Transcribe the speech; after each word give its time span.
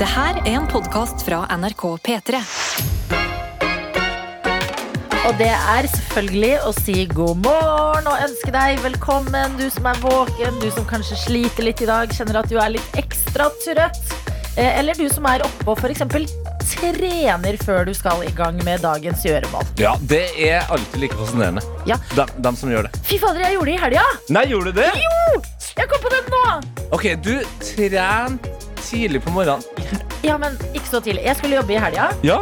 Det 0.00 0.08
her 0.08 0.38
er 0.40 0.54
en 0.56 0.64
podkast 0.64 1.20
fra 1.26 1.42
NRK 1.60 1.82
P3. 2.06 2.38
Og 5.28 5.34
det 5.36 5.50
er 5.52 5.88
selvfølgelig 5.92 6.52
å 6.64 6.70
si 6.72 6.94
god 7.10 7.42
morgen 7.44 8.08
og 8.08 8.22
ønske 8.24 8.52
deg 8.54 8.80
velkommen, 8.80 9.58
du 9.60 9.66
som 9.68 9.90
er 9.90 10.00
våken, 10.00 10.56
du 10.62 10.70
som 10.72 10.86
kanskje 10.88 11.18
sliter 11.20 11.66
litt 11.68 11.82
i 11.84 11.88
dag, 11.90 12.14
kjenner 12.16 12.40
at 12.40 12.48
du 12.48 12.56
er 12.56 12.72
litt 12.78 12.96
ekstra 12.96 13.50
trøtt. 13.60 14.14
Eh, 14.56 14.78
Eller 14.80 14.96
du 14.96 15.04
som 15.12 15.28
er 15.28 15.44
oppe 15.44 15.68
og 15.68 15.84
f.eks. 15.84 16.32
trener 16.70 17.58
før 17.60 17.84
du 17.90 17.92
skal 17.94 18.24
i 18.24 18.32
gang 18.36 18.56
med 18.64 18.80
dagens 18.86 19.20
gjøremål. 19.28 19.68
Ja, 19.82 19.92
det 20.00 20.24
er 20.40 20.64
alltid 20.72 21.04
like 21.04 21.18
fascinerende. 21.20 21.62
Ja. 21.86 22.00
Dem, 22.16 22.32
dem 22.48 22.56
som 22.56 22.72
gjør 22.72 22.88
det. 22.88 22.94
Fy 23.04 23.20
fader, 23.20 23.44
jeg 23.44 23.58
gjorde 23.58 23.68
det 23.68 23.76
i 23.76 23.84
helga! 23.84 24.06
Nei, 24.32 24.46
gjorde 24.48 24.72
du 24.72 24.80
det? 24.80 24.88
Jo! 24.96 25.42
Jeg 25.76 25.92
kom 25.92 26.02
på 26.08 26.14
den 26.16 26.32
nå! 26.32 26.46
Ok, 26.96 27.04
du 27.22 27.36
trener 27.62 28.49
tidlig 28.84 29.22
på 29.24 29.32
morgenen. 29.34 29.62
Ja, 30.26 30.36
men 30.38 30.56
ikke 30.74 30.86
så 30.90 31.00
tidlig. 31.00 31.22
Jeg 31.24 31.36
skulle 31.38 31.56
jobbe 31.60 31.72
i 31.76 31.80
helga 31.80 32.10
Ja. 32.26 32.38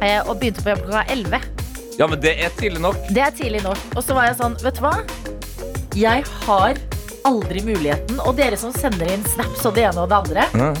eh, 0.00 0.20
og 0.28 0.38
begynte 0.40 0.62
på 0.62 0.70
jobb 0.74 0.84
klokka 0.86 1.04
11. 1.10 1.40
ja, 1.98 2.06
men 2.06 2.20
det 2.22 2.34
er 2.44 2.52
tidlig 2.58 2.80
nok. 2.84 2.96
Det 3.10 3.22
er 3.24 3.30
tidlig 3.34 3.62
nok. 3.64 3.78
Og 3.96 4.04
så 4.06 4.14
var 4.14 4.28
jeg 4.28 4.36
sånn, 4.38 4.54
vet 4.62 4.78
du 4.78 4.84
hva? 4.84 4.94
Jeg 5.98 6.24
har 6.46 6.78
aldri 7.26 7.60
muligheten. 7.66 8.20
Og 8.22 8.36
dere 8.38 8.56
som 8.60 8.72
sender 8.72 9.10
inn 9.12 9.24
snaps 9.34 9.64
og 9.66 9.74
det 9.74 9.88
ene 9.88 10.04
og 10.04 10.08
det 10.12 10.20
andre, 10.20 10.74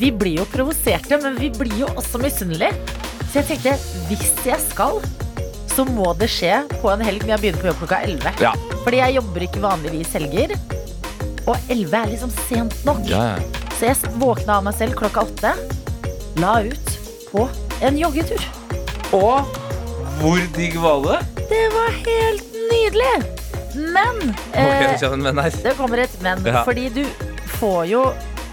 vi 0.00 0.10
blir 0.12 0.36
jo 0.42 0.44
provoserte, 0.52 1.16
men 1.22 1.36
vi 1.40 1.48
blir 1.56 1.78
jo 1.82 1.88
også 1.96 2.20
misunnelige. 2.22 2.72
Så 3.30 3.40
jeg 3.40 3.46
tenkte, 3.48 3.72
hvis 4.10 4.30
jeg 4.44 4.60
skal, 4.68 5.00
så 5.70 5.84
må 5.88 6.12
det 6.18 6.28
skje 6.32 6.60
på 6.82 6.90
en 6.92 7.00
helg 7.04 7.22
når 7.24 7.36
jeg 7.36 7.40
begynner 7.44 7.62
på 7.62 7.70
jobb 7.70 7.80
klokka 7.84 8.02
11. 8.04 8.32
Ja. 8.44 8.52
Fordi 8.84 9.00
jeg 9.00 9.16
jobber 9.16 9.44
ikke 9.46 9.62
vanligvis 9.64 10.12
helger. 10.18 10.54
Og 11.48 11.56
11 11.72 11.96
er 12.02 12.10
liksom 12.12 12.32
sent 12.48 12.76
nok. 12.84 13.00
Ja, 13.08 13.22
ja. 13.36 13.69
Så 13.80 13.86
jeg 13.88 14.10
våkna 14.20 14.58
av 14.58 14.64
meg 14.66 14.74
selv 14.76 14.92
klokka 14.92 15.22
åtte, 15.24 15.50
La 16.36 16.58
ut 16.60 16.90
på 17.30 17.46
en 17.80 17.96
joggetur. 17.96 18.42
Og 19.16 19.48
hvor 20.18 20.42
digg 20.52 20.76
var 20.82 20.98
det? 21.06 21.46
Det 21.48 21.62
var 21.72 21.96
helt 21.96 22.58
nydelig. 22.74 23.14
Men 23.80 24.20
eh, 24.52 25.00
her. 25.00 25.56
Det 25.64 25.72
kommer 25.78 26.02
et 26.04 26.18
men. 26.20 26.44
Ja. 26.44 26.60
Fordi 26.68 26.90
du 26.92 27.06
får 27.56 27.88
jo 27.88 28.02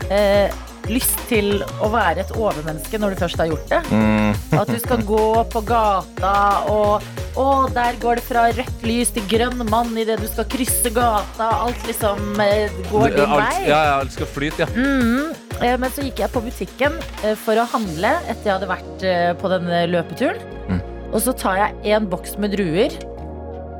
eh, 0.07 0.47
lyst 0.91 1.19
til 1.29 1.61
å 1.83 1.89
være 1.93 2.23
et 2.23 2.33
overmenneske 2.37 2.99
når 3.01 3.13
du 3.15 3.21
først 3.21 3.41
har 3.41 3.49
gjort 3.51 3.71
det. 3.71 3.79
Mm. 3.91 4.33
At 4.61 4.71
du 4.71 4.77
skal 4.81 5.03
gå 5.07 5.23
på 5.53 5.63
gata 5.67 6.35
og 6.73 7.07
Å, 7.37 7.67
der 7.69 7.93
går 8.01 8.17
det 8.17 8.23
fra 8.25 8.47
rødt 8.49 8.85
lys 8.87 9.11
til 9.13 9.21
grønn 9.29 9.59
mann 9.69 9.91
idet 10.01 10.15
du 10.17 10.25
skal 10.25 10.47
krysse 10.49 10.89
gata. 10.89 11.51
Alt 11.67 11.83
liksom 11.85 12.39
eh, 12.41 12.73
går 12.89 13.13
din 13.13 13.27
alt, 13.27 13.43
vei. 13.43 13.67
ja, 13.67 13.81
ja, 13.85 13.91
alt 13.99 14.15
skal 14.15 14.25
flyte, 14.33 14.65
ja. 14.65 14.87
Eh, 15.61 15.75
Men 15.77 15.93
så 15.93 16.01
gikk 16.07 16.23
jeg 16.23 16.33
på 16.33 16.41
butikken 16.41 16.97
eh, 17.21 17.35
for 17.37 17.61
å 17.61 17.67
handle 17.75 18.15
etter 18.25 18.49
jeg 18.49 18.55
hadde 18.55 18.71
vært 18.71 19.05
på 19.37 19.53
denne 19.53 19.83
løpeturen. 19.93 20.41
Mm. 20.65 20.81
Og 21.11 21.21
så 21.27 21.35
tar 21.37 21.61
jeg 21.61 21.93
en 21.99 22.09
boks 22.09 22.39
med 22.41 22.57
druer, 22.57 22.97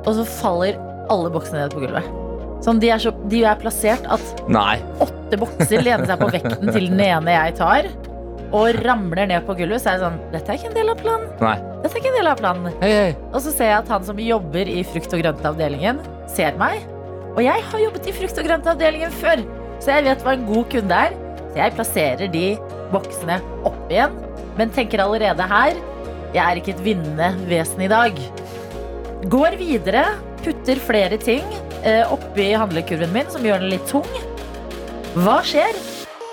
og 0.05 0.14
så 0.19 0.30
faller 0.38 0.77
alle 1.09 1.33
boksene 1.33 1.66
ned 1.66 1.73
på 1.73 1.81
gulvet. 1.81 2.14
Sånn, 2.63 2.80
de, 2.81 2.89
er 2.89 3.02
så, 3.02 3.13
de 3.30 3.44
er 3.45 3.58
plassert 3.61 4.05
at 4.09 4.44
Nei. 4.50 4.80
åtte 5.03 5.38
bokser 5.39 5.83
lener 5.86 6.08
seg 6.09 6.22
på 6.22 6.30
vekten 6.33 6.72
til 6.73 6.88
den 6.89 7.02
ene 7.05 7.36
jeg 7.36 7.55
tar, 7.59 7.89
og 8.47 8.80
ramler 8.86 9.27
ned 9.30 9.45
på 9.47 9.55
gulvet. 9.59 9.83
Så 9.83 9.91
er 9.91 9.97
jeg 9.97 10.03
sånn 10.05 10.19
Dette 10.33 10.53
er 10.53 10.59
ikke 10.59 10.72
en 10.72 10.77
del 10.77 10.94
av 10.94 11.02
planen. 11.02 11.27
Nei. 11.44 11.55
Dette 11.83 11.91
er 11.91 12.02
ikke 12.02 12.11
en 12.14 12.19
del 12.19 12.31
av 12.31 12.39
planen. 12.41 12.77
Hei, 12.81 12.91
hei. 12.95 13.11
Og 13.31 13.39
så 13.45 13.53
ser 13.53 13.72
jeg 13.72 13.81
at 13.83 13.91
han 13.94 14.08
som 14.08 14.22
jobber 14.23 14.72
i 14.72 14.86
frukt- 14.88 15.14
og 15.14 15.22
grøntavdelingen, 15.23 16.02
ser 16.31 16.58
meg. 16.59 16.81
Og 17.36 17.44
jeg 17.45 17.67
har 17.69 17.83
jobbet 17.83 18.09
i 18.09 18.16
frukt- 18.17 18.41
og 18.41 18.49
grøntavdelingen 18.49 19.14
før, 19.19 19.44
så 19.77 19.94
jeg 19.94 20.08
vet 20.08 20.25
hva 20.25 20.33
en 20.33 20.47
god 20.47 20.71
kunde 20.73 21.03
er. 21.08 21.19
Så 21.52 21.61
jeg 21.61 21.75
plasserer 21.77 22.33
de 22.33 22.47
boksene 22.94 23.38
opp 23.67 23.94
igjen, 23.94 24.16
men 24.58 24.73
tenker 24.73 25.03
allerede 25.03 25.45
her 25.52 25.77
jeg 26.36 26.44
er 26.44 26.59
ikke 26.59 26.73
et 26.75 26.83
vinnende 26.83 27.30
vesen 27.47 27.86
i 27.86 27.88
dag. 27.92 28.17
Går 29.31 29.55
videre, 29.59 30.03
putter 30.43 30.80
flere 30.83 31.17
ting 31.21 31.45
oppi 32.14 32.49
handlekurven 32.58 33.14
min, 33.15 33.30
som 33.31 33.45
gjør 33.45 33.64
den 33.64 33.71
litt 33.75 33.86
tung. 33.89 34.08
Hva 35.17 35.39
skjer? 35.45 35.77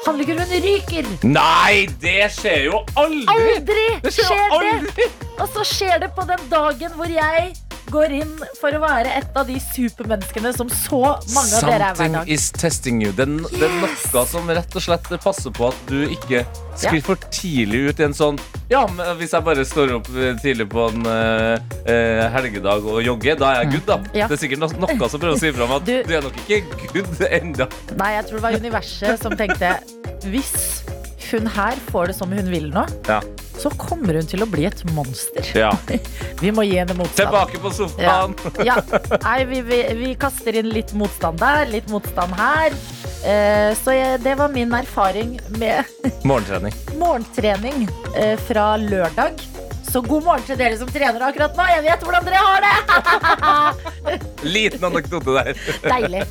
Handlekurven 0.04 0.50
ryker. 0.64 1.06
Nei, 1.24 1.86
det 2.02 2.26
skjer 2.34 2.66
jo 2.66 2.82
aldri! 3.00 3.24
Aldri 3.34 3.86
Det 4.04 4.12
skjer 4.12 4.28
skjer 4.28 4.56
aldri. 4.58 4.90
det! 4.98 5.06
Og 5.40 5.46
så 5.54 5.64
skjer 5.66 6.02
det 6.04 6.10
på 6.16 6.26
den 6.28 6.42
dagen 6.52 6.92
hvor 6.98 7.08
jeg 7.10 7.54
går 7.92 8.12
inn 8.20 8.32
for 8.60 8.74
å 8.74 8.80
være 8.82 9.10
et 9.20 9.36
av 9.36 9.46
de 9.48 9.56
supermenneskene 9.60 10.52
som 10.56 10.68
så 10.72 11.00
mange 11.34 11.58
av 11.58 11.68
dere 11.68 11.90
er 11.90 11.98
hver 11.98 12.12
dag. 12.14 12.14
Something 12.14 12.32
is 12.34 12.46
testing 12.52 13.02
you. 13.04 13.12
Det, 13.12 13.26
er 13.28 13.58
det 13.60 13.68
er 13.68 13.74
noe 13.82 14.24
som 14.30 14.48
rett 14.50 14.76
og 14.78 14.84
slett 14.86 15.10
passer 15.24 15.50
på 15.54 15.68
at 15.68 15.82
du 15.90 16.04
ikke 16.08 16.44
skriver 16.74 17.04
for 17.06 17.26
tidlig 17.30 17.82
ut 17.90 18.00
i 18.02 18.06
en 18.08 18.16
sånn 18.16 18.38
Ja, 18.70 18.80
men 18.90 19.16
hvis 19.20 19.34
jeg 19.36 19.44
bare 19.46 19.62
står 19.68 19.92
opp 19.98 20.08
tidlig 20.42 20.66
på 20.72 20.86
en 20.88 21.04
eh, 21.06 22.24
helgedag 22.34 22.86
og 22.88 23.02
jogger, 23.04 23.36
da 23.38 23.50
er 23.52 23.60
jeg 23.62 23.74
good, 23.76 23.86
da. 23.90 23.98
Ja. 24.16 24.26
Det 24.30 24.38
er 24.38 24.42
sikkert 24.46 24.62
no- 24.64 24.72
noe 24.86 25.08
som 25.12 25.20
prøver 25.22 25.36
å 25.36 25.42
si 25.42 25.52
fra 25.54 25.68
om 25.68 25.76
at 25.76 25.84
Du- 25.86 26.02
du, 26.02 26.14
er 26.16 26.24
nok 26.24 26.38
ikke 26.48 26.90
good 26.96 27.22
ennå. 27.28 27.68
Nei, 28.00 28.10
jeg 28.16 28.26
tror 28.30 28.40
det 28.40 28.44
var 28.48 28.58
universet 28.64 29.22
som 29.22 29.36
tenkte 29.38 29.74
hvis 30.24 30.54
hun 31.30 31.46
her 31.52 31.76
får 31.90 32.10
det 32.12 32.16
som 32.16 32.32
hun 32.32 32.50
vil 32.50 32.70
nå, 32.72 32.86
Ja. 33.08 33.20
Så 33.60 33.70
kommer 33.80 34.18
hun 34.18 34.26
til 34.28 34.42
å 34.44 34.48
bli 34.50 34.64
et 34.68 34.82
monster. 34.96 35.46
ja. 35.56 35.70
Vi 36.42 36.50
må 36.52 36.64
gi 36.66 36.76
henne 36.80 36.96
motstand. 36.98 37.28
Tilbake 37.30 37.60
på 37.62 37.70
sofaen. 37.72 38.34
ja. 38.66 38.76
Nei, 39.24 39.38
vi, 39.48 39.60
vi, 39.64 39.78
vi 40.00 40.10
kaster 40.20 40.58
inn 40.60 40.68
litt 40.74 40.92
motstand 40.98 41.38
der, 41.40 41.66
litt 41.70 41.88
motstand 41.92 42.34
her. 42.36 42.74
Eh, 43.24 43.70
så 43.80 43.94
jeg, 43.96 44.18
det 44.24 44.34
var 44.36 44.50
min 44.52 44.74
erfaring 44.76 45.38
med 45.56 45.88
Morgentrening. 46.28 46.74
morgentrening 47.00 47.86
eh, 48.18 48.34
fra 48.48 48.74
lørdag. 48.76 49.40
Så 49.94 50.00
god 50.02 50.24
morgen 50.26 50.42
til 50.48 50.58
dere 50.58 50.74
som 50.80 50.88
trener 50.90 51.22
akkurat 51.22 51.54
nå. 51.56 51.64
Jeg 51.70 51.84
vet 51.86 52.02
hvordan 52.02 52.24
dere 52.26 52.40
har 52.42 52.64
det! 52.66 54.18
Liten 54.56 54.84
anekdote 54.88 55.36
der. 55.36 55.52
Deilig. 55.84 56.24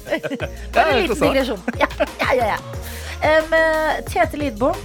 Bare 0.76 0.90
en 0.92 1.00
liten 1.06 1.22
digresjon. 1.22 1.62
Ja, 1.80 1.88
ja, 2.20 2.34
ja, 2.42 2.50
ja. 2.54 2.60
Eh, 3.24 4.04
Tete 4.10 4.38
Lidbom, 4.42 4.76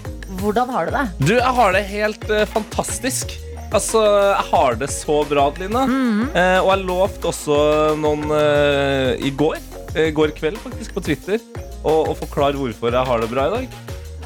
hvordan 0.41 0.73
har 0.75 0.89
du 0.89 0.97
det? 0.97 1.05
Du, 1.21 1.35
jeg 1.37 1.55
har 1.59 1.77
det 1.77 1.85
helt 1.89 2.25
uh, 2.31 2.45
fantastisk. 2.53 3.35
Altså, 3.69 4.01
jeg 4.01 4.45
har 4.49 4.79
det 4.81 4.89
så 4.93 5.19
bra, 5.29 5.49
Adelina. 5.51 5.83
Eh, 6.33 6.59
og 6.63 6.71
jeg 6.73 6.85
lovte 6.89 7.29
også 7.29 7.59
noen 8.01 8.31
eh, 8.33 9.11
i 9.29 9.33
går, 9.37 9.59
i 9.93 10.09
går 10.17 10.33
kveld 10.39 10.57
faktisk, 10.63 10.95
på 10.97 11.03
Twitter, 11.05 11.43
å 11.85 11.99
å 12.09 12.15
forklare 12.17 12.57
hvorfor 12.57 12.97
jeg 12.97 13.11
har 13.11 13.21
det 13.21 13.29
bra 13.29 13.45
i 13.45 13.53
dag. 13.59 13.77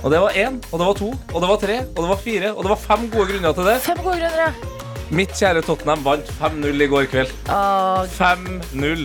Og 0.02 0.14
det 0.14 0.20
var 0.22 0.38
én, 0.38 0.60
og 0.70 0.76
det 0.78 0.86
var 0.86 1.00
to, 1.00 1.08
og 1.10 1.42
det 1.42 1.50
var 1.50 1.58
tre, 1.62 1.80
og 1.88 1.98
det 1.98 2.12
var 2.12 2.22
fire, 2.22 2.52
og 2.54 2.62
det 2.62 2.72
var 2.76 2.80
fem 2.84 3.08
gode 3.10 3.26
grunner 3.32 3.58
til 3.58 3.68
det. 3.70 3.74
Fem 3.88 4.04
gode 4.04 4.20
grunner. 4.22 4.46
ja. 4.46 4.78
Mitt 5.12 5.34
kjære 5.36 5.60
Tottenham 5.66 6.06
vant 6.06 6.30
5-0 6.38 6.86
i 6.86 6.88
går 6.88 7.10
kveld. 7.12 7.34
Åh, 7.52 8.06
5-0. 8.14 9.02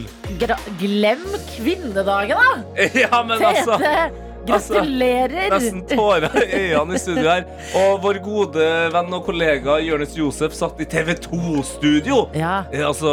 glem 0.79 1.25
kvinnedagen, 1.57 2.37
da! 2.39 2.53
Ja, 3.03 3.25
men 3.27 3.43
altså 3.43 3.75
Tete, 4.47 4.73
gratulerer! 4.73 5.49
Nesten 5.53 5.81
tårer 5.89 6.37
i 6.47 6.61
øynene 6.71 6.95
i 6.97 7.01
studio 7.01 7.27
her. 7.29 7.45
Og 7.81 8.01
vår 8.03 8.19
gode 8.25 8.67
venn 8.95 9.13
og 9.17 9.25
kollega 9.27 9.77
Jonis 9.83 10.15
Josef 10.17 10.55
satt 10.57 10.79
i 10.83 10.87
TV 10.89 11.13
2-studio. 11.27 12.23
Ja. 12.37 12.63
Eh, 12.71 12.85
Altså, 12.87 13.11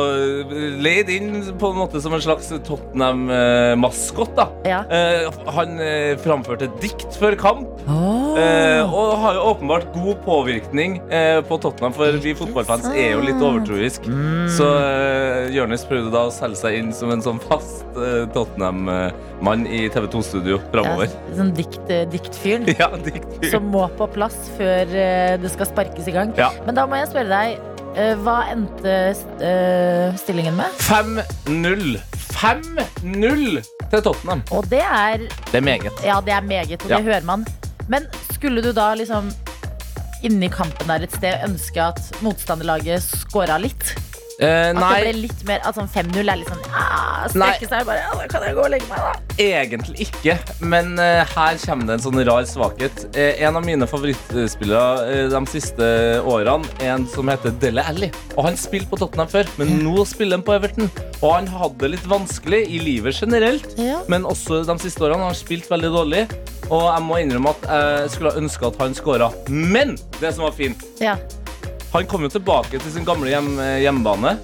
leid 0.80 1.10
inn 1.10 1.30
på 1.58 1.72
en 1.72 1.78
måte 1.82 2.00
som 2.00 2.14
en 2.14 2.22
slags 2.24 2.52
Tottenham-maskot. 2.66 4.34
da 4.36 4.48
Ja. 4.64 4.82
Eh, 4.90 5.30
Han 5.54 5.78
eh, 5.80 6.16
framførte 6.22 6.70
dikt 6.80 7.18
før 7.20 7.36
kamp, 7.36 7.68
Oh. 7.88 8.38
eh, 8.38 8.80
og 8.94 9.18
har 9.20 9.34
jo 9.34 9.40
åpenbart 9.50 9.90
god 9.92 10.16
påvirkning 10.24 11.00
eh, 11.12 11.40
på 11.44 11.58
Tottenham, 11.60 11.92
for 11.92 12.10
vi 12.22 12.32
fotballfans 12.34 12.86
er 12.94 13.12
jo 13.12 13.20
litt 13.26 13.42
overtroisk. 13.42 14.06
Mm. 14.08 14.48
Så 14.48 14.64
uh, 14.64 15.50
Jonis 15.52 15.84
prøvde 15.84 16.10
da 16.14 16.22
å 16.28 16.32
selge 16.32 16.56
seg 16.62 16.78
inn 16.78 16.92
som 16.96 17.10
en 17.12 17.20
sånn 17.24 17.40
fast 17.44 17.84
eh, 17.98 18.24
Tottenham-mann 18.34 19.66
i 19.68 19.84
TV 19.92 20.06
2-studio 20.14 20.60
framover. 20.72 21.10
Ja, 21.12 21.23
sånn 21.36 21.52
dikt, 21.56 21.84
eh, 21.90 22.04
diktfyren 22.12 22.66
Ja, 22.80 22.88
diktfyr. 22.96 23.50
som 23.54 23.70
må 23.72 23.86
på 23.98 24.06
plass 24.14 24.36
før 24.58 24.90
eh, 24.94 25.36
det 25.42 25.50
skal 25.54 25.66
sparkes 25.70 26.08
i 26.10 26.14
gang. 26.16 26.34
Ja. 26.38 26.50
Men 26.66 26.74
da 26.78 26.84
må 26.90 26.98
jeg 27.00 27.08
spørre 27.12 27.30
deg, 27.32 27.58
eh, 27.96 28.14
hva 28.24 28.36
endte 28.52 29.14
stillingen 30.20 30.56
med? 30.58 30.70
5-0. 30.84 31.98
5-0 32.34 33.62
til 33.90 34.02
Tottenham. 34.02 34.42
Og 34.54 34.66
det 34.70 34.82
er 34.84 35.24
Det 35.50 35.58
er 35.60 35.64
meget. 35.64 36.04
Ja, 36.04 36.20
det 36.20 36.32
er 36.34 36.40
meget, 36.42 36.82
og 36.84 36.90
Ja. 36.90 36.96
det 36.98 37.04
hører 37.04 37.24
man. 37.24 37.44
Men 37.88 38.06
skulle 38.32 38.62
du 38.62 38.72
da 38.72 38.94
liksom 38.94 39.30
inni 40.24 40.48
kampen 40.48 40.88
der 40.88 41.02
et 41.04 41.12
sted 41.12 41.42
ønske 41.44 41.76
at 41.82 42.00
motstanderlaget 42.22 43.02
scora 43.02 43.58
litt? 43.60 43.94
Eh, 44.42 44.70
At 44.74 44.80
det 44.82 45.00
ble 45.04 45.10
litt 45.28 45.42
mer 45.46 45.60
At 45.62 45.76
sånn 45.78 45.86
5-0 45.86 46.26
er 46.26 46.40
litt 46.40 46.48
sånn 46.50 46.64
ah, 46.74 47.28
Nei. 47.38 47.52
Strekke 47.54 47.68
seg 47.70 47.84
bare 47.86 48.00
ja, 48.02 48.24
kan 48.32 48.42
jeg 48.42 48.56
gå 48.56 48.64
og 48.64 48.72
legge 48.72 48.88
meg, 48.90 48.98
da. 48.98 49.34
egentlig 49.38 50.08
ikke. 50.08 50.34
Men 50.66 50.90
uh, 50.98 51.22
her 51.30 51.60
kommer 51.62 51.86
det 51.86 51.94
en 51.96 52.02
sånn 52.04 52.18
rar 52.26 52.44
svakhet. 52.50 53.04
Uh, 53.14 53.38
en 53.46 53.56
av 53.60 53.64
mine 53.64 53.86
favorittspillere 53.88 55.28
de 55.32 55.40
siste 55.48 55.86
årene 56.28 56.66
en 56.84 57.06
som 57.10 57.30
heter 57.30 57.54
Dele 57.62 57.84
Alli. 57.88 58.10
Og 58.34 58.48
han 58.48 58.58
spilte 58.60 58.90
på 58.90 58.98
Tottenham 59.00 59.30
før, 59.32 59.48
men 59.60 59.72
nå 59.86 60.04
spiller 60.10 60.36
han 60.40 60.44
på 60.46 60.56
Everton. 60.58 60.90
Og 61.22 61.30
han 61.30 61.48
hadde 61.54 61.80
det 61.86 61.92
litt 61.94 62.10
vanskelig 62.10 62.64
i 62.74 62.82
livet 62.82 63.16
generelt, 63.22 63.70
Ja. 63.80 64.02
men 64.10 64.26
også 64.28 64.60
de 64.68 64.76
siste 64.82 65.06
årene 65.06 65.24
har 65.24 65.32
han 65.32 65.38
spilt 65.38 65.70
veldig 65.70 65.92
dårlig. 65.94 66.26
Og 66.68 66.84
jeg 66.90 67.06
må 67.06 67.22
innrømme 67.22 67.54
at 67.54 67.64
jeg 67.70 68.12
skulle 68.16 68.34
ha 68.34 68.42
ønska 68.42 68.68
at 68.72 68.82
han 68.82 68.94
skåra. 68.98 69.30
Men 69.48 69.96
det 70.20 70.34
som 70.36 70.44
var 70.44 70.52
fint, 70.58 70.84
Ja. 71.00 71.16
Han 71.94 72.06
kom 72.10 72.24
jo 72.26 72.30
tilbake 72.32 72.80
til 72.82 72.90
sin 72.92 73.06
gamle 73.06 73.30
hjem, 73.30 73.52
hjemmebane. 73.84 74.36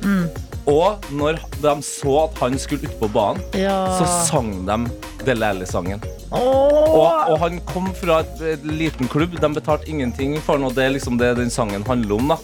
Og 0.70 1.06
når 1.11 1.41
de 1.62 1.73
så 1.82 2.12
at 2.29 2.38
han 2.44 2.58
skulle 2.62 2.87
ut 2.87 2.99
på 3.00 3.08
banen, 3.11 3.43
Ja. 3.58 3.99
så 3.99 4.06
sang 4.29 4.52
de 4.69 4.76
Dele 5.26 5.50
Alli-sangen. 5.52 6.02
Og, 6.31 7.00
og 7.00 7.37
han 7.43 7.58
kom 7.69 7.88
fra 7.96 8.20
et, 8.25 8.43
et 8.55 8.64
liten 8.67 9.11
klubb. 9.11 9.34
De 9.40 9.50
betalte 9.55 9.88
ingenting 9.90 10.37
for 10.44 10.61
noe. 10.61 10.72
det 10.75 10.87
er 10.87 10.94
liksom 10.94 11.19
det 11.20 11.32
den 11.38 11.50
sangen 11.52 11.84
handler 11.87 12.17
om. 12.17 12.32
da 12.32 12.38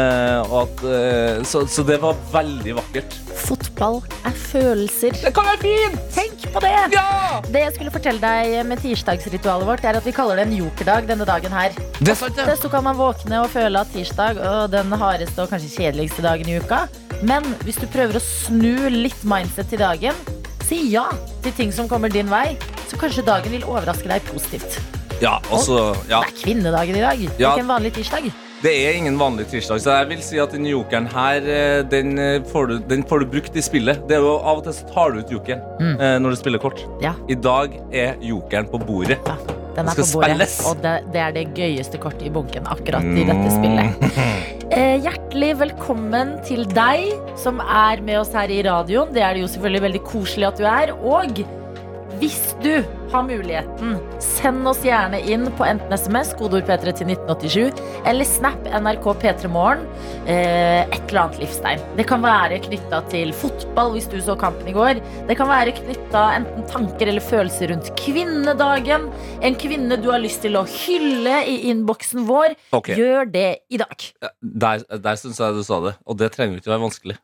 eh, 0.00 0.40
og 0.48 0.56
at, 0.64 0.84
eh, 0.84 1.42
så, 1.48 1.64
så 1.70 1.84
det 1.86 2.00
var 2.02 2.18
veldig 2.32 2.76
vakkert. 2.80 3.16
Fotball 3.38 4.00
er 4.26 4.34
følelser. 4.34 5.16
Det 5.22 5.32
kan 5.36 5.46
være 5.48 5.62
fint! 5.62 6.00
Tenk 6.14 6.48
på 6.54 6.62
det! 6.64 6.74
Ja! 6.94 7.40
Det 7.48 7.62
jeg 7.62 7.74
skulle 7.76 7.94
fortelle 7.94 8.22
deg 8.22 8.66
med 8.68 8.82
tirsdagsritualet 8.82 9.68
vårt, 9.68 9.86
er 9.86 10.00
at 10.00 10.06
vi 10.06 10.14
kaller 10.16 10.40
det 10.40 10.48
en 10.48 10.56
jokerdag 10.58 11.08
denne 11.10 11.26
dagen 11.28 11.54
her. 11.54 11.76
Det 11.98 12.12
er 12.14 12.18
sant, 12.18 12.38
ja. 12.38 12.56
så 12.58 12.70
kan 12.72 12.84
man 12.86 12.98
våkne 12.98 13.44
og 13.44 13.52
føle 13.52 13.84
at 13.84 13.92
tirsdag 13.94 14.40
er 14.42 14.72
den 14.72 14.92
hardeste 14.98 15.44
og 15.44 15.52
kanskje 15.52 15.74
kjedeligste 15.78 16.24
dagen 16.26 16.50
i 16.50 16.58
uka. 16.58 16.86
Men 17.22 17.46
hvis 17.66 17.80
du 17.80 17.86
prøver 17.90 18.18
å 18.18 18.22
snu 18.22 18.88
litt 18.92 19.22
mindset 19.26 19.72
til 19.72 19.82
dagen, 19.82 20.18
si 20.68 20.82
ja 20.92 21.06
til 21.44 21.54
ting 21.56 21.72
som 21.74 21.88
kommer 21.90 22.12
din 22.12 22.28
vei, 22.30 22.56
så 22.88 22.98
kanskje 23.00 23.24
dagen 23.26 23.54
vil 23.54 23.64
overraske 23.68 24.10
deg 24.10 24.24
positivt. 24.28 24.78
Ja, 25.22 25.38
også, 25.50 25.96
ja. 26.10 26.20
Det 26.22 26.34
er 26.34 26.36
kvinnedagen 26.44 26.98
i 26.98 27.00
dag, 27.02 27.24
Ja. 27.38 27.54
ikke 27.54 27.64
en 27.64 27.72
vanlig 27.72 27.94
tirsdag. 27.96 28.30
Det 28.62 28.72
er 28.74 28.96
ingen 28.98 29.18
vanlig 29.18 29.46
tirsdag, 29.50 29.80
så 29.80 29.96
jeg 30.00 30.08
vil 30.08 30.22
si 30.22 30.38
at 30.42 30.50
den 30.50 30.66
jokeren 30.66 31.06
her, 31.06 31.36
eh, 31.46 31.82
den 31.86 32.18
eh, 32.18 32.40
får, 32.42 32.66
du, 32.66 32.78
den 32.90 33.04
får 33.06 33.22
du 33.22 33.26
brukt 33.26 33.56
i 33.56 33.62
spillet. 33.62 34.02
Det 34.08 34.16
er 34.18 34.26
jo 34.26 34.34
Av 34.38 34.58
og 34.58 34.64
til 34.66 34.74
så 34.74 34.88
tar 34.92 35.14
du 35.14 35.20
ut 35.22 35.30
jokeren 35.30 35.62
mm. 35.78 36.22
når 36.22 36.34
du 36.34 36.40
spiller 36.42 36.58
kort. 36.62 36.82
Ja. 37.02 37.14
I 37.30 37.38
dag 37.38 37.78
er 37.92 38.18
jokeren 38.20 38.66
på 38.66 38.82
bordet. 38.82 39.18
Ja, 39.26 39.38
den 39.78 39.90
er 39.90 39.98
på 39.98 40.06
bordet, 40.12 40.34
spilles. 40.34 40.56
og 40.66 40.82
det, 40.84 40.94
det 41.14 41.22
er 41.22 41.34
det 41.36 41.44
gøyeste 41.56 42.00
kortet 42.02 42.26
i 42.28 42.32
bunken 42.34 42.66
akkurat 42.70 43.06
i 43.14 43.26
dette 43.28 43.52
spillet. 43.54 44.08
Eh, 44.68 44.98
hjertelig 45.00 45.54
velkommen 45.62 46.34
til 46.44 46.66
deg 46.76 47.14
som 47.40 47.62
er 47.64 48.02
med 48.04 48.20
oss 48.20 48.34
her 48.36 48.52
i 48.52 48.58
radioen. 48.66 49.14
Det 49.14 49.22
er 49.24 49.32
det 49.34 49.46
jo 49.46 49.48
selvfølgelig 49.54 49.84
veldig 49.86 50.02
koselig 50.04 50.48
at 50.50 50.60
du 50.60 50.66
er. 50.68 50.92
Og 50.98 51.40
hvis 52.18 52.38
du 52.62 52.82
har 53.12 53.22
muligheten, 53.24 53.96
send 54.22 54.66
oss 54.68 54.80
gjerne 54.84 55.20
inn 55.30 55.46
på 55.56 55.64
enten 55.64 55.92
SMS, 55.94 56.32
kodeord 56.38 56.66
P3 56.68 56.92
til 56.98 57.10
1987, 57.12 57.82
eller 58.10 58.28
Snap 58.28 58.66
NRK 58.66 59.06
P3 59.22 59.50
Morgen. 59.52 59.84
Eh, 60.26 60.82
et 60.82 60.98
eller 61.08 61.22
annet 61.22 61.38
livstegn. 61.42 61.84
Det 61.98 62.06
kan 62.10 62.24
være 62.24 62.60
knytta 62.64 63.00
til 63.12 63.32
fotball, 63.36 63.94
hvis 63.94 64.08
du 64.12 64.18
så 64.24 64.36
kampen 64.40 64.68
i 64.68 64.74
går. 64.76 65.02
Det 65.30 65.38
kan 65.38 65.50
være 65.50 65.76
knytta 65.78 66.24
enten 66.40 66.66
tanker 66.72 67.12
eller 67.12 67.24
følelser 67.24 67.72
rundt 67.72 67.92
kvinnedagen. 68.00 69.08
En 69.46 69.58
kvinne 69.58 70.00
du 70.02 70.10
har 70.12 70.22
lyst 70.24 70.42
til 70.44 70.58
å 70.58 70.66
hylle 70.68 71.42
i 71.48 71.60
innboksen 71.72 72.26
vår. 72.28 72.58
Okay. 72.76 72.98
Gjør 72.98 73.30
det 73.32 73.48
i 73.72 73.80
dag. 73.80 74.10
Der, 74.42 74.84
der 75.06 75.22
syns 75.22 75.40
jeg 75.40 75.56
du 75.56 75.64
sa 75.66 75.80
det, 75.86 75.96
og 76.04 76.20
det 76.20 76.32
trenger 76.34 76.60
ikke 76.60 76.72
å 76.72 76.76
være 76.76 76.86
vanskelig. 76.88 77.18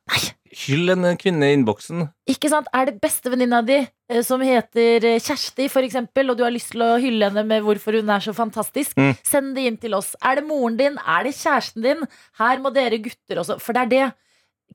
Hyll 0.55 0.93
en 0.95 1.05
kvinne 1.19 1.49
i 1.51 1.55
innboksen. 1.57 2.05
Ikke 2.31 2.49
sant? 2.53 2.69
Er 2.75 2.87
det 2.89 3.01
bestevenninna 3.03 3.59
di 3.67 3.81
eh, 3.83 4.21
som 4.23 4.41
heter 4.45 5.05
eh, 5.05 5.19
Kjersti, 5.21 5.67
for 5.73 5.83
eksempel, 5.87 6.31
og 6.31 6.39
du 6.39 6.45
har 6.47 6.55
lyst 6.55 6.71
til 6.73 6.85
å 6.87 6.93
hylle 7.03 7.27
henne 7.29 7.43
med 7.49 7.65
hvorfor 7.67 7.99
hun 7.99 8.11
er 8.15 8.23
så 8.25 8.35
fantastisk, 8.37 8.95
Mm. 8.97 9.13
send 9.27 9.55
det 9.57 9.67
inn 9.67 9.77
til 9.83 9.95
oss. 9.99 10.15
Er 10.23 10.37
det 10.41 10.47
moren 10.47 10.77
din? 10.79 10.99
Er 11.05 11.25
det 11.27 11.35
kjæresten 11.35 11.83
din? 11.83 12.07
Her 12.39 12.59
må 12.63 12.71
dere 12.73 12.99
gutter 13.03 13.43
også, 13.43 13.59
for 13.61 13.73
det 13.75 13.83
er 13.83 13.93
det. 13.95 14.07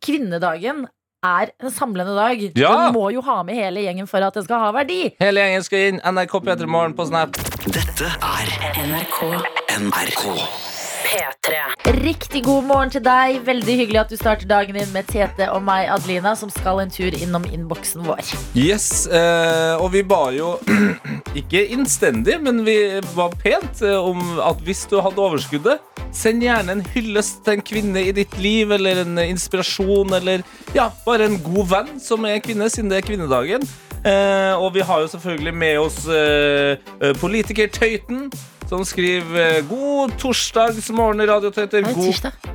Kvinnedagen 0.05 0.85
er 1.25 1.49
en 1.59 1.71
samlende 1.71 2.15
dag. 2.15 2.43
Ja! 2.57 2.87
Du 2.91 2.99
må 2.99 3.09
jo 3.11 3.21
ha 3.27 3.41
med 3.43 3.55
hele 3.59 3.81
gjengen 3.83 4.07
for 4.07 4.23
at 4.23 4.33
den 4.37 4.45
skal 4.47 4.59
ha 4.67 4.71
verdi. 4.75 5.13
Hele 5.19 5.41
gjengen 5.43 5.63
skal 5.67 5.87
inn. 5.89 5.99
NRK 6.03 6.37
P3 6.45 6.67
Morgen 6.71 6.95
på 6.95 7.07
Snap. 7.09 7.35
Dette 7.67 8.07
er 8.07 8.53
NRK. 8.87 9.23
NRK. 9.79 10.78
Riktig 12.03 12.43
god 12.45 12.67
morgen 12.69 12.91
til 12.93 13.01
deg. 13.01 13.39
Veldig 13.47 13.75
hyggelig 13.79 13.99
at 14.03 14.11
du 14.13 14.17
starter 14.19 14.45
dagen 14.49 14.75
din 14.77 14.91
med 14.93 15.07
Tete 15.09 15.47
og 15.49 15.63
meg, 15.65 15.87
Adelina, 15.89 16.35
som 16.37 16.51
skal 16.53 16.83
en 16.83 16.91
tur 16.93 17.15
innom 17.17 17.47
innboksen 17.49 18.03
vår. 18.05 18.21
Yes, 18.53 19.07
eh, 19.07 19.73
og 19.81 19.89
vi 19.95 20.03
ba 20.05 20.27
jo 20.35 20.51
ikke 21.39 21.63
innstendig, 21.73 22.37
men 22.45 22.61
vi 22.67 22.77
var 23.15 23.33
pent 23.41 23.81
eh, 23.81 23.97
om 23.97 24.37
at 24.45 24.61
hvis 24.67 24.83
du 24.91 24.99
hadde 25.01 25.23
overskuddet, 25.23 25.81
send 26.13 26.45
gjerne 26.45 26.77
en 26.77 26.85
hyllest 26.93 27.41
til 27.45 27.57
en 27.57 27.65
kvinne 27.71 28.05
i 28.05 28.13
ditt 28.13 28.37
liv, 28.37 28.69
eller 28.77 29.01
en 29.01 29.17
inspirasjon, 29.25 30.13
eller 30.19 30.45
ja, 30.77 30.91
bare 31.07 31.25
en 31.25 31.39
god 31.41 31.73
venn 31.73 31.91
som 32.05 32.29
er 32.29 32.37
kvinne, 32.45 32.69
siden 32.69 32.93
det 32.93 33.01
er 33.01 33.09
kvinnedagen. 33.09 33.65
Eh, 34.05 34.53
og 34.53 34.75
vi 34.77 34.85
har 34.85 35.01
jo 35.01 35.09
selvfølgelig 35.15 35.57
med 35.57 35.81
oss 35.81 36.03
politiker 37.19 37.73
Tøyten, 37.73 38.27
som 38.69 38.83
skriver 38.85 39.39
eh, 39.57 39.61
God 39.69 40.13
torsdagsmorgen, 40.21 41.25
radiotøyter. 41.29 41.81
Er 41.81 41.87
det 41.89 41.95
God 41.97 42.11
tirsdag? 42.11 42.51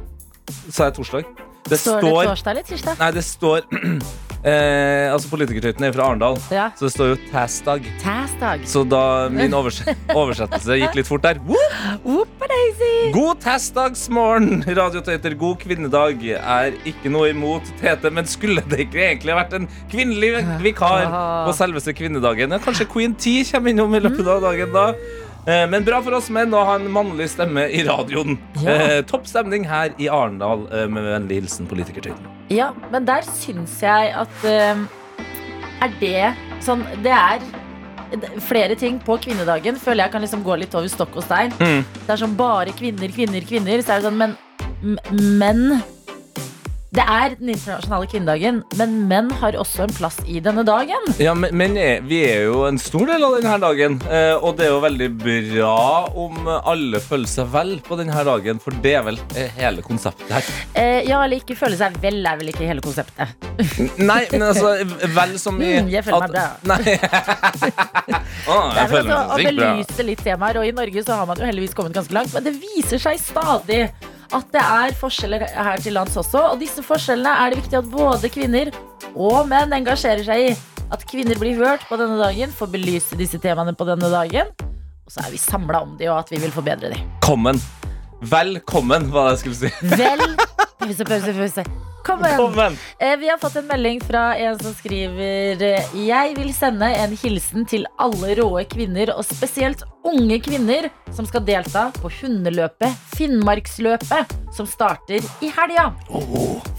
Sa 0.70 0.88
jeg 0.90 0.94
torsdag? 1.00 1.32
Det 1.64 1.78
Står 1.80 2.02
det 2.04 2.10
står 2.12 2.28
torsdag 2.28 2.50
eller 2.52 2.68
tirsdag? 2.68 2.98
Nei, 3.00 3.10
det 3.16 3.22
står 3.24 3.62
eh, 4.44 5.06
Altså, 5.14 5.30
politikertøyten 5.32 5.86
er 5.88 5.94
fra 5.96 6.10
Arendal, 6.10 6.36
Ja. 6.52 6.66
så 6.76 6.86
det 6.86 6.92
står 6.92 7.08
jo 7.14 7.16
Tastag. 7.32 7.86
Tastag. 8.02 8.66
Så 8.68 8.82
da 8.84 9.00
min 9.32 9.56
overse 9.56 9.94
oversettelse 10.20 10.76
gikk 10.82 10.98
litt 11.00 11.08
fort 11.08 11.24
der 11.24 11.40
God. 11.40 11.64
God 13.14 13.40
testdagsmorgen! 13.44 14.62
Radiotøyter, 14.76 15.34
god 15.40 15.56
kvinnedag. 15.62 16.22
Er 16.36 16.76
ikke 16.88 17.10
noe 17.12 17.30
imot 17.32 17.68
Tete, 17.80 18.10
men 18.12 18.28
skulle 18.28 18.64
det 18.68 18.84
ikke 18.86 19.00
egentlig 19.08 19.36
vært 19.36 19.56
en 19.56 19.68
kvinnelig 19.92 20.44
vikar 20.64 21.08
på 21.48 21.54
selveste 21.56 21.94
kvinnedagen? 21.96 22.52
Ja, 22.54 22.60
kanskje 22.64 22.88
Queen 22.92 23.14
T 23.16 23.38
kommer 23.50 23.72
innom 23.72 23.94
i 23.96 24.02
løpet 24.04 24.28
av 24.28 24.44
dagen 24.44 24.74
da. 24.74 24.86
Eh, 25.46 25.64
Men 25.68 25.84
bra 25.84 26.00
for 26.02 26.16
oss 26.16 26.30
menn 26.32 26.54
å 26.56 26.62
ha 26.64 26.76
en 26.78 26.86
mannlig 26.92 27.28
stemme 27.34 27.66
i 27.68 27.82
radioen. 27.84 28.38
Ja. 28.62 28.76
Eh, 28.76 29.00
topp 29.08 29.26
stemning 29.28 29.66
her 29.68 29.92
i 30.00 30.08
Arendal 30.08 30.66
eh, 30.72 30.86
med 30.88 31.04
vennlig 31.04 31.42
hilsen 31.42 31.68
politikertiden. 31.68 32.30
Ja, 32.52 32.70
men 32.92 33.04
der 33.08 33.24
syns 33.28 33.76
jeg 33.82 34.12
at 34.16 34.44
eh, 34.48 34.80
Er 35.84 35.94
det 36.00 36.32
sånn 36.64 36.82
Det 37.04 37.12
er 37.12 37.44
flere 38.44 38.76
ting 38.78 38.98
på 39.02 39.16
kvinnedagen 39.18 39.76
føler 39.80 40.04
jeg 40.04 40.12
kan 40.12 40.22
liksom 40.22 40.44
gå 40.46 40.54
litt 40.60 40.74
over 40.76 40.88
stokk 40.92 41.16
og 41.18 41.24
stein. 41.26 41.50
Mm. 41.58 41.80
Det 42.04 42.12
er 42.14 42.20
sånn 42.20 42.36
bare 42.38 42.72
kvinner, 42.76 43.10
kvinner, 43.10 43.42
kvinner. 43.48 43.82
Så 43.82 43.96
er 43.96 44.02
det 44.02 44.06
sånn, 44.06 44.20
men 44.20 44.36
menn 45.40 45.80
Det 46.94 47.02
er 47.10 47.32
den 47.40 47.48
internasjonale 47.50 48.06
kvinnedagen, 48.06 48.60
men 48.78 48.92
menn 49.10 49.30
har 49.40 49.56
også 49.58 49.82
en 49.88 49.94
plass 49.96 50.20
i 50.30 50.38
denne 50.44 50.62
dagen. 50.66 51.08
Ja, 51.18 51.32
men, 51.34 51.50
men 51.58 51.74
er, 51.80 52.04
vi 52.06 52.20
er 52.28 52.44
jo 52.46 52.60
en 52.68 52.78
stor 52.78 53.08
del 53.10 53.24
av 53.26 53.34
denne 53.34 53.56
dagen, 53.64 53.96
eh, 54.06 54.34
og 54.38 54.54
det 54.60 54.68
er 54.68 54.70
jo 54.70 54.78
veldig 54.84 55.08
bra 55.18 55.72
om 56.24 56.46
alle 56.54 57.00
føler 57.02 57.30
seg 57.30 57.50
vel 57.54 57.72
på 57.82 57.98
denne 57.98 58.22
dagen, 58.28 58.60
for 58.62 58.78
det 58.84 58.94
er 59.00 59.02
vel 59.08 59.18
eh, 59.34 59.50
hele 59.58 59.82
konseptet 59.82 60.30
her. 60.36 60.52
Eh, 60.78 61.00
ja, 61.08 61.18
eller 61.24 61.42
ikke 61.42 61.56
føle 61.58 61.78
seg 61.80 61.98
vel 62.04 62.20
er 62.30 62.38
vel 62.38 62.52
ikke 62.54 62.68
hele 62.68 62.84
konseptet. 62.84 63.34
Nei, 63.98 64.20
men 64.30 64.46
altså, 64.52 64.76
vel 65.18 65.36
som 65.42 65.58
i 65.62 65.72
Mm, 65.84 65.88
jeg 65.90 66.04
føler 66.06 66.22
meg 66.22 66.34
bra. 66.36 66.46
Nei. 66.70 66.78
ah, 68.54 68.70
Det 68.70 68.78
jeg 68.78 68.84
er 68.84 68.90
vel 68.92 68.94
føler 68.94 69.08
meg 69.08 69.16
altså 69.16 69.34
å 69.34 69.38
sykt 69.40 69.58
bra. 69.58 69.70
belyse 69.74 70.06
litt 70.06 70.22
temaer, 70.30 70.60
og 70.62 70.68
i 70.68 70.74
Norge 70.76 71.02
så 71.08 71.18
har 71.18 71.26
man 71.32 71.40
jo 71.42 71.48
heldigvis 71.50 71.74
kommet 71.74 71.96
ganske 71.98 72.14
langt, 72.14 72.34
men 72.36 72.46
det 72.46 72.54
viser 72.62 73.02
seg 73.02 73.18
stadig 73.20 73.82
at 74.34 74.50
det 74.54 74.62
er 74.62 74.94
forskjeller 74.98 75.44
her 75.54 75.82
til 75.82 75.94
lands 75.96 76.16
også, 76.18 76.40
og 76.52 76.60
disse 76.62 76.82
forskjellene 76.84 77.34
er 77.44 77.52
det 77.52 77.60
viktig 77.62 77.78
at 77.80 77.90
både 77.90 78.30
kvinner 78.32 78.70
og 79.14 79.44
menn 79.50 79.74
engasjerer 79.76 80.24
seg 80.26 80.48
i. 80.48 80.54
At 80.92 81.06
kvinner 81.08 81.38
blir 81.40 81.56
hørt 81.58 81.86
på 81.88 81.96
denne 81.98 82.18
dagen, 82.20 82.52
får 82.54 82.70
belyse 82.74 83.18
disse 83.18 83.40
temaene 83.42 83.74
på 83.76 83.86
denne 83.88 84.10
dagen, 84.12 84.50
og 85.04 85.12
så 85.12 85.24
er 85.24 85.32
vi 85.32 85.40
samla 85.40 85.84
om 85.86 85.96
de, 86.00 86.10
og 86.10 86.20
at 86.22 86.34
vi 86.34 86.42
vil 86.42 86.52
forbedre 86.54 86.92
de. 86.92 87.00
Kommen. 87.24 87.60
Velkommen, 88.24 89.10
var 89.12 89.30
det 89.30 89.36
jeg 89.36 89.42
skulle 89.44 89.58
si. 89.64 89.96
Vel 89.96 90.24
Pause, 90.84 91.04
pause, 91.08 91.32
pause. 91.38 91.93
Kom 92.04 92.20
igjen. 92.24 92.76
Eh, 93.00 93.16
Vi 93.16 93.28
har 93.30 93.38
fått 93.40 93.56
en 93.56 93.66
melding 93.66 94.00
fra 94.04 94.36
en 94.36 94.58
som 94.60 94.74
skriver 94.76 95.62
eh, 95.64 95.94
Jeg 96.06 96.34
vil 96.36 96.52
sende 96.54 96.90
en 97.00 97.14
hilsen 97.16 97.64
til 97.70 97.86
alle 97.98 98.34
råe 98.38 98.64
kvinner, 98.68 99.14
og 99.16 99.24
spesielt 99.24 99.82
unge 100.04 100.36
kvinner, 100.44 100.90
som 101.16 101.24
skal 101.26 101.44
delta 101.46 101.86
på 102.02 102.10
hundeløpet 102.20 102.92
Finnmarksløpet, 103.16 104.34
som 104.54 104.68
starter 104.68 105.24
i 105.40 105.50
helga. 105.56 105.88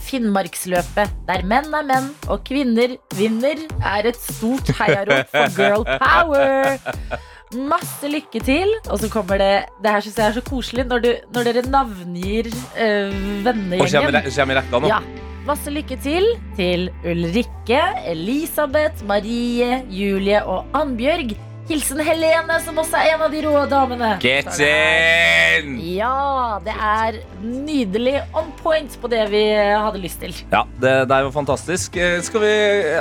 Finnmarksløpet, 0.06 1.10
der 1.26 1.42
menn 1.48 1.74
er 1.74 1.86
menn 1.88 2.10
og 2.30 2.44
kvinner 2.46 2.94
vinner, 3.18 3.66
er 3.82 4.06
et 4.12 4.20
stort 4.22 4.70
heiarop 4.78 5.32
for 5.32 5.56
girl 5.58 5.86
power. 5.98 6.78
Masse 7.56 8.08
lykke 8.12 8.40
til. 8.44 8.72
Og 8.90 8.98
så 9.00 9.08
kommer 9.12 9.38
det 9.40 9.52
Det 9.82 9.90
her 9.90 10.00
synes 10.04 10.16
jeg 10.18 10.26
er 10.28 10.36
så 10.38 10.44
koselig 10.46 10.84
når, 10.86 10.98
du, 11.04 11.10
når 11.34 11.48
dere 11.50 11.62
navngir 11.70 12.46
øh, 12.52 13.08
Og 13.08 13.44
vennegjengen. 13.46 14.20
i- 14.26 14.34
kommer 14.36 14.60
rekka 14.60 14.78
nå. 14.80 14.88
Ja. 14.92 15.00
Masse 15.46 15.70
lykke 15.70 15.96
til 16.02 16.24
til 16.56 16.88
Ulrikke, 17.06 17.80
Elisabeth, 18.10 19.04
Marie, 19.06 19.82
Julie 19.90 20.40
og 20.44 20.64
Annbjørg. 20.74 21.36
Hilsen 21.68 21.98
Helene, 21.98 22.60
som 22.62 22.76
også 22.78 22.94
er 22.98 23.14
en 23.16 23.22
av 23.26 23.30
de 23.32 23.40
rå 23.42 23.64
damene. 23.70 24.12
Get 24.22 24.46
det 24.58 25.64
in! 25.64 25.72
Ja, 25.96 26.58
det 26.62 26.74
er 26.78 27.16
nydelig 27.42 28.20
on 28.38 28.52
point 28.62 28.94
på 29.02 29.10
det 29.10 29.24
vi 29.32 29.40
hadde 29.54 29.98
lyst 30.02 30.20
til. 30.22 30.34
Ja, 30.52 30.62
det 30.82 30.92
der 31.10 31.26
var 31.26 31.32
fantastisk. 31.34 31.96
Eh, 31.96 32.20
Skal 32.22 32.40
vi, 32.44 32.52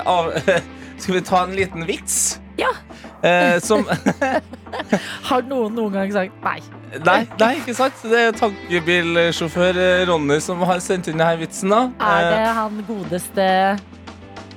av, 0.05 0.31
skal 1.01 1.13
vi 1.19 1.21
ta 1.21 1.43
en 1.45 1.53
liten 1.57 1.85
vits? 1.85 2.39
Ja. 2.57 2.71
Eh, 3.25 3.55
som 3.63 3.81
Har 5.29 5.45
noen 5.49 5.73
noen 5.73 5.93
gang 5.95 6.11
sagt 6.13 6.35
nei? 6.43 6.59
Nei, 7.05 7.21
nei, 7.39 7.51
ikke 7.61 7.73
sant? 7.75 7.97
Det 8.05 8.19
er 8.27 8.35
tankebilsjåfør 8.37 9.79
eh, 9.81 10.03
Ronny 10.09 10.37
som 10.43 10.61
har 10.67 10.79
sendt 10.83 11.09
inn 11.11 11.17
denne 11.19 11.39
vitsen. 11.41 11.71
da 11.73 11.81
Er 11.99 12.27
det 12.29 12.37
Eh, 12.43 12.51
han 12.59 12.83
godeste 12.87 13.47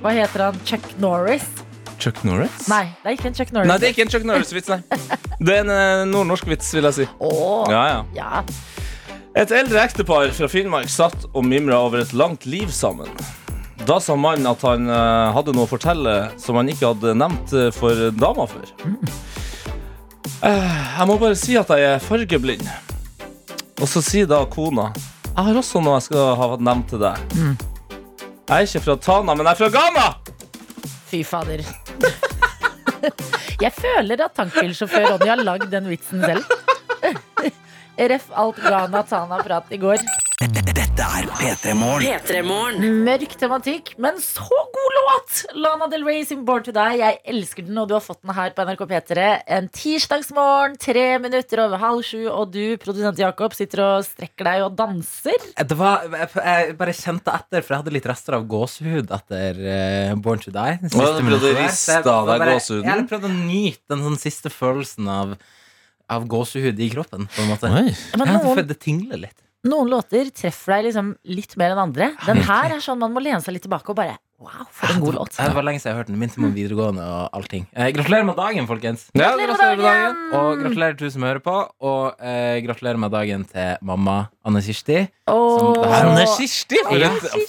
Hva 0.03 0.13
heter 0.15 0.45
han? 0.49 0.59
Chuck 0.69 0.85
Norris? 1.01 1.47
Chuck 1.99 2.21
Norris? 2.23 2.67
Nei, 2.71 2.85
det 3.03 3.09
er 3.11 3.17
ikke 3.17 3.27
en 3.31 3.35
Chuck 3.35 3.49
Norris. 3.51 3.67
Nei, 3.67 3.77
det 3.81 3.87
er 3.89 3.95
ikke 3.95 4.05
en 4.05 4.11
Chuck 4.13 4.27
Norris-vits, 4.29 4.69
nei. 4.71 4.79
Det 5.49 5.55
er 5.57 5.65
en 5.67 6.11
nordnorsk 6.13 6.47
vits, 6.51 6.69
vil 6.75 6.87
jeg 6.87 6.95
si. 7.01 7.07
Åh, 7.27 7.71
Ja, 7.73 7.81
ja. 7.89 7.99
ja. 8.15 8.43
Et 9.39 9.51
eldre 9.55 9.81
ektepar 9.83 10.31
fra 10.35 10.47
Finnmark 10.51 10.87
satt 10.91 11.27
og 11.33 11.43
mimra 11.47 11.77
over 11.85 12.01
et 12.05 12.13
langt 12.15 12.47
liv 12.47 12.71
sammen. 12.75 13.11
Da 13.89 13.95
sa 13.99 14.13
mannen 14.15 14.45
at 14.45 14.61
han 14.61 14.85
eh, 14.85 15.31
hadde 15.33 15.53
noe 15.57 15.65
å 15.65 15.69
fortelle 15.69 16.11
som 16.37 16.59
han 16.59 16.67
ikke 16.69 16.91
hadde 16.91 17.15
nevnt 17.17 17.53
eh, 17.57 17.71
for 17.73 18.11
dama 18.13 18.45
før. 18.45 18.67
Eh, 20.45 20.75
jeg 20.99 21.07
må 21.09 21.15
bare 21.17 21.37
si 21.39 21.57
at 21.57 21.71
jeg 21.73 21.87
er 21.95 22.03
fargeblind. 22.03 22.67
Og 23.81 23.89
så 23.89 24.03
sier 24.03 24.27
da 24.29 24.43
kona 24.51 24.91
Jeg 24.91 25.47
har 25.47 25.57
også 25.57 25.81
noe 25.81 25.95
jeg 25.97 26.05
skal 26.09 26.35
ha 26.37 26.49
nevnt 26.69 26.93
til 26.93 27.01
deg. 27.01 27.33
Jeg 27.33 28.53
er 28.59 28.69
ikke 28.69 28.83
fra 28.85 28.97
Tana, 29.07 29.33
men 29.33 29.49
jeg 29.49 29.55
er 29.55 29.61
fra 29.63 29.71
Ghana! 29.73 30.05
Fy 31.09 31.23
fader. 31.25 31.65
Jeg 33.59 33.73
føler 33.73 34.21
at 34.27 34.37
tankbilsjåfør 34.37 35.15
Ronny 35.15 35.33
har 35.33 35.41
lagd 35.41 35.69
den 35.73 35.89
vitsen 35.89 36.21
selv. 36.21 36.45
Ref 38.13 38.29
alt 38.37 38.61
Ghana 38.61 39.01
Tana-prat 39.09 39.73
i 39.73 39.81
går. 39.81 40.05
P3morgen. 41.39 42.83
Mørk 43.05 43.33
tematikk, 43.39 43.93
men 44.01 44.17
så 44.19 44.43
god 44.43 44.95
låt! 44.97 45.37
Lana 45.55 45.87
Del 45.87 46.03
Rey 46.03 46.25
sin 46.27 46.41
Born 46.45 46.65
to 46.65 46.73
Die. 46.75 46.97
Jeg 46.99 47.19
elsker 47.31 47.63
den, 47.63 47.77
og 47.79 47.87
du 47.87 47.95
har 47.95 48.03
fått 48.03 48.19
den 48.25 48.33
her 48.35 48.51
på 48.57 48.65
NRK 48.67 48.83
P3 48.89 49.27
en 49.55 49.69
tirsdagsmorgen, 49.71 50.75
tre 50.83 51.05
minutter 51.23 51.63
over 51.63 51.79
halv 51.79 52.03
sju, 52.03 52.25
og 52.27 52.51
du, 52.51 52.75
produsent 52.83 53.21
Jakob, 53.23 53.55
sitter 53.55 53.85
og 53.85 54.03
strekker 54.09 54.49
deg 54.49 54.67
og 54.67 54.75
danser. 54.81 55.39
Det 55.63 55.79
var, 55.79 56.03
jeg, 56.11 56.29
jeg 56.43 56.77
bare 56.83 56.97
kjente 56.99 57.39
etter, 57.39 57.63
for 57.63 57.75
jeg 57.77 57.85
hadde 57.85 57.95
litt 57.95 58.11
rester 58.11 58.39
av 58.41 58.47
gåsehud 58.51 59.17
etter 59.21 59.63
uh, 59.63 60.15
Born 60.19 60.43
to 60.43 60.51
Die. 60.51 60.77
den 60.83 60.91
siste 60.91 61.17
du 61.21 61.27
prøvde 61.31 61.53
å 61.53 61.57
riste 61.63 61.99
jeg 62.01 62.09
av 62.17 62.33
deg 62.33 62.47
gåsehuden? 62.51 62.89
Jeg 62.91 63.11
prøvde 63.13 63.31
å 63.31 63.37
nyte 63.37 63.95
den 63.95 64.07
sånn 64.09 64.23
siste 64.27 64.51
følelsen 64.51 65.07
av, 65.15 65.37
av 66.11 66.27
gåsehud 66.35 66.83
i 66.83 66.91
kroppen. 66.91 67.31
På 67.31 67.45
en 67.45 67.53
måte. 67.55 67.71
Ja, 67.71 68.41
det, 68.59 68.73
det 68.73 68.83
tingler 68.83 69.29
litt. 69.29 69.39
Noen 69.67 69.89
låter 69.91 70.29
treffer 70.31 70.77
deg 70.77 70.89
liksom 70.89 71.13
litt 71.27 71.57
mer 71.59 71.73
enn 71.75 71.83
andre. 71.89 72.13
Den 72.25 72.41
her 72.47 72.75
er 72.77 72.83
sånn 72.83 72.99
man 73.01 73.11
må 73.15 73.23
lene 73.23 73.41
seg 73.43 73.57
litt 73.57 73.65
tilbake 73.67 73.91
og 73.91 73.99
bare 73.99 74.17
Wow, 74.39 74.69
for 74.71 74.87
en 74.87 75.01
god 75.03 75.15
låt. 75.17 75.33
Det 75.35 75.51
var 75.51 75.65
lenge 75.67 75.81
siden 75.81 75.89
jeg 75.89 75.95
har 75.97 75.99
hørt 75.99 76.07
den. 76.07 76.19
Minte 76.21 76.39
meg 76.39 76.47
om 76.47 76.53
videregående 76.55 77.03
og 77.03 77.33
allting. 77.35 77.65
Eh, 77.75 77.89
gratulerer 77.91 78.23
med 78.23 78.37
dagen, 78.39 78.69
folkens. 78.69 79.01
Ja, 79.11 79.33
Gratulerer 79.35 79.49
med 79.49 79.57
gratulerer 79.57 79.75
med 79.75 79.83
dagen. 79.83 80.13
dagen! 80.15 80.37
Og 80.39 80.61
gratulerer 80.61 80.95
til 80.95 81.09
du 81.09 81.11
som 81.11 81.25
hører 81.27 81.41
på. 81.43 81.55
Og 81.89 82.21
eh, 82.23 82.61
gratulerer 82.63 83.01
med 83.03 83.11
dagen 83.11 83.43
til 83.51 83.83
mamma 83.89 84.15
Anne 84.47 84.61
Kirsti. 84.63 85.01
Åh. 85.27 85.83
Anne 85.97 86.23
Kirsti! 86.37 86.79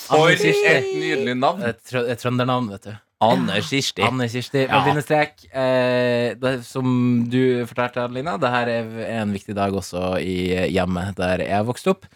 For 0.03 0.35
et, 0.35 0.91
nydelig 0.99 1.37
navn. 1.39 1.63
Et 1.71 1.95
trøndernavn, 2.25 2.73
vet 2.75 2.91
du. 2.91 2.99
Anne 3.21 3.61
Kirsti. 3.61 4.05
Anne 4.07 4.29
Kirsti 4.33 4.65
med 4.71 4.87
bindestrek. 4.89 5.45
Eh, 5.53 6.33
det, 6.41 6.55
som 6.65 6.87
du 7.29 7.67
fortalte, 7.69 8.07
Adelina, 8.07 8.39
det 8.41 8.53
her 8.55 8.71
er 8.73 8.91
en 9.21 9.35
viktig 9.37 9.57
dag 9.59 9.77
også 9.77 10.15
i 10.25 10.71
hjemmet 10.73 11.19
der 11.21 11.45
jeg 11.45 11.69
vokste 11.69 11.93
opp. 11.93 12.09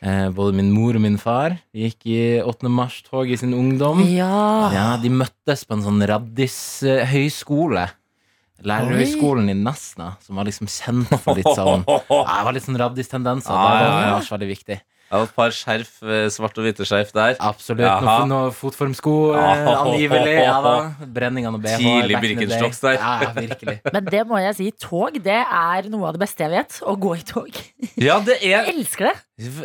Eh, 0.00 0.26
både 0.32 0.56
min 0.56 0.72
mor 0.72 0.96
og 0.96 1.04
min 1.04 1.18
far 1.20 1.58
gikk 1.76 2.06
i 2.08 2.20
8. 2.40 2.70
mars-tog 2.72 3.30
i 3.30 3.36
sin 3.38 3.54
ungdom. 3.54 4.02
Ja. 4.08 4.70
Ja, 4.74 4.88
De 5.00 5.12
møttes 5.12 5.66
på 5.68 5.76
en 5.76 5.84
sånn 5.86 6.02
raddishøyskole. 6.08 7.86
Lærerhøgskolen 8.60 9.48
i 9.48 9.56
Nesna, 9.56 10.14
som 10.20 10.36
var 10.36 10.44
liksom 10.48 10.68
kjent 10.68 11.14
for 11.22 11.38
litt 11.38 11.48
sånn 11.56 11.80
ja, 11.88 12.00
Det 12.04 12.42
var 12.44 12.52
litt 12.52 12.66
sånn 12.66 12.80
raddis-tendenser. 12.80 13.54
Ah, 13.54 13.76
ja, 13.78 13.86
var 13.94 14.02
ja. 14.04 14.16
det 14.18 14.34
veldig 14.34 14.50
viktig. 14.50 14.80
Jeg 15.10 15.18
har 15.18 15.24
et 15.26 15.32
par 15.34 15.50
skjerf, 15.50 15.88
eh, 16.06 16.28
svart 16.30 16.58
og 16.60 16.62
hvite 16.62 16.84
skjerf 16.86 17.08
der. 17.10 17.32
Absolutt. 17.42 17.82
Jaha. 17.82 18.12
Noe, 18.30 18.44
noe 18.46 18.52
fotformsko, 18.54 19.14
eh, 19.34 19.70
angivelig. 19.72 20.36
Ja 20.38 20.60
da. 20.62 20.74
Brenningene 21.02 21.58
og 21.58 21.64
BH. 21.64 21.80
Tidlig. 21.82 22.20
Birkenstocks 22.22 22.78
der. 22.84 22.94
Ja, 22.94 23.16
ja, 23.24 23.32
virkelig. 23.34 23.80
Men 23.96 24.06
det 24.06 24.22
må 24.30 24.38
jeg 24.38 24.54
si, 24.60 24.68
tog 24.78 25.18
det 25.18 25.40
er 25.42 25.88
noe 25.90 26.12
av 26.12 26.14
det 26.14 26.22
beste 26.22 26.46
jeg 26.46 26.54
vet. 26.54 26.78
Å 26.86 26.94
gå 26.94 27.16
i 27.18 27.26
tog. 27.26 27.50
Ja, 28.00 28.20
det 28.24 28.38
Jeg 28.40 28.54
er 28.54 28.70
elsker 28.70 29.10
det. 29.10 29.16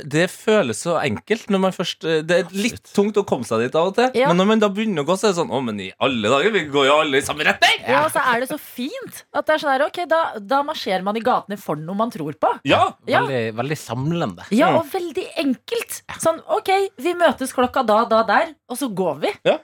Det 0.08 0.25
føles 0.32 0.80
så 0.86 0.96
enkelt 1.02 1.50
når 1.52 1.62
man 1.66 1.74
først 1.75 2.06
eh, 2.08 2.22
Det 2.24 2.38
er 2.42 2.54
litt 2.56 2.92
tungt 2.96 3.18
å 3.20 3.25
komme 3.28 3.44
seg 3.48 3.66
dit 3.66 3.75
av 3.75 3.90
og 3.92 3.98
til. 3.98 4.10
Ja. 4.18 4.30
Men 4.32 4.40
når 4.40 4.48
man 4.50 4.64
da 4.64 4.70
begynner 4.72 5.04
å 5.04 5.08
gå, 5.08 5.18
så 5.20 5.28
er 5.28 5.34
det 5.34 5.40
sånn 5.42 5.52
Å, 5.54 5.60
men 5.64 5.82
i 5.84 5.90
alle 6.04 6.32
dager, 6.32 6.54
vi 6.56 6.64
går 6.72 6.88
jo 6.90 6.96
alle 7.04 7.20
i 7.20 7.25
samme 7.25 7.46
retning! 7.48 7.84
Ja, 7.84 8.06
og 8.08 8.12
så 8.16 8.24
er 8.24 8.42
det 8.44 8.50
så 8.50 8.58
fint 8.62 9.22
at 9.36 9.46
det 9.46 9.56
er 9.56 9.62
sånn 9.62 9.74
her, 9.75 9.86
ok, 9.86 10.00
da, 10.10 10.22
da 10.40 10.62
marsjerer 10.66 11.04
man 11.06 11.20
i 11.20 11.24
gatene 11.24 11.60
for 11.62 11.80
noe 11.80 12.00
man 12.00 12.14
tror 12.14 12.34
på. 12.40 12.54
Ja! 12.68 12.82
Ja. 13.06 13.25
Veldig, 13.28 13.44
veldig 13.60 13.78
samlende. 13.80 14.48
Ja, 14.56 14.72
og 14.80 14.88
veldig 14.94 15.28
enkelt. 15.42 16.00
Sånn, 16.22 16.39
ok, 16.58 16.72
vi 17.01 17.13
møtes 17.18 17.54
klokka 17.56 17.84
da, 17.88 18.01
da, 18.10 18.22
der, 18.27 18.54
og 18.72 18.80
så 18.80 18.89
går 18.89 19.20
vi. 19.24 19.32
Ja. 19.48 19.58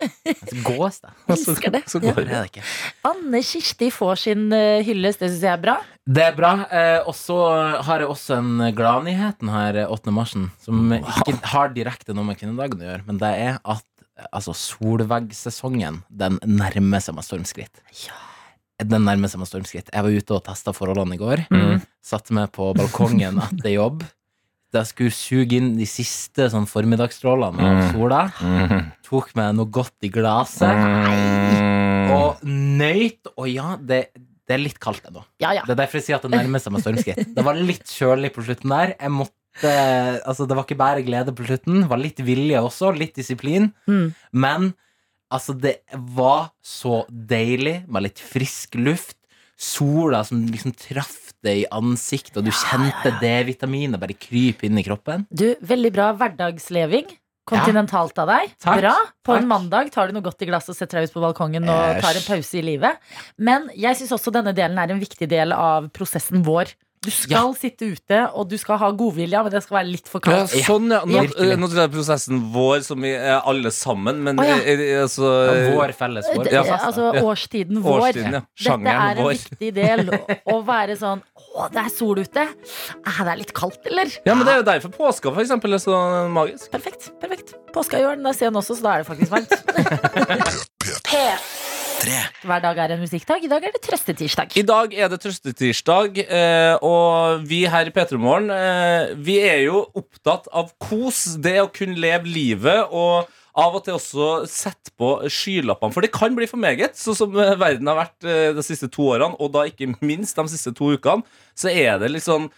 gås 0.67 1.01
da. 1.03 1.13
Elsker 1.35 1.73
det. 1.73 1.83
Så 1.91 2.01
går 2.03 2.23
ja. 2.25 2.43
det. 2.45 2.65
Anne 3.07 3.43
Kirsti 3.45 3.91
får 3.93 4.23
sin 4.25 4.47
uh, 4.53 4.81
hyllest, 4.85 5.23
det 5.23 5.31
syns 5.31 5.45
jeg 5.47 5.53
er 5.53 5.63
bra. 5.63 5.77
Det 6.11 6.23
er 6.25 6.33
bra. 6.35 6.51
Eh, 6.73 6.97
og 7.05 7.13
så 7.15 7.37
har 7.85 8.01
jeg 8.01 8.09
også 8.09 8.39
en 8.39 8.65
gladnyhet 8.75 9.37
denne 9.43 9.85
8. 9.85 10.13
marsen, 10.15 10.49
som 10.63 10.95
ikke 10.97 11.37
har 11.53 11.69
direkte 11.75 12.15
noe 12.17 12.25
med 12.25 12.39
kvinnedagen 12.39 12.81
å 12.81 12.87
gjøre, 12.87 13.05
men 13.05 13.21
det 13.21 13.29
er 13.37 13.59
at 13.61 13.85
altså, 14.31 14.55
solveggsesongen, 14.57 16.01
den 16.09 16.39
nærmer 16.45 17.03
seg 17.03 17.17
med 17.17 17.27
stormskritt. 17.27 17.83
Den 18.81 19.05
nærmer 19.05 19.29
seg 19.29 19.43
med 19.43 19.49
stormskritt. 19.49 19.91
Jeg 19.93 20.07
var 20.07 20.17
ute 20.17 20.37
og 20.37 20.43
testa 20.47 20.73
forholdene 20.73 21.17
i 21.17 21.21
går. 21.21 21.45
Satte 22.01 22.33
meg 22.33 22.49
på 22.55 22.71
balkongen 22.77 23.37
etter 23.45 23.75
jobb. 23.75 24.01
Jeg 24.71 24.87
skulle 24.87 25.11
suge 25.11 25.57
inn 25.59 25.73
de 25.75 25.85
siste 25.89 26.45
sånn 26.53 26.67
formiddagsstrålene 26.69 27.65
av 27.67 27.79
sola. 27.91 28.21
Tok 29.03 29.33
meg 29.35 29.55
noe 29.57 29.67
godt 29.67 30.07
i 30.07 30.11
glasset. 30.13 30.79
Og 32.15 32.43
nøyt. 32.47 33.33
Og 33.35 33.49
ja, 33.51 33.73
det, 33.75 34.05
det 34.47 34.55
er 34.55 34.63
litt 34.63 34.79
kaldt 34.83 35.05
ennå. 35.09 35.25
Ja, 35.43 35.51
ja. 35.57 35.65
Det 35.67 35.75
er 35.75 35.81
derfor 35.83 35.99
jeg 35.99 36.07
sier 36.07 36.19
at 36.21 36.27
det 36.27 36.33
nærmer 36.33 36.63
seg 36.63 36.75
med 36.75 36.85
stormskritt. 36.85 37.33
Det 37.35 37.45
var 37.45 37.59
litt 37.59 37.91
kjølig 37.91 38.31
på 38.35 38.45
slutten 38.47 38.73
der. 38.73 38.95
Jeg 38.97 39.15
måtte 39.19 39.37
Altså, 39.59 40.45
det 40.47 40.55
var 40.55 40.63
ikke 40.63 40.79
bare 40.79 41.03
glede 41.03 41.33
på 41.35 41.43
slutten. 41.43 41.81
Det 41.83 41.91
var 41.91 41.99
litt 41.99 42.21
vilje 42.23 42.59
også. 42.63 42.93
Litt 42.95 43.17
disiplin. 43.19 43.67
Mm. 43.91 44.13
Men 44.31 44.69
altså, 45.27 45.51
det 45.51 45.81
var 46.15 46.53
så 46.63 47.01
deilig 47.11 47.81
med 47.91 48.07
litt 48.07 48.23
frisk 48.23 48.79
luft. 48.79 49.17
Sola 49.61 50.23
som 50.25 50.41
liksom 50.49 50.73
traff 50.73 51.31
deg 51.45 51.63
i 51.63 51.69
ansiktet, 51.73 52.37
og 52.37 52.45
du 52.45 52.51
kjente 52.53 53.13
D-vitaminet 53.21 54.01
bare 54.01 54.17
krype 54.17 54.65
inn 54.67 54.77
i 54.77 54.85
kroppen. 54.85 55.25
Du, 55.29 55.51
veldig 55.61 55.91
bra 55.93 56.11
hverdagsleving. 56.17 57.09
Kontinentalt 57.51 58.19
av 58.21 58.29
deg. 58.29 58.51
Takk, 58.61 58.79
Bra. 58.83 58.91
På 59.25 59.33
takk. 59.33 59.41
en 59.41 59.49
mandag 59.49 59.89
tar 59.91 60.07
du 60.07 60.13
noe 60.15 60.23
godt 60.23 60.43
i 60.45 60.47
glasset 60.47 60.75
og 60.75 60.77
setter 60.77 60.99
deg 60.99 61.09
ut 61.09 61.15
på 61.15 61.23
balkongen 61.23 61.65
og 61.65 61.97
tar 62.03 62.17
en 62.19 62.25
pause 62.27 62.59
i 62.59 62.63
livet. 62.63 63.01
Men 63.41 63.65
jeg 63.73 63.97
syns 63.97 64.13
også 64.15 64.33
denne 64.35 64.53
delen 64.55 64.77
er 64.79 64.93
en 64.93 65.01
viktig 65.01 65.27
del 65.31 65.55
av 65.55 65.89
prosessen 65.95 66.45
vår. 66.45 66.69
Du 67.01 67.09
skal 67.09 67.55
sitte 67.57 67.87
ute, 67.95 68.17
og 68.37 68.45
du 68.51 68.53
skal 68.61 68.77
ha 68.77 68.91
godvilje, 68.93 69.39
men 69.41 69.49
det 69.49 69.63
skal 69.65 69.79
være 69.79 69.87
litt 69.89 70.05
for 70.11 70.21
Ja, 70.21 70.43
kaldt. 70.43 70.51
sånn, 70.67 70.83
ja. 70.93 70.99
Nå, 71.01 71.23
Virkelig. 71.25 71.47
eh, 71.49 71.57
nå 71.57 71.69
tror 71.71 71.79
jeg 71.81 71.91
prosessen 71.95 72.41
vår, 72.53 72.83
som 72.85 73.01
vi 73.01 73.09
er 73.17 73.39
alle 73.49 73.71
sammen, 73.73 74.19
men 74.21 74.37
oh, 74.37 74.45
ja. 74.45 74.59
altså 75.01 75.31
Ja, 75.47 75.55
vår 75.79 75.93
felles 75.97 76.29
vår. 76.29 76.51
Ja. 76.53 76.61
altså 76.77 77.07
Ja. 77.15 77.23
årstiden 77.25 77.81
vår. 77.81 78.03
Årstiden, 78.05 78.37
ja. 78.37 78.41
Dette 78.53 78.93
er 78.93 79.17
en 79.17 79.27
viktig 79.33 79.71
del. 79.73 80.13
Å 80.45 80.59
være 80.67 80.93
sånn 81.01 81.23
Å, 81.57 81.65
det 81.73 81.81
er 81.81 81.89
sol 81.89 82.21
ute. 82.21 82.45
Er 82.45 83.17
det 83.25 83.31
er 83.33 83.37
litt 83.41 83.53
kaldt, 83.57 83.81
eller? 83.89 84.05
Ja, 84.23 84.35
men 84.35 84.45
Det 84.45 84.53
er 84.53 84.61
jo 84.61 84.67
derfor 84.69 84.89
påska 84.93 85.33
for 85.33 85.41
eksempel, 85.41 85.73
er 85.73 85.81
så 85.81 85.97
magisk. 86.29 86.69
Perfekt. 86.71 87.09
perfekt 87.19 87.55
Påska 87.73 87.97
gjør 87.97 88.13
den 88.15 88.29
der 88.29 88.37
sen 88.37 88.53
også, 88.53 88.77
så 88.77 88.83
da 88.85 88.93
er 88.93 88.97
det 89.01 89.09
faktisk 89.09 89.31
varmt. 89.33 89.51
Tre. 92.01 92.17
Hver 92.49 92.61
dag 92.63 92.79
er 92.81 92.93
en 92.95 93.01
musikkdag. 93.03 93.43
I 93.45 93.49
dag 93.51 93.65
er 93.67 93.73
det 93.75 93.81
trøstetirsdag. 93.85 94.55
I 94.57 94.63
dag 94.65 94.93
er 94.97 95.11
det 95.11 95.19
trøstetirsdag, 95.21 96.17
eh, 96.23 96.73
og 96.81 97.43
vi 97.45 97.59
her 97.69 97.91
i 97.91 97.93
P3 97.93 98.17
Morgen 98.17 98.49
eh, 98.55 99.11
Vi 99.21 99.35
er 99.45 99.59
jo 99.67 99.83
opptatt 99.99 100.49
av 100.49 100.71
kos, 100.81 101.37
det 101.37 101.59
å 101.61 101.69
kunne 101.69 101.99
leve 102.01 102.25
livet, 102.25 102.89
og 102.89 103.29
av 103.61 103.77
og 103.77 103.85
til 103.85 103.99
også 103.99 104.31
sette 104.49 104.95
på 104.97 105.11
skylappene. 105.29 105.93
For 105.93 106.01
det 106.01 106.13
kan 106.15 106.33
bli 106.33 106.49
for 106.49 106.61
meget, 106.63 106.97
sånn 106.97 107.19
som 107.19 107.37
eh, 107.37 107.53
verden 107.59 107.91
har 107.91 108.01
vært 108.01 108.29
de 108.57 108.65
siste 108.65 108.89
to 108.89 109.11
årene, 109.13 109.37
og 109.37 109.53
da 109.53 109.67
ikke 109.69 109.91
minst 110.01 110.41
de 110.41 110.47
siste 110.49 110.73
to 110.77 110.95
ukene, 110.95 111.21
så 111.53 111.69
er 111.69 112.01
det 112.01 112.09
litt 112.15 112.25
sånn 112.25 112.49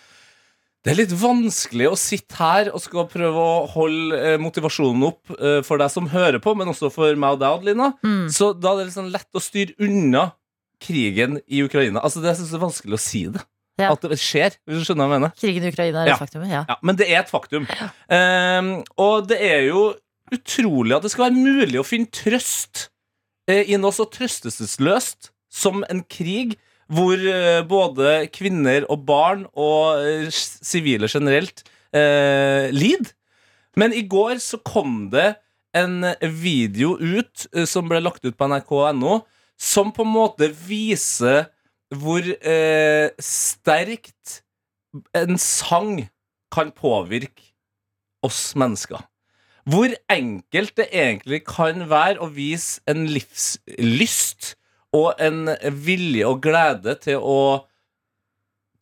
det 0.83 0.91
er 0.91 0.97
litt 0.99 1.13
vanskelig 1.15 1.87
å 1.93 1.95
sitte 1.99 2.35
her 2.35 2.69
og 2.75 2.81
skal 2.83 3.05
prøve 3.11 3.39
å 3.39 3.65
holde 3.71 4.17
eh, 4.19 4.37
motivasjonen 4.41 5.05
opp 5.07 5.31
eh, 5.37 5.61
for 5.63 5.79
deg 5.79 5.91
som 5.93 6.09
hører 6.11 6.41
på, 6.43 6.51
men 6.59 6.67
også 6.73 6.89
for 6.91 7.15
meg 7.15 7.37
og 7.37 7.39
deg, 7.39 7.55
Adelina. 7.55 7.91
Mm. 8.03 8.25
Så 8.35 8.51
da 8.57 8.73
er 8.75 8.89
det 8.89 8.95
sånn 8.97 9.11
lett 9.13 9.29
å 9.31 9.43
styre 9.43 9.77
unna 9.79 10.25
krigen 10.83 11.37
i 11.47 11.61
Ukraina. 11.63 12.01
Altså 12.03 12.19
Det 12.19 12.35
synes 12.35 12.51
jeg 12.51 12.59
er 12.59 12.65
vanskelig 12.65 12.97
å 12.99 13.01
si 13.01 13.23
det. 13.31 13.45
Ja. 13.79 13.93
At 13.95 14.03
det 14.05 14.19
skjer, 14.21 14.53
hvis 14.67 14.83
du 14.83 14.85
skjønner 14.85 15.07
hva 15.07 15.15
jeg 15.15 15.21
mener. 15.23 15.35
Krigen 15.39 15.63
i 15.65 15.71
Ukraina 15.71 16.03
er 16.03 16.11
Ja. 16.11 16.17
et 16.17 16.21
faktum. 16.25 16.43
Ja. 16.51 16.65
Ja, 16.69 16.75
Men 16.83 16.99
det 16.99 17.07
er 17.09 17.21
et 17.23 17.31
faktum. 17.31 17.63
Um, 18.11 18.73
og 19.01 19.29
det 19.31 19.39
er 19.41 19.63
jo 19.71 19.85
utrolig 20.35 20.93
at 20.97 21.07
det 21.07 21.13
skal 21.13 21.29
være 21.29 21.39
mulig 21.39 21.79
å 21.79 21.87
finne 21.87 22.11
trøst 22.13 22.89
uh, 23.49 23.63
i 23.63 23.79
noe 23.81 23.95
så 23.95 24.05
trøstesløst 24.11 25.31
som 25.53 25.83
en 25.89 26.03
krig 26.05 26.57
hvor 26.91 27.17
eh, 27.17 27.61
både 27.67 28.27
kvinner 28.33 28.87
og 28.91 29.05
barn 29.07 29.45
og 29.53 30.01
eh, 30.03 30.27
sivile 30.33 31.09
generelt 31.11 31.63
eh, 31.95 32.69
lider. 32.73 33.13
Men 33.79 33.93
i 33.95 34.03
går 34.07 34.37
så 34.43 34.59
kom 34.61 35.07
det 35.13 35.33
en 35.73 36.03
video 36.21 36.95
ut 36.99 37.47
eh, 37.53 37.65
som 37.69 37.89
ble 37.89 38.01
lagt 38.03 38.25
ut 38.25 38.37
på 38.37 38.49
nrk.no, 38.49 39.21
som 39.57 39.93
på 39.95 40.05
en 40.05 40.13
måte 40.13 40.51
viser 40.67 41.47
hvor 41.93 42.25
eh, 42.25 43.09
sterkt 43.21 44.41
en 45.17 45.39
sang 45.41 46.03
kan 46.53 46.69
påvirke 46.75 47.53
oss 48.25 48.53
mennesker. 48.57 49.01
Hvor 49.69 49.93
enkelt 50.11 50.75
det 50.77 50.89
egentlig 50.91 51.43
kan 51.47 51.85
være 51.89 52.19
å 52.21 52.27
vise 52.33 52.83
en 52.89 53.05
livslyst 53.07 54.53
og 54.93 55.13
en 55.21 55.47
vilje 55.83 56.27
og 56.29 56.41
glede 56.43 56.97
til 57.01 57.21
å 57.21 57.39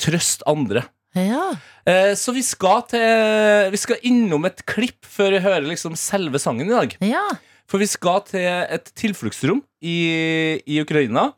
trøste 0.01 0.48
andre. 0.50 0.84
Ja. 1.15 1.51
Eh, 1.86 2.13
så 2.15 2.34
vi 2.36 2.44
skal, 2.46 2.84
til, 2.91 3.72
vi 3.74 3.80
skal 3.80 4.03
innom 4.08 4.48
et 4.48 4.63
klipp 4.70 5.08
før 5.08 5.36
vi 5.36 5.44
hører 5.44 5.68
liksom 5.68 5.98
selve 6.00 6.41
sangen 6.41 6.70
i 6.70 6.75
dag. 6.75 7.00
ja. 7.13 7.30
For 7.72 7.80
vi 7.80 7.88
skal 7.88 8.20
til 8.27 8.44
et 8.44 8.89
tilfluktsrom 9.00 9.62
i, 9.80 10.60
i 10.68 10.82
Ukraina. 10.82 11.30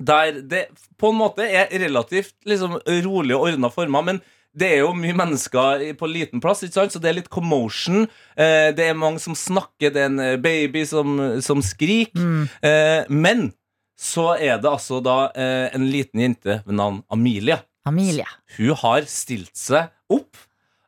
Der 0.00 0.38
det 0.40 0.62
på 0.96 1.10
en 1.12 1.18
måte 1.18 1.44
er 1.44 1.68
relativt 1.82 2.32
liksom, 2.48 2.78
rolig 3.04 3.36
og 3.36 3.50
ordna 3.50 3.68
former. 3.68 4.06
Men 4.06 4.22
det 4.56 4.70
er 4.72 4.80
jo 4.80 4.94
mye 4.96 5.16
mennesker 5.18 5.84
på 5.98 6.08
liten 6.08 6.40
plass, 6.40 6.64
så 6.64 6.86
det 6.88 7.10
er 7.10 7.18
litt 7.18 7.28
commotion. 7.28 8.06
Eh, 8.32 8.70
det 8.72 8.88
er 8.88 8.96
mange 8.96 9.20
som 9.20 9.36
snakker, 9.36 9.92
det 9.92 10.06
er 10.06 10.08
en 10.08 10.40
baby 10.40 10.86
som, 10.88 11.18
som 11.44 11.60
skriker. 11.60 12.16
Mm. 12.16 12.48
Eh, 12.64 13.12
men 13.12 13.50
så 13.98 14.30
er 14.38 14.60
det 14.62 14.70
altså 14.70 15.00
da 15.02 15.16
eh, 15.34 15.68
en 15.74 15.88
liten 15.90 16.22
jente 16.22 16.60
ved 16.64 16.76
navn 16.78 17.00
Amelia. 17.10 17.62
Amelia. 17.88 18.28
Hun 18.56 18.76
har 18.78 19.08
stilt 19.10 19.56
seg 19.58 19.90
opp, 20.12 20.38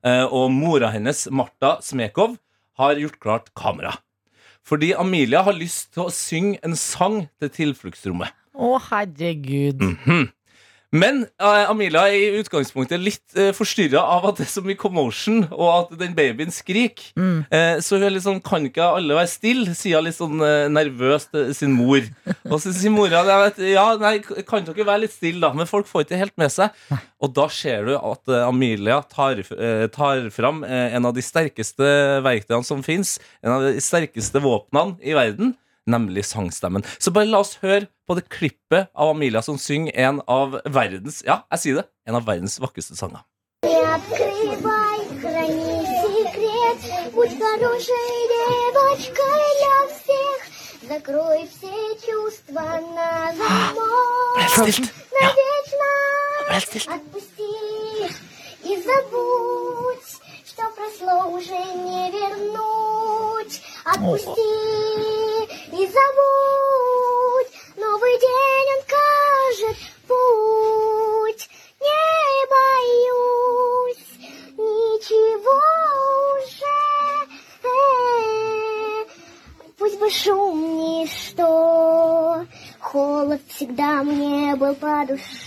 eh, 0.07 0.25
og 0.25 0.53
mora 0.55 0.93
hennes, 0.95 1.25
Marta 1.35 1.79
Smekov, 1.83 2.37
har 2.79 3.01
gjort 3.01 3.19
klart 3.21 3.51
kamera. 3.59 3.97
Fordi 4.67 4.93
Amelia 4.95 5.43
har 5.43 5.57
lyst 5.57 5.91
til 5.97 6.07
å 6.07 6.13
synge 6.15 6.61
en 6.65 6.77
sang 6.79 7.25
til 7.41 7.51
tilfluktsrommet. 7.57 8.31
Å, 8.55 8.77
herregud. 8.91 9.83
Mhm. 9.83 10.29
Men 10.91 11.23
uh, 11.39 11.71
Amelia 11.71 12.07
er 12.11 12.17
i 12.17 12.41
utgangspunktet 12.41 12.99
litt 12.99 13.37
uh, 13.39 13.53
forstyrra 13.55 14.03
av 14.17 14.27
at 14.31 14.41
det 14.41 14.49
er 14.49 14.53
så 14.53 14.65
mye 14.65 14.79
commotion, 14.81 15.45
og 15.51 15.69
at 15.75 15.93
den 16.01 16.17
babyen 16.17 16.51
skriker. 16.55 17.13
Mm. 17.15 17.45
Uh, 17.47 17.77
så 17.85 17.99
hun 17.99 18.09
er 18.09 18.15
litt 18.15 18.27
sånn, 18.27 18.43
kan 18.43 18.67
ikke 18.67 18.89
alle 18.99 19.19
være 19.19 19.31
stille, 19.31 19.77
sier 19.79 20.01
hun 20.01 20.09
litt 20.09 20.19
sånn 20.19 20.43
uh, 20.43 20.67
nervøst 20.73 21.31
til 21.37 21.55
sin 21.57 21.77
mor. 21.79 22.03
Og 22.51 22.59
så 22.63 22.75
sier 22.75 22.93
mora 22.95 23.23
vet, 23.29 23.63
ja, 23.71 23.87
nei, 24.01 24.17
kan 24.49 24.67
dere 24.67 24.87
være 24.89 25.05
litt 25.05 25.15
stille, 25.15 25.43
da? 25.45 25.53
Men 25.57 25.71
folk 25.71 25.89
får 25.91 26.07
ikke 26.09 26.21
helt 26.25 26.37
med 26.41 26.53
seg. 26.53 26.75
Og 27.21 27.33
da 27.37 27.47
ser 27.53 27.89
du 27.89 27.95
at 27.99 28.33
eh, 28.33 28.47
Amelia 28.47 29.01
tar, 29.09 29.41
eh, 29.41 29.87
tar 29.93 30.29
fram 30.35 30.63
eh, 30.65 30.95
en 30.97 31.09
av 31.09 31.17
de 31.17 31.25
sterkeste 31.25 31.91
verktøyene 32.25 32.67
som 32.67 32.85
fins. 32.85 33.19
En 33.45 33.59
av 33.59 33.67
de 33.67 33.83
sterkeste 33.85 34.41
våpnene 34.43 34.97
i 35.05 35.17
verden, 35.17 35.55
nemlig 35.88 36.26
sangstemmen. 36.26 36.84
Så 37.00 37.12
bare 37.12 37.26
la 37.30 37.40
oss 37.44 37.58
høre 37.62 37.88
på 38.08 38.16
det 38.18 38.28
klippet 38.30 38.88
av 38.96 39.10
Amelia 39.14 39.42
som 39.46 39.58
synger 39.62 39.94
en 40.08 40.22
av 40.28 40.60
verdens 40.66 41.24
Ja, 41.26 41.44
jeg 41.52 41.60
sier 41.64 41.76
det. 41.82 41.86
En 42.08 42.16
av 42.16 42.26
verdens 42.26 42.60
vakreste 42.62 42.96
sanger. 42.98 43.22
Не 43.66 43.78
открывай, 43.82 45.00
храни 45.22 45.86
секрет, 46.06 47.14
будь 47.14 47.38
хорошей 47.40 48.12
девочкой 48.34 49.46
для 49.62 49.78
всех. 49.94 50.38
Закрой 50.90 51.48
все 51.48 51.78
чувства 52.06 52.80
на 52.96 53.34
замок. 53.34 54.40
Stilt. 54.56 54.92
Ja, 55.22 55.30
Навечно 55.30 56.52
helt 56.52 56.66
stilt. 56.68 56.88
отпусти 56.94 57.56
и 58.64 58.82
забудь, 58.82 60.12
что 60.46 60.64
прошло 60.76 61.30
уже 61.32 61.58
не 61.86 62.12
вернуть. 62.12 63.62
Отпусти 63.86 64.54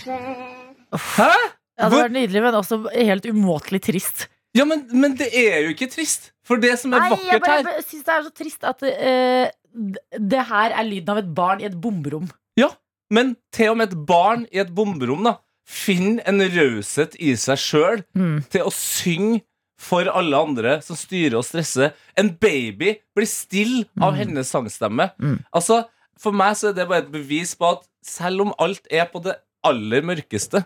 Hæ? 0.04 1.32
Ja, 1.74 1.88
det 1.90 1.98
var 1.98 2.12
nydelig, 2.14 2.42
men 2.44 2.54
også 2.54 2.78
helt 2.94 3.26
umåtelig 3.26 3.80
trist. 3.82 4.26
Ja, 4.54 4.62
men, 4.68 4.84
men 4.94 5.16
det 5.18 5.32
er 5.34 5.64
jo 5.64 5.72
ikke 5.74 5.88
trist. 5.90 6.28
For 6.46 6.60
det 6.62 6.76
som 6.78 6.92
er 6.94 7.02
Nei, 7.02 7.08
jeg 7.16 7.40
vakkert 7.40 7.46
bare, 7.46 7.56
her 7.56 7.66
bare 7.66 7.86
syns 7.88 8.04
det 8.06 8.12
er 8.14 8.26
så 8.28 8.32
trist 8.38 8.66
at 8.68 8.84
uh, 8.86 10.18
det 10.30 10.44
her 10.50 10.74
er 10.76 10.86
lyden 10.86 11.10
av 11.16 11.18
et 11.24 11.32
barn 11.34 11.62
i 11.64 11.66
et 11.66 11.74
bomberom. 11.82 12.28
Ja, 12.60 12.68
men 13.10 13.32
til 13.54 13.72
og 13.72 13.80
med 13.80 13.90
et 13.90 14.04
barn 14.06 14.44
i 14.54 14.60
et 14.62 14.70
bomberom 14.76 15.26
da 15.26 15.38
finner 15.66 16.22
en 16.28 16.44
raushet 16.52 17.16
i 17.24 17.32
seg 17.40 17.58
sjøl 17.58 18.02
Mm. 18.14 18.36
til 18.52 18.68
å 18.68 18.70
synge 18.76 19.40
for 19.80 20.06
alle 20.12 20.36
andre 20.38 20.76
som 20.84 20.96
styrer 20.96 21.38
og 21.40 21.46
stresser. 21.48 21.90
En 22.20 22.28
baby 22.40 22.92
blir 23.16 23.26
stille 23.28 23.86
av 24.00 24.14
hennes 24.20 24.46
sangstemme. 24.52 25.10
Mm. 25.18 25.40
Altså, 25.56 25.82
For 26.20 26.30
meg 26.30 26.54
så 26.54 26.68
er 26.70 26.76
det 26.76 26.84
bare 26.86 27.02
et 27.02 27.10
bevis 27.10 27.56
på 27.58 27.66
at 27.74 27.80
selv 28.06 28.44
om 28.44 28.52
alt 28.62 28.84
er 28.92 29.08
på 29.10 29.18
det 29.24 29.34
aller 29.64 30.04
mørkeste, 30.06 30.64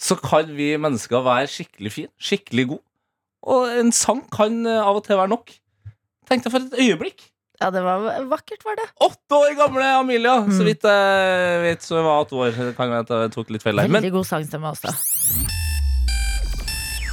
så 0.00 0.16
kan 0.20 0.48
vi 0.56 0.72
mennesker 0.80 1.22
være 1.24 1.46
skikkelig 1.50 1.92
fine, 1.94 2.12
skikkelig 2.18 2.66
gode. 2.72 2.84
Og 3.44 3.68
en 3.78 3.92
sang 3.92 4.22
kan 4.32 4.62
eh, 4.66 4.80
av 4.80 4.96
og 4.98 5.04
til 5.06 5.18
være 5.20 5.30
nok. 5.34 5.52
Tenk 6.28 6.44
deg 6.46 6.52
for 6.54 6.64
et 6.64 6.78
øyeblikk. 6.80 7.26
Ja, 7.60 7.68
det 7.70 7.84
var 7.84 8.02
vakkert, 8.28 8.64
var 8.66 8.74
det. 8.80 8.88
Åtte 9.04 9.36
år 9.38 9.52
gamle 9.60 9.84
Amelia, 10.00 10.40
så 10.50 10.60
Mm. 10.64 10.66
vidt 10.66 10.82
jeg 10.90 11.60
vet, 11.62 11.82
så 11.86 12.02
var 12.02 12.24
åtte 12.24 12.34
år. 12.34 12.50
Det 12.56 12.76
kan 12.76 12.90
hende 12.90 13.20
jeg 13.22 13.32
tok 13.36 13.50
litt 13.54 13.62
feil 13.62 13.76
der. 13.76 13.88
Veldig 13.88 14.12
god 14.12 14.26
sangstemme 14.26 14.72
også. 14.74 14.90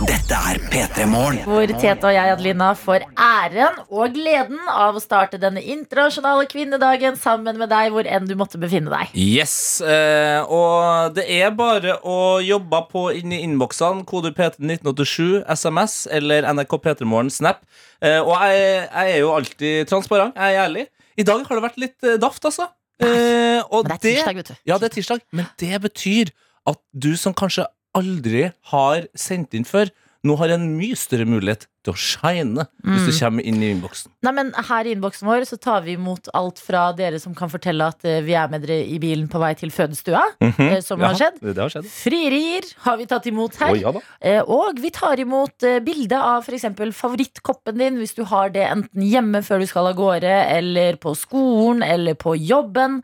Dette 0.02 0.34
er 0.34 0.58
P3 0.72 1.06
Morgen. 1.06 1.40
Hvor 1.46 1.70
Tete 1.78 2.08
og 2.10 2.14
jeg, 2.16 2.34
Adelina, 2.34 2.72
får 2.78 3.04
æren 3.22 3.76
og 3.86 4.16
gleden 4.16 4.60
av 4.72 4.96
å 4.98 5.02
starte 5.04 5.38
denne 5.42 5.62
internasjonale 5.62 6.48
kvinnedagen 6.50 7.18
sammen 7.22 7.60
med 7.60 7.70
deg 7.70 7.92
hvor 7.94 8.08
enn 8.10 8.26
du 8.26 8.34
måtte 8.40 8.58
befinne 8.62 8.90
deg. 8.90 9.12
yes, 9.14 9.54
eh, 9.86 10.42
og 10.42 11.14
det 11.18 11.28
er 11.36 11.54
bare 11.54 12.00
å 12.02 12.40
jobbe 12.42 12.80
på 12.90 13.04
inn 13.20 13.36
i 13.36 13.44
innboksene. 13.46 14.02
Kode 14.10 14.32
P31987, 14.38 15.44
SMS 15.54 15.98
eller 16.10 16.48
NRK 16.50 16.78
P3morgen 16.88 17.30
Snap. 17.34 17.62
Eh, 18.02 18.18
og 18.22 18.34
jeg, 18.42 18.88
jeg 18.88 19.18
er 19.18 19.20
jo 19.22 19.34
alltid 19.36 19.92
transparent. 19.92 20.40
Jeg 20.40 20.58
er 20.58 20.64
ærlig. 20.64 20.88
I 21.20 21.28
dag 21.28 21.44
har 21.46 21.60
det 21.60 21.66
vært 21.68 21.84
litt 21.84 22.10
eh, 22.10 22.18
daft, 22.22 22.42
altså. 22.50 22.72
Eh, 23.02 23.60
og 23.70 23.86
Men 23.86 23.94
det 23.94 24.00
er 24.00 24.08
tirsdag, 24.08 24.42
vet 24.42 24.50
du. 24.50 24.58
Ja, 24.66 24.80
det 24.82 24.90
er 24.90 24.96
tirsdag, 24.98 25.22
men 25.30 25.52
det 25.62 25.84
betyr 25.86 26.34
at 26.70 26.82
du 26.94 27.14
som 27.18 27.34
kanskje 27.38 27.68
aldri 27.98 28.50
har 28.72 29.08
sendt 29.18 29.56
inn 29.58 29.68
før, 29.68 29.92
nå 30.24 30.38
har 30.40 30.54
en 30.54 30.68
mye 30.78 30.98
større 31.00 31.28
mulighet 31.30 31.68
til 31.82 31.94
å 31.94 31.98
shine 31.98 32.66
hvis 32.86 33.08
du 33.08 33.12
kommer 33.18 33.46
inn 33.48 33.62
i 33.64 33.72
innboksen. 33.74 34.12
Nei, 34.26 34.32
men 34.38 34.52
Her 34.68 34.86
i 34.86 34.92
innboksen 34.96 35.26
vår 35.28 35.46
så 35.50 35.58
tar 35.62 35.82
vi 35.86 35.96
imot 35.98 36.28
alt 36.38 36.60
fra 36.62 36.92
dere 36.98 37.18
som 37.22 37.34
kan 37.38 37.50
fortelle 37.50 37.88
at 37.90 38.06
eh, 38.06 38.20
vi 38.26 38.36
er 38.38 38.52
med 38.54 38.62
dere 38.66 38.82
i 38.86 39.00
bilen 39.02 39.28
på 39.32 39.40
vei 39.42 39.54
til 39.58 39.72
fødestua. 39.74 40.22
eh, 40.42 40.80
som 40.86 41.02
har 41.02 41.16
skjedd. 41.18 41.40
Det 41.42 41.58
har 41.58 41.74
skjedd. 41.74 41.88
Frierier 41.90 42.68
har 42.86 42.98
vi 43.02 43.08
tatt 43.10 43.26
imot 43.32 43.56
her. 43.62 43.74
Oh, 43.74 43.80
ja. 43.82 43.94
Eh, 44.22 44.42
Og 44.46 44.78
vi 44.84 44.92
tar 44.94 45.20
imot 45.24 45.66
bilde 45.86 46.18
av 46.22 46.46
f.eks. 46.46 46.68
favorittkoppen 46.98 47.78
din, 47.82 47.98
hvis 48.02 48.14
du 48.18 48.24
har 48.30 48.50
det 48.54 48.68
enten 48.70 49.02
hjemme 49.06 49.42
før 49.46 49.64
du 49.64 49.68
skal 49.70 49.90
av 49.92 49.98
gårde, 49.98 50.32
eller 50.58 50.96
på 51.02 51.16
skolen, 51.18 51.82
eller 51.86 52.14
på 52.20 52.36
jobben. 52.38 53.02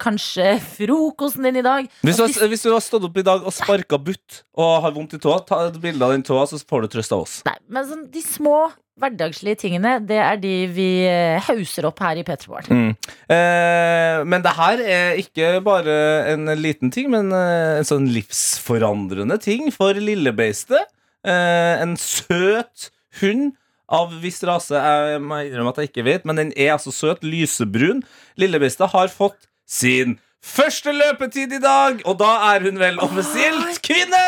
Kanskje 0.00 0.56
frokosten 0.62 1.42
din 1.46 1.56
i 1.60 1.64
dag. 1.64 1.88
Hvis 2.06 2.16
du, 2.18 2.22
har, 2.26 2.48
hvis 2.50 2.62
du 2.66 2.70
har 2.72 2.82
stått 2.84 3.04
opp 3.08 3.16
i 3.18 3.24
dag 3.26 3.44
og 3.46 3.54
sparka 3.54 3.98
butt 3.98 4.42
og 4.56 4.82
har 4.84 4.94
vondt 4.94 5.16
i 5.16 5.20
tåa, 5.20 5.40
ta 5.46 5.58
et 5.68 5.76
bilde 5.82 6.04
av 6.06 6.14
den 6.14 6.22
tåa, 6.26 6.46
så 6.48 6.58
får 6.62 6.86
du 6.86 6.92
trøst 6.96 7.12
av 7.12 7.24
oss. 7.26 7.34
Nei, 7.48 7.56
men 7.72 7.95
sånn, 7.96 8.10
de 8.12 8.22
små 8.24 8.56
hverdagslige 8.96 9.60
tingene, 9.60 9.98
det 10.08 10.18
er 10.22 10.38
de 10.40 10.54
vi 10.72 10.88
eh, 11.04 11.36
hauser 11.44 11.84
opp 11.88 12.00
her 12.00 12.16
i 12.16 12.24
P3 12.24 12.48
Morgen. 12.48 12.78
Mm. 12.80 13.10
Eh, 13.32 14.20
men 14.24 14.44
det 14.44 14.54
her 14.56 14.80
er 14.80 15.20
ikke 15.20 15.60
bare 15.64 15.96
en 16.32 16.48
liten 16.56 16.92
ting, 16.94 17.10
men 17.12 17.28
eh, 17.36 17.76
en 17.80 17.88
sånn 17.88 18.08
livsforandrende 18.08 19.36
ting 19.42 19.68
for 19.74 19.96
lillebeistet. 20.00 20.88
Eh, 21.26 21.74
en 21.82 21.96
søt 22.00 22.90
hund 23.20 23.52
av 23.92 24.16
viss 24.22 24.40
rase. 24.48 24.80
Jeg 24.80 25.20
må 25.22 25.42
innrømme 25.44 25.74
at 25.74 25.82
jeg 25.82 25.92
ikke 25.92 26.06
vet, 26.08 26.24
men 26.26 26.40
den 26.40 26.54
er 26.56 26.74
altså 26.74 26.94
søt. 26.94 27.20
Lysebrun. 27.26 28.00
Lillebeistet 28.40 28.90
har 28.96 29.12
fått 29.12 29.44
sin 29.68 30.16
Første 30.46 30.92
løpetid 30.94 31.52
i 31.56 31.58
dag, 31.58 31.98
og 32.06 32.18
da 32.20 32.28
er 32.52 32.62
hun 32.68 32.78
vel 32.78 33.00
offisielt 33.02 33.80
kvinne! 33.84 34.20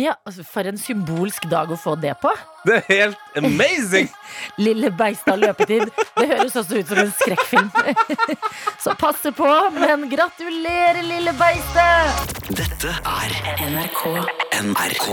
Ja, 0.00 0.14
altså, 0.26 0.44
for 0.46 0.66
en 0.66 0.80
symbolsk 0.80 1.44
dag 1.52 1.70
å 1.70 1.76
få 1.78 1.98
det 2.00 2.14
på. 2.22 2.32
Det 2.64 2.78
er 2.78 2.86
helt 2.88 3.36
amazing! 3.36 4.08
Lille 4.66 4.90
beista 4.96 5.36
løpetid. 5.36 5.92
Det 6.16 6.26
høres 6.32 6.56
også 6.56 6.80
ut 6.80 6.90
som 6.90 7.02
en 7.04 7.12
skrekkfilm. 7.20 7.70
Så 8.84 8.96
passe 9.00 9.34
på, 9.36 9.52
men 9.76 10.08
gratulerer, 10.12 11.04
lille 11.04 11.36
beiste! 11.38 11.88
Dette 12.48 12.96
er 12.96 13.38
NRK. 13.68 14.04
NRK. 14.64 15.08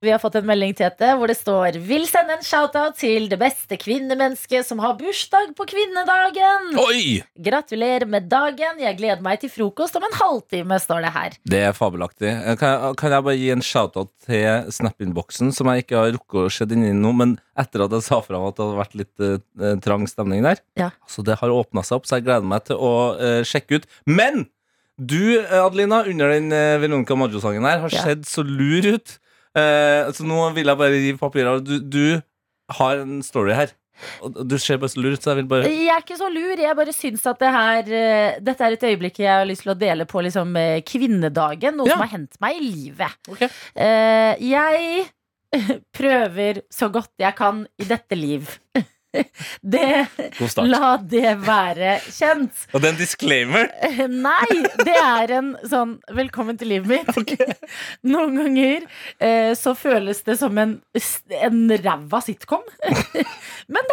Vi 0.00 0.10
har 0.10 0.18
fått 0.18 0.34
en 0.40 0.46
melding, 0.48 0.72
Tete, 0.74 1.12
hvor 1.18 1.28
det 1.30 1.36
står 1.38 1.76
Vil 1.84 2.06
sende 2.08 2.38
en 2.38 2.44
shout-out 2.44 2.96
til 2.98 3.28
det 3.30 3.36
beste 3.40 3.76
kvinnemennesket 3.80 4.66
som 4.66 4.80
har 4.82 4.96
bursdag 4.98 5.52
på 5.58 5.66
kvinnedagen. 5.70 6.70
Oi! 6.80 7.20
Gratulerer 7.36 8.08
med 8.10 8.28
dagen. 8.32 8.80
Jeg 8.80 8.98
gleder 8.98 9.22
meg 9.24 9.42
til 9.42 9.52
frokost 9.52 9.98
om 9.98 10.06
en 10.08 10.16
halvtime, 10.18 10.78
står 10.82 11.04
det 11.04 11.12
her. 11.14 11.36
Det 11.52 11.62
er 11.68 11.76
fabelaktig. 11.76 12.30
Eh, 12.32 12.56
Kan 12.60 12.72
jeg, 12.74 12.96
kan 13.00 13.14
jeg 13.16 13.26
bare 13.28 13.38
gi 13.40 13.50
en 13.54 13.64
shout-out 13.64 14.12
til 14.26 14.72
Snap-innboksen, 14.78 15.52
som 15.56 15.70
jeg 15.72 15.84
ikke 15.84 16.00
har 16.00 16.14
rukket 16.16 16.40
å 16.42 16.52
se 16.52 16.68
inn 16.70 16.86
i 16.90 16.94
nå, 16.96 17.12
men 17.16 17.36
etter 17.60 17.84
at 17.86 17.96
jeg 17.96 18.06
sa 18.06 18.20
fra 18.24 18.40
om 18.40 18.48
at 18.48 18.56
det 18.56 18.66
hadde 18.66 18.80
vært 18.80 18.98
litt 19.00 19.26
uh, 19.26 19.74
trang 19.84 20.06
stemning 20.10 20.46
der. 20.46 20.62
Ja. 20.80 20.90
Så 21.10 21.24
det 21.26 21.38
har 21.40 21.52
åpna 21.54 21.84
seg 21.86 22.00
opp, 22.00 22.08
så 22.08 22.18
jeg 22.18 22.26
gleder 22.28 22.48
meg 22.48 22.64
til 22.70 22.80
å 22.80 22.94
uh, 23.20 23.42
sjekke 23.46 23.80
ut. 23.80 23.90
Men 24.08 24.46
du, 25.00 25.38
eh, 25.40 25.64
Adelina, 25.64 26.02
under 26.04 26.28
den 26.34 26.52
uh, 26.52 26.78
Veronica 26.82 27.16
Maggio-sangen 27.16 27.64
her, 27.64 27.80
har 27.86 27.90
Ja. 27.94 28.02
sett 28.04 28.26
så 28.28 28.42
lur 28.44 28.84
ut. 28.94 29.18
Eh, 29.56 30.10
så 30.14 30.22
nå 30.22 30.52
vil 30.54 30.66
jeg 30.70 30.78
bare 30.78 30.92
rive 30.94 31.18
papirer. 31.18 31.60
Du, 31.64 31.78
du 31.80 32.22
har 32.78 32.98
en 33.02 33.22
story 33.22 33.52
her. 33.56 33.72
Du 34.46 34.54
ser 34.58 34.78
bare 34.80 34.88
så 34.88 35.00
lur 35.02 35.12
ut, 35.12 35.20
så 35.20 35.32
jeg 35.34 35.40
vil 35.42 35.48
bare 35.50 35.66
Jeg 35.68 35.88
er 35.92 36.00
ikke 36.00 36.16
så 36.16 36.28
lur. 36.32 36.56
Jeg 36.56 36.76
bare 36.78 36.92
syns 36.94 37.26
at 37.28 37.38
det 37.42 37.50
her, 37.52 37.90
eh, 37.92 38.38
dette 38.40 38.64
er 38.64 38.72
et 38.76 38.86
øyeblikk 38.88 39.18
jeg 39.20 39.28
har 39.32 39.44
lyst 39.48 39.62
til 39.66 39.72
å 39.74 39.78
dele 39.78 40.06
på 40.08 40.22
liksom, 40.24 40.54
eh, 40.56 40.80
kvinnedagen. 40.86 41.76
Noe 41.76 41.86
Ja. 41.90 41.96
som 41.98 42.04
har 42.06 42.12
hendt 42.14 42.38
meg 42.40 42.56
i 42.56 42.64
livet. 42.70 43.18
Okay. 43.28 43.48
Eh, 43.76 44.36
jeg 44.40 45.10
prøver 45.98 46.62
så 46.72 46.88
godt 46.92 47.10
jeg 47.18 47.34
kan 47.36 47.66
i 47.80 47.84
dette 47.90 48.16
liv. 48.16 48.48
Det, 49.60 50.06
la 50.62 50.90
det 51.02 51.32
være 51.42 51.96
kjent. 52.06 52.64
Og 52.70 52.80
det 52.82 52.88
er 52.88 52.92
en 52.92 53.00
disclaimer. 53.00 53.70
Nei, 54.10 54.58
det 54.86 54.94
er 54.94 55.32
en 55.40 55.50
sånn 55.66 55.96
Velkommen 56.14 56.58
til 56.60 56.70
livet 56.70 57.10
mitt. 57.18 57.34
Noen 58.06 58.38
ganger 58.38 58.86
eh, 59.18 59.50
så 59.58 59.74
føles 59.78 60.22
det 60.26 60.38
som 60.40 60.56
en, 60.62 60.76
en 61.40 61.60
ræva 61.82 62.22
sitcom. 62.24 62.62
Men 63.74 63.89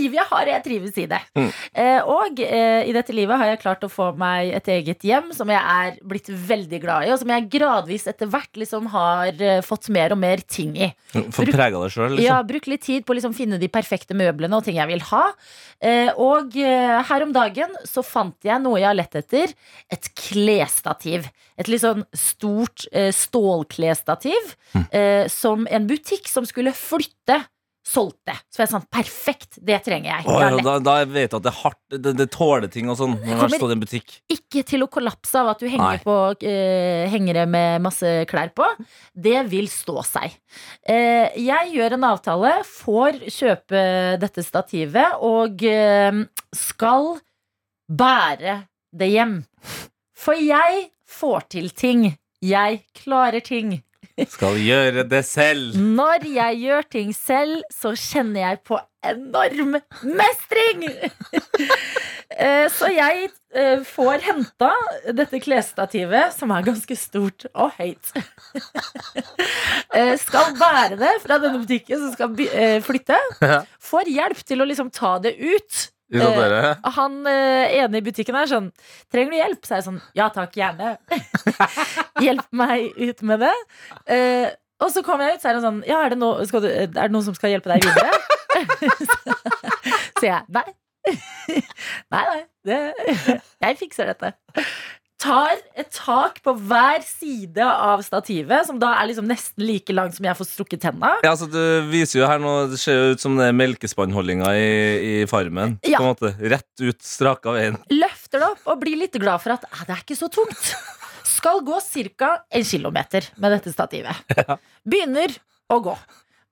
livet 0.00 0.20
jeg 0.20 0.28
har, 0.30 0.50
jeg 0.50 0.64
trives 0.64 0.98
i 1.00 1.06
det. 1.10 1.20
Mm. 1.38 1.48
Eh, 1.84 2.08
og 2.08 2.40
eh, 2.44 2.88
i 2.88 2.94
dette 2.96 3.14
livet 3.16 3.40
har 3.40 3.52
jeg 3.52 3.60
klart 3.62 3.84
å 3.86 3.90
få 3.92 4.10
meg 4.18 4.52
et 4.58 4.70
eget 4.74 5.04
hjem 5.06 5.30
som 5.36 5.50
jeg 5.52 5.60
er 5.60 5.98
blitt 6.06 6.30
veldig 6.30 6.80
glad 6.82 7.06
i, 7.06 7.12
og 7.14 7.20
som 7.22 7.32
jeg 7.34 7.48
gradvis 7.52 8.08
etter 8.10 8.30
hvert 8.30 8.60
liksom 8.60 8.90
har 8.94 9.34
eh, 9.36 9.60
fått 9.66 9.90
mer 9.92 10.14
og 10.16 10.20
mer 10.22 10.42
ting 10.46 10.74
i. 10.78 10.90
Fått 11.12 11.52
prega 11.54 11.82
deg 11.82 11.94
sjøl, 11.94 12.18
Ja, 12.22 12.40
brukt 12.40 12.60
Bruk 12.60 12.74
litt 12.74 12.82
tid 12.84 13.06
på 13.08 13.14
å 13.14 13.16
liksom 13.16 13.32
finne 13.32 13.56
de 13.56 13.70
perfekte 13.72 14.12
møblene 14.18 14.58
og 14.58 14.66
ting 14.66 14.76
jeg 14.76 14.90
vil 14.90 15.00
ha. 15.12 15.22
Eh, 15.80 16.10
og 16.20 16.52
her 16.52 17.24
om 17.24 17.30
dagen 17.32 17.72
så 17.88 18.02
fant 18.04 18.36
jeg 18.44 18.60
noe 18.60 18.82
jeg 18.82 18.90
har 18.90 18.98
lett 18.98 19.16
etter. 19.16 19.54
Et 19.88 20.10
klesstativ. 20.18 21.30
Et 21.56 21.70
litt 21.72 21.80
sånn 21.80 22.04
stort 22.12 22.84
stålklesstativ 23.16 24.52
eh, 24.90 25.26
som 25.32 25.66
en 25.70 25.88
butikk 25.88 26.28
som 26.30 26.46
skulle 26.48 26.74
flytte, 26.76 27.40
solgte. 27.86 28.34
Så 28.52 28.60
var 28.60 28.66
jeg 28.66 28.72
sånn 28.74 28.86
Perfekt, 28.92 29.58
det 29.64 29.78
trenger 29.86 30.10
jeg. 30.10 30.26
Å, 30.28 30.36
ja, 30.42 30.58
da, 30.64 30.74
da 30.84 30.96
vet 31.08 31.32
du 31.32 31.38
at 31.38 31.46
det 31.46 31.50
er 31.52 31.58
hardt. 31.62 31.80
Det, 31.90 32.12
det 32.18 32.26
tåler 32.34 32.68
ting 32.72 32.90
og 32.92 32.98
sånn. 33.00 33.16
Når 33.24 33.54
står 33.54 33.72
i 33.72 33.76
en 33.76 33.82
butikk. 33.82 34.16
ikke 34.30 34.64
til 34.68 34.84
å 34.84 34.90
kollapse 34.92 35.40
av 35.40 35.52
at 35.54 35.62
du 35.62 35.66
Nei. 35.66 35.72
henger 35.74 36.04
på 36.04 36.16
eh, 36.46 37.08
hengere 37.12 37.46
med 37.50 37.84
masse 37.84 38.12
klær 38.30 38.52
på. 38.56 38.68
Det 39.14 39.38
vil 39.50 39.70
stå 39.72 40.04
seg. 40.06 40.36
Eh, 40.84 41.32
jeg 41.40 41.74
gjør 41.76 41.96
en 41.96 42.08
avtale, 42.12 42.54
får 42.68 43.24
kjøpe 43.32 43.84
dette 44.22 44.44
stativet 44.46 45.20
og 45.26 45.64
eh, 45.66 46.24
skal 46.56 47.14
bære 47.90 48.62
det 48.92 49.10
hjem. 49.10 49.38
For 50.20 50.38
jeg 50.38 50.90
får 51.10 51.46
til 51.56 51.70
ting. 51.74 52.10
Jeg 52.40 52.84
klarer 52.96 53.42
ting. 53.44 53.80
Skal 54.28 54.58
gjøre 54.60 55.04
det 55.08 55.22
selv. 55.24 55.76
Når 55.80 56.26
jeg 56.28 56.60
gjør 56.64 56.86
ting 56.92 57.12
selv, 57.16 57.60
så 57.72 57.94
kjenner 57.96 58.40
jeg 58.44 58.60
på 58.68 58.80
enorm 59.12 59.78
mestring! 60.04 60.86
Eh, 62.30 62.68
så 62.70 62.86
jeg 62.94 63.24
eh, 63.58 63.80
får 63.84 64.22
henta 64.22 64.68
dette 65.18 65.40
klesstativet, 65.42 66.30
som 66.30 66.52
er 66.54 66.62
ganske 66.68 66.94
stort 66.96 67.48
og 67.50 67.72
høyt. 67.74 68.12
Eh, 69.90 70.14
Skal 70.22 70.52
bære 70.54 70.94
det 71.00 71.10
fra 71.24 71.40
denne 71.42 71.58
butikken 71.64 71.98
som 71.98 72.12
skal 72.14 72.82
flytte. 72.86 73.18
Får 73.82 74.06
hjelp 74.14 74.44
til 74.46 74.62
å 74.62 74.68
liksom 74.70 74.92
ta 74.94 75.16
det 75.24 75.32
ut. 75.42 75.80
Dere? 76.10 76.72
Han 76.96 77.20
eh, 77.30 77.76
ene 77.78 78.00
i 78.00 78.04
butikken 78.04 78.34
er 78.34 78.48
sånn 78.50 78.70
Trenger 79.12 79.30
du 79.30 79.36
hjelp? 79.38 79.60
Så 79.66 79.76
er 79.76 79.80
jeg 79.80 79.86
sånn 79.86 80.00
Ja 80.18 80.26
takk, 80.34 80.56
gjerne. 80.58 80.96
Hjelp 82.24 82.48
meg 82.56 82.98
ut 82.98 83.22
med 83.30 83.44
det. 83.44 83.52
Eh, 84.10 84.48
og 84.80 84.90
så 84.90 85.04
kommer 85.06 85.28
jeg 85.28 85.38
ut, 85.38 85.44
så 85.44 85.52
er 85.52 85.60
han 85.60 85.66
sånn 85.68 85.80
Ja, 85.88 86.00
er 86.02 86.14
det, 86.14 86.18
no, 86.20 86.32
du, 86.40 86.66
er 86.66 86.90
det 86.90 87.14
noen 87.14 87.26
som 87.28 87.36
skal 87.38 87.54
hjelpe 87.54 87.70
deg 87.72 87.86
videre? 87.86 88.10
Så 90.20 90.26
jeg 90.26 90.42
nei. 90.52 90.66
Nei, 92.12 92.24
nei. 92.26 92.40
Det, 92.66 92.78
jeg 93.64 93.76
fikser 93.80 94.10
dette. 94.10 94.28
Tar 95.20 95.58
et 95.76 95.90
tak 95.92 96.38
på 96.40 96.54
hver 96.56 97.02
side 97.04 97.60
av 97.60 98.00
stativet, 98.06 98.64
som 98.64 98.78
da 98.80 98.94
er 98.96 99.10
liksom 99.10 99.26
nesten 99.28 99.66
like 99.68 99.92
langt 99.92 100.16
som 100.16 100.24
jeg 100.24 100.36
får 100.38 100.48
strukket 100.48 100.80
tenna. 100.86 101.10
Ja, 101.26 101.34
så 101.36 101.44
du 101.50 101.60
viser 101.90 102.22
jo 102.22 102.28
her 102.30 102.40
nå 102.40 102.54
Det 102.72 102.78
ser 102.80 102.96
jo 102.96 103.10
ut 103.12 103.20
som 103.20 103.34
det 103.36 103.50
er 103.50 103.56
melkespannholdninga 103.58 104.52
i, 104.56 104.70
i 105.10 105.12
Farmen. 105.28 105.76
Ja. 105.84 106.00
På 106.00 106.06
en 106.08 106.14
måte 106.14 106.32
Rett 106.54 106.84
ut, 106.86 106.96
straka 107.04 107.52
veien. 107.52 107.76
løfter 107.92 108.40
det 108.40 108.48
opp 108.48 108.70
og 108.72 108.80
blir 108.80 108.96
litt 109.02 109.18
glad 109.20 109.42
for 109.44 109.58
at 109.58 109.66
det 109.68 109.92
er 109.92 110.00
ikke 110.00 110.16
så 110.16 110.30
tungt. 110.32 110.70
Skal 111.30 111.60
gå 111.68 111.76
ca. 112.16 112.30
en 112.48 112.64
kilometer 112.64 113.28
med 113.36 113.52
dette 113.58 113.72
stativet. 113.72 114.16
Begynner 114.88 115.36
å 115.70 115.78
gå. 115.84 115.92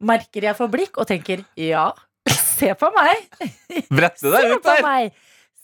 Merker 0.04 0.44
jeg 0.50 0.57
får 0.61 0.70
blikk 0.76 1.00
og 1.00 1.09
tenker 1.09 1.40
ja, 1.59 1.88
se 2.28 2.70
på 2.78 2.92
meg. 2.94 3.24
Brette 3.88 4.28
deg 4.31 4.52
ut 4.54 4.68
der! 4.68 4.85
meg. 4.85 5.16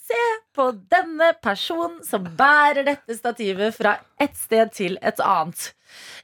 Se 0.04 0.24
på 0.54 0.66
denne 0.92 1.30
personen 1.40 2.02
som 2.04 2.26
bærer 2.36 2.84
dette 2.84 3.16
stativet 3.16 3.72
fra 3.76 3.96
et 4.20 4.34
sted 4.36 4.72
til 4.76 4.98
et 5.00 5.20
annet. 5.24 5.70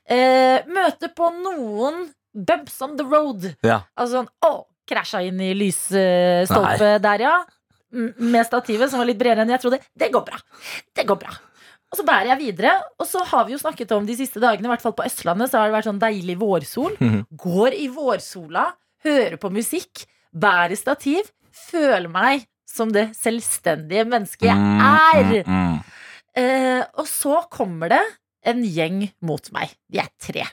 Eh, 0.04 0.66
møte 0.68 1.08
på 1.16 1.30
noen 1.38 2.10
bumps 2.34 2.76
on 2.84 2.98
the 2.98 3.06
road. 3.06 3.46
Ja. 3.64 3.80
Altså 3.96 4.20
sånn 4.20 4.28
Å, 4.46 4.52
krasja 4.90 5.22
inn 5.24 5.40
i 5.40 5.54
lysstolpe 5.56 6.98
der, 7.02 7.24
ja. 7.24 7.36
Med 7.90 8.44
stativet 8.46 8.90
som 8.90 9.00
var 9.00 9.08
litt 9.08 9.18
bredere 9.18 9.46
enn 9.46 9.54
jeg 9.54 9.64
trodde. 9.64 9.80
Det 9.98 10.10
går 10.12 10.26
bra. 10.28 10.42
Det 10.94 11.06
går 11.08 11.18
bra. 11.24 11.32
Og 11.90 11.98
så 11.98 12.04
bærer 12.06 12.34
jeg 12.34 12.42
videre. 12.44 12.76
Og 13.00 13.08
så 13.08 13.24
har 13.32 13.48
vi 13.48 13.56
jo 13.56 13.62
snakket 13.62 13.96
om 13.96 14.06
de 14.06 14.14
siste 14.18 14.42
dagene, 14.42 14.68
i 14.68 14.72
hvert 14.74 14.84
fall 14.84 14.94
på 14.98 15.06
Østlandet, 15.08 15.50
så 15.50 15.58
har 15.58 15.70
det 15.70 15.78
vært 15.78 15.88
sånn 15.88 16.02
deilig 16.02 16.36
vårsol. 16.42 16.94
Mhm. 17.00 17.24
Går 17.48 17.80
i 17.80 17.88
vårsola, 17.90 18.68
hører 19.06 19.40
på 19.40 19.50
musikk, 19.56 20.04
bærer 20.36 20.76
stativ, 20.78 21.32
føler 21.50 22.10
meg 22.12 22.46
som 22.70 22.92
det 22.94 23.08
selvstendige 23.18 24.04
mennesket 24.08 24.46
jeg 24.50 24.56
er. 24.56 25.32
Mm, 25.46 25.56
mm, 25.56 25.80
Eh, 26.38 26.84
og 26.94 27.08
så 27.10 27.40
kommer 27.50 27.90
det 27.90 27.98
en 28.46 28.60
gjeng 28.62 29.00
mot 29.26 29.48
meg. 29.52 29.72
De 29.90 29.98
er 29.98 30.06
tre. 30.22 30.44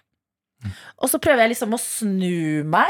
Og 0.98 1.06
så 1.12 1.20
prøver 1.22 1.44
jeg 1.46 1.52
liksom 1.54 1.76
å 1.78 1.80
snu 1.80 2.64
meg, 2.66 2.90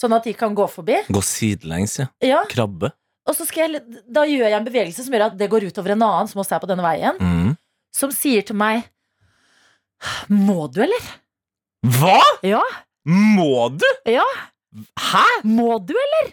sånn 0.00 0.14
at 0.16 0.24
de 0.24 0.32
kan 0.32 0.54
gå 0.56 0.64
forbi. 0.72 0.96
mm. 1.04 1.12
Gå 1.12 1.20
sidelengs, 1.22 1.98
ja. 2.00 2.06
Ja, 2.24 2.40
Krabbe. 2.48 2.88
og 3.28 3.36
så 3.36 3.44
skal 3.46 3.68
jeg, 3.76 3.82
Da 4.08 4.24
gjør 4.24 4.48
jeg 4.48 4.56
en 4.56 4.64
bevegelse 4.64 5.04
som 5.04 5.12
gjør 5.12 5.26
at 5.28 5.36
det 5.36 5.50
går 5.52 5.68
utover 5.68 5.92
en 5.92 6.02
annen 6.08 6.28
som 6.32 6.40
også 6.40 6.56
er 6.56 6.64
på 6.64 6.70
denne 6.72 6.82
veien, 6.88 7.20
Mm. 7.20 7.52
som 7.92 8.10
sier 8.10 8.42
til 8.48 8.56
meg 8.56 8.88
Må 10.30 10.66
du, 10.72 10.82
eller? 10.84 11.04
Hva?! 11.84 12.18
Ja. 12.42 12.62
Må 13.06 13.68
du?! 13.76 13.86
Ja. 14.08 14.24
Hæ?! 14.98 15.24
Må 15.44 15.78
du, 15.86 15.94
eller? 15.94 16.32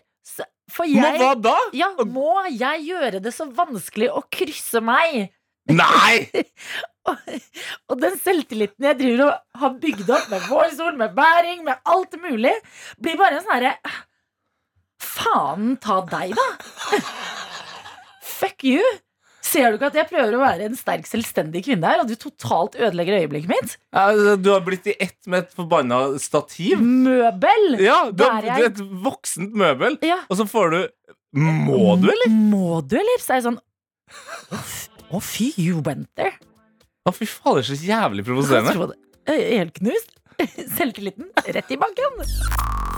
Jeg 0.90 1.20
hva 1.22 1.34
da?! 1.38 1.56
Ja, 1.78 1.92
må 2.10 2.44
jeg 2.50 2.88
gjøre 2.88 3.22
det 3.24 3.34
så 3.36 3.46
vanskelig 3.54 4.10
å 4.14 4.24
krysse 4.34 4.82
meg? 4.84 5.30
Nei! 5.70 6.44
Og 7.92 8.00
den 8.00 8.16
selvtilliten 8.20 8.88
jeg 8.88 9.00
driver 9.00 9.26
og 9.28 9.60
har 9.60 9.74
bygd 9.84 10.10
opp 10.16 10.30
med 10.32 10.46
vårsol, 10.48 10.94
med 11.00 11.16
bæring, 11.18 11.64
med 11.68 11.82
alt 11.90 12.16
mulig, 12.24 12.54
blir 12.96 13.20
bare 13.20 13.40
en 13.40 13.46
sånn 13.46 13.58
herre 13.58 13.74
Faen 15.04 15.74
ta 15.84 16.00
deg, 16.08 16.32
da! 16.38 16.46
Fuck 18.40 18.64
you! 18.68 18.82
Ser 19.54 19.70
du 19.70 19.78
ikke 19.78 19.90
at 19.92 19.98
jeg 20.00 20.08
prøver 20.10 20.34
å 20.38 20.42
være 20.42 20.66
en 20.66 20.76
sterk, 20.80 21.06
selvstendig 21.10 21.62
kvinne 21.68 21.86
her, 21.92 22.02
og 22.02 22.08
du 22.10 22.16
totalt 22.18 22.74
ødelegger 22.80 23.20
øyeblikket 23.22 23.52
mitt? 23.54 23.76
Ja, 23.94 24.36
Du 24.36 24.50
har 24.52 24.64
blitt 24.66 24.88
i 24.90 24.96
ett 25.00 25.20
med 25.30 25.44
et 25.46 25.54
forbanna 25.54 26.00
stativ. 26.22 26.82
Møbel! 26.82 27.78
Ja, 27.84 28.00
du, 28.12 28.24
har, 28.26 28.42
blitt 28.42 28.64
jeg- 28.64 28.72
et 28.72 28.82
voksent 29.06 29.54
møbel, 29.54 30.00
Ja. 30.02 30.20
og 30.30 30.38
så 30.42 30.48
får 30.50 30.72
du 30.74 30.80
Må 31.36 31.96
du, 32.02 32.10
eller? 32.12 32.30
Må 32.30 32.82
du, 32.88 32.96
eller? 32.98 33.22
Så 33.22 33.34
er 33.34 33.40
jeg 33.42 33.46
sånn 33.48 33.62
Å, 35.14 35.22
fy, 35.22 35.52
you 35.58 35.80
went 35.86 36.10
there. 36.18 36.34
Å, 37.06 37.14
fy 37.14 37.26
fader, 37.30 37.62
så 37.66 37.76
jævlig 37.78 38.26
provoserende. 38.26 38.74
Jeg 38.74 38.78
tror 38.78 38.88
det- 38.94 39.00
Eh, 39.26 39.58
Helt 39.60 39.74
knust. 39.80 40.10
Selvtilliten 40.78 41.30
rett 41.46 41.72
i 41.72 41.78
banken. 41.78 42.93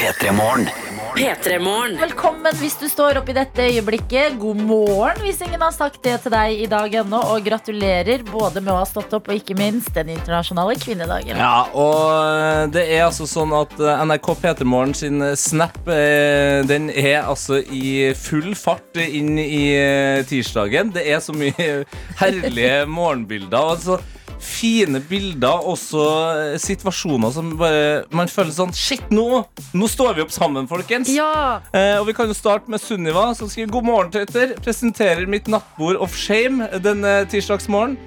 P3morgen. 0.00 0.64
P3morgen. 1.12 1.98
Velkommen 2.00 2.54
hvis 2.56 2.78
du 2.80 2.86
står 2.88 3.18
opp 3.20 3.26
i 3.28 3.34
dette 3.36 3.66
øyeblikket. 3.68 4.38
God 4.40 4.62
morgen 4.64 5.18
hvis 5.20 5.42
ingen 5.44 5.60
har 5.60 5.74
sagt 5.76 5.98
det 6.06 6.14
til 6.22 6.32
deg 6.32 6.62
i 6.64 6.68
dag 6.72 6.94
ennå. 7.02 7.18
Og 7.34 7.44
gratulerer 7.44 8.22
både 8.24 8.62
med 8.62 8.70
å 8.72 8.78
ha 8.78 8.86
stått 8.88 9.12
opp 9.18 9.28
og 9.28 9.36
ikke 9.36 9.58
minst 9.58 9.92
den 9.92 10.08
internasjonale 10.14 10.78
kvinnedagen. 10.80 11.36
Ja, 11.36 11.66
og 11.76 12.72
det 12.72 12.86
er 12.86 13.04
altså 13.10 13.28
sånn 13.28 13.52
at 13.58 13.74
eh, 13.76 14.00
NRK 14.08 14.30
P3morgen 14.40 14.96
sin 14.96 15.20
snap 15.36 15.76
eh, 15.92 16.62
Den 16.64 16.88
er 16.88 17.26
altså 17.26 17.60
i 17.60 18.14
full 18.16 18.54
fart 18.56 18.96
inn 19.04 19.36
i 19.36 19.66
eh, 19.74 20.22
tirsdagen. 20.32 20.94
Det 20.96 21.04
er 21.12 21.20
så 21.20 21.36
mye 21.36 21.68
herlige 22.22 22.86
morgenbilder. 22.88 23.74
Altså 23.76 24.00
Fine 24.40 25.00
bilder, 25.04 25.66
også 25.68 26.02
eh, 26.32 26.54
situasjoner 26.60 27.32
som 27.34 27.50
bare 27.60 28.04
Man 28.16 28.28
føler 28.32 28.54
sånn 28.56 28.70
Shit, 28.76 29.02
nå, 29.12 29.42
nå 29.76 29.88
står 29.92 30.14
vi 30.16 30.24
opp 30.24 30.32
sammen, 30.32 30.68
folkens. 30.70 31.10
Ja! 31.12 31.60
Eh, 31.76 31.98
og 32.00 32.06
Vi 32.08 32.14
kan 32.16 32.30
jo 32.30 32.36
starte 32.36 32.72
med 32.72 32.80
Sunniva, 32.80 33.26
som 33.36 33.50
skriver 33.52 33.72
God 33.74 33.84
morgen, 33.88 34.10
Tøyter. 34.14 34.54
Presenterer 34.64 35.28
mitt 35.30 35.48
nattbord 35.52 36.00
of 36.00 36.16
shame 36.16 36.66
denne 36.84 37.18
tirsdagsmorgen. 37.30 37.98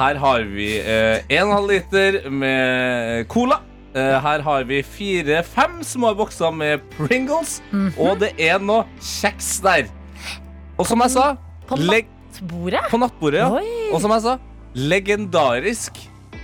Her 0.00 0.18
har 0.22 0.42
vi 0.50 0.72
eh, 0.82 1.22
1,5 1.30 1.70
liter 1.70 2.18
med 2.30 3.28
cola. 3.32 3.60
Eh, 3.96 4.18
her 4.26 4.42
har 4.44 4.66
vi 4.68 4.82
fire-fem 4.84 5.78
små 5.86 6.10
bokser 6.18 6.50
med 6.52 6.82
Pringles. 6.98 7.60
Og 7.96 8.18
det 8.20 8.34
er 8.42 8.58
noe 8.60 8.82
kjeks 9.00 9.54
der. 9.64 9.86
Og 10.76 10.84
som 10.90 11.00
jeg 11.06 11.14
sa 11.14 11.30
På 11.70 11.78
nattbordet? 11.80 12.82
på 12.90 12.98
nattbordet, 13.00 13.40
ja. 13.40 13.48
Oi. 13.56 13.88
Og 13.94 14.02
som 14.04 14.12
jeg 14.12 14.26
sa 14.26 14.36
legendarisk. 14.76 15.96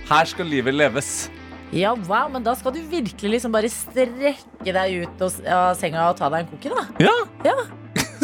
Her 0.09 0.25
skal 0.25 0.49
livet 0.49 0.73
leves. 0.73 1.29
Ja, 1.73 1.93
wow, 2.09 2.27
men 2.33 2.43
da 2.45 2.53
skal 2.57 2.73
du 2.75 2.81
virkelig 2.89 3.37
liksom 3.37 3.53
bare 3.53 3.69
strekke 3.71 4.73
deg 4.75 5.05
ut 5.05 5.23
av 5.25 5.77
senga 5.79 6.09
og 6.09 6.19
ta 6.19 6.29
deg 6.33 6.43
en 6.43 6.51
cookie, 6.51 6.73
da. 6.73 6.83
Ja, 7.45 7.55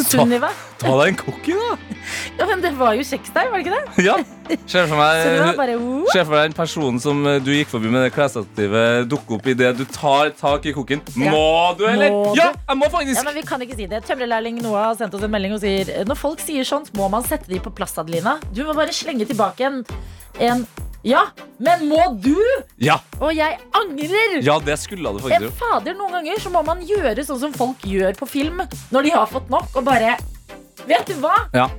Sunniva. 0.08 0.50
ta 0.80 0.94
deg 1.02 1.12
en 1.12 1.18
cookie, 1.20 1.56
da. 1.60 1.78
Ja, 2.40 2.46
men 2.50 2.62
det 2.64 2.72
var 2.80 2.96
jo 2.98 3.04
kjeks 3.06 3.32
der, 3.36 3.50
var 3.52 3.60
det 3.60 3.66
ikke 3.66 3.78
det? 3.78 4.06
Ja. 4.08 4.16
Ser 4.66 4.88
for 4.90 4.98
meg. 4.98 5.20
Se 6.10 6.24
for 6.26 6.36
deg 6.36 6.50
den 6.50 6.56
personen 6.58 7.02
som 7.04 7.20
eh, 7.30 7.38
du 7.44 7.52
gikk 7.54 7.70
forbi 7.74 7.92
med 7.94 8.06
det 8.08 8.14
klesstativet, 8.16 9.06
dukker 9.12 9.38
opp 9.38 9.50
idet 9.52 9.74
du 9.78 9.86
tar 9.86 10.32
tak 10.40 10.66
i 10.70 10.74
kokken. 10.76 11.04
Ja. 11.14 11.34
Må 11.36 11.46
du, 11.78 11.86
eller? 11.90 12.10
Må? 12.16 12.34
Ja, 12.40 12.50
jeg 12.56 12.80
må 12.82 12.90
faktisk! 12.90 13.20
Ja, 13.20 13.26
men 13.28 13.38
Vi 13.38 13.46
kan 13.48 13.62
ikke 13.66 13.78
si 13.78 13.90
det. 13.92 14.02
Tømrerlærling 14.08 14.62
Noah 14.64 14.90
har 14.90 15.00
sendt 15.00 15.16
oss 15.18 15.26
en 15.28 15.34
melding 15.34 15.56
og 15.58 15.64
sier 15.64 16.06
når 16.10 16.20
folk 16.20 16.44
sier 16.44 16.68
sånt, 16.68 16.94
må 16.98 17.10
man 17.14 17.26
sette 17.28 17.52
de 17.52 17.62
på 17.62 17.74
plass, 17.76 17.98
Adelina. 18.02 18.38
Du 18.56 18.64
må 18.68 18.78
bare 18.78 18.96
slenge 18.96 19.28
tilbake 19.30 19.68
en, 19.70 19.84
en 20.40 20.66
Ja, 21.08 21.22
men 21.64 21.86
må 21.88 22.02
du? 22.20 22.36
Ja, 22.84 22.98
Og 23.22 23.32
jeg 23.36 23.56
angrer! 23.72 24.40
ja, 24.44 24.58
det 24.60 24.76
skulle 24.82 25.14
du 25.16 25.22
faktisk 25.24 25.46
Jeg 25.48 25.54
Fader, 25.56 25.96
Noen 25.96 26.18
ganger 26.18 26.42
så 26.44 26.52
må 26.52 26.64
man 26.68 26.82
gjøre 26.84 27.24
sånn 27.24 27.40
som 27.40 27.54
folk 27.56 27.86
gjør 27.88 28.18
på 28.20 28.28
film 28.28 28.60
når 28.92 29.08
de 29.08 29.14
har 29.16 29.30
fått 29.32 29.48
nok, 29.52 29.72
og 29.80 29.86
bare 29.88 30.18
Vet 30.90 31.08
du 31.08 31.16
hva? 31.22 31.36
Ja. 31.56 31.70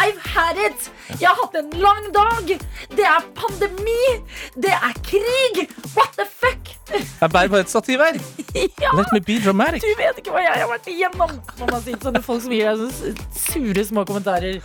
I've 0.00 0.20
had 0.24 0.56
it! 0.56 0.86
Jeg 1.20 1.28
har 1.28 1.36
hatt 1.42 1.56
en 1.60 1.70
lang 1.82 2.06
dag! 2.14 2.52
Det 2.96 3.04
er 3.04 3.24
pandemi! 3.36 4.04
Det 4.56 4.72
er 4.72 4.94
krig! 5.04 5.66
What 5.92 6.14
the 6.16 6.24
fuck? 6.24 6.70
Jeg 6.90 7.30
bærer 7.30 7.50
på 7.52 7.58
et 7.60 7.68
stativ 7.70 8.00
her. 8.00 8.16
Ja, 8.80 8.90
Let 8.96 9.12
me 9.12 9.20
be 9.20 9.36
dramatic. 9.44 9.84
du 9.84 9.92
vet 9.98 10.16
ikke 10.18 10.32
hva 10.34 10.40
jeg 10.42 10.56
har 10.62 10.70
vært 10.72 10.88
igjennom! 10.90 11.36
Må 11.60 11.68
man 11.70 11.84
si 11.84 11.92
sånne 12.02 12.22
folk 12.24 12.40
som 12.42 12.54
gir 12.56 12.72
deg 12.80 13.20
sure 13.36 13.84
små 13.86 14.02
kommentarer. 14.08 14.58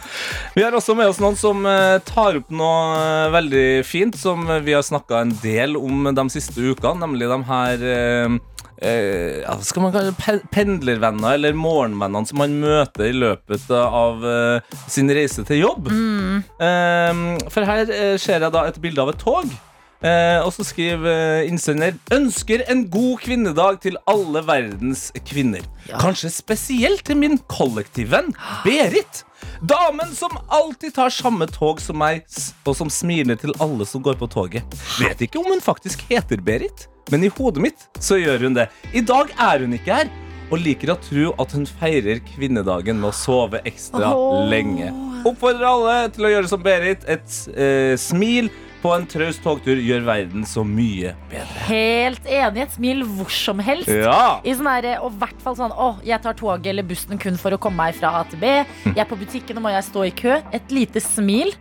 Vi 0.55 0.63
har 0.63 0.73
også 0.73 0.95
med 0.97 1.11
oss 1.11 1.19
noen 1.21 1.37
som 1.37 1.67
eh, 1.69 1.99
tar 2.07 2.39
opp 2.39 2.49
noe 2.49 2.95
eh, 2.95 3.27
veldig 3.35 3.67
fint, 3.85 4.17
som 4.17 4.47
vi 4.65 4.73
har 4.73 4.85
snakka 4.87 5.21
en 5.25 5.35
del 5.43 5.75
om 5.77 6.07
de 6.15 6.25
siste 6.33 6.63
ukene, 6.63 7.03
nemlig 7.03 7.29
de 7.29 7.39
her 7.51 7.85
eh, 8.81 9.43
hva 9.45 9.59
skal 9.63 9.85
man 9.85 9.93
kalle 9.95 10.11
det? 10.11 10.17
Pe- 10.19 10.47
pendlervenner 10.53 11.37
eller 11.37 11.53
morgenvennene 11.57 12.27
som 12.29 12.39
man 12.41 12.57
møter 12.61 13.09
i 13.09 13.15
løpet 13.15 13.69
av 13.75 14.25
eh, 14.25 14.75
sin 14.91 15.09
reise 15.15 15.45
til 15.47 15.61
jobb. 15.63 15.91
Eh, 15.91 17.13
for 17.53 17.67
her 17.67 17.85
eh, 17.89 18.15
ser 18.21 18.41
jeg 18.45 18.51
da 18.55 18.65
et 18.69 18.81
bilde 18.83 19.01
av 19.05 19.13
et 19.13 19.21
tog. 19.21 19.47
Eh, 20.05 20.37
og 20.43 20.51
så 20.53 20.61
skriver 20.67 21.07
eh, 21.09 21.47
innsender 21.49 21.95
Ønsker 22.13 22.65
en 22.69 22.83
god 22.93 23.21
kvinnedag 23.23 23.79
til 23.81 23.95
alle 24.11 24.41
verdens 24.45 25.07
kvinner. 25.25 25.63
Kanskje 26.01 26.29
spesielt 26.35 27.05
til 27.07 27.17
min 27.17 27.39
kollektivvenn 27.49 28.33
Berit. 28.65 29.23
Damen 29.65 30.11
som 30.17 30.35
alltid 30.53 30.93
tar 30.97 31.13
samme 31.13 31.47
tog 31.49 31.79
som 31.81 31.97
meg, 32.01 32.25
s- 32.29 32.51
og 32.67 32.75
som 32.77 32.89
smiler 32.91 33.39
til 33.39 33.55
alle 33.63 33.85
som 33.87 34.03
går 34.05 34.19
på 34.19 34.27
toget. 34.29 34.77
Vet 34.99 35.21
ikke 35.25 35.39
om 35.41 35.47
hun 35.53 35.63
faktisk 35.63 36.03
heter 36.11 36.41
Berit, 36.43 36.85
men 37.13 37.25
i 37.25 37.31
hodet 37.31 37.63
mitt 37.63 37.87
så 38.01 38.17
gjør 38.17 38.47
hun 38.47 38.57
det. 38.57 38.69
I 38.93 39.03
dag 39.05 39.33
er 39.37 39.65
hun 39.65 39.75
ikke 39.77 39.99
her, 40.01 40.13
og 40.51 40.61
liker 40.61 40.93
å 40.93 40.99
tro 41.01 41.31
at 41.41 41.55
hun 41.57 41.65
feirer 41.79 42.21
kvinnedagen 42.33 42.99
med 43.01 43.09
å 43.11 43.15
sove 43.15 43.61
ekstra 43.65 44.13
oh. 44.13 44.45
lenge. 44.49 44.91
Oppfordrer 45.25 45.65
alle 45.69 45.97
til 46.13 46.27
å 46.27 46.31
gjøre 46.35 46.51
som 46.51 46.61
Berit. 46.61 47.05
Et 47.09 47.37
eh, 47.57 47.95
smil 47.97 48.51
på 48.83 48.91
en 48.93 49.07
traust 49.09 49.41
togtur 49.41 49.79
gjør 49.81 50.03
verden 50.05 50.43
så 50.45 50.61
mye 50.67 51.15
bedre. 51.31 51.63
Helt 51.65 52.27
enig. 52.29 52.67
Et 52.67 52.75
smil 52.75 53.01
hvor 53.17 53.31
som 53.33 53.61
helst. 53.65 53.89
Ja! 53.89 54.37
I 54.45 54.53
sånn 54.53 54.69
her, 54.69 54.91
og 54.99 55.15
i 55.15 55.21
hvert 55.23 55.39
fall 55.41 55.57
sånn 55.57 55.73
Å, 55.73 55.95
jeg 56.05 56.21
tar 56.21 56.37
toget 56.37 56.69
eller 56.75 56.85
bussen 56.85 57.21
kun 57.21 57.39
for 57.41 57.55
å 57.55 57.61
komme 57.61 57.87
meg 57.87 57.97
fra 57.97 58.13
A 58.19 58.25
til 58.29 58.43
B. 58.43 58.51
Jeg 58.91 59.01
er 59.01 59.09
på 59.09 59.17
butikken, 59.17 59.57
og 59.57 59.65
må 59.65 59.73
jeg 59.73 59.87
stå 59.89 60.05
i 60.05 60.13
kø. 60.13 60.37
Et 60.53 60.77
lite 60.77 61.01
smil. 61.01 61.55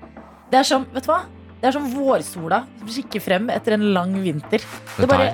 Det 0.52 0.60
er 0.60 0.68
som, 0.68 0.84
vet 0.92 1.08
du 1.08 1.14
hva? 1.14 1.22
Det 1.64 1.70
er 1.70 1.78
som 1.78 1.86
vårsola 1.96 2.58
som 2.76 2.88
kikker 2.92 3.22
frem 3.24 3.46
etter 3.48 3.78
en 3.78 3.86
lang 3.96 4.10
vinter. 4.20 4.60
Det 4.98 5.06
bare 5.08 5.30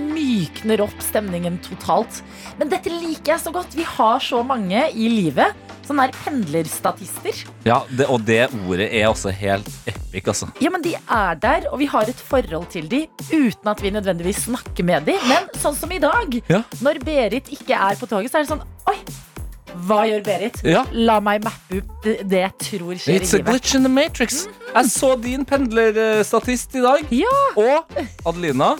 mykner 0.00 0.80
opp 0.80 0.94
stemningen 1.04 1.58
totalt. 1.60 2.22
Men 2.56 2.70
dette 2.72 2.88
liker 2.88 3.34
jeg 3.34 3.42
så 3.42 3.52
godt. 3.52 3.76
Vi 3.76 3.84
har 3.84 4.22
så 4.24 4.40
mange 4.48 4.86
i 4.96 5.10
livet. 5.12 5.52
Sånne 5.84 6.06
her 6.06 6.14
pendlerstatister. 6.24 7.42
ja 7.68 7.82
det, 7.92 8.06
og 8.08 8.24
det 8.24 8.46
ordet 8.64 8.86
er 8.96 9.10
også 9.10 9.28
helt 9.36 9.68
epic, 9.84 10.24
altså. 10.32 10.48
Ja, 10.64 10.72
men 10.72 10.80
De 10.80 10.94
er 10.96 11.36
der, 11.42 11.68
og 11.68 11.76
vi 11.82 11.90
har 11.92 12.08
et 12.08 12.24
forhold 12.32 12.70
til 12.72 12.88
de 12.88 13.02
uten 13.28 13.68
at 13.68 13.84
vi 13.84 13.92
nødvendigvis 13.92 14.46
snakker 14.48 14.88
med 14.88 15.04
de. 15.04 15.18
Men 15.28 15.52
sånn 15.60 15.76
som 15.76 15.92
i 15.92 16.00
dag, 16.00 16.40
Ja. 16.48 16.62
når 16.80 17.04
Berit 17.04 17.52
ikke 17.52 17.76
er 17.76 18.00
på 18.00 18.08
toget, 18.08 18.32
så 18.32 18.40
er 18.40 18.48
det 18.48 18.54
sånn 18.54 18.64
Oi, 18.88 18.96
hva 19.86 20.04
gjør 20.08 20.22
Berit? 20.26 20.58
Ja. 20.66 20.84
La 20.94 21.18
meg 21.24 21.44
mappe 21.44 21.80
ut 21.80 22.06
det, 22.06 22.40
jeg 22.40 22.52
tror 22.62 22.98
skjer 23.00 23.18
It's 23.18 23.34
i 23.34 23.40
a 23.40 23.44
glitch 23.44 23.74
in 23.76 23.86
the 23.86 23.92
matrix. 23.92 24.44
Jeg 24.70 24.90
så 24.90 25.14
din 25.20 25.44
pendlerstatist 25.48 26.74
i 26.78 26.82
dag. 26.84 27.14
Ja. 27.14 27.38
Og 27.58 28.02
Adelina. 28.26 28.74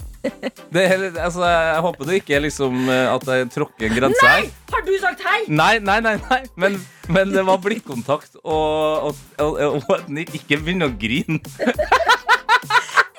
Det 0.72 0.80
er, 0.80 1.02
altså, 1.20 1.44
jeg 1.44 1.80
håper 1.84 2.08
det 2.08 2.14
ikke 2.22 2.36
er 2.38 2.44
liksom 2.46 2.86
eh, 2.88 3.10
at 3.12 3.26
jeg 3.28 3.50
tråkker 3.52 3.90
en 3.90 3.96
grense 3.98 4.24
her. 4.24 4.46
Nei! 4.46 4.52
Har 4.72 4.86
du 4.86 4.92
sagt 5.02 5.26
hei? 5.26 5.40
Nei, 5.52 5.74
nei, 5.84 5.98
nei, 6.04 6.14
nei. 6.30 6.40
Men, 6.56 6.78
men 7.12 7.34
det 7.34 7.44
var 7.44 7.60
blikkontakt, 7.60 8.38
og, 8.40 9.10
og, 9.10 9.20
og, 9.44 9.84
og 9.84 10.22
ikke 10.24 10.62
begynn 10.62 10.88
å 10.88 10.90
grine. 10.96 11.42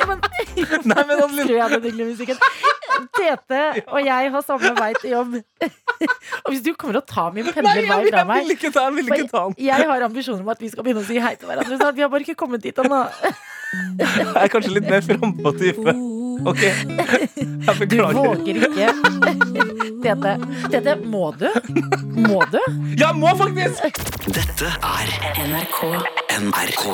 Men, 0.09 0.21
Nei, 0.91 1.03
men 1.09 1.21
Skru 1.21 1.55
Adelina 1.55 1.65
av 1.65 1.71
den 1.75 1.83
hyggelige 1.85 2.07
musikken. 2.13 2.37
Tete 3.15 3.61
og 3.91 3.99
jeg 4.05 4.31
har 4.31 4.43
samme 4.45 4.71
vei 4.77 4.91
til 5.01 5.11
jobb. 5.15 5.35
Og 6.45 6.51
hvis 6.51 6.61
du 6.65 6.71
kommer 6.75 6.97
og 6.99 7.05
tar 7.07 7.31
min 7.35 7.45
jeg, 7.47 7.53
pendlervei 7.55 8.09
fra 8.11 8.23
meg 8.27 8.43
vil 8.45 8.55
ikke 8.57 8.71
ta 8.75 8.85
den. 8.89 8.97
Jeg 8.99 9.05
vil 9.07 9.21
ikke 9.23 9.31
ta 9.31 9.43
den. 9.47 9.55
Jeg 9.65 9.87
har 9.89 10.03
ambisjoner 10.07 10.43
om 10.43 10.49
at 10.51 10.61
vi 10.63 10.69
skal 10.71 10.85
begynne 10.85 11.03
å 11.03 11.07
si 11.07 11.19
hei 11.23 11.33
til 11.39 11.47
hverandre 11.49 11.77
så 11.79 11.91
Vi 11.95 12.03
har 12.03 12.11
bare 12.11 12.25
ikke 12.27 12.35
kommet 12.39 12.63
dit 12.65 12.81
ennå. 12.83 12.99
Jeg 13.99 14.27
er 14.43 14.51
kanskje 14.51 14.73
litt 14.75 14.89
mer 14.91 15.03
frampå 15.05 15.53
type. 15.59 15.95
OK. 16.45 16.63
Jeg 16.65 17.63
Du 17.63 17.79
beklager. 17.79 18.19
våger 18.19 18.59
ikke. 18.67 18.87
Tete, 20.03 20.35
Tete, 20.73 20.97
må 21.07 21.29
du? 21.39 21.47
Må 22.27 22.43
du? 22.51 22.59
Ja, 22.99 23.13
må 23.15 23.31
faktisk! 23.39 24.03
Dette 24.35 24.73
er 24.75 25.15
NRK 25.47 25.79
NRK. 26.43 26.85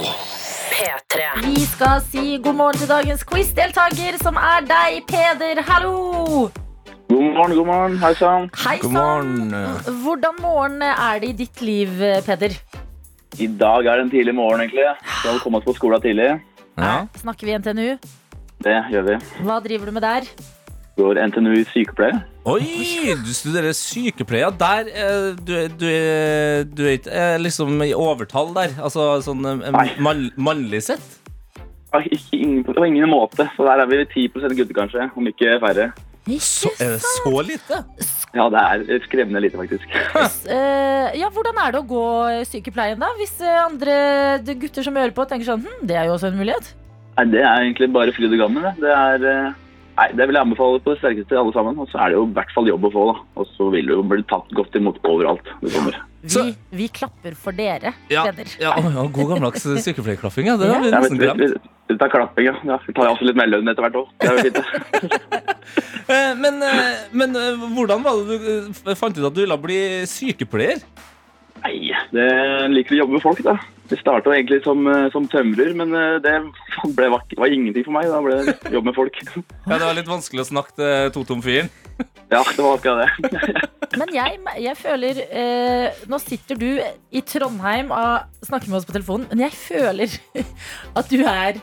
P3. 0.82 1.26
Vi 1.46 1.62
skal 1.70 2.00
si 2.02 2.40
god 2.42 2.56
morgen 2.58 2.80
til 2.82 2.90
dagens 2.90 3.22
quiz-deltaker, 3.30 4.16
som 4.18 4.38
er 4.42 4.64
deg, 4.66 5.04
Peder. 5.06 5.60
Hallo! 5.68 6.48
God 7.12 7.28
morgen, 7.36 7.54
god 7.60 7.68
morgen. 7.70 7.98
Hei 8.02 8.10
sann. 8.18 8.48
Hei 8.64 8.80
God 8.82 8.96
sann. 8.96 9.54
Hvordan 10.02 10.40
morgen 10.42 10.82
er 10.88 11.22
det 11.22 11.30
i 11.30 11.36
ditt 11.44 11.62
liv, 11.62 11.94
Peder? 12.26 12.56
I 13.38 13.50
dag 13.62 13.86
er 13.92 14.02
det 14.02 14.08
en 14.08 14.12
tidlig 14.16 14.34
morgen, 14.40 14.64
egentlig. 14.66 14.88
Skal 15.20 15.38
komme 15.44 15.62
oss 15.62 15.68
på 15.70 15.78
skolen 15.78 16.02
tidlig. 16.02 16.32
Ja. 16.82 16.96
Snakker 17.22 17.52
vi 17.52 17.60
NTNU? 17.62 17.88
Det 18.66 18.80
gjør 18.96 19.06
vi. 19.12 19.20
Hva 19.46 19.60
driver 19.62 19.92
du 19.92 19.98
med 20.00 20.08
der? 20.08 20.32
Går 21.02 21.18
NTNU 21.32 21.54
i 21.58 21.64
sykepleie. 21.72 22.20
Oi, 22.52 22.62
du 23.22 23.32
studerer 23.34 23.74
sykepleier. 23.78 24.54
Der 24.58 24.90
eh, 24.90 25.32
du, 25.38 25.54
du, 25.82 25.88
er- 25.90 26.68
du 26.70 26.84
er 26.86 26.96
ikke 27.00 27.14
eh, 27.14 27.38
liksom 27.42 27.82
i 27.86 27.92
overtall 27.98 28.54
der? 28.58 28.76
Altså 28.82 29.08
sånn 29.26 29.42
man, 29.42 30.28
mannlig 30.38 30.84
sett? 30.92 31.18
Ikke, 31.92 32.38
ingen, 32.38 32.62
på 32.64 32.86
ingen 32.88 33.10
måte. 33.12 33.50
Så 33.58 33.66
der 33.68 33.82
er 33.84 33.90
vi 33.92 34.00
10% 34.30 34.56
gutter, 34.58 34.78
kanskje. 34.78 35.10
Om 35.18 35.28
ikke 35.34 35.58
færre. 35.64 35.90
Så, 36.40 36.70
er 36.78 36.94
det 36.96 37.02
så 37.02 37.32
lite? 37.44 37.80
Ja, 38.38 38.46
det 38.54 38.62
er 38.62 39.02
skremmende 39.08 39.42
lite, 39.44 39.58
faktisk. 39.58 39.88
Eh, 40.48 41.08
ja, 41.20 41.32
hvordan 41.34 41.58
er 41.66 41.74
det 41.74 41.82
å 41.82 41.88
gå 41.90 42.04
sykepleien, 42.48 43.02
da? 43.02 43.10
Hvis 43.18 43.34
eh, 43.42 43.58
andre 43.66 43.96
gutter 44.54 44.86
som 44.86 44.96
hører 45.02 45.16
på, 45.18 45.26
tenker 45.28 45.50
sånn 45.50 45.66
hm, 45.66 45.82
det 45.90 45.98
er 45.98 46.08
jo 46.08 46.14
også 46.16 46.30
en 46.30 46.38
mulighet. 46.40 46.70
Nei, 47.18 47.26
det 47.34 47.42
er 47.44 47.66
egentlig 47.66 47.90
bare 47.92 48.14
fryd 48.16 48.32
og 48.38 48.40
gammen, 48.46 48.64
det. 48.70 48.76
Det 48.86 48.94
er 48.96 49.26
eh, 49.34 49.58
Nei, 49.98 50.08
det 50.18 50.26
vil 50.30 50.38
jeg 50.38 50.46
anbefale 50.48 50.80
på 50.82 50.94
det 50.94 51.00
sterkeste 51.02 51.36
alle 51.38 51.52
sammen. 51.56 51.78
Og 51.84 51.90
så 51.92 52.00
er 52.02 52.14
det 52.14 52.16
jo 52.18 52.24
i 52.30 52.32
hvert 52.38 52.54
fall 52.56 52.70
jobb 52.70 52.86
å 52.88 52.92
få, 52.94 53.04
da. 53.12 53.16
Og 53.42 53.50
så 53.58 53.68
vil 53.74 53.90
du 53.90 53.94
jo 53.98 54.06
bli 54.08 54.24
tatt 54.30 54.48
godt 54.58 54.78
imot 54.80 54.98
overalt 55.10 55.52
du 55.62 55.68
kommer. 55.74 55.98
Vi, 56.22 56.44
vi 56.78 56.86
klapper 56.94 57.34
for 57.34 57.52
dere, 57.58 57.92
Ja, 58.14 58.24
Peder. 58.30 58.50
ja, 58.62 58.76
ja 58.78 59.04
God 59.10 59.32
gammeldags 59.34 59.64
sykepleierklapping, 59.86 60.52
ja. 60.52 60.56
Det 60.62 60.70
har 60.70 60.84
vi 60.84 60.92
Ja, 60.92 61.00
nesten 61.02 61.18
glemt. 61.18 61.42
vi, 61.42 61.72
vi 61.90 61.98
tar 61.98 62.12
klapping, 62.14 62.46
ja. 62.52 62.56
ja. 62.70 62.78
Vi 62.86 62.94
tar 62.94 63.10
også 63.10 63.26
litt 63.26 63.40
mellønn 63.42 63.68
etter 63.74 63.88
hvert 63.88 63.98
òg. 64.04 64.12
Det 64.22 64.30
er 64.30 64.38
jo 64.38 64.46
fint, 64.48 64.62
det. 64.62 65.46
Eh, 66.12 66.34
Men, 66.36 66.58
eh, 66.66 67.06
men 67.16 67.36
eh, 67.40 67.62
hvordan 67.72 68.02
var 68.04 68.18
det 68.28 68.40
du 68.42 68.96
fant 69.00 69.16
ut 69.16 69.24
at 69.30 69.36
du 69.36 69.42
ville 69.46 69.56
bli 69.64 69.78
sykepleier? 70.10 70.82
Nei, 71.62 71.94
det 72.12 72.26
liker 72.74 72.98
å 72.98 73.00
jobbe 73.04 73.16
med 73.16 73.24
folk, 73.24 73.40
da. 73.46 73.54
Det 73.92 74.00
starta 74.00 74.32
egentlig 74.32 74.62
som, 74.64 74.86
eh, 74.88 75.10
som 75.12 75.26
tømrer, 75.28 75.74
men 75.76 75.92
eh, 75.98 76.18
det 76.24 76.34
ble, 76.98 77.10
var 77.12 77.52
ingenting 77.52 77.84
for 77.84 77.96
meg. 77.98 78.08
Da 78.08 78.22
ble 78.24 78.38
det 78.48 78.72
jobb 78.72 78.88
med 78.88 78.96
folk. 78.96 79.20
Ja, 79.68 79.78
Det 79.78 79.84
var 79.84 79.98
litt 79.98 80.10
vanskelig 80.12 80.46
å 80.46 80.50
snakke 80.54 80.76
til 80.80 81.14
Totom-fyren. 81.18 81.72
Ja, 82.32 82.40
det 82.48 82.64
var 82.64 82.78
akkurat 82.78 83.02
det. 83.04 83.66
Men 84.00 84.14
jeg, 84.16 84.38
jeg 84.64 84.78
føler 84.80 85.18
eh, 85.28 85.98
Nå 86.08 86.16
sitter 86.24 86.56
du 86.56 86.70
i 86.80 87.22
Trondheim 87.28 87.92
og 87.92 88.46
snakker 88.48 88.72
med 88.72 88.78
oss 88.80 88.88
på 88.88 88.96
telefonen, 88.96 89.28
men 89.28 89.44
jeg 89.44 89.58
føler 89.60 90.16
at 90.96 91.12
du 91.12 91.26
er 91.28 91.60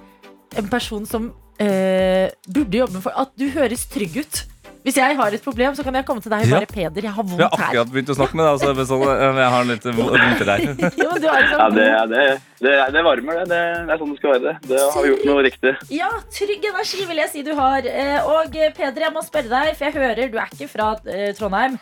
en 0.61 0.69
person 0.69 1.09
som 1.09 1.31
eh, 1.57 2.29
burde 2.45 2.83
jobbe 2.83 2.99
med 2.99 3.07
folk. 3.07 3.17
At 3.25 3.33
du 3.41 3.49
høres 3.57 3.87
trygg 3.89 4.21
ut. 4.21 4.43
Hvis 4.89 4.97
jeg 4.97 5.17
har 5.19 5.35
et 5.37 5.43
problem, 5.45 5.75
så 5.77 5.85
kan 5.85 5.97
jeg 5.99 6.07
komme 6.09 6.23
til 6.25 6.33
deg 6.33 6.47
og 6.47 6.49
Ja. 6.49 6.59
bare 6.63 6.69
Peder, 6.73 7.03
jeg 7.05 7.13
har 7.13 7.23
vondt 7.29 7.37
her'. 7.37 7.45
Jeg 7.45 7.61
har 7.61 7.67
akkurat 7.69 7.91
begynt 7.93 8.09
å 8.09 8.17
snakke 8.17 8.35
med 8.39 8.45
deg, 8.47 8.53
altså, 8.55 8.69
jeg, 8.73 8.87
sånn, 8.89 9.03
jeg 9.37 9.51
har 9.55 9.65
litt 9.69 9.85
vondt 9.99 10.41
i 10.41 10.47
deg. 10.49 10.61
men 10.81 11.21
du 11.21 11.27
har 11.29 11.43
en 11.43 11.53
Ja, 11.59 11.67
det, 11.77 11.89
det, 12.09 12.23
det, 12.65 12.73
det 12.97 13.03
varmer, 13.05 13.35
det. 13.43 13.49
det. 13.53 13.61
Er 13.93 14.01
sånn 14.01 14.15
det 14.15 14.19
skal 14.23 14.33
være. 14.39 14.55
Det 14.65 14.81
har 14.81 15.03
vi 15.05 15.11
gjort 15.13 15.27
noe 15.29 15.43
riktig. 15.45 15.75
ja, 15.93 16.09
trygg 16.39 16.65
energi 16.73 17.05
vil 17.11 17.21
jeg 17.21 17.31
si 17.35 17.43
du 17.45 17.53
har. 17.59 17.85
Eh, 17.85 18.19
og 18.33 18.57
eh, 18.57 18.73
Peder, 18.73 19.05
jeg 19.05 19.13
må 19.13 19.21
spørre 19.29 19.53
deg, 19.53 19.77
for 19.77 19.85
jeg 19.91 19.95
hører 20.01 20.33
du 20.33 20.39
er 20.41 20.49
ikke 20.57 20.71
fra 20.73 20.89
eh, 21.05 21.35
Trondheim. 21.37 21.77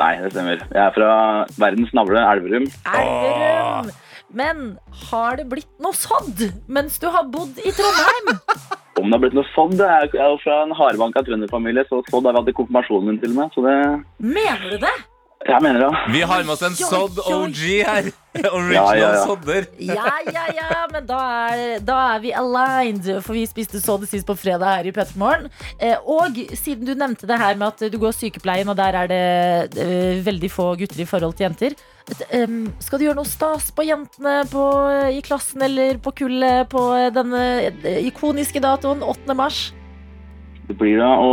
Nei, 0.00 0.12
det 0.24 0.32
stemmer. 0.32 0.56
Jeg 0.72 0.82
er 0.88 0.94
fra 0.96 1.10
verdens 1.60 1.92
navle, 1.92 2.16
Elverum. 2.32 2.64
Elverum. 2.96 3.92
Men 4.32 4.78
har 5.10 5.36
det 5.36 5.46
blitt 5.50 5.70
noe 5.84 5.92
sådd 5.96 6.46
mens 6.72 6.98
du 7.02 7.08
har 7.12 7.28
bodd 7.32 7.58
i 7.60 7.72
Trondheim? 7.76 8.32
Om 9.00 9.08
det 9.08 9.16
har 9.16 9.22
blitt 9.24 9.36
noe 9.36 9.48
sådd 9.54 9.80
Jeg 9.80 10.10
er 10.16 10.28
jo 10.34 10.40
fra 10.42 10.62
en 10.66 10.74
hardbanka 10.76 11.22
trønderfamilie, 11.26 11.84
så 11.88 12.02
sådd 12.10 12.28
har 12.28 12.36
vi 12.36 12.42
hatt 12.42 12.52
i 12.52 12.56
konfirmasjonen 12.56 13.12
min 13.12 13.20
til 13.22 13.34
og 13.34 13.40
med. 13.40 13.54
Så 13.54 13.64
det 13.66 13.76
Mener 14.24 14.68
du 14.72 14.78
det? 14.86 14.94
Jeg 15.42 15.58
mener 15.64 15.82
det. 15.82 15.90
Vi 16.14 16.20
har 16.22 16.44
med 16.46 16.52
oss 16.54 16.62
en 16.62 16.76
Sodd. 16.78 17.16
OG 17.26 17.60
her. 17.82 18.10
Original 18.56 18.72
Ja, 18.72 18.84
ja, 18.96 19.08
ja. 19.16 19.22
Sodder. 19.26 19.66
Ja, 19.82 20.12
ja, 20.30 20.44
ja, 20.54 20.68
men 20.92 21.06
da 21.08 21.18
er, 21.50 21.80
da 21.84 21.96
er 22.14 22.22
vi 22.22 22.30
aligned, 22.38 23.08
for 23.26 23.36
vi 23.36 23.42
spiste 23.50 23.80
sodd 23.82 24.06
sist 24.08 24.28
på 24.28 24.36
fredag 24.38 24.78
her 24.78 24.88
i 24.88 24.92
Petermorgen. 24.94 25.50
Eh, 25.82 25.98
og 25.98 26.38
siden 26.56 26.86
du 26.86 26.94
nevnte 26.94 27.28
det 27.28 27.40
her 27.42 27.58
med 27.58 27.72
at 27.72 27.92
du 27.92 27.98
går 28.00 28.14
sykepleien, 28.16 28.70
og 28.70 28.78
der 28.78 29.00
er 29.02 29.10
det 29.10 29.82
eh, 29.82 30.22
veldig 30.24 30.52
få 30.52 30.70
gutter 30.80 31.02
i 31.02 31.08
forhold 31.10 31.36
til 31.36 31.48
jenter. 31.48 31.76
Skal 32.82 32.98
du 32.98 33.06
gjøre 33.06 33.18
noe 33.18 33.28
stas 33.28 33.68
på 33.74 33.84
jentene 33.86 34.40
på, 34.50 34.62
i 35.14 35.20
klassen 35.26 35.62
eller 35.62 36.00
på 36.02 36.14
kullet 36.22 36.70
på 36.72 36.86
denne 37.14 37.44
eh, 37.68 38.00
ikoniske 38.08 38.62
datoen 38.62 39.04
8. 39.06 39.36
mars? 39.38 39.60
Det 40.70 40.78
blir 40.78 41.02
da 41.02 41.12
å 41.18 41.30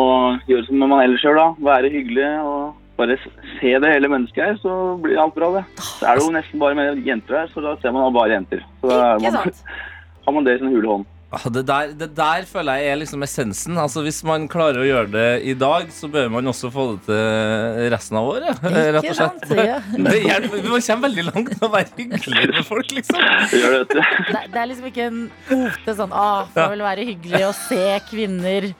gjøre 0.49 0.65
som 0.67 0.81
man 0.81 0.99
ellers 0.99 1.23
gjør, 1.23 1.37
da. 1.37 1.47
Være 1.71 1.93
hyggelig 1.93 2.29
og 2.43 2.75
bare 2.99 3.19
se 3.59 3.75
det 3.83 3.93
hele 3.93 4.11
mennesket 4.11 4.43
her, 4.45 4.57
så 4.63 4.73
blir 5.03 5.19
alt 5.21 5.37
bra, 5.37 5.53
det. 5.59 5.63
Så 5.81 6.07
er 6.09 6.19
det 6.19 6.25
jo 6.25 6.33
nesten 6.35 6.61
bare 6.61 6.77
med 6.77 7.05
jenter 7.07 7.41
her, 7.43 7.53
så 7.53 7.63
da 7.65 7.77
ser 7.81 7.95
man 7.95 8.11
bare 8.15 8.35
jenter. 8.37 8.65
Så 8.81 8.91
da 8.91 8.99
er 9.15 9.23
man, 9.23 9.55
har 10.27 10.37
man 10.37 10.47
det 10.49 10.59
i 10.59 10.61
sin 10.63 10.75
hule 10.75 10.93
hånd. 10.97 11.07
Ah, 11.29 11.43
Det 11.53 11.61
der, 11.61 11.91
det 11.93 12.07
der 12.17 12.45
føler 12.49 12.79
jeg 12.79 12.89
er 12.89 12.95
liksom 13.03 13.21
essensen. 13.21 13.75
Altså 13.77 14.01
Hvis 14.01 14.23
man 14.25 14.47
klarer 14.49 14.81
å 14.81 14.85
gjøre 14.87 15.11
det 15.13 15.25
i 15.45 15.53
dag, 15.53 15.91
så 15.93 16.07
bør 16.09 16.25
man 16.33 16.49
også 16.49 16.71
få 16.73 16.85
det 16.95 17.03
til 17.05 17.85
resten 17.93 18.17
av 18.17 18.29
året. 18.31 18.63
Rett 18.65 18.97
og 18.97 19.13
slett. 19.13 19.45
sant? 19.45 19.53
Ja. 19.53 19.77
Det 20.09 20.23
hjelper, 20.23 20.63
Man 20.65 20.81
kommer 20.87 21.05
veldig 21.05 21.25
langt 21.29 21.51
med 21.53 21.67
å 21.67 21.71
være 21.75 21.93
hyggelig 21.99 22.47
med 22.55 22.65
folk, 22.65 22.95
liksom. 22.97 23.21
Det 23.53 23.83
det. 23.93 24.07
Det, 24.25 24.57
er 24.57 24.71
liksom 24.71 24.89
ikke 24.89 25.05
en 25.11 25.21
kvote 25.51 25.95
sånn 26.01 26.17
Å, 26.17 26.27
det 26.55 26.65
vil 26.73 26.85
være 26.87 27.05
hyggelig 27.11 27.43
å 27.45 27.53
se 27.61 27.83
kvinner 28.09 28.71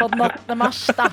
på 0.00 0.08
den 0.08 0.24
8. 0.30 0.56
mars, 0.56 0.86
da. 0.96 1.10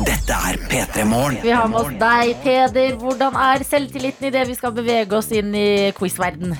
Dette 0.00 0.32
er 0.32 0.56
P3 0.70 1.04
Morgen. 1.04 1.36
Vi 1.42 1.52
har 1.52 1.66
med 1.68 1.82
oss 1.82 1.90
deg, 2.00 2.30
Peder. 2.40 2.94
Hvordan 2.96 3.34
er 3.36 3.64
selvtilliten 3.68 4.24
i 4.24 4.30
det 4.32 4.46
vi 4.48 4.54
skal 4.56 4.72
bevege 4.72 5.18
oss 5.18 5.28
inn 5.36 5.52
i 5.52 5.92
quizverden? 5.92 6.54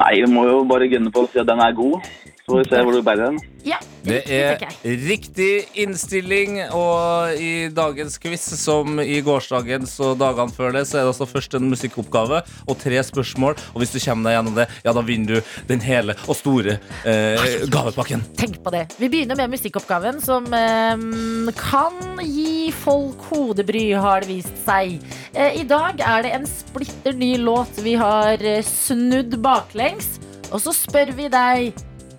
Nei, 0.00 0.12
vi 0.22 0.30
må 0.32 0.46
jo 0.48 0.62
bare 0.68 0.88
gunne 0.88 1.12
på 1.12 1.26
å 1.26 1.28
si 1.28 1.42
at 1.42 1.50
den 1.50 1.60
er 1.60 1.76
god. 1.76 2.08
Så 2.44 2.52
får 2.52 2.58
vi 2.60 2.64
se 2.68 2.80
hvor 2.84 2.92
du 2.92 3.00
bærer 3.00 3.22
den. 3.30 3.36
Ja, 3.64 3.78
Det 4.04 4.18
det 4.28 4.38
er 4.84 4.96
riktig 5.08 5.64
innstilling, 5.80 6.58
og 6.76 7.38
i 7.40 7.70
dagens 7.72 8.18
quiz, 8.20 8.42
som 8.60 8.98
i 9.00 9.22
gårsdagens 9.24 9.94
og 10.04 10.18
dagene 10.20 10.52
før 10.52 10.74
det, 10.76 10.82
så 10.84 10.98
er 10.98 11.06
det 11.06 11.14
altså 11.14 11.24
først 11.30 11.56
en 11.56 11.70
musikkoppgave 11.72 12.42
og 12.68 12.76
tre 12.82 13.00
spørsmål. 13.00 13.56
Og 13.72 13.80
hvis 13.80 13.94
du 13.94 13.98
kommer 14.04 14.28
deg 14.28 14.36
gjennom 14.36 14.58
det, 14.60 14.66
ja, 14.84 14.92
da 14.92 15.04
vinner 15.08 15.38
du 15.40 15.54
den 15.70 15.80
hele 15.86 16.18
og 16.28 16.36
store 16.36 16.76
eh, 17.08 17.64
gavepakken. 17.72 18.26
Tenk 18.36 18.60
på 18.66 18.74
det. 18.76 18.84
Vi 19.00 19.08
begynner 19.08 19.40
med 19.40 19.54
musikkoppgaven, 19.56 20.20
som 20.20 20.44
eh, 20.52 21.08
kan 21.56 22.20
gi 22.28 22.68
folk 22.84 23.24
hodebry, 23.30 23.86
har 23.96 24.20
det 24.20 24.28
vist 24.34 24.60
seg. 24.66 24.98
Eh, 25.32 25.62
I 25.62 25.64
dag 25.72 26.04
er 26.04 26.28
det 26.28 26.36
en 26.36 26.46
splitter 26.52 27.16
ny 27.16 27.38
låt 27.40 27.80
vi 27.80 27.96
har 27.96 28.36
eh, 28.44 28.60
snudd 28.60 29.40
baklengs. 29.40 30.18
Og 30.52 30.60
så 30.60 30.76
spør 30.76 31.16
vi 31.16 31.32
deg, 31.32 31.72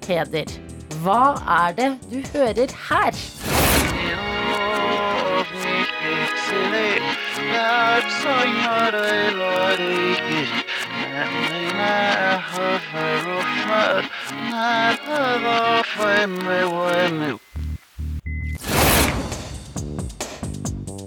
Peder, 0.06 0.46
hva 1.02 1.34
er 1.50 1.74
det 1.78 1.92
du 2.12 2.22
hører 2.38 2.70
her? 2.90 3.14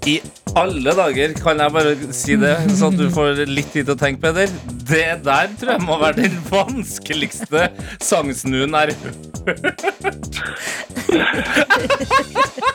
I 0.08 0.14
alle 0.56 0.92
dager, 0.96 1.34
kan 1.36 1.60
jeg 1.60 1.72
bare 1.74 1.92
si 2.16 2.36
det, 2.40 2.54
så 2.78 2.88
at 2.88 2.96
du 2.98 3.06
får 3.12 3.42
litt 3.50 3.68
tid 3.74 3.84
til 3.88 3.94
å 3.94 3.98
tenke, 4.00 4.20
Peder. 4.22 4.48
Det 4.88 5.08
der 5.26 5.50
tror 5.60 5.72
jeg 5.74 5.84
må 5.84 5.98
være 6.00 6.24
den 6.24 6.36
vanskeligste 6.48 7.66
sangsnuen 8.00 8.72
er 8.78 8.94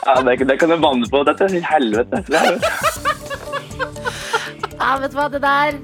Ja, 0.04 0.14
det, 0.22 0.36
det 0.46 0.56
kan 0.60 0.70
du 0.70 0.76
banne 0.82 1.08
på. 1.10 1.24
Dette 1.26 1.48
er 1.48 1.52
til 1.56 1.64
helvete. 1.66 2.22
Ja, 4.74 4.94
vet 5.00 5.10
du 5.10 5.18
hva, 5.18 5.26
det 5.32 5.40
der 5.42 5.76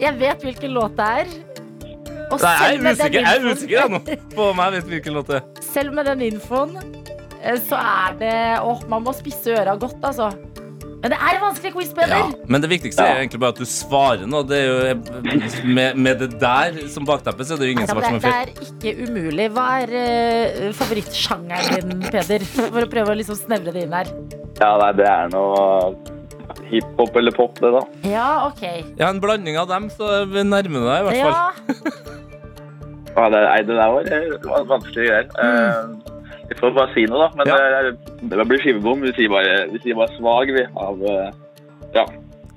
Jeg 0.00 0.16
vet 0.20 0.44
hvilken 0.44 0.74
låt 0.76 0.96
det 0.98 1.08
er. 1.22 1.26
Og 2.32 2.40
Nei, 2.40 2.52
jeg 2.58 2.74
er 2.74 2.80
usikker, 2.90 3.20
jeg 3.20 3.38
er 3.38 3.44
usikker 3.52 3.76
jeg, 3.76 3.88
nå 3.92 3.98
på 4.34 4.46
om 4.50 4.60
jeg 4.64 4.74
vet 4.78 4.86
hvilken 4.94 5.12
låt 5.18 5.28
det 5.30 5.36
er. 5.38 5.44
Selv 5.72 5.94
med 5.96 6.08
den 6.08 6.24
infoen 6.24 6.72
så 7.68 7.78
er 7.78 8.18
det 8.20 8.34
Åh, 8.64 8.84
man 8.88 9.04
må 9.04 9.12
spisse 9.16 9.52
øra 9.54 9.76
godt, 9.80 10.00
altså. 10.02 10.32
Men 11.04 11.12
det 11.12 11.16
er 11.20 11.36
en 11.36 11.42
vanskelig 11.42 11.70
quiz, 11.74 11.90
Peder. 11.92 12.14
Ja, 12.16 12.44
men 12.48 12.62
det 12.64 12.68
viktigste 12.70 13.04
er 13.04 13.18
egentlig 13.20 13.40
bare 13.42 13.52
at 13.52 13.58
du 13.60 13.68
svarer 13.68 14.22
nå. 14.24 14.38
Det 14.48 14.56
er 14.56 14.70
jo, 14.70 14.94
med, 15.68 15.98
med 16.00 16.22
det 16.22 16.30
der 16.40 16.78
som 16.88 17.04
bakteppe, 17.04 17.44
så 17.44 17.58
er 17.58 17.60
det 17.60 17.68
jo 17.68 17.74
ingen 17.74 17.90
svar 17.90 18.06
som 18.06 18.16
er 18.16 18.24
er 18.30 18.48
det 18.48 18.62
er 18.62 18.70
ikke 18.70 19.10
umulig. 19.10 19.50
Hva 19.52 19.66
er 19.82 19.92
uh, 19.92 20.70
favorittsjangeren 20.78 21.92
din, 21.92 22.06
Peder? 22.08 22.46
For 22.54 22.86
å 22.86 22.88
prøve 22.96 23.12
å 23.12 23.18
liksom 23.20 23.36
snevre 23.36 23.76
det 23.76 23.84
inn 23.84 23.92
her. 23.98 24.08
ja, 24.62 24.70
nei, 24.80 24.90
det 24.96 25.10
er 25.10 25.28
noe 25.34 25.60
hiphop 26.70 27.20
eller 27.20 27.36
pop, 27.36 27.60
det, 27.60 27.74
da. 27.76 27.84
Ja, 28.08 28.30
ok. 28.48 28.64
Ja, 28.96 29.10
en 29.10 29.20
blanding 29.20 29.60
av 29.60 29.68
dem, 29.68 29.92
så 29.92 30.22
vi 30.30 30.48
nærmer 30.48 30.88
deg 30.88 31.02
i 31.02 31.06
hvert 31.10 31.20
fall. 31.28 32.14
Ja, 33.14 33.28
nei, 33.28 33.60
det 33.60 33.76
der 33.76 33.92
var, 33.92 34.64
vanskelige 34.72 35.04
greier. 35.12 35.28
Eh, 35.36 36.13
vi 36.48 36.54
får 36.60 36.74
bare 36.76 36.92
si 36.94 37.04
noe, 37.10 37.18
da. 37.24 37.28
Men 37.38 37.46
Ja. 37.48 37.56
det, 37.82 37.92
det 38.32 38.46
blir 38.50 38.60
skivebom. 38.64 39.00
Vi 39.06 39.12
sier 39.16 39.28
bare, 39.32 39.54
vi 39.72 39.78
sier 39.84 39.94
bare 39.98 40.12
svag, 40.18 40.52
vi. 40.56 40.64
Av, 40.76 41.02
eh, 41.02 41.30
ja. 41.94 42.04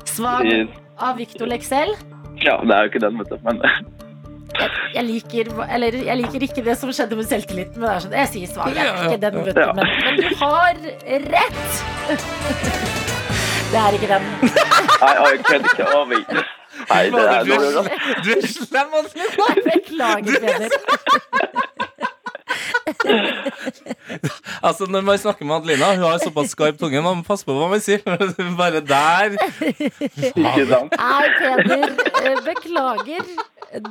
Svag 0.05 0.49
av 0.97 1.17
Victor 1.17 1.45
Lexell. 1.47 1.93
ja, 2.41 2.57
det 2.63 2.73
er 2.75 2.81
jo 2.83 2.89
ikke 2.91 2.99
den, 3.05 3.17
vet 3.19 3.29
du. 3.29 3.37
Men 3.43 3.61
Jeg, 4.57 4.69
jeg, 4.95 5.03
liker, 5.05 5.49
eller, 5.69 5.93
jeg 6.07 6.17
liker 6.17 6.43
ikke 6.47 6.63
det 6.65 6.77
som 6.79 6.89
skjedde 6.95 7.17
med 7.19 7.25
selvtilliten, 7.29 7.77
men 7.81 7.89
det 7.89 7.95
er 7.95 7.99
sånn, 8.05 8.13
jeg 8.15 8.27
sier 8.31 8.47
svak. 8.53 8.71
Jeg 8.73 8.87
er 8.87 8.95
ikke 9.05 9.19
den, 9.21 9.35
vet 9.45 9.55
du, 9.55 9.61
Ja. 9.61 9.73
men, 9.75 9.85
men 10.05 10.15
du 10.17 10.27
har 10.39 10.73
rett! 11.35 11.73
Det 13.67 13.77
er 13.83 13.97
ikke 13.97 14.07
den. 14.07 14.23
nei, 15.03 15.13
jeg 15.19 15.43
kødder 15.43 15.69
ikke. 15.73 15.85
Å, 15.91 16.05
vi. 16.07 16.19
Nei, 16.87 17.03
det 17.11 17.23
er 17.27 17.43
slem- 17.43 17.89
du 18.23 18.29
er 18.31 18.47
slem, 18.47 18.89
altså. 19.01 19.17
Beklager, 19.67 20.35
Peder. 20.45 20.69
Altså, 24.67 24.85
når 24.89 25.01
man 25.05 25.17
snakker 25.21 25.45
med 25.45 25.55
Adelina, 25.55 25.89
hun 25.95 26.03
har 26.07 26.17
såpass 26.23 26.51
skarp 26.55 26.77
tunge, 26.79 27.01
man 27.03 27.17
må 27.19 27.23
passe 27.27 27.45
på 27.47 27.53
hva 27.55 27.67
man 27.71 27.81
sier. 27.83 28.01
Bare 28.57 28.81
der. 28.81 29.35
Ikke 29.61 30.65
sant? 30.69 30.95
Nei, 30.97 31.27
Peder, 31.37 31.87
eh, 32.23 32.39
beklager. 32.47 33.23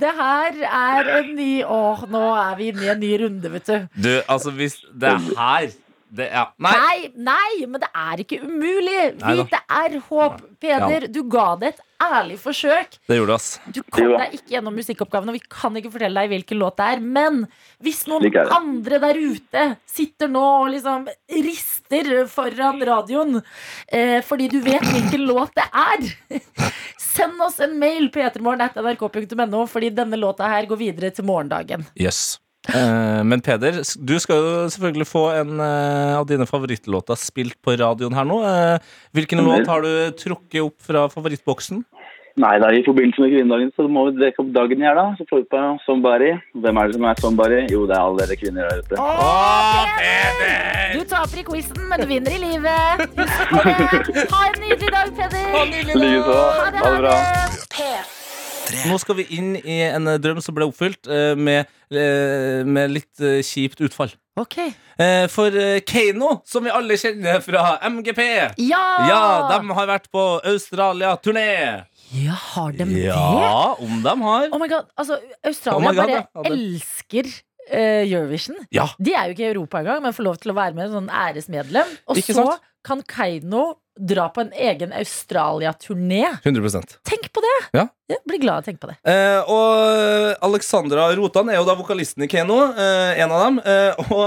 Det 0.00 0.12
her 0.18 0.52
er 0.66 1.10
en 1.18 1.28
ny 1.36 1.50
Åh, 1.68 1.98
nå 2.10 2.22
er 2.40 2.54
vi 2.58 2.64
inne 2.72 2.84
i 2.86 2.88
en 2.94 3.00
ny 3.02 3.10
runde, 3.22 3.48
vet 3.52 3.66
du. 3.68 3.76
Du, 4.08 4.12
altså, 4.32 4.50
hvis 4.56 4.76
det 4.96 5.12
her 5.36 5.66
det, 6.08 6.28
ja. 6.30 6.44
Nei. 6.62 6.72
Nei, 6.76 7.10
nei, 7.26 7.66
men 7.66 7.82
det 7.82 7.88
er 7.90 8.22
ikke 8.22 8.38
umulig. 8.44 9.00
Vit 9.18 9.50
det 9.52 9.60
er 9.78 9.98
håp. 10.08 10.38
Peder, 10.62 11.06
du 11.12 11.20
ga 11.30 11.48
det 11.60 11.72
et 11.74 11.82
ærlig 12.06 12.36
forsøk. 12.40 12.96
Det 13.08 13.18
gjorde 13.18 13.32
det, 13.32 13.38
ass. 13.40 13.48
Du 13.74 13.80
kom 13.82 14.12
deg 14.14 14.36
ikke 14.38 14.54
gjennom 14.54 14.76
musikkoppgaven, 14.76 15.32
og 15.32 15.36
vi 15.38 15.42
kan 15.52 15.76
ikke 15.80 15.92
fortelle 15.94 16.22
deg 16.22 16.32
hvilken 16.34 16.60
låt 16.60 16.78
det 16.80 16.88
er. 16.94 17.02
Men 17.18 17.42
hvis 17.84 18.04
noen 18.10 18.38
andre 18.56 19.00
der 19.02 19.20
ute 19.20 19.66
sitter 19.90 20.30
nå 20.32 20.44
og 20.62 20.70
liksom 20.76 21.08
rister 21.48 22.12
foran 22.30 22.80
radioen 22.86 23.40
eh, 23.40 24.20
fordi 24.24 24.48
du 24.52 24.60
vet 24.64 24.84
hvilken 24.86 25.26
låt 25.28 25.56
det 25.58 25.66
er, 25.72 26.40
send 27.16 27.40
oss 27.42 27.60
en 27.64 27.78
mail 27.80 28.10
på 28.14 28.22
etermorgen.nrk.no, 28.24 29.66
fordi 29.70 29.92
denne 29.96 30.20
låta 30.20 30.48
her 30.52 30.68
går 30.70 30.84
videre 30.86 31.12
til 31.16 31.26
morgendagen. 31.28 31.86
Yes. 31.98 32.36
Eh, 32.74 33.22
men 33.26 33.42
Peder, 33.44 33.82
du 33.82 34.16
skal 34.22 34.40
jo 34.42 34.54
selvfølgelig 34.74 35.06
få 35.08 35.24
en 35.36 35.60
eh, 35.62 36.14
av 36.18 36.26
dine 36.28 36.48
favorittlåter 36.48 37.18
spilt 37.20 37.58
på 37.62 37.76
radioen 37.78 38.16
her 38.16 38.26
nå. 38.26 38.40
Eh, 38.46 38.94
hvilken 39.16 39.44
låt 39.46 39.70
har 39.70 39.84
du 39.86 39.92
trukket 40.18 40.64
opp 40.64 40.76
fra 40.88 41.06
favorittboksen? 41.12 41.84
Nei, 42.36 42.58
da, 42.60 42.68
i 42.68 42.82
forbindelse 42.84 43.22
med 43.22 43.30
kvinnedagen 43.32 43.70
så 43.78 43.86
må 43.88 44.02
vi 44.10 44.18
dekke 44.20 44.42
opp 44.42 44.50
dagen 44.52 44.82
her, 44.84 44.98
da. 44.98 45.06
Så 45.16 45.24
får 45.30 45.40
vi 45.40 45.46
på 45.54 45.60
Somebody. 45.86 46.34
Hvem 46.60 46.80
er 46.82 46.90
det 46.90 46.98
som 46.98 47.06
er 47.08 47.22
Somebody? 47.22 47.62
Jo, 47.72 47.86
det 47.88 47.96
er 47.96 48.02
alle 48.02 48.26
dere 48.26 48.36
kvinner 48.42 48.68
der 48.68 48.82
ute. 48.84 48.98
Å, 49.00 49.06
Peder! 49.96 50.92
Du 50.98 51.08
taper 51.14 51.40
i 51.40 51.46
quizen, 51.48 51.80
men 51.88 52.04
du 52.04 52.06
vinner 52.12 52.36
i 52.36 52.42
livet. 52.42 53.08
Husk 53.16 53.48
på 53.54 53.64
det. 53.70 54.28
Ha 54.34 54.44
en 54.50 54.60
nydelig 54.66 54.92
dag, 54.98 55.16
Peder. 55.16 55.48
Likeså. 55.96 56.38
Ha 56.60 56.70
det, 56.76 56.84
Ha 56.84 56.94
det 57.00 58.25
bra. 58.68 58.82
det. 58.82 58.90
Nå 58.90 58.98
skal 59.02 59.18
vi 59.20 59.26
inn 59.38 59.54
i 59.62 59.80
en 59.86 60.06
eh, 60.12 60.18
drøm 60.22 60.42
som 60.44 60.54
ble 60.56 60.66
oppfylt, 60.68 61.06
eh, 61.08 61.34
med, 61.38 61.66
eh, 61.90 62.62
med 62.66 62.90
litt 62.94 63.20
eh, 63.24 63.40
kjipt 63.46 63.80
utfall. 63.86 64.12
Ok. 64.36 64.58
Eh, 65.00 65.26
For 65.32 65.48
eh, 65.56 65.78
Keiino, 65.88 66.42
som 66.44 66.64
vi 66.66 66.72
alle 66.74 66.98
kjenner 67.00 67.40
fra 67.44 67.78
MGP 67.88 68.20
Ja! 68.66 68.82
Ja, 69.08 69.22
de 69.54 69.70
har 69.78 69.86
vært 69.88 70.10
på 70.12 70.24
Australia-turné. 70.44 71.86
Ja, 72.14 72.36
har 72.54 72.72
de 72.76 72.84
det? 72.84 73.06
Ja, 73.08 73.74
om 73.82 74.02
de 74.04 74.12
har. 74.22 74.48
Oh 74.54 74.60
my 74.62 74.68
god, 74.70 74.86
altså 74.96 75.16
Australia 75.44 75.78
Oh 75.78 75.82
my 75.82 75.94
God, 75.96 75.96
bare 76.04 76.10
ja. 76.12 76.22
Ja, 76.36 76.42
det- 76.42 76.52
elsker 76.52 77.30
eh, 77.70 78.04
Eurovision. 78.12 78.56
Ja. 78.70 78.86
De 79.02 79.12
er 79.14 79.26
jo 79.26 79.34
ikke 79.34 79.46
i 79.48 79.50
Europa 79.54 79.80
engang, 79.82 80.02
men 80.04 80.12
får 80.14 80.28
lov 80.28 80.36
til 80.38 80.52
å 80.52 80.58
være 80.58 80.74
med 80.78 80.92
sånn 80.92 81.08
æresmedlem. 81.10 81.96
Og 82.06 82.16
Ikke 82.20 82.36
så 82.36 82.44
sant? 82.46 82.62
kan 82.86 83.02
Keiino 83.02 83.64
dra 83.96 84.28
på 84.28 84.42
en 84.44 84.52
egen 84.52 84.92
Australia-turné. 84.92 86.38
100% 86.44 86.96
Tenk 87.06 87.28
på 87.32 87.42
det! 87.44 87.54
Ja. 87.78 87.86
Jeg 88.10 88.22
blir 88.28 88.42
glad 88.42 88.60
av 88.60 88.64
å 88.64 88.66
tenke 88.66 88.82
på 88.84 88.90
det. 88.92 88.96
Eh, 89.08 89.52
og 89.52 90.42
Alexandra 90.46 91.08
Rotan 91.18 91.48
er 91.50 91.58
jo 91.60 91.66
da 91.68 91.76
vokalisten 91.78 92.26
i 92.26 92.28
Keno, 92.30 92.58
eh, 92.72 93.20
en 93.22 93.32
av 93.34 93.44
dem. 93.46 93.60
Eh, 93.64 94.04
og 94.10 94.26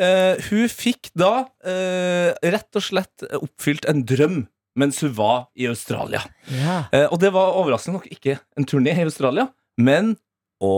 eh, 0.00 0.40
hun 0.48 0.66
fikk 0.72 1.12
da 1.18 1.32
eh, 1.66 2.32
rett 2.54 2.80
og 2.80 2.86
slett 2.86 3.26
oppfylt 3.40 3.86
en 3.90 4.02
drøm 4.08 4.40
mens 4.80 5.00
hun 5.04 5.12
var 5.16 5.48
i 5.58 5.66
Australia. 5.68 6.22
Ja. 6.54 6.80
Eh, 6.94 7.06
og 7.10 7.18
det 7.22 7.32
var 7.34 7.56
overraskende 7.60 7.98
nok 7.98 8.08
ikke 8.12 8.38
en 8.56 8.66
turné 8.70 8.94
i 8.96 9.04
Australia, 9.06 9.48
men 9.80 10.14
å 10.62 10.74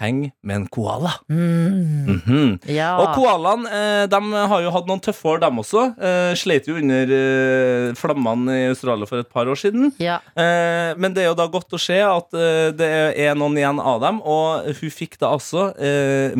henge 0.00 0.30
med 0.42 0.56
en 0.56 0.66
koala. 0.72 1.12
Mm. 1.28 2.16
Mhm. 2.16 2.58
ja. 2.72 2.90
Og 3.02 3.12
koalaen 3.18 3.66
eh, 3.68 4.04
de 4.10 4.20
har 4.52 4.64
jo 4.64 4.72
hatt 4.74 4.88
noen 4.88 5.02
tøffe 5.04 5.28
år, 5.34 5.40
dem 5.44 5.60
også. 5.62 5.84
Eh, 6.00 6.32
Sleit 6.40 6.68
jo 6.70 6.78
under 6.80 7.12
eh, 7.16 7.90
flammene 8.00 8.56
i 8.62 8.68
Australia 8.72 9.08
for 9.08 9.22
et 9.22 9.30
par 9.30 9.50
år 9.50 9.60
siden. 9.60 9.92
ja. 10.00 10.18
Eh, 10.34 10.96
men 11.00 11.14
det 11.14 11.24
er 11.24 11.30
jo 11.30 11.36
da 11.38 11.46
godt 11.52 11.76
å 11.76 11.80
se 11.80 11.98
at 12.02 12.32
det 12.76 12.88
er 13.20 13.36
noen 13.38 13.56
igjen 13.60 13.78
av 13.80 14.00
dem. 14.02 14.18
Og 14.26 14.66
hun 14.80 14.90
fikk 14.94 15.18
da 15.20 15.30
altså 15.36 15.68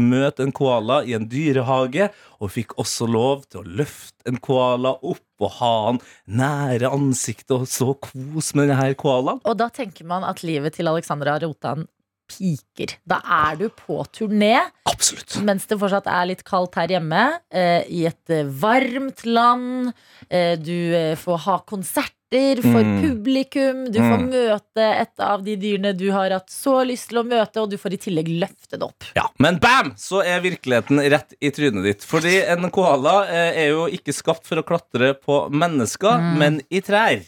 møte 0.01 0.43
en 0.45 0.53
koala 0.57 1.03
i 1.07 1.15
en 1.17 1.29
dyrehage. 1.31 2.09
Og 2.41 2.51
fikk 2.55 2.73
også 2.81 3.07
lov 3.11 3.45
til 3.53 3.61
å 3.61 3.69
løfte 3.81 4.25
en 4.31 4.39
koala 4.43 4.95
opp 5.05 5.21
og 5.45 5.55
ha 5.59 5.71
han 5.87 5.99
nære 6.29 6.89
ansiktet 6.93 7.53
og 7.57 7.67
så 7.69 7.93
kos 8.01 8.53
med 8.57 8.69
denne 8.73 8.95
koalaen. 9.01 9.41
Og 9.45 9.57
da 9.61 9.69
tenker 9.73 10.09
man 10.09 10.25
at 10.29 10.43
livet 10.45 10.77
til 10.77 10.89
Alexandra 10.91 11.39
Rotan 11.43 11.87
piker. 12.31 12.95
Da 13.11 13.19
er 13.43 13.59
du 13.61 13.67
på 13.75 13.99
turné 14.15 14.55
Absolutt. 14.89 15.41
mens 15.47 15.67
det 15.71 15.79
fortsatt 15.83 16.07
er 16.11 16.31
litt 16.31 16.45
kaldt 16.47 16.79
her 16.81 16.89
hjemme, 16.97 17.25
eh, 17.51 17.83
i 17.91 18.07
et 18.11 18.31
eh, 18.39 18.47
varmt 18.63 19.27
land. 19.27 19.93
Eh, 20.31 20.55
du 20.57 20.75
eh, 20.95 21.15
får 21.19 21.45
ha 21.49 21.59
konserter 21.67 22.17
for 22.63 22.79
Mm. 22.87 23.03
publikum. 23.03 23.79
Du 23.91 23.97
får 23.99 24.21
Mm. 24.21 24.29
møte 24.31 24.85
et 25.01 25.19
av 25.27 25.43
de 25.43 25.57
dyrene 25.59 25.91
du 25.99 26.13
har 26.15 26.31
hatt 26.31 26.47
så 26.55 26.77
lyst 26.87 27.09
til 27.11 27.19
å 27.19 27.25
møte, 27.27 27.59
og 27.59 27.71
du 27.73 27.75
får 27.77 27.97
i 27.97 27.99
tillegg 28.05 28.29
løfte 28.39 28.79
det 28.79 28.87
opp. 28.87 29.03
Ja, 29.17 29.25
Men 29.43 29.59
bam! 29.59 29.91
Så 29.99 30.23
er 30.25 30.39
virkeligheten 30.41 31.01
rett 31.11 31.35
i 31.43 31.51
trynet 31.51 31.83
ditt. 31.83 32.05
Fordi 32.07 32.37
en 32.47 32.71
koala 32.71 33.25
eh, 33.27 33.65
er 33.65 33.69
jo 33.73 33.89
ikke 33.91 34.15
skapt 34.15 34.47
for 34.47 34.63
å 34.63 34.63
klatre 34.63 35.11
på 35.19 35.51
mennesker, 35.51 36.23
men 36.39 36.61
i 36.71 36.81
trær. 36.81 37.27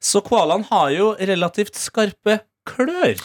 Så 0.00 0.22
koalaen 0.24 0.64
har 0.70 0.92
jo 0.96 1.10
relativt 1.20 1.74
skarpe 1.76 2.40
klør. 2.64 3.20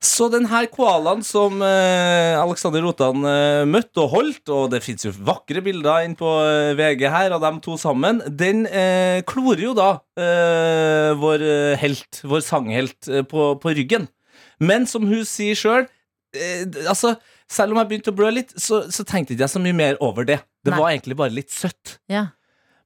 Så 0.00 0.30
den 0.32 0.46
her 0.48 0.64
koalaen 0.72 1.20
som 1.20 1.60
eh, 1.60 2.32
Alexander 2.40 2.80
Rotan 2.86 3.20
eh, 3.28 3.66
møtte 3.68 4.00
og 4.00 4.14
holdt, 4.14 4.48
og 4.48 4.70
det 4.72 4.80
fins 4.80 5.04
jo 5.04 5.12
vakre 5.28 5.60
bilder 5.64 6.06
inn 6.06 6.14
på 6.16 6.30
eh, 6.40 6.72
VG 6.78 7.04
her 7.12 7.34
av 7.36 7.42
dem 7.44 7.58
to 7.60 7.76
sammen, 7.80 8.22
den 8.24 8.64
eh, 8.64 9.20
klorer 9.28 9.66
jo 9.66 9.74
da 9.76 9.90
eh, 10.16 11.12
vår 11.20 11.44
helt, 11.82 12.22
vår 12.24 12.46
sanghelt, 12.46 13.10
eh, 13.12 13.26
på, 13.28 13.52
på 13.60 13.74
ryggen. 13.76 14.08
Men 14.64 14.88
som 14.88 15.04
hun 15.04 15.20
sier 15.28 15.58
sjøl, 15.58 15.84
altså, 16.86 17.18
selv 17.50 17.76
om 17.76 17.82
jeg 17.82 17.92
begynte 17.92 18.14
å 18.14 18.16
blø 18.16 18.32
litt, 18.32 18.56
så, 18.56 18.86
så 18.88 19.04
tenkte 19.04 19.36
ikke 19.36 19.52
så 19.52 19.60
mye 19.60 19.76
mer 19.76 20.00
over 20.00 20.24
det. 20.24 20.40
Det 20.64 20.72
Nei. 20.72 20.80
var 20.80 20.94
egentlig 20.94 21.20
bare 21.20 21.36
litt 21.36 21.52
søtt. 21.52 21.98
Ja. 22.08 22.30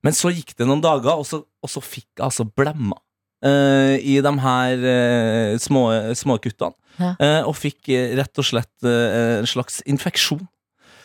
Men 0.03 0.19
så 0.19 0.35
gikk 0.35 0.57
det 0.59 0.67
noen 0.67 0.83
dager, 0.83 1.15
og 1.15 1.31
så, 1.31 1.45
og 1.47 1.71
så 1.71 1.83
fikk 1.83 2.09
jeg 2.19 2.27
altså 2.27 2.51
blemma 2.51 2.99
eh, 3.45 3.95
i 4.01 4.19
de 4.25 4.33
her 4.45 4.85
uh, 4.85 5.55
små, 5.63 5.87
små 6.17 6.39
kuttene. 6.43 6.77
Ja. 6.95 7.15
Uh, 7.19 7.41
og 7.51 7.57
fikk 7.59 7.91
rett 8.19 8.39
og 8.39 8.47
slett 8.47 8.87
en 8.87 9.49
slags 9.51 9.81
infeksjon. 9.91 10.45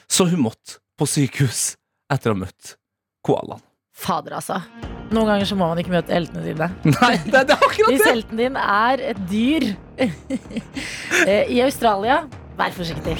Så 0.09 0.27
hun 0.29 0.43
måtte 0.45 0.77
på 0.99 1.07
sykehus 1.09 1.73
etter 2.11 2.31
å 2.31 2.37
ha 2.37 2.43
møtt 2.45 2.75
koalaen. 3.25 3.61
Fader, 3.99 4.37
altså. 4.39 4.61
Noen 5.09 5.27
ganger 5.27 5.49
så 5.49 5.57
må 5.59 5.67
man 5.67 5.81
ikke 5.81 5.91
møte 5.91 6.13
heltene 6.13 6.45
sine. 6.45 6.69
Nei, 7.01 7.13
det, 7.25 7.43
det 7.49 7.57
er 7.57 7.67
akkurat 7.67 7.91
Hvis 7.91 8.05
det! 8.05 8.13
helten 8.13 8.41
din 8.45 8.59
er 8.61 9.05
et 9.11 9.21
dyr 9.29 9.67
i 11.57 11.61
Australia, 11.65 12.23
vær 12.59 12.75
forsiktig. 12.77 13.17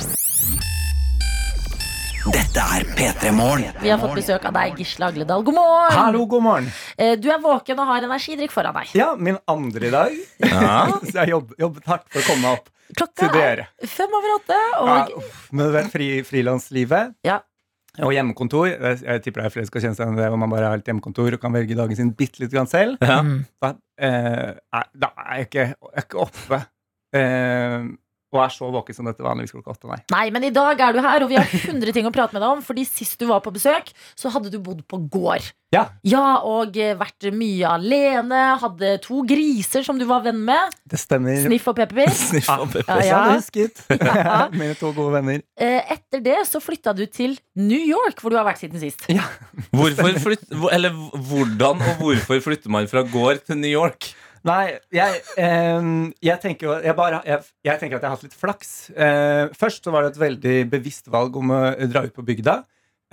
Dette 2.27 2.59
er 2.59 2.83
P3 2.97 3.29
Morgen. 3.31 3.69
Vi 3.79 3.89
har 3.91 3.99
fått 4.01 4.17
besøk 4.17 4.43
av 4.49 4.53
deg, 4.57 4.73
Gisle 4.81 5.07
Agledal. 5.07 5.43
God 5.47 5.55
morgen! 5.55 5.93
Hallo, 5.95 6.25
god 6.29 6.43
morgen. 6.43 6.67
Eh, 6.99 7.13
Du 7.21 7.29
er 7.31 7.39
våken 7.43 7.79
og 7.79 7.87
har 7.87 8.03
energidrikk 8.07 8.51
foran 8.51 8.75
deg. 8.75 8.89
Ja, 8.97 9.13
min 9.15 9.37
andre 9.49 9.87
i 9.87 9.91
dag. 9.93 10.17
Ja. 10.43 10.73
Så 11.09 11.13
jeg 11.21 11.31
jobb, 11.31 11.53
jobbet 11.61 11.87
hardt 11.89 12.07
for 12.11 12.19
å 12.19 12.25
komme 12.27 12.43
meg 12.43 12.57
opp 12.59 12.67
Klokka 12.97 13.29
til 13.29 13.39
er 13.45 13.61
fem 13.85 14.13
over 14.17 14.31
åtte, 14.39 14.57
Ja, 14.57 14.79
og 14.81 15.11
uff, 15.21 15.43
men 15.53 15.67
du 15.69 15.75
vet, 15.77 15.91
fri, 15.93 16.07
frilanslivet 16.25 17.13
Ja. 17.27 17.35
og 18.01 18.11
hjemmekontor. 18.15 18.65
Jeg, 18.71 18.99
jeg 19.05 19.23
tipper 19.27 19.43
det 19.43 19.51
er 19.51 19.53
flere 19.53 19.67
som 19.67 19.71
skal 19.71 19.85
kjenne 19.85 19.99
seg 19.99 20.07
igjen 20.07 20.17
i 20.17 20.23
det, 20.23 20.29
hvor 20.33 20.41
man 20.41 20.53
bare 20.55 20.71
har 20.73 20.81
et 20.81 20.89
hjemmekontor 20.89 21.37
og 21.37 21.43
kan 21.43 21.53
velge 21.55 21.77
dagen 21.77 21.99
sin 21.99 22.09
bitte 22.17 22.41
litt 22.43 22.51
grann 22.55 22.67
selv. 22.71 22.97
Ja. 23.05 23.21
Da, 23.61 23.71
eh, 24.01 24.51
er- 24.81 24.89
da 25.05 25.11
er 25.21 25.31
jeg 25.43 25.49
ikke, 25.51 25.67
jeg 25.69 25.95
er 26.01 26.07
ikke 26.09 26.23
oppe 26.25 26.61
eh, 27.21 27.89
og 28.31 28.43
er 28.43 28.51
så 28.53 28.67
våken 28.69 28.93
som 28.93 29.07
dette 29.09 29.23
vanligvis 29.25 29.55
klokka 29.55 29.73
åtte. 29.73 29.87
Nei. 29.89 29.99
Nei, 30.13 30.25
men 30.35 30.43
i 30.45 30.51
dag 30.53 30.79
er 30.85 30.93
du 30.93 30.99
her, 31.01 31.23
og 31.25 31.31
vi 31.31 31.37
har 31.39 31.49
100 31.49 31.93
ting 31.95 32.05
å 32.05 32.11
prate 32.13 32.35
med 32.37 32.43
deg 32.43 32.51
om. 32.57 32.59
Fordi 32.65 32.83
sist 32.85 33.17
du 33.21 33.25
var 33.31 33.41
på 33.41 33.53
besøk, 33.55 33.89
så 34.19 34.29
hadde 34.33 34.51
du 34.53 34.59
bodd 34.61 34.83
på 34.89 34.99
gård. 35.09 35.47
Ja, 35.73 35.83
Ja, 36.05 36.39
og 36.49 36.77
eh, 36.81 36.95
vært 36.97 37.27
mye 37.37 37.67
alene. 37.69 38.39
Hadde 38.61 38.95
to 39.05 39.19
griser 39.29 39.83
som 39.85 39.99
du 40.01 40.05
var 40.09 40.23
venn 40.25 40.39
med. 40.45 40.73
det 40.89 40.97
stemmer. 41.01 41.37
Sniff 41.45 41.67
og 41.69 41.77
Pepper. 41.77 42.09
Sniff 42.29 42.49
og 42.53 42.71
pepper. 42.73 42.89
Ja, 42.89 43.01
Jeg 43.01 43.09
ja. 43.11 43.19
hadde 43.23 43.35
husket. 43.41 43.83
Ja. 44.29 44.37
Mine 44.53 44.73
to 44.79 44.89
gode 44.97 45.13
venner. 45.17 45.41
Eh, 45.57 45.93
Etter 45.93 46.21
det 46.25 46.37
så 46.49 46.61
flytta 46.61 46.93
du 46.97 47.05
til 47.05 47.35
New 47.57 47.81
York, 47.81 48.21
hvor 48.21 48.33
du 48.33 48.37
har 48.39 48.45
vært 48.49 48.61
siden 48.61 48.81
sist. 48.81 49.05
Hvorfor 49.73 50.17
flyt, 50.25 50.47
eller 50.73 50.93
hvordan 50.93 51.81
og 51.85 52.01
hvorfor 52.01 52.41
flytter 52.49 52.73
man 52.73 52.89
fra 52.89 53.03
gård 53.09 53.41
til 53.49 53.57
New 53.61 53.69
York? 53.71 54.09
Nei, 54.47 54.79
jeg, 54.95 55.21
eh, 55.41 55.87
jeg, 56.23 56.39
tenker 56.43 56.67
jo 56.67 56.75
jeg, 56.83 56.95
bare, 56.97 57.21
jeg, 57.27 57.43
jeg 57.67 57.81
tenker 57.81 57.97
at 57.97 58.03
jeg 58.03 58.09
har 58.09 58.17
hatt 58.17 58.27
litt 58.27 58.37
flaks. 58.39 58.73
Eh, 58.95 59.45
først 59.57 59.87
så 59.87 59.93
var 59.93 60.05
det 60.05 60.13
et 60.13 60.21
veldig 60.21 60.57
bevisst 60.71 61.09
valg 61.11 61.35
om 61.39 61.51
å 61.55 61.61
dra 61.91 62.05
ut 62.07 62.15
på 62.15 62.25
bygda. 62.27 62.59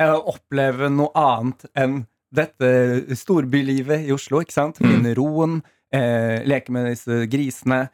Eh, 0.02 0.16
oppleve 0.16 0.90
noe 0.92 1.10
annet 1.18 1.66
enn 1.78 2.02
dette 2.36 3.16
storbylivet 3.16 4.06
i 4.06 4.12
Oslo. 4.14 4.42
ikke 4.44 4.54
sant? 4.54 4.82
Finne 4.82 5.14
roen, 5.16 5.60
eh, 5.94 6.42
leke 6.46 6.74
med 6.74 6.90
disse 6.92 7.24
grisene. 7.32 7.86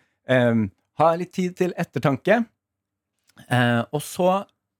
Ha 1.00 1.12
litt 1.16 1.32
tid 1.34 1.56
til 1.58 1.72
ettertanke. 1.80 2.42
Eh, 3.48 3.82
og 3.92 4.02
så 4.04 4.30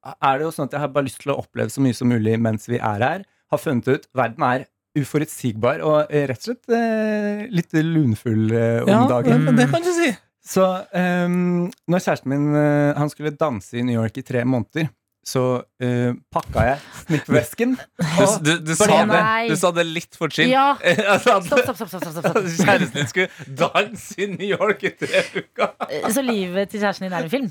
er 0.03 0.38
det 0.38 0.46
jo 0.46 0.53
sånn 0.55 0.68
at 0.68 0.76
jeg 0.76 0.82
har 0.82 0.92
bare 0.92 1.09
lyst 1.09 1.22
til 1.22 1.32
å 1.34 1.38
oppleve 1.42 1.72
så 1.72 1.82
mye 1.84 1.96
som 1.96 2.11
mulig 2.11 2.34
mens 2.42 2.68
vi 2.70 2.80
er 2.80 3.07
her. 3.07 3.24
Har 3.53 3.61
funnet 3.61 3.88
ut 3.88 4.09
verden 4.16 4.44
er 4.46 4.66
uforutsigbar 4.99 5.82
og 5.86 6.12
eh, 6.12 6.26
rett 6.28 6.43
og 6.43 6.51
slett 6.51 6.74
eh, 6.76 7.47
litt 7.53 7.72
lunfull 7.86 8.53
eh, 8.53 8.82
om 8.84 9.09
dagen. 9.11 9.49
Ja, 9.49 9.57
det 9.62 9.68
kan 9.72 9.84
du 9.84 9.93
si. 9.97 10.11
Så 10.43 10.64
um, 10.90 11.68
når 11.86 12.03
kjæresten 12.03 12.32
min 12.32 12.49
eh, 12.59 12.99
han 12.99 13.11
skulle 13.12 13.34
danse 13.38 13.78
i 13.78 13.84
New 13.86 14.01
York 14.01 14.18
i 14.18 14.26
tre 14.26 14.43
måneder, 14.45 14.90
så 15.23 15.43
uh, 15.62 16.12
pakka 16.35 16.64
jeg 16.66 16.79
snippvesken. 17.07 17.77
Du, 18.23 18.27
du, 18.43 18.51
du, 18.66 18.73
sa 18.77 18.87
det, 18.89 19.20
du 19.51 19.55
sa 19.59 19.70
det 19.75 19.85
litt 19.87 20.16
for 20.18 20.33
chill. 20.33 20.51
Ja. 20.51 20.73
Altså, 21.12 21.39
Stopp, 21.47 21.62
stopp, 21.64 21.77
stopp. 21.77 21.91
stopp, 21.91 22.12
stopp. 22.18 22.37
Kjæresten 22.62 22.97
din 22.97 23.09
skulle 23.11 23.55
danse 23.59 24.16
i 24.23 24.29
New 24.33 24.49
York 24.49 24.83
i 24.87 24.93
tre 24.99 25.23
uker. 25.37 25.73
Eh, 25.89 26.07
Så 26.12 26.25
livet 26.25 26.70
til 26.73 26.83
kjæresten 26.83 27.07
din 27.07 27.14
er 27.16 27.27
en 27.27 27.33
film? 27.33 27.49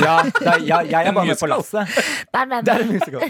Ja, 0.00 0.16
er, 0.24 0.64
jeg, 0.64 0.90
jeg 0.90 1.10
er 1.10 1.14
bare 1.16 1.26
med 1.30 1.40
på 1.40 1.48
lasset. 1.50 1.96
Det 2.32 2.72
er 2.74 2.82
en 2.82 2.92
musical. 2.92 3.22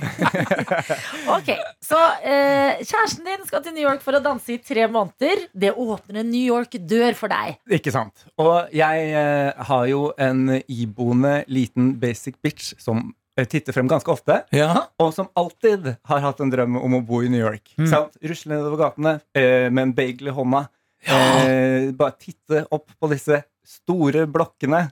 Ok, 1.37 1.53
så 1.85 2.01
uh, 2.01 2.73
kjæresten 2.81 3.27
din 3.29 3.45
skal 3.49 3.65
til 3.67 3.77
New 3.77 3.85
York 3.87 4.05
for 4.05 4.17
å 4.19 4.23
danse 4.25 4.57
i 4.57 4.59
tre 4.63 4.87
måneder. 4.91 5.47
Det 5.53 5.75
åpner 5.75 6.23
en 6.23 6.31
New 6.33 6.47
York-dør 6.55 7.17
for 7.19 7.33
deg. 7.33 7.59
Ikke 7.79 7.93
sant. 7.95 8.27
Og 8.41 8.73
jeg 8.77 9.13
uh, 9.13 9.67
har 9.71 9.87
jo 9.91 10.09
en 10.23 10.57
iboende 10.67 11.41
liten 11.53 11.95
basic 12.01 12.39
bitch 12.45 12.75
som 12.83 12.99
eh, 13.11 13.26
titter 13.45 13.73
frem 13.77 13.87
ganske 13.89 14.09
ofte. 14.09 14.39
Ja. 14.57 14.87
Og 14.99 15.13
som 15.13 15.29
alltid 15.37 15.97
har 16.09 16.21
hatt 16.25 16.41
en 16.41 16.51
drøm 16.51 16.79
om 16.81 16.95
å 16.97 17.03
bo 17.07 17.21
i 17.23 17.29
New 17.29 17.41
York. 17.43 17.75
Sant? 17.91 18.17
Rusle 18.25 18.55
nedover 18.57 18.79
gatene 18.87 19.21
eh, 19.37 19.69
med 19.69 19.83
en 19.83 19.93
bagel 19.93 20.29
i 20.29 20.37
hånda. 20.39 20.63
Eh, 21.07 21.91
bare 21.93 22.17
titte 22.19 22.65
opp 22.73 22.89
på 22.99 23.11
disse 23.13 23.43
store 23.67 24.25
blokkene. 24.31 24.87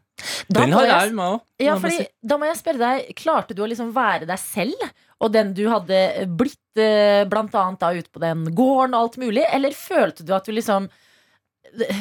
Da 0.48 0.60
Den 0.60 0.72
har 0.72 0.84
jeg- 0.84 1.00
jeg 1.08 1.14
med 1.14 1.24
òg. 1.24 1.40
Ja, 1.58 1.74
da 2.22 2.36
må 2.38 2.44
jeg 2.46 2.56
spørre 2.56 2.78
deg, 2.78 3.14
klarte 3.16 3.54
du 3.54 3.62
å 3.62 3.68
liksom 3.68 3.92
være 3.94 4.26
deg 4.26 4.38
selv? 4.38 4.90
Og 5.20 5.32
den 5.32 5.54
du 5.54 5.68
hadde 5.70 6.26
blitt 6.36 6.58
eh, 6.76 7.24
blant 7.24 7.54
annet 7.54 7.78
da 7.80 7.92
ute 7.94 8.10
på 8.12 8.20
den 8.20 8.44
gården 8.54 8.94
og 8.94 9.00
alt 9.00 9.16
mulig? 9.16 9.44
Eller 9.50 9.70
følte 9.70 10.24
du 10.26 10.34
at 10.34 10.44
du 10.44 10.52
liksom 10.52 10.88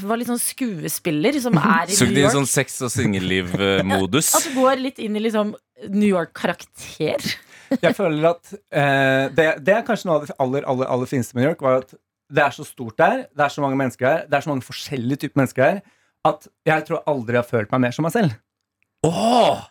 var 0.03 0.19
litt 0.19 0.29
sånn 0.29 0.41
skuespiller 0.41 1.37
som 1.41 1.55
er 1.57 1.87
i 1.87 1.91
New 1.93 1.97
Sugd 1.97 2.11
New 2.11 2.19
inn 2.19 2.27
York? 2.27 2.35
sånn 2.35 2.49
sex- 2.51 2.81
og 2.85 2.91
singelliv-modus. 2.93 4.33
At 4.37 4.49
du 4.49 4.59
går 4.59 4.81
litt 4.83 5.01
inn 5.03 5.17
i 5.17 5.23
liksom 5.23 5.55
New 5.89 6.09
York-karakter? 6.09 7.25
Jeg 7.83 7.95
føler 7.97 8.27
at 8.29 8.51
eh, 8.53 9.31
det, 9.33 9.45
det 9.65 9.73
er 9.73 9.85
kanskje 9.87 10.05
noe 10.05 10.19
av 10.19 10.25
det 10.27 10.35
aller, 10.43 10.65
aller, 10.69 10.89
aller 10.93 11.09
fineste 11.09 11.33
med 11.33 11.41
New 11.41 11.49
York, 11.49 11.63
var 11.65 11.79
at 11.81 11.95
det 12.33 12.43
er 12.43 12.53
så 12.53 12.65
stort 12.67 12.99
der, 13.01 13.23
det 13.33 13.45
er 13.47 13.53
så 13.53 13.63
mange 13.63 13.79
mennesker 13.79 14.05
her, 14.05 14.19
det 14.29 14.37
er 14.37 14.45
så 14.45 14.51
mange 14.51 14.65
forskjellige 14.67 15.23
typer 15.23 15.41
mennesker 15.41 15.63
her, 15.65 15.79
at 16.29 16.45
jeg 16.69 16.85
tror 16.87 17.01
aldri 17.09 17.33
jeg 17.39 17.41
har 17.41 17.49
følt 17.49 17.73
meg 17.73 17.81
mer 17.87 17.95
som 17.95 18.05
meg 18.05 18.13
selv. 18.13 18.35
Åh! 19.09 19.63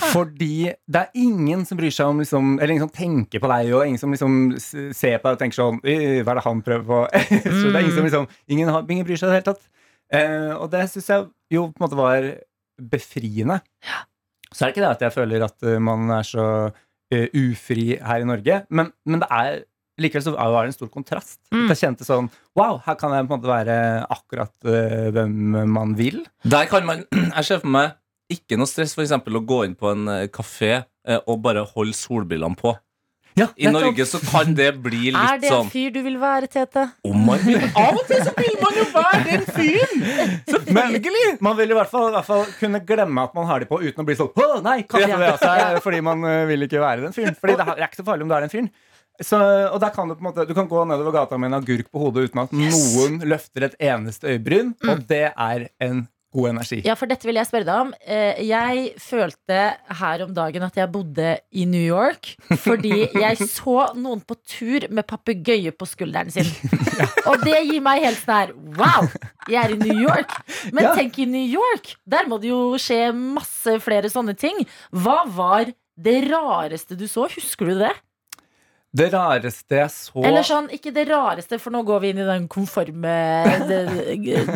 Fordi 0.00 0.70
det 0.88 1.00
er 1.00 1.20
ingen 1.20 1.64
som 1.68 1.78
bryr 1.78 1.92
seg 1.94 2.10
om 2.10 2.20
liksom, 2.22 2.54
Eller 2.58 2.74
ingen 2.74 2.86
som 2.86 2.94
tenker 2.94 3.42
på 3.42 3.50
deg, 3.52 3.72
og 3.76 3.86
ingen 3.86 4.00
som 4.00 4.14
liksom 4.14 4.38
ser 4.58 5.18
på 5.20 5.28
deg 5.28 5.36
og 5.36 5.40
tenker 5.42 5.58
sånn 5.58 5.80
«Øh, 5.84 6.20
Hva 6.24 6.34
er 6.34 6.40
det 6.40 6.46
han 6.46 6.62
prøver 6.66 6.86
på? 6.88 7.00
så 7.58 7.64
det 7.66 7.74
er 7.74 7.82
ingen 7.84 7.96
som 7.96 8.08
liksom 8.08 8.28
Ingen, 8.50 8.72
har, 8.72 8.86
ingen 8.88 9.08
bryr 9.08 9.20
seg 9.20 9.28
i 9.28 9.32
det 9.32 9.40
hele 9.40 9.50
tatt. 9.52 9.66
Uh, 10.10 10.54
og 10.58 10.70
det 10.72 10.86
syns 10.90 11.10
jeg 11.12 11.26
jo 11.54 11.68
på 11.70 11.78
en 11.78 11.84
måte 11.84 11.98
var 11.98 12.24
befriende. 12.90 13.60
Så 14.50 14.64
er 14.64 14.70
det 14.70 14.74
ikke 14.74 14.82
det 14.82 14.94
at 14.96 15.04
jeg 15.06 15.14
føler 15.14 15.44
at 15.46 15.66
eh, 15.68 15.82
man 15.82 16.10
er 16.10 16.26
så 16.26 16.46
uh, 16.70 17.26
ufri 17.38 17.92
her 18.02 18.24
i 18.24 18.26
Norge, 18.26 18.56
men, 18.74 18.90
men 19.06 19.22
det 19.22 19.28
er 19.30 19.60
Likevel 20.00 20.24
så 20.24 20.32
var 20.32 20.64
det 20.64 20.70
en 20.70 20.76
stor 20.78 20.88
kontrast. 20.88 21.38
Mm. 21.52 21.66
At 21.66 21.74
jeg 21.74 21.80
kjente 21.82 22.06
sånn 22.08 22.30
Wow, 22.56 22.78
her 22.86 22.96
kan 22.98 23.12
jeg 23.12 23.26
på 23.26 23.34
en 23.34 23.36
måte 23.36 23.50
være 23.50 23.76
akkurat 24.08 24.54
uh, 24.64 25.10
hvem 25.12 25.58
man 25.70 25.92
vil. 25.98 26.22
Der 26.48 26.70
kan 26.70 26.88
man 26.88 27.04
Jeg 27.36 27.46
ser 27.46 27.60
for 27.62 27.70
meg 27.74 27.99
ikke 28.32 28.58
noe 28.60 28.70
stress 28.70 28.94
for 28.96 29.06
eksempel 29.06 29.40
å 29.40 29.44
gå 29.46 29.64
inn 29.66 29.76
på 29.78 29.90
en 29.92 30.06
eh, 30.12 30.28
kafé 30.32 30.72
eh, 30.80 31.20
og 31.26 31.42
bare 31.44 31.66
holde 31.74 31.96
solbrillene 31.96 32.58
på. 32.58 32.76
Ja, 33.38 33.46
I 33.56 33.70
Norge 33.70 34.04
så 34.06 34.18
kan 34.22 34.54
det 34.58 34.72
bli 34.82 35.10
litt 35.14 35.14
sånn 35.14 35.22
Er 35.22 35.38
det 35.40 35.48
en 35.50 35.54
sånn 35.54 35.70
fyr 35.70 35.92
du 35.94 36.00
vil 36.02 36.16
være, 36.20 36.48
Tete? 36.50 36.86
Oh 37.06 37.14
Av 37.84 37.94
og 37.94 38.02
til 38.08 38.22
så 38.26 38.34
vil 38.36 38.56
man 38.60 38.78
jo 38.80 38.86
være 38.90 39.20
den 39.28 39.46
fyren! 39.46 40.04
Selvfølgelig! 40.50 41.24
Man 41.46 41.58
vil 41.60 41.72
i 41.72 41.78
hvert, 41.78 41.92
fall, 41.92 42.10
i 42.10 42.16
hvert 42.18 42.28
fall 42.28 42.44
kunne 42.58 42.82
glemme 42.86 43.26
at 43.28 43.36
man 43.38 43.48
har 43.50 43.62
de 43.62 43.70
på, 43.70 43.80
uten 43.82 44.02
å 44.02 44.08
bli 44.08 44.18
sånn 44.18 44.32
Å, 44.34 44.48
nei, 44.66 44.80
kaffe 44.90 45.20
det 45.22 45.32
seg, 45.42 45.80
fordi 45.86 46.04
man 46.10 46.26
eh, 46.26 46.44
vil 46.50 46.66
ikke 46.66 46.82
være 46.82 47.06
den 47.06 47.16
fyren. 47.16 47.36
Fordi 47.38 47.58
det 47.60 47.68
er 47.76 47.84
ikke 47.86 48.02
så 48.02 48.08
farlig 48.10 48.26
om 48.26 48.32
du 48.32 48.38
er 48.38 48.46
den 48.46 48.52
fyren. 48.52 48.70
Så, 49.20 49.36
og 49.36 49.76
der 49.82 49.92
kan 49.92 50.08
du 50.08 50.14
på 50.16 50.22
en 50.22 50.30
måte 50.30 50.46
Du 50.48 50.54
kan 50.56 50.64
gå 50.64 50.80
nedover 50.88 51.12
gata 51.12 51.36
med 51.36 51.50
en 51.50 51.58
agurk 51.58 51.90
på 51.92 52.00
hodet 52.00 52.30
uten 52.30 52.40
at 52.40 52.54
noen 52.56 53.18
løfter 53.28 53.66
et 53.66 53.74
eneste 53.90 54.30
øyebryn, 54.32 54.72
og 54.88 55.02
det 55.10 55.26
er 55.28 55.66
en 55.84 56.06
god 56.32 56.48
energi. 56.52 56.80
Ja, 56.86 56.94
for 56.94 57.10
dette 57.10 57.26
vil 57.26 57.34
jeg 57.40 57.48
spørre 57.48 57.66
deg 57.66 57.80
om. 57.86 57.88
Eh, 58.06 58.38
Jeg 58.46 58.92
følte 59.02 59.58
her 60.00 60.22
om 60.24 60.34
dagen 60.36 60.62
at 60.62 60.76
jeg 60.78 60.90
bodde 60.92 61.32
i 61.50 61.64
New 61.66 61.82
York 61.82 62.34
fordi 62.62 63.08
jeg 63.18 63.40
så 63.56 63.88
noen 63.98 64.20
på 64.22 64.36
tur 64.46 64.86
med 64.94 65.06
papegøye 65.10 65.72
på 65.74 65.88
skulderen 65.90 66.30
sin. 66.30 66.46
Og 67.30 67.42
det 67.42 67.58
gir 67.66 67.80
meg 67.82 68.04
helt 68.06 68.20
sånn 68.22 68.36
her 68.36 68.54
Wow! 68.78 69.08
Jeg 69.50 69.58
er 69.64 69.74
i 69.74 69.80
New 69.80 69.98
York. 70.06 70.30
Men 70.72 70.84
Ja. 70.86 70.94
tenk 70.94 71.18
i 71.18 71.26
New 71.26 71.46
York! 71.50 71.94
Der 72.06 72.28
må 72.30 72.38
det 72.42 72.52
jo 72.52 72.76
skje 72.78 73.10
masse 73.16 73.78
flere 73.82 74.10
sånne 74.12 74.36
ting. 74.38 74.62
Hva 74.94 75.24
var 75.26 75.72
det 76.00 76.20
rareste 76.30 76.96
du 76.96 77.04
så? 77.10 77.26
Husker 77.28 77.66
du 77.74 77.78
det? 77.82 77.90
Det 78.92 79.06
rareste 79.12 79.76
jeg 79.78 79.90
så 79.94 80.24
Eller 80.26 80.42
sånn, 80.42 80.66
ikke 80.74 80.90
det 80.92 81.04
rareste, 81.08 81.60
for 81.62 81.70
nå 81.70 81.84
går 81.86 82.00
vi 82.02 82.08
inn 82.10 82.18
i 82.24 82.26
den 82.26 82.48
konforme 82.50 83.12
det, 83.68 83.84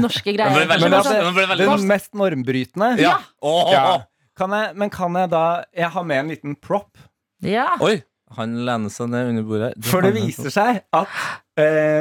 norske 0.02 0.32
greia. 0.34 0.48
ble 0.50 0.64
veldig 0.66 0.88
Men 0.88 0.90
norsk. 0.96 1.06
altså, 1.06 1.20
Det 1.28 1.34
ble 1.36 1.44
veldig 1.52 1.68
Den 1.70 1.86
mest 1.92 2.10
normbrytende 2.18 2.88
Ja. 2.98 3.12
Åh, 3.42 3.70
Ja. 3.72 3.84
åh. 3.94 4.02
Kan 4.36 4.50
jeg, 4.50 4.74
Men 4.76 4.90
kan 4.90 5.14
jeg 5.14 5.30
da 5.30 5.44
Jeg 5.72 5.90
har 5.94 6.02
med 6.04 6.18
en 6.24 6.28
liten 6.34 6.56
prop. 6.60 6.98
Ja. 7.46 7.76
Oi, 7.80 8.02
han 8.34 8.56
lener 8.66 8.90
seg 8.90 9.08
ned 9.12 9.28
under 9.28 9.42
bordet. 9.46 9.84
For 9.86 10.00
det 10.02 10.14
viser 10.16 10.50
seg 10.50 10.82
at 10.92 11.08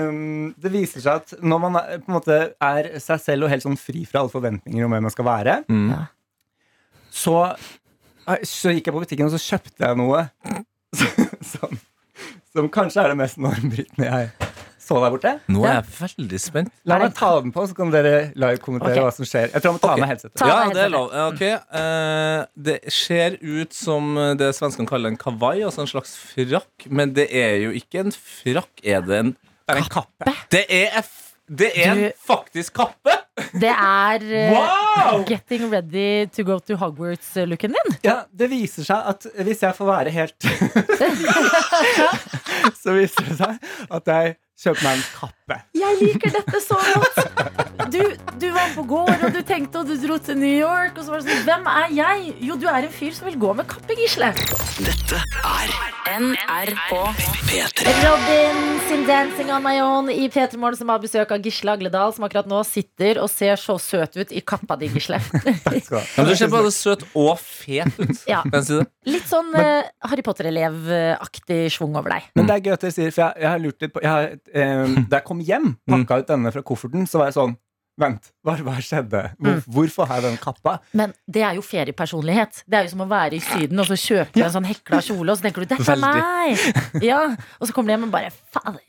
um, 0.09 0.55
Det 0.57 0.71
viser 0.73 1.01
seg 1.05 1.13
at 1.21 1.35
når 1.43 1.59
man 1.61 1.75
er, 1.75 1.99
på 2.01 2.09
en 2.09 2.17
måte 2.17 2.39
er 2.59 2.89
seg 2.99 3.21
selv 3.21 3.43
og 3.45 3.49
helt 3.53 3.61
sånn 3.67 3.77
fri 3.77 4.05
fra 4.09 4.23
alle 4.23 4.33
forventninger 4.33 4.83
om 4.85 4.89
hvem 4.97 5.05
man 5.05 5.13
skal 5.13 5.25
være, 5.29 5.59
Mm. 5.69 6.07
så, 7.13 7.55
så 8.41 8.73
gikk 8.73 8.87
jeg 8.89 8.93
på 8.95 9.03
butikken 9.05 9.29
og 9.29 9.35
så 9.37 9.41
kjøpte 9.53 9.85
jeg 9.85 9.97
noe 10.01 10.23
som, 11.53 11.77
som 12.53 12.69
kanskje 12.73 13.03
er 13.03 13.13
det 13.13 13.19
mest 13.19 13.39
normbrytende 13.41 14.09
jeg 14.09 14.33
så 14.83 14.97
der 14.99 15.13
borte. 15.13 15.31
Nå 15.47 15.61
er 15.63 15.77
jeg 15.77 15.85
veldig 15.95 16.39
spent. 16.43 16.73
La 16.91 16.97
meg 16.99 17.13
ta 17.15 17.29
den 17.39 17.53
på, 17.55 17.63
så 17.69 17.75
kan 17.77 17.91
dere 17.93 18.33
live-kommentere 18.35 18.97
okay. 18.97 19.05
hva 19.05 19.13
som 19.15 19.27
skjer. 19.27 19.47
Jeg 19.53 19.63
tror 19.63 19.69
jeg 19.69 19.77
må 19.77 19.81
ta 19.85 19.91
okay. 19.93 20.01
med 20.03 20.11
headsetet. 20.11 20.43
Ja, 20.43 20.57
det 20.75 20.81
er 20.83 20.91
lov. 20.91 21.05
Ja, 21.15 21.27
Ok, 21.31 21.43
eh, 21.79 22.41
Det 22.67 22.75
ser 22.91 23.37
ut 23.39 23.77
som 23.77 24.11
det 24.39 24.49
svenskene 24.57 24.89
kaller 24.89 25.13
en 25.13 25.19
kavai, 25.21 25.61
altså 25.63 25.85
en 25.85 25.91
slags 25.93 26.17
frakk. 26.33 26.89
Men 26.91 27.15
det 27.15 27.29
er 27.31 27.55
jo 27.63 27.71
ikke 27.79 28.03
en 28.03 28.11
frakk. 28.11 28.73
Er 28.83 29.07
det 29.07 29.21
en 29.21 29.31
Det 29.39 29.77
er 29.77 29.79
en 29.85 29.91
kappe. 29.95 30.33
Det 30.51 30.65
er, 30.67 30.99
f- 30.99 31.22
det 31.49 31.71
er 31.75 31.91
en 31.91 32.11
faktisk 32.27 32.73
kappe! 32.77 33.15
Det 33.53 33.69
er 33.69 34.23
eh, 34.39 34.53
Wow! 34.53 35.23
Getting 35.27 35.67
ready 35.71 36.27
to 36.31 36.43
go 36.47 36.59
to 36.59 36.77
Hogwarts-looken 36.79 37.75
din. 37.75 37.97
Ja, 38.05 38.21
det 38.31 38.49
viser 38.51 38.85
seg 38.87 39.09
at 39.13 39.27
hvis 39.43 39.63
jeg 39.65 39.75
får 39.75 39.89
være 39.89 40.13
helt 40.13 40.47
Så 42.81 42.95
viser 42.95 43.27
det 43.27 43.37
seg 43.41 43.57
at 43.89 44.13
jeg 44.13 44.35
kjøper 44.59 44.85
meg 44.85 44.99
en 44.99 45.05
kappe. 45.17 45.57
Jeg 45.77 45.99
liker 46.01 46.35
dette 46.37 46.61
så 46.63 46.77
godt. 46.77 47.89
Du, 47.93 47.99
du 48.39 48.47
var 48.53 48.69
på 48.75 48.85
gård, 48.87 49.25
og 49.25 49.33
du 49.35 49.41
tenkte, 49.45 49.81
og 49.81 49.89
du 49.89 49.97
dro 49.99 50.17
til 50.21 50.37
New 50.39 50.53
York. 50.53 50.97
Og 50.97 51.05
så 51.05 51.13
var 51.13 51.23
det 51.23 51.31
sånn, 51.31 51.43
Hvem 51.47 51.67
er 51.73 51.95
jeg? 51.97 52.35
Jo, 52.47 52.57
du 52.59 52.67
er 52.71 52.87
en 52.87 52.93
fyr 52.93 53.15
som 53.15 53.27
vil 53.29 53.39
gå 53.41 53.53
med 53.57 53.67
kappe, 53.69 53.97
Gisle. 53.99 54.31
Dette 54.83 55.19
er 55.43 55.73
NRK 56.13 56.91
P3. 57.49 57.93
Robin 58.03 58.61
sin 58.87 59.03
'Dancing 59.07 59.51
on 59.51 59.63
my 59.63 59.79
own' 59.81 60.11
i 60.11 60.29
P3 60.29 60.57
Morgen, 60.57 60.77
som 60.77 60.89
har 60.93 61.01
besøk 61.01 61.31
av 61.33 61.41
Gisle 61.43 61.73
Agledal, 61.73 62.13
som 62.13 62.25
akkurat 62.27 62.47
nå 62.49 62.61
sitter 62.67 63.19
og 63.21 63.29
ser 63.31 63.59
så 63.59 63.77
søt 63.81 64.17
ut 64.19 64.31
i 64.31 64.41
kappa 64.45 64.77
di, 64.79 64.89
Gisle. 64.93 65.19
Takk 65.65 65.83
skal 65.83 65.97
du 65.97 66.21
ha. 66.21 66.25
Du 66.29 66.35
ser 66.37 66.51
både 66.53 66.71
søt 66.75 67.05
og 67.13 67.33
fet 67.41 67.99
ut. 67.99 68.23
Ja. 68.29 68.43
Litt 69.09 69.27
sånn 69.27 69.51
eh, 69.59 69.89
Harry 70.07 70.23
Potter-elevaktig 70.25 71.65
schwung 71.73 71.97
over 71.99 72.15
deg. 72.15 72.29
Men 72.37 72.49
det 72.49 72.57
er 72.59 72.67
gøy 72.67 72.75
at 72.77 72.85
dere 72.85 72.95
sier, 72.95 73.15
for 73.15 73.25
jeg, 73.25 73.43
jeg 73.43 73.49
har 73.49 73.63
lurt 73.63 73.83
litt 73.83 73.95
på 73.95 74.03
jeg 74.03 74.11
har, 74.13 74.29
eh, 74.53 74.87
Da 75.09 75.19
jeg 75.21 75.25
kom 75.27 75.39
hjem, 75.45 75.75
pakka 75.89 76.19
ut 76.23 76.27
denne 76.33 76.51
fra 76.55 76.61
kofferten, 76.65 77.05
så 77.07 77.21
var 77.21 77.31
jeg 77.31 77.37
sånn 77.39 77.55
Vent, 78.01 78.31
hva, 78.41 78.55
hva 78.65 78.73
skjedde? 78.81 79.19
Hvor, 79.37 79.59
Hvorfor 79.69 80.07
har 80.09 80.17
jeg 80.17 80.31
den 80.31 80.37
kappa? 80.41 80.79
Men 80.97 81.11
det 81.29 81.43
er 81.45 81.53
jo 81.59 81.61
feriepersonlighet. 81.61 82.63
Det 82.65 82.79
er 82.79 82.87
jo 82.87 82.89
som 82.95 83.03
å 83.05 83.07
være 83.11 83.37
i 83.37 83.41
Syden 83.45 83.77
og 83.83 83.85
så 83.85 83.93
kjøpe 84.01 84.41
en 84.41 84.49
sånn 84.55 84.65
hekla 84.65 84.97
kjole, 85.05 85.29
og 85.29 85.37
så 85.37 85.45
tenker 85.45 85.61
du 85.61 85.67
'dette 85.75 85.93
er 85.93 86.01
meg'. 86.01 86.63
Ja, 87.09 87.35
Og 87.61 87.67
så 87.69 87.71
kommer 87.75 87.91
du 87.91 87.93
hjem 87.93 88.07
og 88.09 88.15
bare 88.15 88.31
'fader'. 88.33 88.81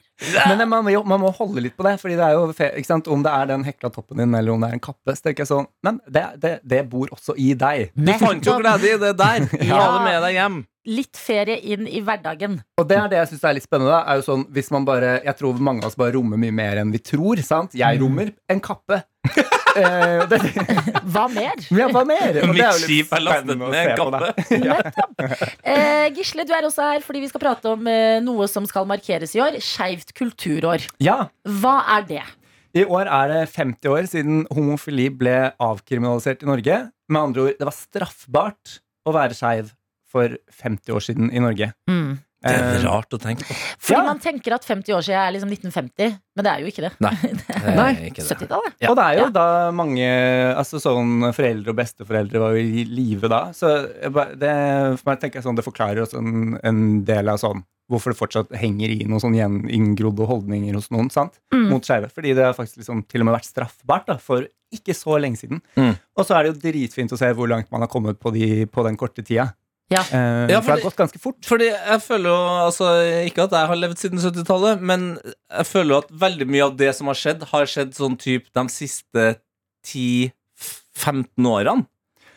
Men 0.49 0.59
det, 0.63 0.69
man, 0.71 0.85
må, 0.87 0.91
jo- 0.95 1.03
man 1.05 1.21
må 1.21 1.29
holde 1.37 1.61
litt 1.61 1.77
på 1.77 1.83
det, 1.85 1.99
Fordi 2.01 2.15
det 2.17 2.25
er 2.25 2.33
jo 2.39 2.47
fe- 2.57 2.73
ikke 2.79 2.87
sant? 2.87 3.09
om 3.09 3.23
det 3.23 3.33
er 3.35 3.47
den 3.51 3.65
hekla 3.67 3.91
toppen 3.93 4.17
din, 4.17 4.35
eller 4.35 4.53
om 4.55 4.61
det 4.65 4.71
er 4.71 4.73
en 4.79 4.81
kappe. 4.81 5.13
Så 5.17 5.23
tenker 5.29 5.43
jeg 5.45 5.49
sånn 5.53 5.67
Men 5.85 6.01
det, 6.09 6.25
det, 6.41 6.53
det 6.65 6.89
bor 6.89 7.09
også 7.13 7.35
i 7.37 7.53
deg. 7.53 7.91
Du 7.95 8.13
fant 8.23 8.41
jo 8.47 8.57
glede 8.57 8.89
i 8.89 8.97
det 9.05 9.17
der. 9.19 9.45
Ha 9.75 9.99
det 9.99 10.05
med 10.07 10.23
deg 10.23 10.33
hjem. 10.39 10.63
Litt 10.85 11.17
ferie 11.17 11.57
inn 11.73 11.87
i 11.89 12.03
hverdagen. 12.05 12.59
Og 12.77 12.89
det 12.89 12.99
er 13.01 13.09
det 13.09 13.19
jeg 13.23 13.31
syns 13.33 13.45
er 13.49 13.55
litt 13.57 13.65
spennende. 13.65 13.91
da, 13.95 14.03
er 14.13 14.21
jo 14.21 14.25
sånn, 14.27 14.43
hvis 14.53 14.71
man 14.75 14.85
bare, 14.85 15.15
Jeg 15.25 15.37
tror 15.39 15.57
mange 15.59 15.81
av 15.85 15.89
oss 15.93 15.97
bare 15.97 16.13
rommer 16.13 16.37
mye 16.37 16.53
mer 16.53 16.83
enn 16.83 16.93
vi 16.93 17.01
tror. 17.01 17.41
sant? 17.41 17.73
Jeg 17.75 18.01
rommer 18.03 18.35
en 18.49 18.61
kappe. 18.61 19.03
Eh, 19.75 20.21
det, 20.31 20.39
Hva 21.11 21.25
mer? 21.35 21.59
ja, 21.81 21.89
hva 21.91 22.05
mer? 22.07 22.37
Og 22.47 22.53
det 22.55 22.63
er 22.63 22.77
skip 22.79 23.11
er 23.11 23.25
lastet 23.25 23.59
med 23.59 23.75
en 23.75 23.97
kappe. 23.99 24.29
Eh, 25.67 26.07
Gisle, 26.15 26.45
du 26.47 26.53
er 26.55 26.69
også 26.69 26.85
her 26.93 27.03
fordi 27.03 27.25
vi 27.25 27.31
skal 27.33 27.43
prate 27.43 27.73
om 27.73 27.89
eh, 27.91 28.21
noe 28.23 28.47
som 28.47 28.69
skal 28.71 28.87
markeres 28.87 29.35
i 29.35 29.43
år. 29.43 29.59
Skeivt 29.59 30.15
kulturår. 30.15 30.87
Ja, 31.03 31.25
Hva 31.43 31.81
er 31.97 32.07
det? 32.07 32.23
I 32.79 32.85
år 32.87 33.11
er 33.11 33.31
det 33.33 33.43
50 33.51 33.91
år 33.91 34.07
siden 34.11 34.41
homofili 34.55 35.09
ble 35.11 35.35
avkriminalisert 35.63 36.47
i 36.47 36.49
Norge. 36.53 36.79
Med 37.11 37.21
andre 37.21 37.49
ord, 37.49 37.59
det 37.59 37.67
var 37.69 37.77
straffbart 37.77 38.79
å 39.07 39.13
være 39.15 39.35
skeiv 39.39 39.75
for 40.15 40.39
50 40.63 40.95
år 40.95 41.03
siden 41.11 41.33
i 41.35 41.43
Norge. 41.43 41.73
Det 42.45 42.53
er 42.53 42.75
Eh, 42.77 42.83
rart 42.85 43.09
å 43.17 43.17
tenke 43.17 43.41
på. 43.49 43.55
Fordi 43.81 43.95
Ja. 43.97 44.03
man 44.05 44.19
tenker 44.21 44.53
at 44.53 44.67
50 44.69 44.93
år 44.93 45.01
siden 45.07 45.17
er 45.17 45.31
liksom 45.33 45.49
1950, 45.49 46.19
men 46.37 46.45
det 46.45 46.51
er 46.53 46.61
jo 46.61 46.67
ikke 46.69 46.83
det. 46.85 46.91
Nei, 47.01 47.13
det 47.23 47.85
er 47.87 48.03
ikke 48.11 48.21
det. 48.21 48.37
70-tallet. 48.37 48.75
Ja. 48.85 48.91
Og 48.91 48.97
det 48.99 49.05
er 49.07 49.15
jo 49.17 49.23
Ja. 49.25 49.31
da 49.33 49.47
mange 49.73 50.09
altså 50.53 50.77
sånn 50.83 51.33
Foreldre 51.33 51.73
og 51.73 51.79
besteforeldre 51.79 52.43
var 52.43 52.53
jo 52.53 52.61
i 52.61 52.85
live 52.85 53.31
da. 53.33 53.47
Så 53.57 53.71
det, 54.37 54.53
for 55.01 55.09
meg 55.15 55.21
tenker 55.25 55.41
jeg 55.41 55.47
sånn, 55.49 55.57
det 55.57 55.65
forklarer 55.65 56.05
også 56.05 56.21
en, 56.21 56.59
en 56.63 56.83
del 57.09 57.33
av 57.33 57.41
sånn 57.41 57.65
hvorfor 57.89 58.13
det 58.13 58.21
fortsatt 58.21 58.53
henger 58.61 58.93
i 58.93 59.05
noen 59.09 59.21
sånn 59.25 59.35
inngrodde 59.69 60.29
holdninger 60.29 60.77
hos 60.77 60.91
noen. 60.93 61.11
sant? 61.13 61.41
Mm. 61.53 61.67
Mot 61.73 61.85
skeive. 61.85 62.13
Fordi 62.13 62.35
det 62.37 62.45
har 62.45 62.53
faktisk 62.57 62.81
liksom 62.85 63.03
til 63.09 63.21
og 63.25 63.27
med 63.31 63.39
vært 63.41 63.49
straffbart 63.49 64.07
da, 64.13 64.17
for 64.21 64.45
ikke 64.73 64.93
så 64.97 65.17
lenge 65.21 65.37
siden. 65.41 65.61
Mm. 65.81 65.97
Og 66.17 66.25
så 66.29 66.37
er 66.37 66.45
det 66.45 66.53
jo 66.55 66.61
dritfint 66.73 67.13
å 67.13 67.19
se 67.21 67.33
hvor 67.37 67.49
langt 67.49 67.71
man 67.73 67.81
har 67.85 67.89
kommet 67.93 68.21
på, 68.21 68.33
de, 68.37 68.65
på 68.69 68.85
den 68.85 68.97
korte 69.01 69.25
tida. 69.25 69.55
Ja. 69.93 70.01
Uh, 70.09 70.49
Ja, 70.51 70.61
for 70.65 70.71
det 70.73 70.79
har 70.79 70.85
gått 70.89 70.97
ganske 70.97 71.21
fort. 71.21 71.41
Fordi 71.45 71.67
jeg 71.69 72.01
føler 72.03 72.31
jo 72.33 72.39
altså, 72.65 72.87
Ikke 73.29 73.45
at 73.45 73.53
jeg 73.53 73.69
har 73.69 73.77
levd 73.77 73.99
siden 74.01 74.19
70-tallet, 74.23 74.81
men 74.81 75.05
jeg 75.23 75.67
føler 75.69 75.91
jo 75.95 75.99
at 76.01 76.15
veldig 76.25 76.47
mye 76.51 76.65
av 76.71 76.77
det 76.81 76.93
som 76.97 77.11
har 77.13 77.19
skjedd, 77.21 77.45
har 77.53 77.67
skjedd 77.71 77.93
sånn 77.95 78.17
typ 78.21 78.49
de 78.57 78.65
siste 78.73 79.27
10-15 79.87 81.47
årene. 81.51 81.85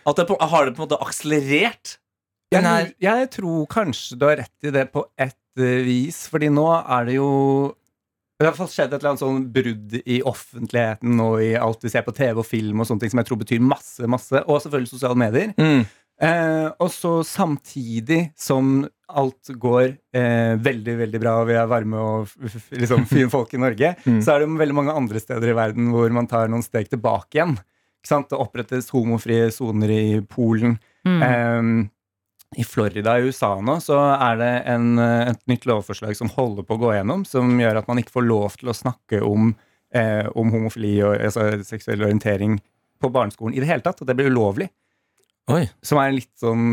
At 0.08 0.20
det 0.20 0.28
på, 0.30 0.38
har 0.40 0.66
det 0.70 0.76
på 0.78 0.84
en 0.84 0.88
måte 0.88 1.00
akselerert. 1.04 1.98
Jeg, 2.54 2.64
her- 2.64 2.94
jeg 3.04 3.30
tror 3.36 3.66
kanskje 3.68 4.16
du 4.20 4.24
har 4.30 4.38
rett 4.40 4.64
i 4.64 4.72
det 4.72 4.86
på 4.94 5.04
ett 5.20 5.36
eh, 5.60 5.82
vis, 5.84 6.22
fordi 6.32 6.48
nå 6.54 6.64
er 6.80 7.10
det 7.10 7.18
jo 7.18 7.28
det 8.38 8.46
har 8.46 8.52
i 8.52 8.54
hvert 8.54 8.60
fall 8.62 8.70
skjedd 8.70 8.92
et 8.94 9.00
eller 9.02 9.10
annet 9.16 9.22
sånn 9.24 9.46
brudd 9.52 9.94
i 10.06 10.20
offentligheten 10.30 11.20
og 11.26 11.40
i 11.42 11.56
alt 11.58 11.82
vi 11.82 11.90
ser 11.90 12.04
på 12.06 12.14
TV 12.14 12.38
og 12.38 12.46
film, 12.46 12.80
og 12.80 12.86
sånne 12.88 13.02
ting 13.02 13.10
som 13.10 13.18
jeg 13.24 13.28
tror 13.32 13.40
betyr 13.42 13.64
masse, 13.66 14.06
masse. 14.08 14.44
Og 14.46 14.60
selvfølgelig 14.62 14.92
sosiale 14.92 15.18
medier. 15.18 15.56
Eh, 16.18 16.68
og 16.82 16.90
så 16.90 17.20
samtidig 17.28 18.32
som 18.40 18.80
alt 19.08 19.52
går 19.62 19.92
eh, 20.18 20.56
veldig, 20.60 20.96
veldig 21.04 21.20
bra, 21.22 21.36
og 21.44 21.48
vi 21.52 21.58
er 21.60 21.68
varme 21.70 22.00
og 22.02 22.32
liksom 22.74 23.06
fine 23.12 23.30
folk 23.32 23.54
i 23.54 23.60
Norge, 23.62 23.94
Mm. 24.06 24.22
så 24.26 24.34
er 24.34 24.42
det 24.44 24.50
veldig 24.60 24.76
mange 24.76 24.96
andre 24.98 25.22
steder 25.22 25.52
i 25.52 25.58
verden 25.58 25.92
hvor 25.94 26.10
man 26.16 26.28
tar 26.28 26.50
noen 26.52 26.66
steg 26.66 26.90
tilbake 26.92 27.38
igjen. 27.38 27.58
Det 28.08 28.38
opprettes 28.40 28.90
homofrie 28.96 29.50
soner 29.52 29.92
i 29.92 30.22
Polen. 30.32 30.78
Mm. 31.06 31.22
Eh, 31.28 32.60
I 32.62 32.64
Florida 32.64 33.18
i 33.20 33.28
USA 33.28 33.54
nå 33.62 33.78
så 33.84 33.98
er 34.16 34.38
det 34.40 34.52
en, 34.72 34.86
et 35.04 35.42
nytt 35.52 35.66
lovforslag 35.68 36.16
som 36.16 36.30
holder 36.32 36.64
på 36.64 36.78
å 36.78 36.82
gå 36.86 36.94
gjennom, 36.96 37.26
som 37.28 37.52
gjør 37.60 37.82
at 37.82 37.88
man 37.92 38.00
ikke 38.00 38.16
får 38.16 38.26
lov 38.26 38.56
til 38.58 38.72
å 38.72 38.76
snakke 38.78 39.20
om, 39.28 39.52
eh, 39.94 40.26
om 40.34 40.50
homofili 40.56 40.96
og 41.04 41.18
altså, 41.20 41.50
seksuell 41.68 42.06
orientering 42.08 42.58
på 43.04 43.12
barneskolen 43.14 43.54
i 43.58 43.60
det 43.62 43.68
hele 43.70 43.84
tatt. 43.84 44.00
Og 44.02 44.08
det 44.08 44.16
blir 44.18 44.32
ulovlig. 44.32 44.70
Oi. 45.48 45.62
Som 45.86 46.00
er 46.02 46.10
en 46.10 46.18
litt 46.18 46.42
sånn 46.42 46.64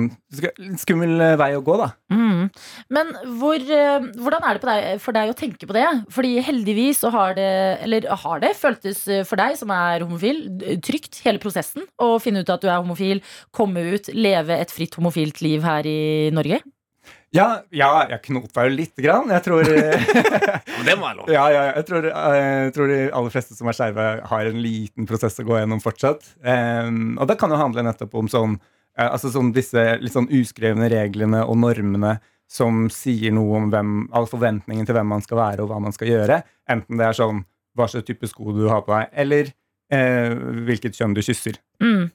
skummel 0.80 1.20
eh, 1.22 1.36
vei 1.38 1.52
å 1.54 1.62
gå, 1.62 1.76
da. 1.78 1.92
Mm. 2.10 2.48
Men 2.96 3.12
hvor, 3.38 3.62
eh, 3.62 4.08
hvordan 4.18 4.42
er 4.42 4.56
det 4.56 4.62
på 4.64 4.70
deg, 4.70 4.88
for 5.04 5.14
deg 5.14 5.30
å 5.30 5.36
tenke 5.38 5.68
på 5.70 5.76
det? 5.76 5.86
Fordi 6.14 6.32
heldigvis 6.42 7.04
så 7.04 7.12
har 7.14 7.36
det 7.38 7.46
Eller 7.86 8.08
har 8.24 8.42
det 8.42 8.50
føltes 8.58 9.04
eh, 9.06 9.22
for 9.28 9.38
deg 9.38 9.54
som 9.60 9.70
er 9.70 10.02
homofil, 10.02 10.42
trygt 10.82 11.22
hele 11.22 11.42
prosessen? 11.42 11.86
Å 12.02 12.16
finne 12.22 12.42
ut 12.42 12.50
at 12.50 12.66
du 12.66 12.66
er 12.66 12.80
homofil, 12.80 13.22
komme 13.54 13.84
ut, 13.94 14.10
leve 14.10 14.58
et 14.58 14.74
fritt 14.74 14.98
homofilt 14.98 15.38
liv 15.46 15.62
her 15.62 15.86
i 15.86 16.32
Norge? 16.34 16.64
Ja, 17.34 17.46
ja 17.74 17.90
jeg 18.10 18.20
knota 18.28 18.66
jo 18.68 18.74
lite 18.74 19.02
grann. 19.02 19.30
Jeg 19.34 19.44
tror 19.46 19.66
eh, 19.66 20.04
det 20.86 20.94
må 21.00 21.08
jeg 21.08 21.18
lov. 21.18 21.32
Ja, 21.32 21.46
ja, 21.52 21.64
jeg 21.72 21.86
tror, 21.88 22.06
eh, 22.10 22.36
jeg 22.66 22.74
tror 22.76 22.92
de 22.92 23.00
aller 23.08 23.34
fleste 23.34 23.56
som 23.58 23.70
er 23.70 23.78
skeive, 23.78 24.04
har 24.30 24.50
en 24.50 24.60
liten 24.62 25.08
prosess 25.10 25.40
å 25.42 25.46
gå 25.46 25.58
gjennom 25.58 25.82
fortsatt. 25.82 26.28
Um, 26.44 27.16
og 27.18 27.26
det 27.30 27.38
kan 27.40 27.52
jo 27.52 27.58
handle 27.60 27.86
nettopp 27.86 28.14
om 28.20 28.30
sånn 28.30 28.58
eh, 28.58 29.08
Altså 29.08 29.32
sånn 29.34 29.50
disse 29.56 29.82
litt 30.02 30.14
sånn 30.14 30.30
uskrevne 30.32 30.90
reglene 30.92 31.42
og 31.42 31.58
normene 31.62 32.18
som 32.50 32.86
sier 32.92 33.32
noe 33.34 33.58
om 33.58 33.70
hvem, 33.72 33.94
all 34.14 34.28
forventningen 34.30 34.86
til 34.86 34.94
hvem 34.94 35.08
man 35.16 35.24
skal 35.24 35.40
være 35.40 35.64
og 35.64 35.72
hva 35.72 35.80
man 35.82 35.94
skal 35.96 36.10
gjøre. 36.12 36.42
Enten 36.70 37.00
det 37.00 37.08
er 37.08 37.16
sånn 37.16 37.42
hva 37.74 37.88
slags 37.90 38.06
type 38.06 38.28
sko 38.30 38.52
du 38.54 38.68
har 38.70 38.84
på 38.86 38.94
deg, 38.94 39.08
eller 39.24 39.48
eh, 39.90 40.34
hvilket 40.68 40.94
kjønn 40.94 41.16
du 41.16 41.22
kysser. 41.24 41.58
Mm. 41.82 42.12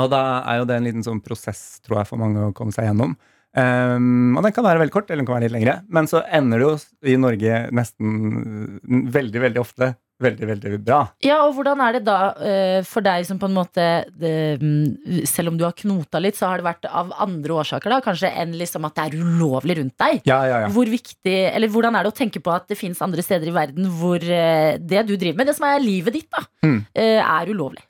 Og 0.00 0.06
da 0.10 0.22
er 0.48 0.60
jo 0.60 0.68
det 0.68 0.78
en 0.78 0.86
liten 0.86 1.04
sånn 1.04 1.20
prosess, 1.24 1.82
tror 1.84 2.00
jeg, 2.00 2.08
for 2.08 2.22
mange 2.22 2.48
å 2.48 2.54
komme 2.56 2.74
seg 2.74 2.88
gjennom. 2.88 3.14
Um, 3.56 4.36
og 4.36 4.44
den 4.44 4.52
kan 4.52 4.66
være 4.66 4.82
veldig 4.82 4.92
kort, 4.92 5.10
eller 5.10 5.22
den 5.22 5.28
kan 5.28 5.38
være 5.38 5.48
litt 5.48 5.56
lengre. 5.56 5.78
Men 5.88 6.08
så 6.10 6.20
ender 6.38 6.60
det 6.60 6.66
jo 6.66 7.12
i 7.12 7.20
Norge 7.20 7.62
nesten 7.76 8.18
uh, 8.36 9.06
veldig, 9.14 9.44
veldig 9.48 9.62
ofte 9.62 9.94
veldig, 10.22 10.46
veldig 10.48 10.78
bra. 10.84 11.00
Ja, 11.24 11.38
og 11.44 11.54
hvordan 11.56 11.80
er 11.84 11.96
det 11.98 12.02
da 12.06 12.16
uh, 12.36 12.78
for 12.88 13.04
deg 13.04 13.26
som 13.28 13.40
på 13.40 13.48
en 13.50 13.56
måte 13.56 13.86
det, 14.16 14.32
mm, 14.62 15.24
Selv 15.28 15.52
om 15.52 15.58
du 15.60 15.66
har 15.66 15.76
knota 15.76 16.20
litt, 16.22 16.38
så 16.38 16.50
har 16.50 16.60
det 16.60 16.68
vært 16.68 16.88
av 16.88 17.12
andre 17.22 17.58
årsaker, 17.60 17.92
da, 17.92 18.00
kanskje 18.04 18.30
enn 18.32 18.54
liksom 18.56 18.86
at 18.88 18.96
det 18.96 19.06
er 19.06 19.18
ulovlig 19.20 19.78
rundt 19.80 19.96
deg? 20.00 20.22
Ja, 20.28 20.40
ja, 20.48 20.62
ja. 20.64 20.70
Hvor 20.72 20.88
viktig, 20.90 21.36
eller 21.50 21.72
Hvordan 21.72 21.98
er 21.98 22.06
det 22.06 22.14
å 22.14 22.16
tenke 22.16 22.40
på 22.40 22.54
at 22.54 22.68
det 22.70 22.78
fins 22.80 23.02
andre 23.04 23.24
steder 23.24 23.50
i 23.50 23.56
verden 23.56 23.90
hvor 23.98 24.22
uh, 24.22 24.76
det 24.80 25.04
du 25.08 25.16
driver 25.16 25.42
med, 25.42 25.50
det 25.50 25.58
som 25.58 25.68
er 25.68 25.84
livet 25.84 26.20
ditt, 26.20 26.30
da, 26.32 26.44
Mm. 26.66 26.80
uh, 26.98 27.20
er 27.22 27.52
ulovlig? 27.52 27.84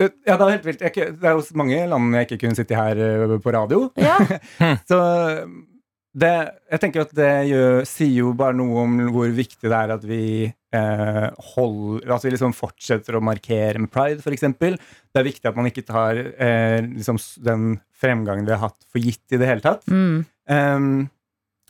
Uh, 0.00 0.08
Ja, 0.26 0.36
det 0.36 0.46
er 0.46 0.54
helt 0.56 0.68
vilt. 0.68 0.86
Jeg, 0.86 1.16
det 1.20 1.28
er 1.28 1.36
jo 1.36 1.58
mange 1.60 1.82
land 1.90 2.14
jeg 2.16 2.28
ikke 2.28 2.40
kunne 2.46 2.58
sitte 2.58 2.78
her 2.78 3.00
uh, 3.00 3.36
på 3.42 3.52
radio. 3.56 3.90
Ja, 4.00 4.16
Så 4.90 5.00
det, 6.10 6.30
jeg 6.72 6.82
tenker 6.82 7.04
at 7.04 7.12
det 7.14 7.30
gjør, 7.52 7.84
sier 7.86 8.16
jo 8.24 8.32
bare 8.38 8.56
noe 8.58 8.82
om 8.82 8.96
hvor 9.14 9.30
viktig 9.34 9.68
det 9.70 9.76
er 9.76 9.92
at 9.94 10.06
vi 10.06 10.24
eh, 10.48 11.26
holder 11.52 12.16
At 12.16 12.26
vi 12.26 12.32
liksom 12.34 12.54
fortsetter 12.56 13.14
å 13.14 13.22
markere 13.22 13.78
med 13.78 13.92
pride, 13.94 14.18
f.eks. 14.18 14.42
Det 14.58 15.20
er 15.20 15.28
viktig 15.28 15.46
at 15.46 15.58
man 15.58 15.70
ikke 15.70 15.86
tar 15.86 16.18
eh, 16.18 16.80
liksom 16.82 17.20
den 17.46 17.78
fremgangen 17.94 18.48
vi 18.48 18.56
har 18.56 18.64
hatt, 18.66 18.78
for 18.90 19.02
gitt 19.02 19.36
i 19.36 19.40
det 19.40 19.50
hele 19.50 19.64
tatt. 19.64 19.86
mm. 19.90 20.20
Um, 20.50 21.04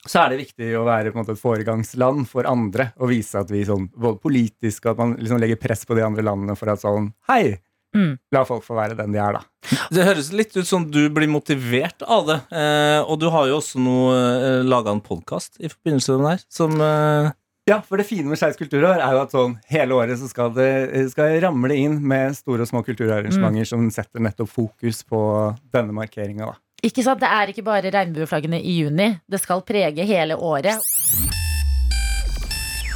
så 0.08 0.22
er 0.22 0.32
det 0.32 0.38
viktig 0.38 0.70
å 0.78 0.86
være 0.86 1.10
på 1.10 1.18
en 1.18 1.20
måte 1.20 1.34
et 1.34 1.42
foregangsland 1.42 2.22
for 2.30 2.46
andre 2.48 2.86
og 2.96 3.10
vise 3.10 3.36
at 3.36 3.50
vi 3.52 3.60
sånn, 3.68 3.90
både 3.92 4.16
politisk 4.22 4.86
og 4.86 4.94
at 4.94 5.02
man 5.02 5.12
liksom 5.18 5.40
legger 5.42 5.60
press 5.60 5.84
på 5.84 5.98
de 5.98 6.06
andre 6.06 6.24
landene 6.24 6.56
for 6.56 6.72
at 6.72 6.80
sånn 6.80 7.10
Hei! 7.28 7.58
Mm. 7.96 8.14
La 8.34 8.44
folk 8.46 8.62
få 8.64 8.76
være 8.78 8.96
den 8.98 9.14
de 9.14 9.20
er, 9.22 9.38
da. 9.38 9.42
Det 9.90 10.06
høres 10.06 10.30
litt 10.36 10.54
ut 10.56 10.68
som 10.68 10.86
du 10.86 11.02
blir 11.12 11.30
motivert 11.30 12.04
av 12.06 12.28
det. 12.28 12.38
Eh, 12.54 13.00
og 13.02 13.18
du 13.22 13.28
har 13.34 13.48
jo 13.50 13.58
også 13.58 13.82
noe 13.82 14.14
eh, 14.16 14.62
laga 14.66 14.94
en 14.94 15.02
podkast 15.04 15.58
i 15.60 15.70
forbindelse 15.70 16.14
med 16.14 16.20
den 16.22 16.30
her, 16.30 16.44
som 16.60 16.76
eh, 16.86 17.30
Ja, 17.70 17.80
for 17.86 18.00
det 18.00 18.08
fine 18.08 18.30
med 18.30 18.40
Skeivt 18.40 18.58
kulturår 18.58 19.02
er 19.02 19.14
jo 19.14 19.24
at 19.24 19.34
sånn 19.34 19.58
hele 19.70 19.98
året 19.98 20.18
så 20.18 20.30
skal 20.30 20.54
det 20.56 20.70
skal 21.12 21.36
ramle 21.44 21.76
inn 21.76 22.00
med 22.02 22.34
store 22.38 22.64
og 22.64 22.70
små 22.70 22.82
kulturarrangementer 22.86 23.68
som 23.68 23.84
setter 23.94 24.22
nettopp 24.24 24.50
fokus 24.54 25.04
på 25.06 25.20
denne 25.74 25.94
markeringa, 25.96 26.54
da. 26.54 26.58
Ikke 26.80 27.04
sant, 27.04 27.20
Det 27.20 27.28
er 27.28 27.52
ikke 27.52 27.66
bare 27.66 27.92
regnbueflaggene 27.92 28.62
i 28.64 28.78
juni. 28.80 29.12
Det 29.28 29.42
skal 29.42 29.60
prege 29.68 30.06
hele 30.08 30.38
året. 30.40 30.80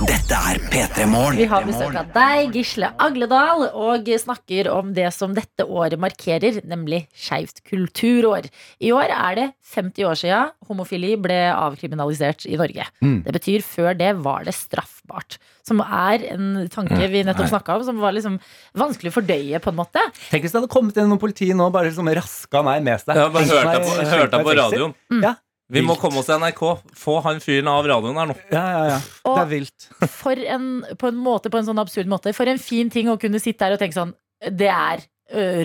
Dette 0.05 0.37
er 0.37 0.59
P3 0.69 1.05
Morgen. 1.09 1.39
Vi 1.39 1.47
har 1.49 1.65
besøk 1.65 1.95
av 1.97 2.11
deg, 2.13 2.53
Gisle 2.59 2.91
Agledal, 3.01 3.63
og 3.73 4.09
snakker 4.21 4.69
om 4.69 4.91
det 4.97 5.07
som 5.17 5.33
dette 5.33 5.65
året 5.65 5.97
markerer, 6.01 6.59
nemlig 6.69 7.07
Skeivt 7.17 7.63
kulturår. 7.65 8.51
I 8.85 8.91
år 8.93 9.09
er 9.15 9.39
det 9.39 9.47
50 9.73 10.09
år 10.09 10.19
siden 10.21 10.53
homofili 10.69 11.15
ble 11.21 11.39
avkriminalisert 11.55 12.45
i 12.51 12.59
Norge. 12.61 12.85
Mm. 13.01 13.23
Det 13.25 13.35
betyr 13.39 13.65
før 13.65 13.97
det 13.97 14.11
var 14.27 14.45
det 14.45 14.53
straffbart. 14.59 15.39
Som 15.65 15.81
er 15.81 16.27
en 16.35 16.67
tanke 16.73 17.01
vi 17.09 17.25
nettopp 17.25 17.55
snakka 17.55 17.79
om, 17.79 17.87
som 17.89 18.03
var 18.03 18.13
liksom 18.17 18.37
vanskelig 18.77 19.15
å 19.15 19.17
fordøye, 19.17 19.63
på 19.65 19.73
en 19.73 19.81
måte. 19.81 20.05
Tenk 20.29 20.45
hvis 20.45 20.53
det 20.53 20.61
hadde 20.61 20.73
kommet 20.75 21.01
inn 21.01 21.09
noen 21.09 21.23
politi 21.23 21.49
nå 21.57 21.71
og 21.71 21.75
bare 21.79 21.89
liksom 21.89 22.13
raska 22.21 22.65
meg 22.67 22.85
med 22.85 23.01
seg. 23.01 23.17
Ja, 23.17 23.31
har 23.31 23.35
bare 23.39 23.49
hørte 23.49 24.13
hørt 24.13 24.37
deg 24.37 24.45
på, 24.45 24.51
på 24.51 24.59
radioen. 24.61 24.93
radioen. 25.01 25.25
Ja. 25.25 25.37
Vi 25.75 25.83
må 25.85 25.97
komme 26.01 26.21
oss 26.23 26.29
til 26.31 26.39
NRK. 26.41 26.63
Få 26.99 27.19
han 27.25 27.41
fyren 27.45 27.69
av 27.73 27.85
radioen 27.91 28.17
her 28.21 28.31
nå. 28.31 28.37
Ja, 28.53 28.65
ja, 28.77 28.85
ja. 28.95 28.99
Og- 29.27 29.37
Det 29.39 29.43
er 29.45 29.51
vilt. 29.51 29.89
For 30.21 30.39
en, 30.57 30.69
på 31.01 31.11
en 31.11 31.19
måte, 31.21 31.51
på 31.53 31.59
en 31.61 31.67
sånn 31.69 31.83
absurd 31.83 32.07
måte, 32.11 32.33
for 32.37 32.47
en 32.51 32.59
fin 32.63 32.91
ting 32.91 33.09
å 33.13 33.19
kunne 33.21 33.41
sitte 33.43 33.67
her 33.67 33.75
og 33.77 33.83
tenke 33.83 33.99
sånn 33.99 34.15
Det 34.45 34.69
er 34.69 35.01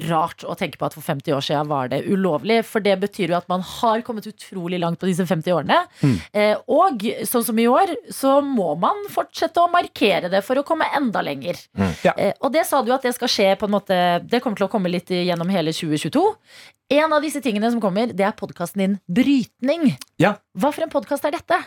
rart 0.07 0.45
å 0.47 0.55
tenke 0.57 0.79
på 0.79 0.87
at 0.87 0.95
for 0.95 1.03
50 1.03 1.35
år 1.35 1.43
siden 1.43 1.67
var 1.69 1.89
det 1.91 2.01
ulovlig. 2.07 2.61
For 2.67 2.83
det 2.83 2.95
betyr 3.01 3.33
jo 3.33 3.37
at 3.39 3.49
man 3.51 3.63
har 3.65 4.01
kommet 4.07 4.27
utrolig 4.29 4.79
langt 4.79 5.01
på 5.01 5.09
disse 5.09 5.25
50 5.27 5.55
årene. 5.55 5.81
Mm. 5.99 6.15
Eh, 6.31 6.61
og 6.71 7.03
sånn 7.27 7.45
som 7.45 7.59
i 7.59 7.67
år, 7.69 7.91
så 8.13 8.37
må 8.45 8.71
man 8.79 9.03
fortsette 9.11 9.61
å 9.61 9.69
markere 9.71 10.31
det 10.31 10.41
for 10.47 10.59
å 10.59 10.65
komme 10.67 10.87
enda 10.95 11.23
lenger. 11.25 11.59
Mm. 11.77 11.93
Ja. 12.07 12.15
Eh, 12.15 12.33
og 12.39 12.53
det 12.55 12.65
sa 12.69 12.81
du 12.85 12.93
at 12.95 13.05
det 13.05 13.13
skal 13.17 13.31
skje 13.31 13.49
på 13.59 13.67
en 13.67 13.75
måte 13.75 13.95
Det 14.29 14.39
kommer 14.43 14.59
til 14.59 14.67
å 14.67 14.71
komme 14.71 14.91
litt 14.91 15.11
gjennom 15.11 15.49
hele 15.51 15.73
2022. 15.75 16.23
En 16.89 17.13
av 17.13 17.21
disse 17.21 17.41
tingene 17.45 17.69
som 17.69 17.81
kommer, 17.83 18.09
det 18.15 18.25
er 18.25 18.37
podkasten 18.37 18.81
din 18.81 18.95
Brytning. 19.05 19.91
Ja. 20.21 20.37
Hva 20.57 20.71
for 20.73 20.85
en 20.85 20.93
podkast 20.93 21.27
er 21.27 21.35
dette? 21.35 21.59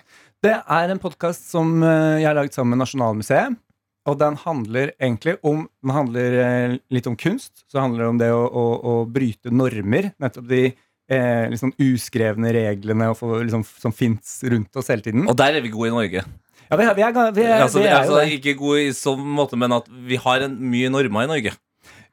Det 0.43 0.57
er 0.59 0.91
en 0.91 1.03
podkast 1.03 1.47
som 1.53 1.77
eh, 1.85 2.23
jeg 2.23 2.31
har 2.31 2.39
laget 2.41 2.57
sammen 2.57 2.75
med 2.75 2.83
Nasjonalmuseet. 2.83 3.61
Og 4.09 4.19
den 4.19 4.37
handler 4.43 4.91
egentlig 4.99 5.37
om 5.47 5.67
Den 5.83 5.93
handler 5.95 6.39
eh, 6.43 6.77
litt 6.91 7.07
om 7.07 7.17
kunst. 7.19 7.65
Så 7.71 7.79
handler 7.79 8.05
det 8.05 8.11
om 8.11 8.23
det 8.23 8.31
å, 8.35 8.43
å, 8.47 8.65
å 8.83 8.95
bryte 9.07 9.53
normer. 9.55 10.11
Nettopp 10.23 10.49
de 10.51 10.63
eh, 10.67 11.45
liksom 11.53 11.75
uskrevne 11.79 12.53
reglene 12.57 13.13
for, 13.19 13.43
liksom, 13.45 13.65
som 13.67 13.95
fins 13.95 14.41
rundt 14.49 14.81
oss 14.81 14.91
hele 14.91 15.07
tiden. 15.07 15.27
Og 15.31 15.39
der 15.39 15.59
er 15.59 15.65
vi 15.65 15.73
gode 15.75 15.93
i 15.93 15.97
Norge. 15.97 16.25
Ja, 16.73 16.79
vi 16.79 16.87
er, 16.87 16.95
vi 16.97 17.05
er, 17.05 17.13
vi 17.37 17.45
er, 17.45 17.59
altså, 17.61 17.83
vi 17.83 17.91
er 17.91 17.99
altså, 17.99 18.23
ikke 18.33 18.57
gode 18.57 18.87
i 18.87 18.95
sånn 18.97 19.23
måte, 19.37 19.59
men 19.61 19.75
at 19.77 19.91
vi 20.09 20.17
har 20.21 20.47
en, 20.47 20.55
mye 20.73 20.91
normer 20.93 21.27
i 21.27 21.31
Norge. 21.35 21.53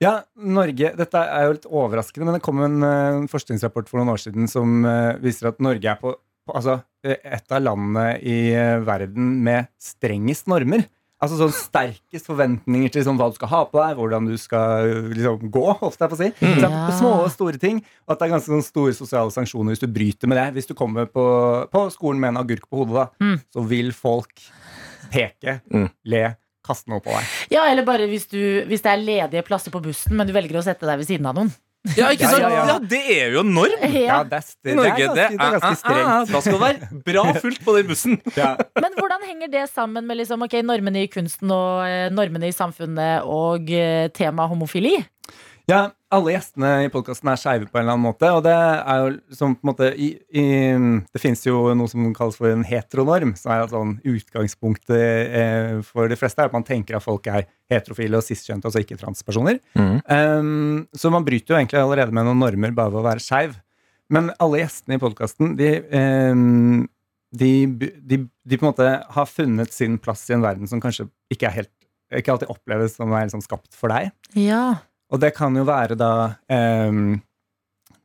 Ja, 0.04 0.14
Norge, 0.36 0.94
Dette 0.96 1.22
er 1.22 1.46
jo 1.46 1.56
litt 1.58 1.68
overraskende, 1.68 2.28
men 2.28 2.38
det 2.38 2.44
kom 2.44 2.62
en 2.64 2.84
en 2.86 3.28
forskningsrapport 3.32 3.90
for 3.90 4.00
noen 4.00 4.14
år 4.14 4.22
siden 4.24 4.48
som 4.52 4.84
uh, 4.88 5.16
viser 5.24 5.52
at 5.52 5.60
Norge 5.64 5.92
er 5.92 6.00
på, 6.00 6.14
på 6.48 6.56
altså, 6.56 6.78
eh, 7.04 7.20
et 7.24 7.56
av 7.56 7.64
landene 7.64 8.14
i 8.20 8.38
eh, 8.56 8.78
verden 8.84 9.34
med 9.44 9.68
strengest 9.80 10.48
normer. 10.52 10.86
Altså 11.20 11.36
sånn 11.36 11.51
sterkest 11.51 12.30
forventninger 12.30 12.91
til 12.95 13.03
sånn, 13.03 13.17
hva 13.20 13.26
du 13.28 13.36
skal 13.36 13.49
ha 13.51 13.61
på 13.67 13.76
deg, 13.82 13.97
hvordan 13.99 14.28
du 14.30 14.38
skal 14.39 14.88
liksom, 15.11 15.49
gå. 15.51 15.63
Holdt 15.82 15.99
jeg 15.99 16.11
på 16.13 16.15
å 16.15 16.20
si. 16.22 16.30
Mm. 16.39 16.61
på 16.88 16.93
små 16.95 17.09
og 17.26 17.32
store 17.34 17.59
ting. 17.59 17.82
Og 18.07 18.13
at 18.15 18.22
det 18.22 18.28
er 18.30 18.34
ganske 18.38 18.53
sånn 18.53 18.63
store 18.63 18.93
sosiale 18.95 19.34
sanksjoner 19.36 19.76
hvis 19.76 19.84
du 19.84 19.89
bryter 19.91 20.32
med 20.32 20.39
det. 20.39 20.45
Hvis 20.55 20.70
du 20.72 20.76
kommer 20.80 21.09
på, 21.11 21.26
på 21.74 21.82
skolen 21.91 22.22
med 22.24 22.32
en 22.34 22.41
agurk 22.45 22.70
på 22.72 22.86
hodet, 22.86 23.09
da, 23.20 23.34
så 23.51 23.65
vil 23.67 23.91
folk 23.91 24.32
peke, 25.11 25.59
Mm. 25.74 25.89
le, 26.05 26.24
kaste 26.65 26.88
noe 26.91 27.01
på 27.03 27.11
deg. 27.11 27.36
Ja, 27.51 27.65
eller 27.67 27.84
bare 27.88 28.07
hvis, 28.07 28.28
du, 28.32 28.39
hvis 28.70 28.84
det 28.86 28.91
er 28.93 29.03
ledige 29.03 29.43
plasser 29.47 29.72
på 29.74 29.82
bussen, 29.84 30.15
men 30.15 30.28
du 30.30 30.34
velger 30.36 30.59
å 30.59 30.63
sette 30.63 30.86
deg 30.88 30.99
ved 31.01 31.07
siden 31.09 31.26
av 31.26 31.36
noen. 31.36 31.51
Ja, 31.95 32.09
ikke 32.11 32.25
Ja, 32.27 32.30
sant? 32.30 32.41
ja, 32.43 32.49
ja. 32.51 32.63
Ja, 32.67 32.77
det 32.91 32.99
er 33.15 33.30
jo 33.34 33.39
en 33.45 33.53
norm! 33.55 33.84
Ja, 33.95 34.17
det 34.27 34.39
er, 34.41 34.47
I 34.67 34.73
Norge, 34.75 34.89
ganske, 34.99 35.13
det 35.15 35.23
er 35.23 35.38
ganske 35.39 35.63
ah, 35.63 35.69
ah, 35.69 35.77
strengt. 35.80 36.09
ah, 36.11 36.25
Da 36.27 36.41
skal 36.43 36.57
det 36.57 36.61
være 36.65 37.03
bra 37.07 37.23
fullt 37.39 37.61
på 37.63 37.75
den 37.77 37.88
bussen. 37.88 38.17
Ja. 38.36 38.49
Men 38.75 38.97
hvordan 38.97 39.23
henger 39.30 39.47
det 39.53 39.63
sammen 39.71 40.05
med 40.09 40.19
liksom, 40.19 40.43
okay, 40.43 40.61
normene 40.61 41.05
i 41.05 41.07
kunsten 41.11 41.53
og 41.55 41.88
eh, 41.88 42.09
normene 42.11 42.51
i 42.51 42.55
samfunnet 42.55 43.23
og 43.23 43.71
uh, 43.71 44.09
tema 44.11 44.47
homofili? 44.51 44.97
Ja, 45.71 45.86
alle 46.10 46.34
gjestene 46.34 46.70
i 46.88 46.89
podkasten 46.89 47.30
er 47.30 47.38
skeive 47.38 47.68
på 47.70 47.78
en 47.78 47.84
eller 47.84 47.95
annen 47.95 48.07
måte. 48.07 48.30
Og 48.34 48.41
det 48.45 48.53
er 48.53 49.01
jo 49.03 49.36
som 49.38 49.53
på 49.53 49.66
en 49.66 49.70
måte 49.70 49.89
i, 49.93 50.10
i, 50.34 50.45
Det 51.14 51.22
fins 51.22 51.45
jo 51.45 51.62
noe 51.78 51.91
som 51.91 52.07
kalles 52.18 52.39
for 52.39 52.49
en 52.49 52.66
heteronorm, 52.66 53.36
som 53.38 53.53
er 53.53 53.70
sånn 53.70 53.95
utgangspunktet 54.10 55.36
eh, 55.39 55.74
for 55.86 56.10
de 56.10 56.18
fleste 56.20 56.41
er 56.41 56.49
at 56.49 56.57
man 56.57 56.66
tenker 56.66 56.97
at 56.97 57.05
folk 57.05 57.30
er 57.30 57.45
heterofile 57.70 58.18
og 58.18 58.26
cis-kjønte, 58.26 58.66
altså 58.70 58.82
ikke 58.82 58.97
transpersoner. 58.97 59.60
Um, 59.78 60.88
så 60.97 61.14
man 61.14 61.26
bryter 61.28 61.53
jo 61.53 61.60
egentlig 61.60 61.82
allerede 61.84 62.16
med 62.16 62.26
noen 62.26 62.41
normer 62.41 62.74
bare 62.74 62.95
ved 62.95 63.03
å 63.03 63.10
være 63.12 63.24
skeiv. 63.24 63.60
Men 64.10 64.32
alle 64.41 64.64
gjestene 64.64 64.97
i 64.97 65.03
podkasten, 65.03 65.53
de, 65.60 65.74
um, 66.34 66.88
de, 67.38 67.51
de, 67.70 68.24
de 68.26 68.57
på 68.57 68.66
en 68.66 68.72
måte 68.72 68.93
har 69.14 69.30
funnet 69.30 69.76
sin 69.76 70.01
plass 70.01 70.26
i 70.32 70.34
en 70.34 70.45
verden 70.45 70.70
som 70.70 70.82
kanskje 70.82 71.05
ikke 71.30 71.51
er 71.51 71.62
helt 71.62 71.76
ikke 72.18 72.34
alltid 72.34 72.49
oppleves 72.49 72.95
som 72.97 73.12
er 73.14 73.28
liksom 73.28 73.43
skapt 73.45 73.76
for 73.78 73.93
deg. 73.93 74.10
Ja. 74.34 74.80
Og 75.10 75.22
det 75.22 75.34
kan 75.38 75.55
jo 75.57 75.66
være 75.68 75.97
da 75.97 76.12
um, 76.89 77.18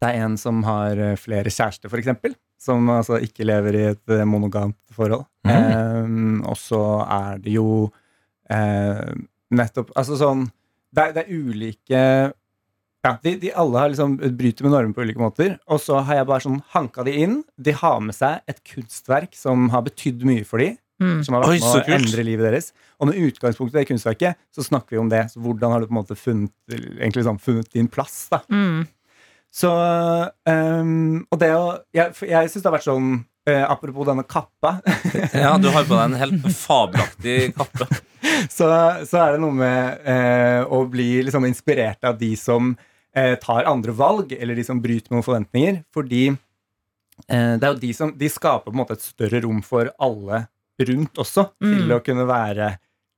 Det 0.00 0.08
er 0.08 0.24
en 0.24 0.38
som 0.40 0.62
har 0.66 1.00
eh, 1.00 1.18
flere 1.20 1.52
kjærester, 1.52 1.92
eksempel. 1.98 2.36
Som 2.60 2.88
altså 2.92 3.18
ikke 3.20 3.44
lever 3.44 3.76
i 3.76 3.84
et 3.90 4.12
eh, 4.14 4.24
monogamt 4.28 4.78
forhold. 4.94 5.26
Ehm, 5.44 6.40
og 6.48 6.56
så 6.56 6.80
er 7.04 7.42
det 7.44 7.58
jo 7.58 7.68
uh, 7.84 9.10
nettopp 9.52 9.90
Altså 9.92 10.16
sånn 10.16 10.46
Det 10.88 11.02
er, 11.02 11.12
det 11.12 11.24
er 11.24 11.34
ulike 11.36 12.00
ja, 13.04 13.10
de, 13.20 13.34
de 13.36 13.50
alle 13.52 13.76
har 13.82 13.90
liksom 13.92 14.14
bryter 14.16 14.64
med 14.64 14.72
normer 14.72 14.94
på 14.96 15.04
ulike 15.04 15.20
måter. 15.20 15.58
Og 15.68 15.82
så 15.84 15.98
har 16.06 16.22
jeg 16.22 16.28
bare 16.30 16.44
sånn 16.46 16.62
hanka 16.72 17.04
de 17.04 17.12
inn. 17.20 17.34
De 17.60 17.74
har 17.76 17.98
med 18.00 18.16
seg 18.16 18.40
et 18.48 18.62
kunstverk 18.64 19.36
som 19.36 19.68
har 19.74 19.84
betydd 19.84 20.24
mye 20.24 20.46
for 20.48 20.62
de 20.64 20.70
Mm. 21.02 21.20
Som 21.26 21.34
har 21.34 21.42
vært 21.42 21.56
Oi, 21.56 21.60
med 21.60 21.68
å 21.68 21.82
kult. 21.82 21.94
endre 21.96 22.24
livet 22.26 22.46
deres. 22.46 22.68
Og 23.02 23.10
med 23.10 23.18
utgangspunkt 23.26 23.74
i 23.74 23.80
det 23.80 23.88
kunstverket, 23.88 24.38
så 24.54 24.64
snakker 24.66 24.94
vi 24.94 25.00
om 25.02 25.10
det. 25.10 25.24
Så 25.32 25.42
hvordan 25.42 25.74
har 25.74 25.82
du 25.82 25.88
på 25.88 25.94
en 25.94 26.00
måte 26.00 26.18
funnet, 26.18 26.54
egentlig 26.70 27.24
sånn, 27.26 27.40
funnet 27.42 27.70
din 27.74 27.90
plass, 27.90 28.28
da. 28.30 28.44
Mm. 28.52 28.84
Så 29.54 29.70
um, 29.70 31.20
Og 31.30 31.38
det 31.38 31.52
å 31.54 31.66
Jeg, 31.94 32.10
jeg 32.26 32.48
syns 32.50 32.64
det 32.64 32.66
har 32.66 32.74
vært 32.74 32.86
sånn 32.88 33.10
uh, 33.22 33.66
Apropos 33.70 34.08
denne 34.08 34.24
kappa, 34.26 34.80
Ja, 35.44 35.52
du 35.62 35.68
har 35.70 35.86
på 35.86 35.94
deg 35.94 36.08
en 36.08 36.16
helt 36.18 36.48
fabelaktig 36.58 37.36
kappe. 37.54 37.86
så, 38.56 38.66
så 39.06 39.20
er 39.20 39.36
det 39.36 39.44
noe 39.44 39.54
med 39.54 40.08
uh, 40.08 40.72
å 40.74 40.82
bli 40.90 41.22
liksom 41.26 41.46
inspirert 41.46 42.02
av 42.08 42.18
de 42.18 42.32
som 42.40 42.72
uh, 42.74 43.34
tar 43.42 43.70
andre 43.70 43.94
valg, 43.94 44.34
eller 44.34 44.58
de 44.58 44.66
som 44.66 44.82
bryter 44.82 45.12
med 45.12 45.20
noen 45.20 45.28
forventninger. 45.28 45.78
Fordi 45.94 46.24
eh, 46.32 47.54
det 47.54 47.62
er 47.62 47.70
jo 47.70 47.82
de 47.84 47.92
som 47.94 48.10
De 48.18 48.30
skaper 48.32 48.66
på 48.66 48.74
en 48.74 48.80
måte 48.80 48.98
et 48.98 49.06
større 49.06 49.44
rom 49.44 49.62
for 49.62 49.92
alle 50.02 50.46
rundt 50.80 51.20
også, 51.22 51.48
til 51.62 51.86
Mm. 51.86 51.94
å 51.96 52.02
kunne 52.04 52.26
være 52.26 52.74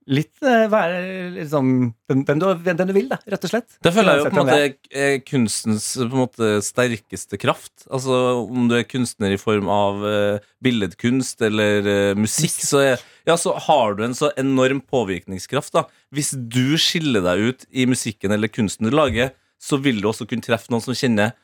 litt 0.07 0.39
eh, 0.45 0.67
Være 0.71 1.45
sånn 1.51 1.71
den, 2.07 2.21
den, 2.23 2.39
du, 2.39 2.45
den 2.63 2.77
du 2.87 2.93
vil, 2.95 3.09
da, 3.11 3.17
rett 3.27 3.43
og 3.43 3.51
slett. 3.51 3.77
Det 3.83 3.91
føler 3.91 4.15
jeg 4.15 4.21
jo 4.21 4.29
på 4.29 4.39
en 4.39 4.47
måte 4.47 4.99
er 5.03 5.17
kunstens 5.27 5.87
på 5.99 6.05
en 6.07 6.21
måte 6.21 6.51
sterkeste 6.63 7.39
kraft. 7.41 7.87
Altså 7.91 8.15
Om 8.45 8.69
du 8.71 8.77
er 8.77 8.87
kunstner 8.87 9.35
i 9.35 9.41
form 9.41 9.67
av 9.67 10.05
uh, 10.05 10.45
billedkunst 10.63 11.43
eller 11.43 11.89
uh, 11.89 12.19
musikk, 12.19 12.55
så, 12.63 12.83
er, 12.93 13.03
ja, 13.27 13.35
så 13.35 13.57
har 13.67 13.97
du 13.97 14.05
en 14.07 14.15
så 14.15 14.31
enorm 14.39 14.79
påvirkningskraft. 14.79 15.73
da 15.75 15.83
Hvis 16.15 16.31
du 16.31 16.77
skiller 16.79 17.25
deg 17.27 17.43
ut 17.49 17.67
i 17.71 17.85
musikken 17.89 18.31
eller 18.31 18.47
kunsten 18.47 18.87
du 18.87 18.95
lager, 18.95 19.33
så 19.59 19.79
vil 19.81 19.99
du 19.99 20.07
også 20.07 20.27
kunne 20.29 20.45
treffe 20.45 20.71
noen 20.71 20.85
som 20.85 20.95
kjenner 20.95 21.35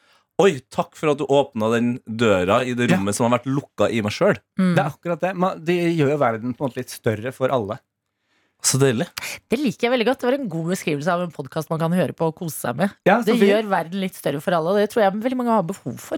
Oi, 0.41 0.57
takk 0.73 0.95
for 0.97 1.11
at 1.11 1.19
du 1.21 1.27
åpna 1.29 1.67
den 1.75 1.89
døra 2.09 2.63
i 2.65 2.73
det 2.73 2.89
Ja. 2.89 2.97
rommet 2.97 3.13
som 3.15 3.29
har 3.29 3.37
vært 3.37 3.45
lukka 3.53 3.89
i 3.91 4.01
meg 4.01 4.11
sjøl. 4.11 4.39
Mm. 4.57 4.73
Det 4.75 4.81
er 4.81 4.89
akkurat 4.89 5.19
det. 5.21 5.35
Man, 5.37 5.59
de 5.63 5.75
gjør 5.93 6.09
jo 6.15 6.17
verden 6.17 6.55
på 6.57 6.63
en 6.65 6.69
måte 6.71 6.81
litt 6.81 6.89
større 6.89 7.31
for 7.31 7.49
alle. 7.53 7.77
Så 8.63 8.79
deilig. 8.79 9.05
Det 9.51 9.59
liker 9.59 9.89
jeg 9.89 9.91
veldig 9.91 10.05
godt. 10.07 10.19
Det 10.23 10.29
var 10.29 10.37
en 10.39 10.49
god 10.49 10.69
beskrivelse 10.71 11.11
av 11.11 11.21
en 11.21 11.31
podkast 11.35 11.69
man 11.69 11.79
kan 11.83 11.91
høre 11.91 12.13
på 12.15 12.29
og 12.31 12.35
kose 12.39 12.55
seg 12.55 12.77
med. 12.79 12.93
Ja, 13.05 13.21
Det 13.21 13.35
gjør 13.37 13.67
verden 13.69 13.99
litt 13.99 14.15
større 14.15 14.39
for 14.41 14.55
alle, 14.55 14.69
og 14.71 14.77
det 14.79 14.89
tror 14.89 15.03
jeg 15.03 15.13
veldig 15.21 15.37
mange 15.37 15.51
har 15.51 15.63
behov 15.67 15.99
for. 15.99 16.17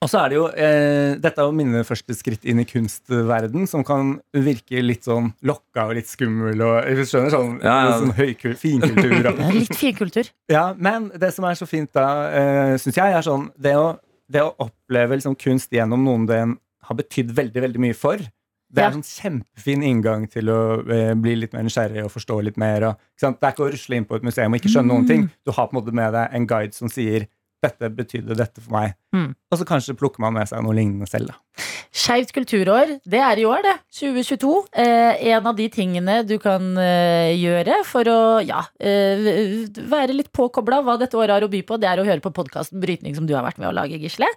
Og 0.00 0.08
så 0.08 0.16
er 0.22 0.30
det 0.32 0.36
jo 0.38 0.44
eh, 0.48 1.18
Dette 1.20 1.42
er 1.42 1.48
jo 1.50 1.52
mine 1.56 1.82
første 1.84 2.14
skritt 2.16 2.46
inn 2.48 2.62
i 2.62 2.64
kunstverden, 2.68 3.66
som 3.68 3.82
kan 3.84 4.14
virke 4.32 4.80
litt 4.80 5.04
sånn 5.04 5.28
lokka 5.44 5.88
og 5.90 5.96
litt 5.98 6.08
skummel 6.08 6.62
og 6.64 6.88
Du 6.96 7.02
skjønner? 7.04 7.32
Sånn, 7.34 7.58
Ja, 7.60 7.74
ja. 7.84 7.98
sånn 8.00 8.14
høykul, 8.16 8.54
finkultur. 8.60 9.28
Og, 9.34 9.42
litt 9.58 9.76
finkultur. 9.76 10.30
ja, 10.48 10.70
men 10.78 11.10
det 11.20 11.34
som 11.36 11.44
er 11.50 11.58
så 11.60 11.68
fint 11.68 11.92
da, 11.96 12.06
eh, 12.32 12.74
syns 12.80 12.96
jeg, 12.96 13.12
er 13.18 13.26
sånn 13.26 13.50
Det 13.60 13.74
å, 13.76 13.90
det 14.32 14.44
å 14.46 14.54
oppleve 14.64 15.18
liksom, 15.20 15.36
kunst 15.40 15.72
gjennom 15.76 16.04
noen 16.08 16.24
den 16.30 16.54
har 16.88 16.96
betydd 16.98 17.34
veldig, 17.36 17.60
veldig 17.68 17.82
mye 17.84 17.94
for. 17.94 18.22
Det 18.70 18.82
er 18.82 18.94
en 18.94 19.02
sånn 19.02 19.42
kjempefin 19.42 19.82
inngang 19.84 20.24
til 20.30 20.48
å 20.50 20.58
eh, 20.86 21.12
bli 21.18 21.36
litt 21.42 21.52
mer 21.54 21.64
nysgjerrig 21.66 22.04
og 22.06 22.12
forstå 22.14 22.38
litt 22.46 22.56
mer. 22.58 22.86
Og, 22.88 23.04
ikke 23.18 23.24
sant? 23.26 23.38
Det 23.42 23.46
er 23.48 23.54
ikke 23.54 23.66
å 23.66 23.70
rusle 23.74 23.98
inn 24.00 24.06
på 24.08 24.16
et 24.16 24.24
museum 24.26 24.54
og 24.54 24.58
ikke 24.62 24.70
skjønne 24.72 24.90
noen 24.94 25.06
ting. 25.10 25.28
Du 25.46 25.52
har 25.52 25.68
på 25.68 25.74
en 25.76 25.80
måte 25.82 25.94
med 25.94 26.14
deg 26.16 26.36
en 26.38 26.46
guide 26.50 26.74
som 26.78 26.88
sier 26.90 27.26
'dette 27.60 27.90
betydde 27.92 28.36
dette 28.38 28.62
for 28.62 28.72
meg'. 28.76 28.96
Mm. 29.12 29.34
Og 29.50 29.58
så 29.58 29.66
kanskje 29.66 29.96
plukker 29.98 30.22
man 30.22 30.36
med 30.36 30.48
seg 30.48 30.62
noe 30.64 30.76
lignende 30.76 31.08
selv. 31.10 31.32
da. 31.32 31.66
Skeivt 31.90 32.30
kulturår, 32.32 32.92
det 33.10 33.18
er 33.18 33.40
i 33.42 33.44
år, 33.48 33.64
det. 33.66 33.74
2022. 33.98 34.52
Eh, 34.78 35.24
en 35.34 35.48
av 35.50 35.56
de 35.58 35.66
tingene 35.72 36.20
du 36.22 36.36
kan 36.38 36.62
eh, 36.78 37.34
gjøre 37.34 37.80
for 37.88 38.06
å 38.06 38.20
ja, 38.46 38.62
eh, 38.78 39.66
være 39.90 40.14
litt 40.14 40.30
påkobla 40.32 40.78
hva 40.86 40.94
dette 41.00 41.18
året 41.18 41.34
har 41.34 41.46
å 41.46 41.50
by 41.50 41.64
på, 41.66 41.80
det 41.82 41.90
er 41.90 42.00
å 42.00 42.06
høre 42.06 42.22
på 42.22 42.32
podkasten 42.36 42.80
Brytning, 42.80 43.16
som 43.18 43.26
du 43.26 43.34
har 43.34 43.42
vært 43.42 43.58
med 43.58 43.72
å 43.72 43.74
lage, 43.74 43.98
Gisle. 43.98 44.30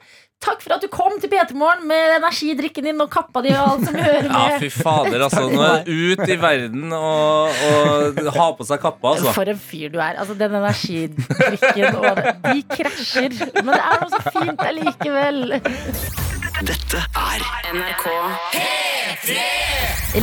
Takk 0.44 0.60
for 0.66 0.76
at 0.76 0.82
du 0.84 0.90
kom 0.92 1.14
til 1.22 1.30
P3 1.32 1.56
Morgen 1.56 1.86
med 1.88 2.18
energidrikken 2.18 2.90
din 2.90 3.00
og 3.00 3.08
kappa 3.14 3.44
di 3.46 3.54
og 3.54 3.62
alt 3.64 3.86
som 3.88 3.96
hører 4.10 4.28
med. 4.28 4.34
Ja, 4.34 4.58
fy 4.60 4.72
fader, 4.74 5.22
altså. 5.30 5.46
Nå 5.54 5.62
er 5.64 5.86
ut 5.88 6.26
i 6.26 6.40
verden 6.42 6.98
og, 6.98 7.62
og 7.70 8.34
ha 8.34 8.50
på 8.58 8.68
seg 8.68 8.82
kappa, 8.84 9.14
altså. 9.14 9.32
For 9.38 9.54
en 9.54 9.62
fyr 9.62 9.94
du 9.94 10.02
er. 10.02 10.18
Altså, 10.18 10.36
den 10.42 10.58
energidrikken 10.58 12.02
og 12.02 12.24
De 12.50 12.58
krasjer. 12.74 13.13
Men 13.16 13.74
det 13.74 13.82
er 13.82 14.02
noe 14.02 14.12
så 14.12 14.22
fint 14.34 14.64
allikevel. 14.64 15.40
Dette 16.64 17.00
er 17.18 17.44
NRK 17.74 18.06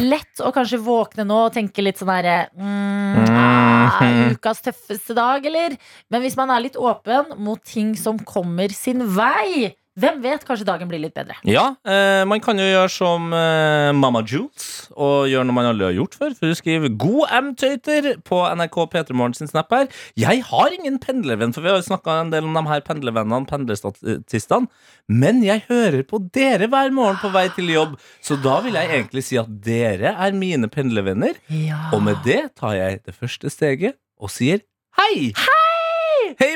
Lett 0.01 0.43
å 0.45 0.53
kanskje 0.55 0.79
våkne 0.85 1.25
nå 1.27 1.39
og 1.49 1.55
tenke 1.55 1.83
litt 1.83 1.99
sånn 1.99 2.13
herre 2.13 2.37
mm, 2.55 3.35
ah, 3.35 3.99
Ukas 4.31 4.63
tøffeste 4.65 5.17
dag, 5.19 5.45
eller? 5.51 5.75
Men 6.13 6.23
hvis 6.23 6.39
man 6.39 6.53
er 6.55 6.63
litt 6.65 6.79
åpen 6.79 7.35
mot 7.43 7.61
ting 7.67 7.97
som 7.99 8.21
kommer 8.23 8.73
sin 8.77 9.03
vei, 9.17 9.73
hvem 9.99 10.21
vet? 10.23 10.45
Kanskje 10.47 10.67
dagen 10.69 10.87
blir 10.91 11.01
litt 11.03 11.17
bedre. 11.17 11.35
Ja, 11.49 11.73
eh, 11.83 12.23
man 12.29 12.39
kan 12.43 12.59
jo 12.61 12.67
gjøre 12.67 12.91
som 12.95 13.33
eh, 13.35 13.91
Mama 13.97 14.23
Jules 14.23 14.87
og 14.95 15.27
gjøre 15.27 15.49
noe 15.49 15.57
man 15.57 15.67
aldri 15.73 15.89
har 15.89 15.97
gjort 15.97 16.15
før. 16.21 16.37
For 16.39 16.47
hun 16.47 16.59
skriver 16.59 16.93
'God 16.95 17.35
M-tøyter' 17.41 18.21
på 18.27 18.39
NRK 18.55 18.79
P3 18.93 19.17
Morgen 19.19 19.35
sin 19.35 19.51
snap 19.51 19.75
her. 19.75 19.89
Jeg 20.15 20.45
har 20.47 20.77
ingen 20.77 21.01
pendlervenn, 21.03 21.53
for 21.57 21.67
vi 21.67 21.73
har 21.73 21.81
jo 21.81 21.89
snakka 21.89 22.21
en 22.21 22.31
del 22.31 22.47
om 22.47 22.55
de 22.55 22.65
her 22.71 22.85
pendlervennene, 22.87 23.51
pendlerstatistene. 23.51 24.71
Men 25.11 25.43
jeg 25.43 25.67
hører 25.69 26.07
på 26.07 26.23
dere 26.33 26.71
hver 26.71 26.95
morgen 26.95 27.19
på 27.19 27.33
vei 27.35 27.49
til 27.57 27.73
jobb, 27.75 27.99
så 28.23 28.39
da 28.39 28.61
vil 28.63 28.79
jeg 28.79 28.95
egentlig 28.95 29.27
si 29.27 29.41
at 29.43 29.51
dere 29.65 30.15
er 30.15 30.39
mine 30.39 30.71
pendlervenner. 30.71 31.35
Ja. 31.51 31.91
Og 31.97 32.05
med 32.07 32.23
det 32.25 32.55
tar 32.55 32.79
jeg 32.79 33.03
det 33.05 33.17
første 33.19 33.51
steget 33.51 33.99
og 34.21 34.31
sier 34.31 34.63
hei! 35.01 35.33
Hei, 35.35 35.70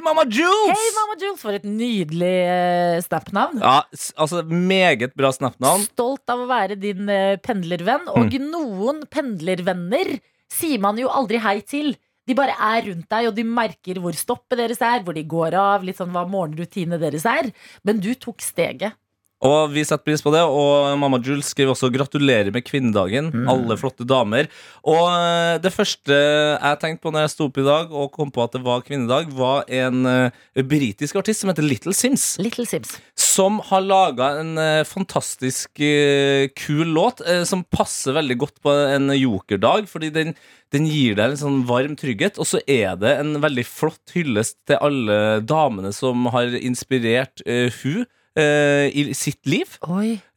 Mama 0.05 0.25
Jules! 0.29 0.71
Hei, 0.71 0.91
Mamma 0.95 1.17
Jules, 1.19 1.41
for 1.41 1.57
et 1.57 1.65
nydelig 1.67 2.35
uh, 2.47 3.01
snap-navn. 3.03 3.61
Ja, 3.63 3.83
altså 4.21 4.43
Meget 4.47 5.15
bra 5.19 5.33
snapnavn. 5.35 5.87
Stolt 5.91 6.31
av 6.31 6.45
å 6.45 6.49
være 6.51 6.77
din 6.79 7.09
eh, 7.11 7.37
pendlervenn. 7.43 8.07
Og 8.15 8.35
noen 8.45 9.03
pendlervenner 9.11 10.19
sier 10.53 10.83
man 10.83 11.01
jo 11.01 11.11
aldri 11.11 11.41
hei 11.43 11.59
til. 11.67 11.95
De 12.25 12.37
bare 12.37 12.55
er 12.57 12.87
rundt 12.89 13.09
deg, 13.11 13.29
og 13.29 13.35
de 13.37 13.45
merker 13.45 14.01
hvor 14.01 14.17
stoppet 14.17 14.61
deres 14.61 14.81
er, 14.85 15.03
hvor 15.05 15.17
de 15.17 15.25
går 15.29 15.57
av, 15.61 15.85
litt 15.85 15.99
sånn 16.01 16.13
hva 16.15 16.25
morgenrutinene 16.29 17.01
deres 17.03 17.27
er. 17.29 17.51
Men 17.85 18.01
du 18.05 18.13
tok 18.15 18.45
steget. 18.45 18.97
Og 19.45 19.75
vi 19.75 19.85
setter 19.85 20.05
pris 20.07 20.23
på 20.25 20.33
det. 20.33 20.43
Og 20.49 20.95
mamma 21.01 21.21
Jules 21.21 21.51
skriver 21.53 21.75
også 21.75 21.91
'gratulerer 21.93 22.51
med 22.53 22.65
kvinnedagen'. 22.65 23.31
Mm. 23.35 23.49
Alle 23.49 23.77
flotte 23.77 24.07
damer. 24.09 24.49
Og 24.83 25.05
eh, 25.13 25.59
det 25.61 25.73
første 25.73 26.15
jeg 26.15 26.81
tenkte 26.81 27.03
på 27.05 27.13
når 27.13 27.27
jeg 27.27 27.35
sto 27.35 27.49
opp 27.49 27.61
i 27.61 27.67
dag 27.67 27.93
og 27.93 28.13
kom 28.13 28.33
på 28.33 28.45
at 28.45 28.57
det 28.57 28.65
var 28.65 28.85
kvinnedag, 28.85 29.29
var 29.35 29.65
en 29.69 30.07
uh, 30.07 30.63
britisk 30.65 31.17
artist 31.17 31.43
som 31.43 31.51
heter 31.53 31.67
Little 31.67 31.93
Sims. 31.93 32.39
Little 32.41 32.67
Sims. 32.67 32.97
Som 33.17 33.61
har 33.69 33.85
laga 33.85 34.41
en 34.41 34.57
uh, 34.57 34.85
fantastisk 34.89 35.71
uh, 35.81 36.49
kul 36.57 36.95
låt 36.95 37.21
som 37.49 37.65
passer 37.65 38.15
veldig 38.15 38.37
godt 38.39 38.61
på 38.63 38.73
en 38.73 39.13
jokerdag. 39.13 39.89
Fordi 39.91 40.11
den, 40.15 40.35
den 40.73 40.89
gir 40.89 41.19
deg 41.19 41.35
en 41.35 41.41
sånn 41.41 41.63
varm 41.69 41.97
trygghet. 42.01 42.41
Og 42.41 42.49
så 42.49 42.63
er 42.67 42.97
det 42.97 43.17
en 43.21 43.37
veldig 43.45 43.65
flott 43.69 44.15
hyllest 44.17 44.57
til 44.69 44.81
alle 44.81 45.41
damene 45.45 45.93
som 45.93 46.31
har 46.33 46.55
inspirert 46.57 47.45
uh, 47.45 47.69
hun 47.83 48.07
eh, 48.39 48.89
i 48.91 49.07
sitt 49.17 49.47
liv. 49.47 49.77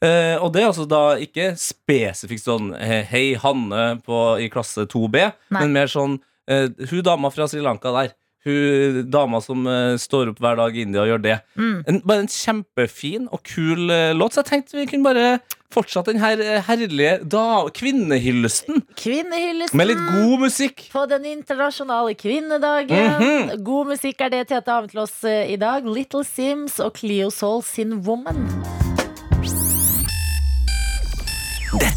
Eh, 0.03 0.35
og 0.41 0.51
det 0.53 0.63
er 0.63 0.69
altså 0.69 0.85
da 0.89 1.01
ikke 1.21 1.51
spesifikt 1.59 2.45
sånn 2.45 2.71
Hei, 2.77 3.35
Hanne 3.41 3.97
på, 4.05 4.21
i 4.41 4.49
klasse 4.53 4.87
2B, 4.89 5.19
Nei. 5.53 5.61
men 5.61 5.75
mer 5.75 5.91
sånn 5.91 6.19
eh, 6.49 6.67
Hun 6.91 7.03
dama 7.05 7.31
fra 7.33 7.49
Sri 7.49 7.63
Lanka 7.63 7.93
der. 7.95 8.13
Hun 8.45 9.09
dama 9.11 9.41
som 9.43 9.65
uh, 9.67 9.97
står 9.99 10.31
opp 10.31 10.41
hver 10.43 10.57
dag 10.59 10.75
i 10.77 10.83
India 10.85 11.03
og 11.03 11.11
gjør 11.11 11.23
det. 11.23 11.37
Mm. 11.57 11.77
En, 11.87 12.01
bare 12.07 12.23
en 12.23 12.31
kjempefin 12.31 13.27
og 13.33 13.41
kul 13.47 13.89
uh, 13.89 14.13
låt. 14.15 14.35
Så 14.35 14.43
jeg 14.43 14.51
tenkte 14.51 14.77
vi 14.79 14.87
kunne 14.89 15.07
bare 15.07 15.39
fortsette 15.73 16.13
den 16.13 16.21
her 16.23 16.39
eh, 16.39 16.61
herlige 16.63 17.17
da, 17.27 17.67
kvinnehyllesten 17.75 18.85
Kvinnehyllesten. 18.95 19.75
med 19.75 19.89
litt 19.91 20.05
god 20.13 20.45
musikk. 20.45 20.85
På 20.93 21.03
den 21.11 21.27
internasjonale 21.27 22.15
kvinnedagen. 22.15 23.19
Mhm. 23.19 23.63
God 23.67 23.91
musikk 23.91 24.23
er 24.23 24.31
det 24.31 24.45
Tete 24.47 24.71
har 24.71 24.87
med 24.87 24.95
til 24.95 25.03
oss 25.03 25.19
i 25.27 25.59
dag. 25.59 25.83
Little 25.83 26.23
Sims 26.23 26.79
og 26.79 26.95
Cleo 26.95 27.27
Soul 27.33 27.65
sin 27.67 27.99
Woman. 28.07 28.47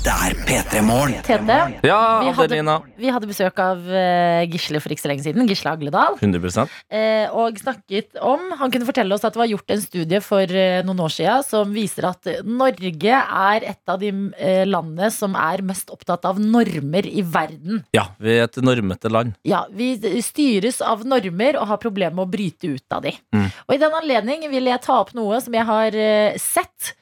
Dette 0.01 0.15
er 0.17 0.33
P3 0.49 0.81
Morgen. 0.81 1.19
Tete, 1.21 1.57
Ja, 1.85 2.21
Vi 2.25 2.31
hadde- 2.33 2.83
vi 2.97 3.11
hadde 3.13 3.27
besøk 3.29 3.59
av 3.61 3.83
uh, 3.85 4.47
Gisle 4.49 4.81
for 4.81 4.89
ikke 4.89 5.03
så 5.05 5.11
lenge 5.11 5.21
siden. 5.27 5.47
Gisle 5.47 5.75
Agledal. 5.75 6.17
100 6.17 6.71
eh, 6.89 7.29
og 7.29 7.59
snakket 7.61 8.17
om 8.17 8.41
Han 8.57 8.71
kunne 8.73 8.87
fortelle 8.89 9.13
oss 9.13 9.27
at 9.29 9.35
det 9.35 9.43
var 9.43 9.51
gjort 9.51 9.71
en 9.71 9.83
studie 9.83 10.23
for 10.25 10.41
uh, 10.41 10.81
noen 10.89 11.05
år 11.05 11.13
siden 11.13 11.45
som 11.45 11.75
viser 11.77 12.09
at 12.09 12.25
Norge 12.49 13.13
er 13.13 13.69
et 13.75 13.93
av 13.93 14.01
de 14.01 14.09
uh, 14.09 14.65
landene 14.65 15.11
som 15.13 15.37
er 15.37 15.61
mest 15.61 15.93
opptatt 15.93 16.25
av 16.25 16.41
normer 16.41 17.05
i 17.05 17.21
verden. 17.21 17.85
Ja, 17.93 18.09
vi 18.17 18.39
er 18.39 18.49
et 18.49 18.57
normete 18.57 19.13
land. 19.13 19.37
Ja, 19.45 19.67
Vi 19.69 20.01
styres 20.25 20.81
av 20.81 21.05
normer 21.05 21.61
og 21.61 21.69
har 21.69 21.77
problemer 21.77 22.17
med 22.17 22.25
å 22.25 22.33
bryte 22.33 22.73
ut 22.73 22.89
av 22.89 23.05
de. 23.05 23.13
Mm. 23.37 23.51
Og 23.69 23.77
i 23.77 23.85
den 23.85 24.01
anledning 24.01 24.49
vil 24.49 24.65
jeg 24.65 24.81
ta 24.81 25.03
opp 25.05 25.13
noe 25.13 25.45
som 25.45 25.53
jeg 25.53 25.69
har 25.69 25.93
sett 26.41 26.95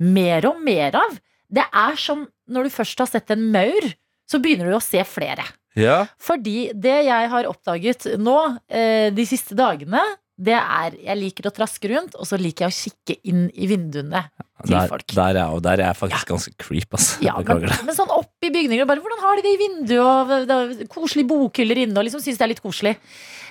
mer 0.00 0.48
og 0.48 0.64
mer 0.64 0.96
av. 0.96 1.18
Det 1.48 1.64
er 1.64 1.98
som 2.00 2.26
når 2.48 2.68
du 2.68 2.74
først 2.74 3.00
har 3.02 3.10
sett 3.10 3.32
en 3.34 3.48
maur, 3.52 3.88
så 4.28 4.40
begynner 4.42 4.68
du 4.68 4.76
å 4.76 4.84
se 4.84 5.00
flere. 5.08 5.46
Ja, 5.78 6.06
Fordi 6.20 6.70
det 6.74 6.96
jeg 7.06 7.28
har 7.32 7.48
oppdaget 7.48 8.08
nå 8.18 8.38
eh, 8.66 9.08
de 9.14 9.26
siste 9.28 9.56
dagene, 9.58 10.02
det 10.38 10.54
er 10.54 10.94
Jeg 11.02 11.18
liker 11.18 11.48
å 11.48 11.54
traske 11.54 11.88
rundt, 11.90 12.14
og 12.14 12.26
så 12.28 12.38
liker 12.38 12.66
jeg 12.66 12.70
å 12.70 12.76
kikke 12.76 13.16
inn 13.26 13.48
i 13.58 13.66
vinduene 13.70 14.20
til 14.62 14.74
der, 14.74 14.90
folk. 14.90 15.06
der, 15.14 15.38
er, 15.38 15.56
der 15.62 15.80
er 15.80 15.84
jeg 15.88 15.98
faktisk 15.98 16.30
ganske 16.32 16.52
creep, 16.58 16.94
altså. 16.94 17.18
Ja, 17.26 17.34
men, 17.42 17.66
men 17.86 17.96
sånn 17.96 18.10
opp 18.14 18.46
i 18.46 18.50
bygninger 18.54 18.86
bare, 18.90 19.02
Hvordan 19.02 19.22
har 19.22 19.38
de 19.38 19.44
det 19.46 19.54
i 19.54 19.60
vinduet? 19.60 19.98
Og 20.02 20.46
det 20.50 20.88
koselige 20.90 21.30
bokhyller 21.30 21.82
inne, 21.84 21.98
og 21.98 22.06
liksom 22.06 22.22
syns 22.22 22.40
det 22.40 22.46
er 22.46 22.52
litt 22.54 22.62
koselig. 22.64 22.94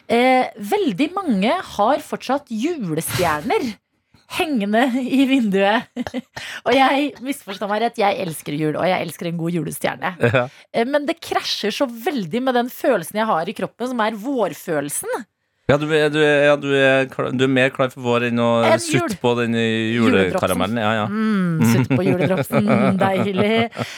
Eh, 0.08 0.48
veldig 0.72 1.10
mange 1.16 1.58
har 1.76 2.04
fortsatt 2.04 2.52
julestjerner 2.52 3.70
hengende 4.36 4.82
i 5.00 5.24
vinduet. 5.30 5.88
og 6.68 6.74
jeg 6.76 7.14
misforstår 7.24 7.70
meg 7.72 7.86
rett, 7.86 8.02
jeg 8.02 8.20
elsker 8.26 8.58
jul, 8.60 8.76
og 8.76 8.84
jeg 8.90 9.06
elsker 9.08 9.30
en 9.32 9.38
god 9.40 9.56
julestjerne. 9.56 10.12
Ja. 10.20 10.44
Eh, 10.76 10.84
men 10.90 11.08
det 11.08 11.20
krasjer 11.24 11.72
så 11.72 11.88
veldig 11.88 12.42
med 12.44 12.58
den 12.60 12.70
følelsen 12.74 13.22
jeg 13.22 13.30
har 13.30 13.48
i 13.48 13.56
kroppen, 13.58 13.88
som 13.94 14.04
er 14.04 14.18
vårfølelsen. 14.20 15.26
Ja, 15.68 15.76
du, 15.76 15.84
er- 15.92 16.08
du, 16.12 16.20
er- 16.24 16.46
ja, 16.48 16.56
du, 16.56 16.68
er, 16.80 17.08
klar- 17.12 17.34
du 17.36 17.42
er 17.44 17.50
mer 17.52 17.72
klar 17.76 17.90
for 17.92 18.00
vår 18.06 18.30
enn 18.30 18.40
å 18.40 18.50
Enn 18.70 18.80
sutte 18.80 19.18
på 19.20 19.34
den 19.40 19.56
julekaramellen. 19.56 20.80
Ja, 20.80 20.92
ja. 21.02 21.08
Mm, 21.12 21.64
Sutt 21.74 21.90
på 21.92 22.06
juledropsen, 22.08 22.70
deilig. 23.02 23.50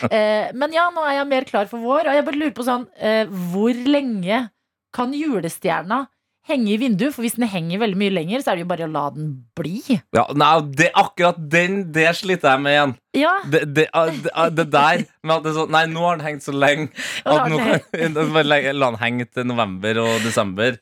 Eh, 0.10 0.50
men 0.58 0.74
ja, 0.74 0.88
nå 0.94 1.04
er 1.06 1.20
jeg 1.20 1.28
mer 1.30 1.46
klar 1.50 1.70
for 1.70 1.82
vår, 1.84 2.10
og 2.10 2.18
jeg 2.18 2.26
bare 2.30 2.40
lurer 2.42 2.56
på 2.58 2.66
sånn 2.66 2.88
eh, 2.98 3.26
Hvor 3.52 3.84
lenge 3.86 4.48
kan 4.96 5.14
julestjerna 5.14 6.08
henge 6.50 6.72
i 6.74 6.80
vinduet? 6.82 7.14
For 7.16 7.26
hvis 7.26 7.38
den 7.38 7.47
henger 7.50 7.82
veldig 7.84 8.00
mye 8.02 8.14
lenger, 8.14 8.43
så 8.43 8.52
er 8.52 8.60
det 8.60 8.66
jo 8.66 8.72
bare 8.72 8.88
å 8.88 8.91
la 8.91 9.06
den 9.16 9.32
bli. 9.58 9.80
ja 10.16 10.26
nei, 10.38 10.50
det, 10.80 10.89
akkurat 10.97 11.39
den, 11.39 11.82
det 11.95 12.10
sliter 12.20 12.56
jeg 12.56 12.64
med 12.66 12.76
igjen. 12.76 12.95
Ja, 13.18 13.34
Det, 13.50 13.64
det, 13.74 13.88
ah, 13.97 14.12
det, 14.14 14.34
ah, 14.34 14.52
det 14.54 14.68
der 14.74 15.06
med 15.24 15.36
at 15.38 15.45
det 15.45 15.50
er 15.50 15.58
sånn 15.58 15.72
Nei, 15.74 15.86
nå 15.89 16.04
har 16.06 16.20
den 16.20 16.28
hengt 16.28 16.45
så 16.45 16.54
lenge 16.54 16.91
at 17.26 17.50
nå 17.50 17.58
kan 17.58 18.43
La 18.50 18.91
den 18.91 19.00
henge 19.02 19.26
til 19.30 19.47
november 19.50 20.04
og 20.04 20.22
desember. 20.26 20.78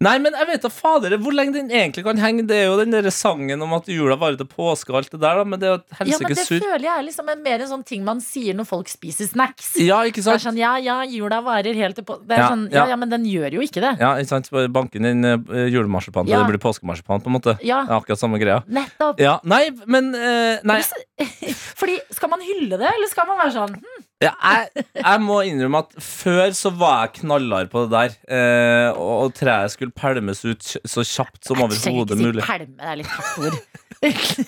Nei, 0.00 0.12
men 0.22 0.30
jeg 0.38 0.46
vet 0.46 0.62
da 0.62 0.68
fader 0.70 1.16
hvor 1.18 1.34
lenge 1.34 1.56
den 1.56 1.70
egentlig 1.74 2.04
kan 2.06 2.20
henge. 2.22 2.44
Det 2.46 2.54
er 2.54 2.66
jo 2.68 2.76
den 2.78 2.92
der 2.94 3.08
sangen 3.10 3.58
om 3.64 3.72
at 3.74 3.88
jula 3.90 4.14
varer 4.20 4.36
til 4.38 4.46
påske 4.46 4.92
og 4.92 5.00
alt 5.00 5.10
det 5.10 5.18
der, 5.24 5.40
da, 5.40 5.44
men 5.44 5.58
det 5.58 5.66
er 5.66 5.72
jo 5.72 5.78
et 5.80 6.10
ja, 6.12 6.18
men 6.22 6.34
det 6.38 6.44
føler 6.46 6.84
jeg 6.86 6.92
er 6.92 7.06
liksom 7.08 7.32
en, 7.32 7.42
mer 7.42 7.64
en 7.64 7.70
sånn 7.72 7.82
ting 7.88 8.04
man 8.06 8.20
sier 8.22 8.54
når 8.54 8.68
folk 8.70 8.88
spiser 8.92 9.26
snacks. 9.26 9.72
Ja, 9.82 9.98
ikke 10.06 10.22
Det 10.22 10.26
er 10.26 10.38
sant? 10.38 10.44
sånn, 10.46 10.60
ja, 10.62 10.76
ja, 10.78 11.00
jula 11.10 11.40
varer 11.42 11.74
helt 11.74 11.98
til 11.98 12.06
på 12.06 12.18
Det 12.22 12.36
er 12.36 12.44
Ja, 12.44 12.48
sånn, 12.52 12.62
ja. 12.70 12.84
ja, 12.84 12.86
ja, 12.94 12.96
men 13.02 13.10
den 13.10 13.26
gjør 13.26 13.58
jo 13.58 13.64
ikke 13.66 13.82
det. 13.82 13.92
Ja, 13.98 14.12
ikke 14.22 14.30
sant? 14.36 14.50
Bare 14.54 14.70
banke 14.78 15.02
inn 15.02 15.24
uh, 15.26 15.34
julemarsipan 15.66 16.26
til 16.30 16.36
Ja. 16.36 16.44
det 16.46 16.52
blir 16.54 16.62
påskemarsipan, 16.62 17.24
på 17.24 17.32
en 17.32 17.36
måte. 17.40 17.56
Ja, 17.66 17.82
Det 17.84 17.90
er 17.90 17.98
akkurat 17.98 18.22
samme 18.22 18.38
greia. 18.38 18.62
nettopp. 18.70 19.18
Ja, 19.18 19.40
nei, 19.42 19.64
men 19.86 20.14
eh, 20.14 20.60
Nei, 20.68 20.78
Fordi 21.80 21.98
skal 22.14 22.30
man 22.30 22.40
hylle 22.46 22.78
det, 22.78 22.86
eller 22.86 23.10
skal 23.10 23.26
man 23.26 23.38
være 23.42 23.54
sånn 23.56 23.74
hm, 23.74 24.04
ja, 24.22 24.32
jeg, 24.42 24.84
jeg 24.98 25.20
må 25.22 25.40
innrømme 25.46 25.78
at 25.84 25.92
før 26.02 26.50
så 26.58 26.72
var 26.74 27.04
jeg 27.06 27.12
knallhard 27.20 27.68
på 27.70 27.84
det 27.86 27.92
der. 27.94 28.16
eh, 28.34 28.88
og, 28.98 29.12
og 29.28 29.34
treet 29.38 29.70
skulle 29.76 29.92
pælmes 29.94 30.44
ut 30.44 30.72
så 30.84 31.04
kjapt 31.06 31.44
som 31.46 31.60
overhodet 31.62 32.10
ikke 32.10 32.18
si 32.18 32.24
mulig. 32.26 32.42
pælme, 32.48 32.72
det 32.80 32.88
er 32.92 32.98
litt 33.02 33.12
hardt 33.14 33.38
ord. 33.46 33.60
ikke, 34.08 34.44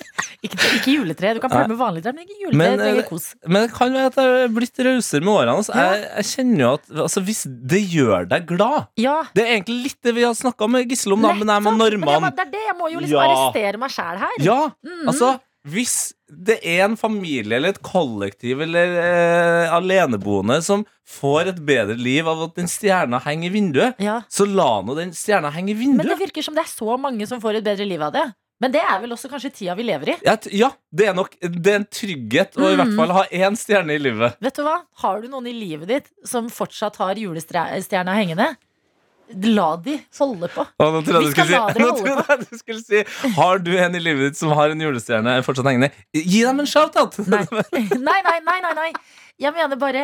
ikke 0.77 0.93
juletre. 0.95 1.33
Du 1.35 1.41
kan 1.43 1.51
pælme 1.51 1.75
vanlig 1.79 2.03
tre, 2.05 2.13
men 2.15 2.23
ikke 2.23 2.37
juletre. 2.39 2.57
Men, 2.61 2.71
det 2.71 2.83
trenger 2.85 3.01
eh, 3.03 3.07
kos. 3.09 3.25
Men 3.47 3.65
det 3.65 3.71
kan 3.75 3.93
være 3.95 4.09
at 4.11 4.19
jeg 4.21 4.43
er 4.45 4.53
blitt 4.55 4.81
rausere 4.87 5.25
med 5.27 5.33
årene. 5.33 5.55
Altså. 5.59 5.75
Ja. 5.75 5.85
Jeg, 5.91 6.05
jeg 6.17 6.29
kjenner 6.31 6.63
jo 6.65 6.71
at 6.77 6.91
altså, 7.05 7.23
Hvis 7.27 7.41
det 7.73 7.81
gjør 7.91 8.27
deg 8.31 8.47
glad 8.51 8.77
Ja, 9.01 9.17
Det 9.35 9.43
er 9.45 9.53
egentlig 9.57 9.77
litt 9.89 9.99
det 10.07 10.15
vi 10.15 10.23
har 10.27 10.35
snakka 10.39 10.67
med 10.71 10.87
Gisle 10.91 11.15
om, 11.17 11.23
da, 11.27 11.33
men 11.35 11.51
jeg. 11.51 11.63
Men 11.67 11.79
må- 11.79 12.31
Det 12.31 12.45
er 12.47 12.51
det 12.55 12.63
jeg 12.67 12.75
må 12.79 12.91
jo 12.93 12.99
liksom 13.03 13.23
arrestere 13.27 13.81
meg 13.83 13.91
sjæl 13.95 14.21
her. 14.23 14.35
Ja, 14.47 14.59
Mhm. 14.87 15.07
altså 15.11 15.31
Hvis 15.67 16.13
det 16.27 16.57
er 16.65 16.85
en 16.87 16.95
familie 16.97 17.57
eller 17.59 17.69
et 17.75 17.81
kollektiv 17.85 18.61
eller 18.65 18.95
eh, 18.97 19.73
aleneboende 19.75 20.57
som 20.65 20.85
får 21.05 21.51
et 21.51 21.59
bedre 21.67 21.93
liv 21.99 22.25
av 22.27 22.41
at 22.47 22.55
den 22.57 22.65
stjerna 22.71 23.19
henger 23.21 23.49
i 23.51 23.53
vinduet, 23.53 23.99
Ja. 24.01 24.21
så 24.31 24.47
la 24.49 24.81
nå 24.81 24.95
den 24.97 25.11
stjerna 25.13 25.51
henge 25.53 25.69
i 25.69 25.73
Men 25.75 25.97
det 25.97 26.05
vinduet. 26.07 26.19
virker 26.23 26.41
som 26.43 26.55
det 26.55 26.63
er 26.65 26.71
så 26.71 26.97
mange 26.97 27.27
som 27.27 27.39
får 27.43 27.59
et 27.59 27.63
bedre 27.67 27.85
liv 27.85 28.01
av 28.01 28.13
det. 28.13 28.25
Men 28.61 28.71
det 28.71 28.81
er 28.81 28.99
vel 29.01 29.09
også 29.13 29.29
kanskje 29.29 29.49
tida 29.53 29.73
vi 29.75 29.83
lever 29.83 30.09
i. 30.13 30.15
Ja, 30.25 30.35
t- 30.37 30.51
ja, 30.53 30.69
det 30.93 31.07
er 31.09 31.13
nok 31.17 31.31
Det 31.41 31.67
er 31.71 31.75
en 31.79 31.85
trygghet 31.89 32.57
å 32.57 32.71
i 32.71 32.75
hvert 32.75 32.87
Mhm. 32.93 32.95
fall 32.97 33.09
ha 33.11 33.23
én 33.31 33.55
stjerne 33.57 33.95
i 33.95 33.97
livet. 33.99 34.35
Vet 34.39 34.53
du 34.55 34.61
hva? 34.63 34.81
Har 35.01 35.21
du 35.21 35.27
noen 35.27 35.47
i 35.47 35.53
livet 35.53 35.87
ditt 35.87 36.07
som 36.25 36.47
fortsatt 36.49 36.95
har 36.97 37.15
julestjerna 37.15 38.13
hengende? 38.13 38.55
La 39.47 39.67
de 39.85 39.97
holde 40.19 40.47
på. 40.53 40.65
Og 40.81 40.93
nå 40.95 41.01
trodde 41.05 41.21
Vi 41.21 41.29
jeg 41.29 41.33
skal 41.35 41.47
skulle 41.47 41.73
si, 41.73 41.79
nå 41.83 41.89
trodde 41.97 42.25
jeg 42.27 42.39
du 42.43 42.57
skulle 42.59 42.81
si 42.83 43.33
Har 43.37 43.59
du 43.63 43.71
en 43.77 43.95
i 43.95 44.01
livet 44.03 44.31
ditt 44.31 44.39
som 44.39 44.51
har 44.57 44.73
en 44.73 44.81
julestjerne 44.83 45.37
fortsatt 45.45 45.69
hengende? 45.71 45.91
Gi 46.15 46.41
dem 46.45 46.59
en 46.63 46.69
shout-out! 46.69 47.17
Nei. 47.31 47.43
nei, 48.09 48.17
nei, 48.27 48.37
nei, 48.47 48.57
nei, 48.65 48.73
nei. 48.81 48.89
Jeg 49.41 49.55
mener 49.55 49.79
bare, 49.81 50.03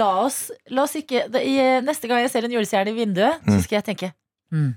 la 0.00 0.10
oss, 0.26 0.38
la 0.72 0.84
oss 0.86 0.94
ikke 1.00 1.26
det, 1.32 1.42
i, 1.44 1.56
Neste 1.84 2.08
gang 2.08 2.22
jeg 2.24 2.30
ser 2.32 2.46
en 2.48 2.54
julestjerne 2.54 2.94
i 2.94 2.96
vinduet, 3.02 3.42
så 3.44 3.56
Mm. 3.58 3.64
skal 3.66 3.76
jeg 3.80 3.86
tenke 3.90 4.12
mm. 4.54 4.70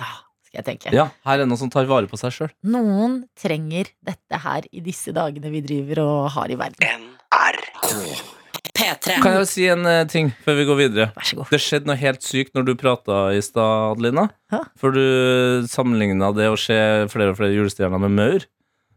Ja, 0.00 0.08
skal 0.50 0.60
jeg 0.60 0.66
tenke. 0.72 0.92
Ja, 0.96 1.06
her 1.28 1.40
er 1.44 1.48
noen 1.48 1.58
som 1.60 1.70
tar 1.72 1.86
vare 1.88 2.08
på 2.10 2.18
seg 2.20 2.34
sjøl. 2.34 2.50
Noen 2.66 3.20
trenger 3.38 3.88
dette 4.06 4.40
her 4.44 4.66
i 4.74 4.82
disse 4.84 5.12
dagene 5.16 5.52
vi 5.54 5.62
driver 5.64 6.02
og 6.04 6.28
har 6.34 6.50
i 6.52 6.58
verden. 6.58 7.06
NRK. 7.30 8.39
P3. 8.80 9.16
Kan 9.22 9.36
jeg 9.38 9.48
si 9.50 9.66
en 9.70 9.84
eh, 9.86 10.04
ting 10.10 10.30
før 10.44 10.56
vi 10.58 10.64
går 10.68 10.78
videre? 10.80 11.06
Vær 11.16 11.26
så 11.28 11.36
god. 11.38 11.50
Det 11.52 11.60
skjedde 11.62 11.90
noe 11.90 11.98
helt 12.00 12.24
sykt 12.24 12.56
når 12.56 12.66
du 12.70 12.72
prata 12.80 13.18
i 13.36 13.42
stad, 13.44 13.92
Adelina. 13.92 14.24
Hæ? 14.52 14.62
For 14.80 14.96
du 14.96 15.66
sammenligna 15.70 16.32
det 16.36 16.48
å 16.50 16.56
se 16.60 16.78
flere 17.12 17.34
og 17.34 17.38
flere 17.40 17.54
julestjerner 17.58 18.00
med 18.06 18.16
maur. 18.16 18.48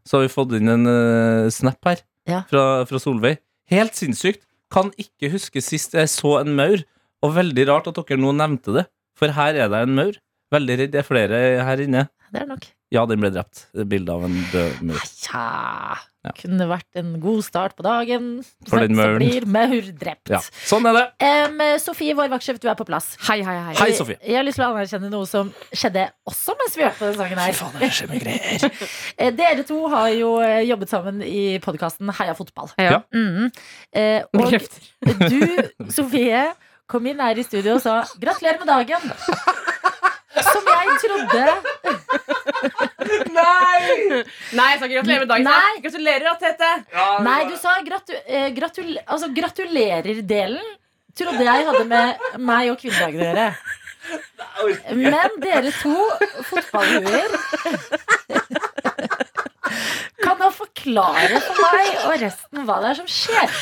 Så 0.07 0.17
har 0.17 0.25
vi 0.25 0.31
fått 0.33 0.55
inn 0.57 0.71
en 0.71 0.87
eh, 0.89 1.51
snap 1.53 1.79
her 1.87 2.01
Ja. 2.29 2.41
fra, 2.49 2.63
fra 2.87 2.99
Solveig. 3.03 3.37
Helt 3.71 3.95
sinnssykt. 3.99 4.41
Kan 4.73 4.89
ikke 4.99 5.29
huske 5.35 5.61
sist 5.63 5.93
jeg 5.95 6.09
så 6.11 6.37
en 6.41 6.55
maur. 6.57 6.81
Og 7.23 7.35
veldig 7.37 7.67
rart 7.69 7.85
at 7.91 7.99
dere 8.01 8.19
nå 8.19 8.33
nevnte 8.35 8.73
det, 8.75 8.87
for 9.15 9.31
her 9.31 9.55
er 9.55 9.69
det 9.71 9.83
en 9.85 9.93
maur. 9.95 10.17
Veldig 10.51 10.75
redd. 10.81 10.91
Det 10.95 10.99
er 11.03 11.05
flere 11.07 11.37
her 11.63 11.83
inne. 11.85 12.07
Det 12.33 12.41
er 12.41 12.49
nok. 12.49 12.65
Ja, 12.93 13.05
den 13.09 13.21
ble 13.23 13.29
drept. 13.33 13.67
Bilde 13.89 14.11
av 14.13 14.25
en 14.27 14.35
død 14.51 14.81
maur. 14.89 15.05
Ja. 15.29 15.95
Kunne 16.31 16.65
vært 16.69 16.99
en 16.99 17.17
god 17.19 17.41
start 17.43 17.73
på 17.75 17.83
dagen. 17.83 18.27
For 18.69 18.79
den 18.79 18.95
Men 18.95 19.17
så 19.17 19.19
blir 19.19 19.47
maur 19.49 19.89
drept. 19.99 20.31
Ja, 20.31 20.39
sånn 20.39 20.87
er 20.87 20.95
det. 20.95 21.03
Um, 21.19 21.63
Sofie, 21.83 22.15
vår 22.15 22.31
vaktsjef, 22.31 22.61
du 22.63 22.69
er 22.71 22.77
på 22.79 22.85
plass. 22.87 23.09
Hei, 23.27 23.41
hei, 23.43 23.57
hei. 23.65 23.73
Hei, 23.81 23.89
Sofie. 23.97 24.15
Jeg 24.23 24.39
har 24.39 24.47
lyst 24.47 24.61
til 24.61 24.63
å 24.63 24.69
anerkjenne 24.71 25.11
noe 25.11 25.27
som 25.27 25.51
skjedde 25.75 26.05
også 26.29 26.55
mens 26.61 26.79
vi 26.79 26.85
hørte 26.85 27.01
på 27.01 27.09
denne 27.09 27.19
sangen 27.19 27.43
her. 27.43 27.57
Faen, 27.59 27.75
det 27.81 27.91
skjer 27.97 28.11
mye 28.13 28.23
greier. 28.23 28.87
Dere 29.41 29.67
to 29.67 29.81
har 29.91 30.07
jo 30.15 30.31
eh, 30.45 30.61
jobbet 30.69 30.95
sammen 30.95 31.19
i 31.27 31.43
podkasten 31.63 32.15
Heia 32.21 32.37
fotball. 32.39 32.71
Ja. 32.79 33.03
Mm 33.11 33.29
-hmm. 33.35 33.51
uh, 33.99 34.21
og 34.39 35.27
du, 35.27 35.91
Sofie, 35.91 36.53
kom 36.87 37.05
inn 37.05 37.19
her 37.19 37.35
i 37.37 37.43
studio 37.43 37.75
og 37.75 37.81
sa 37.81 38.03
'gratulerer 38.15 38.63
med 38.63 38.67
dagen'. 38.71 39.11
Som 40.43 40.69
jeg 40.69 40.85
trodde 41.03 41.43
Nei, 43.33 44.23
Nei, 44.53 44.67
jeg 44.71 44.79
sa 44.79 44.87
ikke 44.87 44.95
gratulerer 44.95 45.23
med 45.23 45.29
dagen. 45.31 45.47
Nei. 45.49 45.73
Gratulerer, 45.83 46.25
da, 46.27 46.33
Tete. 46.41 46.71
Nei, 47.25 47.39
du 47.49 47.55
sa 47.59 47.75
gratu, 47.85 48.13
eh, 48.25 48.49
gratul, 48.55 48.91
altså, 49.03 49.29
'gratulerer'-delen. 49.33 50.69
Trodde 51.17 51.43
jeg 51.45 51.65
hadde 51.67 51.85
med 51.89 52.23
meg 52.41 52.71
og 52.73 52.79
kvinnedagen 52.81 53.19
å 53.21 53.27
gjøre. 53.27 53.47
Men 54.97 55.37
dere 55.43 55.71
to 55.77 55.93
fotballhuer 56.49 57.35
kan 60.23 60.39
da 60.39 60.49
forklare 60.53 61.39
for 61.45 61.61
meg 61.63 61.93
og 62.07 62.17
resten 62.23 62.65
hva 62.67 62.79
det 62.83 62.89
er 62.91 62.99
som 63.01 63.09
skjer. 63.09 63.53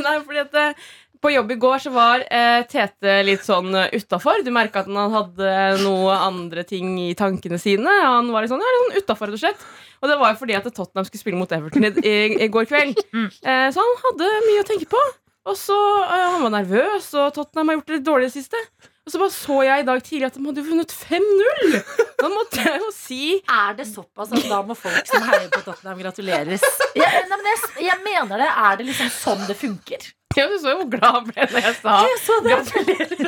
Nei, 0.00 0.16
fordi 0.24 0.42
at 0.42 0.58
eh, 0.58 0.88
på 1.20 1.32
jobb 1.34 1.52
i 1.52 1.58
går 1.60 1.82
så 1.84 1.92
var 1.94 2.24
eh, 2.32 2.62
Tete 2.70 3.20
litt 3.26 3.44
sånn 3.44 3.74
uh, 3.76 3.88
utafor. 3.92 4.40
Du 4.44 4.50
merka 4.54 4.82
at 4.82 4.90
han 4.90 5.14
hadde 5.14 5.54
noe 5.82 6.16
andre 6.16 6.64
ting 6.68 6.94
i 7.02 7.12
tankene 7.18 7.60
sine. 7.60 7.92
Han 8.04 8.30
var 8.32 8.44
litt 8.44 8.52
sånn, 8.52 8.62
ja, 8.64 8.74
litt 8.74 8.84
sånn 8.84 9.04
utafor, 9.04 9.30
rett 9.30 9.38
og 9.38 9.44
slett. 9.44 9.64
Og 10.00 10.08
det 10.08 10.16
var 10.20 10.32
jo 10.32 10.40
fordi 10.40 10.56
at 10.56 10.68
Tottenham 10.68 11.06
skulle 11.08 11.22
spille 11.22 11.40
mot 11.40 11.50
Everton 11.52 11.88
i, 11.88 11.90
i, 12.00 12.14
i 12.46 12.52
går 12.52 12.68
kveld. 12.70 13.00
Eh, 13.40 13.66
så 13.72 13.80
han 13.82 13.98
hadde 14.04 14.28
mye 14.46 14.62
å 14.62 14.66
tenke 14.68 14.86
på. 14.90 15.00
Og 15.48 15.56
så 15.56 15.76
eh, 16.04 16.26
Han 16.34 16.44
var 16.44 16.52
nervøs, 16.58 17.08
og 17.16 17.34
Tottenham 17.36 17.70
har 17.70 17.78
gjort 17.78 17.88
det 17.88 17.98
litt 17.98 18.06
dårlig 18.06 18.26
i 18.26 18.30
det 18.30 18.34
siste. 18.36 18.60
Og 19.06 19.12
så 19.12 19.20
bare 19.20 19.34
så 19.34 19.56
jeg 19.64 19.82
i 19.82 19.86
dag 19.88 20.02
tidlig 20.04 20.28
at 20.28 20.36
de 20.36 20.44
hadde 20.44 20.64
vunnet 20.66 20.92
5-0! 20.94 21.76
Da 22.20 22.28
måtte 22.30 22.62
jeg 22.62 22.82
jo 22.82 22.90
si 22.92 23.22
Er 23.40 23.76
det 23.78 23.86
såpass 23.88 24.34
at 24.36 24.44
da 24.50 24.60
må 24.66 24.76
folk 24.78 25.08
som 25.08 25.24
heier 25.24 25.48
på 25.52 25.62
Tottenham, 25.64 26.02
gratuleres? 26.04 26.64
Ja, 26.98 27.08
men 27.32 27.48
jeg, 27.48 27.62
jeg 27.86 27.98
mener 28.04 28.44
det. 28.44 28.50
Er 28.50 28.80
det 28.80 28.88
liksom 28.90 29.12
sånn 29.14 29.46
det 29.48 29.56
funker? 29.58 30.10
Ja, 30.38 30.44
du 30.46 30.56
så 30.62 30.70
jo 30.74 30.82
hvor 30.84 30.90
glad 30.92 31.16
han 31.16 31.24
ble 31.26 31.46
når 31.50 31.64
jeg 31.66 31.74
sa 31.80 31.94
Jeg 32.06 32.18
så 32.22 32.36
det. 32.44 32.52
gratulerer. 32.54 33.18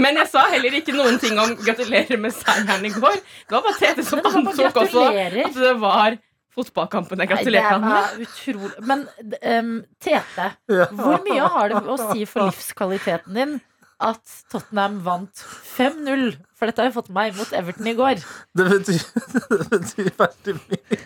Men 0.00 0.16
jeg 0.20 0.28
sa 0.32 0.42
heller 0.52 0.76
ikke 0.78 0.94
noen 0.96 1.18
ting 1.20 1.38
om 1.40 1.54
gratulerer 1.60 2.20
med 2.20 2.32
seieren 2.36 2.84
i 2.88 2.92
går. 2.94 3.18
Det 3.20 3.56
var 3.56 3.64
bare 3.66 3.78
Tete 3.80 4.04
som 4.06 4.20
antok 4.24 4.78
også 4.84 5.06
at 5.08 5.56
det 5.56 5.72
var 5.80 6.16
fotballkampen 6.52 7.20
jeg 7.24 7.30
gratulerte 7.32 7.72
ham 7.72 7.84
med. 7.88 8.22
utrolig 8.26 8.86
Men 8.88 9.04
um, 9.48 9.74
Tete, 10.04 10.50
hvor 10.92 11.20
mye 11.24 11.50
har 11.56 11.72
det 11.72 11.82
å 11.88 11.98
si 12.10 12.24
for 12.28 12.48
livskvaliteten 12.50 13.36
din 13.38 13.54
at 14.02 14.22
Tottenham 14.52 15.00
vant 15.06 15.44
5-0? 15.76 16.32
For 16.58 16.68
dette 16.68 16.82
har 16.84 16.90
jo 16.90 16.96
fått 17.00 17.12
meg 17.14 17.36
mot 17.38 17.52
Everton 17.56 17.88
i 17.92 17.96
går. 17.98 18.20
Det 18.58 18.68
betyr, 18.68 19.04
det 19.52 19.68
betyr 19.72 20.12
veldig 20.20 20.56
mye. 20.60 21.00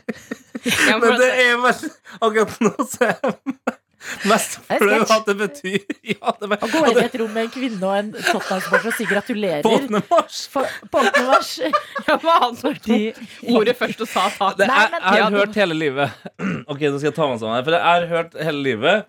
Men 0.66 1.18
det 1.22 1.30
er 1.45 1.59
veldig 1.62 1.91
Akkurat 2.26 2.57
nå 2.64 2.72
så 2.91 3.11
er 3.11 3.14
jeg 3.14 3.76
mest 4.28 4.59
Det 4.68 4.78
flau 4.82 4.98
at 5.16 5.26
det 5.28 5.34
betyr 5.40 5.78
ja, 6.14 6.32
det, 6.40 6.48
Å 6.59 6.68
gå 6.72 6.82
inn 6.90 7.00
i 7.00 7.04
et 7.04 7.16
rom 7.20 7.32
med 7.34 7.46
en 7.46 7.52
kvinne 7.54 7.80
og 7.88 7.94
en 7.98 8.11
Tottenham-supporter 8.16 8.90
og 8.92 8.96
si 8.98 9.07
gratulerer 9.11 9.64
På 9.66 9.72
8. 9.78 10.02
mars. 10.11 10.38
for, 10.52 10.76
på 10.92 11.02
8. 11.02 11.24
mars. 11.30 11.52
Ja, 12.07 12.14
det 12.14 12.18
var 12.28 12.38
han 12.44 12.57
som 12.61 12.76
tok 12.84 13.18
ordet 13.57 13.74
først 13.78 14.04
og 14.04 14.11
sa 14.11 14.28
takk. 14.30 14.57
Det, 14.61 14.68
Nei, 14.70 14.78
jeg, 14.84 14.92
men- 14.94 15.07
jeg 15.16 15.24
har 15.26 15.36
hørt 15.40 15.59
hele 15.62 15.78
livet 15.78 16.30
Ok, 16.72 16.84
nå 16.86 16.96
skal 17.00 17.11
jeg 17.11 17.16
ta 17.18 17.28
meg 17.30 17.42
sammen 17.42 17.59
her 17.59 17.66
For 17.66 17.76
jeg 17.78 17.86
har 17.88 18.09
hørt 18.12 18.38
hele 18.48 18.62
livet 18.70 19.09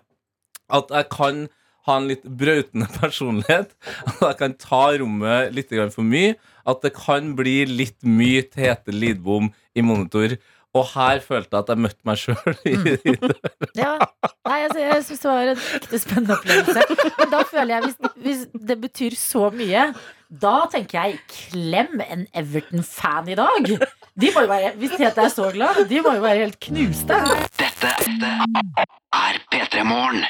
At 0.80 0.92
jeg 0.98 1.08
kan 1.14 1.46
ha 1.88 1.96
en 1.96 2.08
litt 2.10 2.26
brautende 2.40 2.88
personlighet 3.00 3.72
At 4.04 4.22
jeg 4.26 4.38
kan 4.42 4.56
ta 4.60 4.82
rommet 5.00 5.54
litt 5.56 5.72
for 5.94 6.04
mye 6.06 6.34
At 6.68 6.82
det 6.84 6.92
kan 6.98 7.32
bli 7.38 7.62
litt 7.70 7.98
mye 8.04 8.42
Tete 8.52 8.92
Lidbom 8.94 9.52
i 9.78 9.84
monitor 9.84 10.34
Og 10.76 10.84
her 10.92 11.20
følte 11.24 11.56
jeg 11.56 11.64
at 11.64 11.70
jeg 11.72 11.80
møtte 11.80 12.08
meg 12.08 12.18
selv 12.20 12.66
i, 12.68 12.74
i 12.76 13.14
det. 13.22 13.38
Ja. 13.78 13.94
Nei, 14.48 14.58
altså, 14.66 14.78
jeg 14.82 15.04
syns 15.06 15.22
det 15.24 15.30
var 15.30 15.52
en 15.54 15.62
ekte 15.78 16.00
spennende 16.02 16.36
opplevelse. 16.36 17.12
Men 17.18 17.32
da 17.32 17.42
føler 17.48 17.72
jeg, 17.74 17.86
hvis, 17.86 18.12
hvis 18.26 18.44
det 18.68 18.76
betyr 18.82 19.16
så 19.18 19.48
mye, 19.54 19.86
da 20.28 20.66
tenker 20.68 20.98
jeg 21.08 21.18
klem 21.32 22.02
en 22.04 22.26
Everton-fan 22.36 23.30
i 23.32 23.36
dag. 23.38 23.68
De 24.18 24.28
må 24.34 24.42
jo 24.44 24.50
være, 24.50 24.74
hvis 24.76 24.92
Tete 24.98 25.22
er 25.24 25.32
så 25.32 25.48
glad, 25.54 25.84
de 25.88 26.02
må 26.04 26.12
jo 26.18 26.24
være 26.24 26.42
helt 26.44 26.58
knuste. 26.60 27.16
Dette 27.56 27.92
er 29.14 29.38
P3 29.54 29.84
Morgen. 29.88 30.24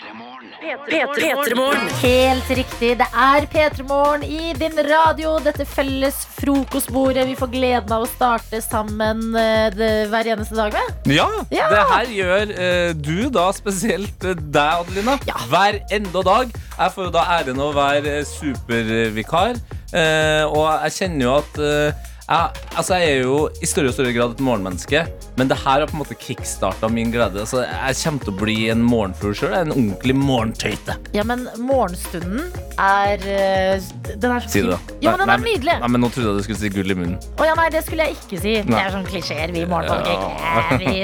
P3morgen. 0.88 1.88
Helt 2.02 2.50
riktig. 2.50 2.90
Det 3.00 3.06
er 3.10 3.46
P3 3.50 3.86
Morgen 3.88 4.22
i 4.26 4.52
din 4.58 4.76
radio. 4.86 5.32
Dette 5.42 5.64
felles 5.66 6.18
frokostbordet 6.36 7.24
vi 7.30 7.34
får 7.38 7.50
gleden 7.52 7.94
av 7.96 8.04
å 8.04 8.10
starte 8.10 8.60
sammen 8.62 9.32
eh, 9.38 9.68
det, 9.74 9.90
hver 10.12 10.30
eneste 10.34 10.58
dag 10.58 10.76
med. 10.76 11.10
Ja, 11.16 11.26
Ja. 11.54 11.70
det 11.72 11.82
her 11.90 12.12
gjør 12.18 12.54
eh, 12.54 12.92
du 12.94 13.28
da 13.34 13.48
spesielt 13.56 14.28
eh, 14.28 14.36
deg, 14.38 14.84
Adelina. 14.84 15.18
Hver 15.50 15.80
enda 15.98 16.22
dag. 16.30 16.54
Jeg 16.78 16.94
får 16.94 17.08
jo 17.08 17.16
da 17.18 17.26
æren 17.40 17.58
av 17.64 17.72
å 17.72 17.76
være 17.80 18.20
supervikar. 18.28 19.58
Eh, 19.96 20.44
og 20.44 20.68
jeg 20.84 20.96
kjenner 20.98 21.24
jo 21.24 21.34
at 21.38 21.60
eh, 21.64 22.06
jeg, 22.28 22.64
altså 22.76 22.96
jeg 23.00 23.12
er 23.14 23.22
jo 23.24 23.36
i 23.64 23.66
større 23.68 23.88
og 23.88 23.94
større 23.96 24.10
grad 24.12 24.34
et 24.34 24.40
morgenmenneske, 24.44 25.00
men 25.40 25.48
det 25.48 25.56
her 25.62 25.80
har 25.80 25.88
på 25.88 25.94
en 25.96 26.02
måte 26.02 26.16
kickstarta 26.20 26.90
min 26.92 27.08
glede. 27.14 27.46
Så 27.48 27.62
jeg 27.62 27.96
kommer 28.02 28.26
til 28.26 28.32
å 28.34 28.36
bli 28.42 28.56
en 28.68 28.82
morgenfugl 28.84 29.32
sjøl. 29.38 29.54
En 29.56 29.72
ordentlig 29.72 30.16
morgentøyte. 30.18 30.98
Ja, 31.16 31.24
men 31.24 31.46
morgenstunden 31.56 32.50
er 32.76 33.24
eh, 33.24 33.86
Den 34.20 34.34
er 34.34 34.44
så 34.44 34.52
Si 34.52 34.60
det, 34.60 34.74
da. 34.74 34.98
Ja, 35.00 35.14
men 35.14 35.22
den 35.22 35.30
Nei, 35.30 35.36
er 35.38 35.44
nydelig. 35.46 35.76
Nei, 35.80 35.90
men 35.94 36.04
Nå 36.04 36.10
trodde 36.12 36.34
jeg 36.34 36.42
du 36.42 36.44
skulle 36.44 36.60
si 36.60 36.70
gull 36.74 36.92
i 36.92 36.96
munnen. 36.98 37.16
Å 37.40 37.46
ja, 37.48 37.54
nei, 37.56 37.64
det 37.72 37.82
skulle 37.86 38.08
jeg 38.10 38.18
ikke 38.18 38.40
si. 38.42 38.52
Det 38.68 38.76
er 38.76 38.92
sånn 38.92 39.08
klisjeer 39.08 39.54
vi 39.54 39.62
morgenfolk 39.70 40.10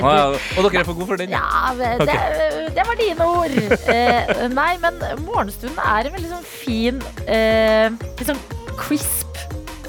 Ja. 0.05 0.27
Og 0.59 0.69
dere 0.69 0.83
er 0.83 0.91
for 0.91 0.99
gode 0.99 1.09
for 1.15 1.23
den. 1.23 1.33
Ja, 1.33 1.73
det, 1.79 1.95
det, 2.05 2.19
det 2.77 2.85
var 2.85 3.01
dine 3.01 3.31
ord. 3.39 3.57
uh, 3.89 4.45
nei, 4.53 4.75
men 4.85 5.01
morgenstunden 5.25 5.81
er 5.81 6.11
en 6.11 6.17
veldig 6.19 6.35
sånn 6.35 6.47
fin, 6.53 7.01
uh, 7.31 8.13
sånn 8.21 8.45
crisp 8.79 9.39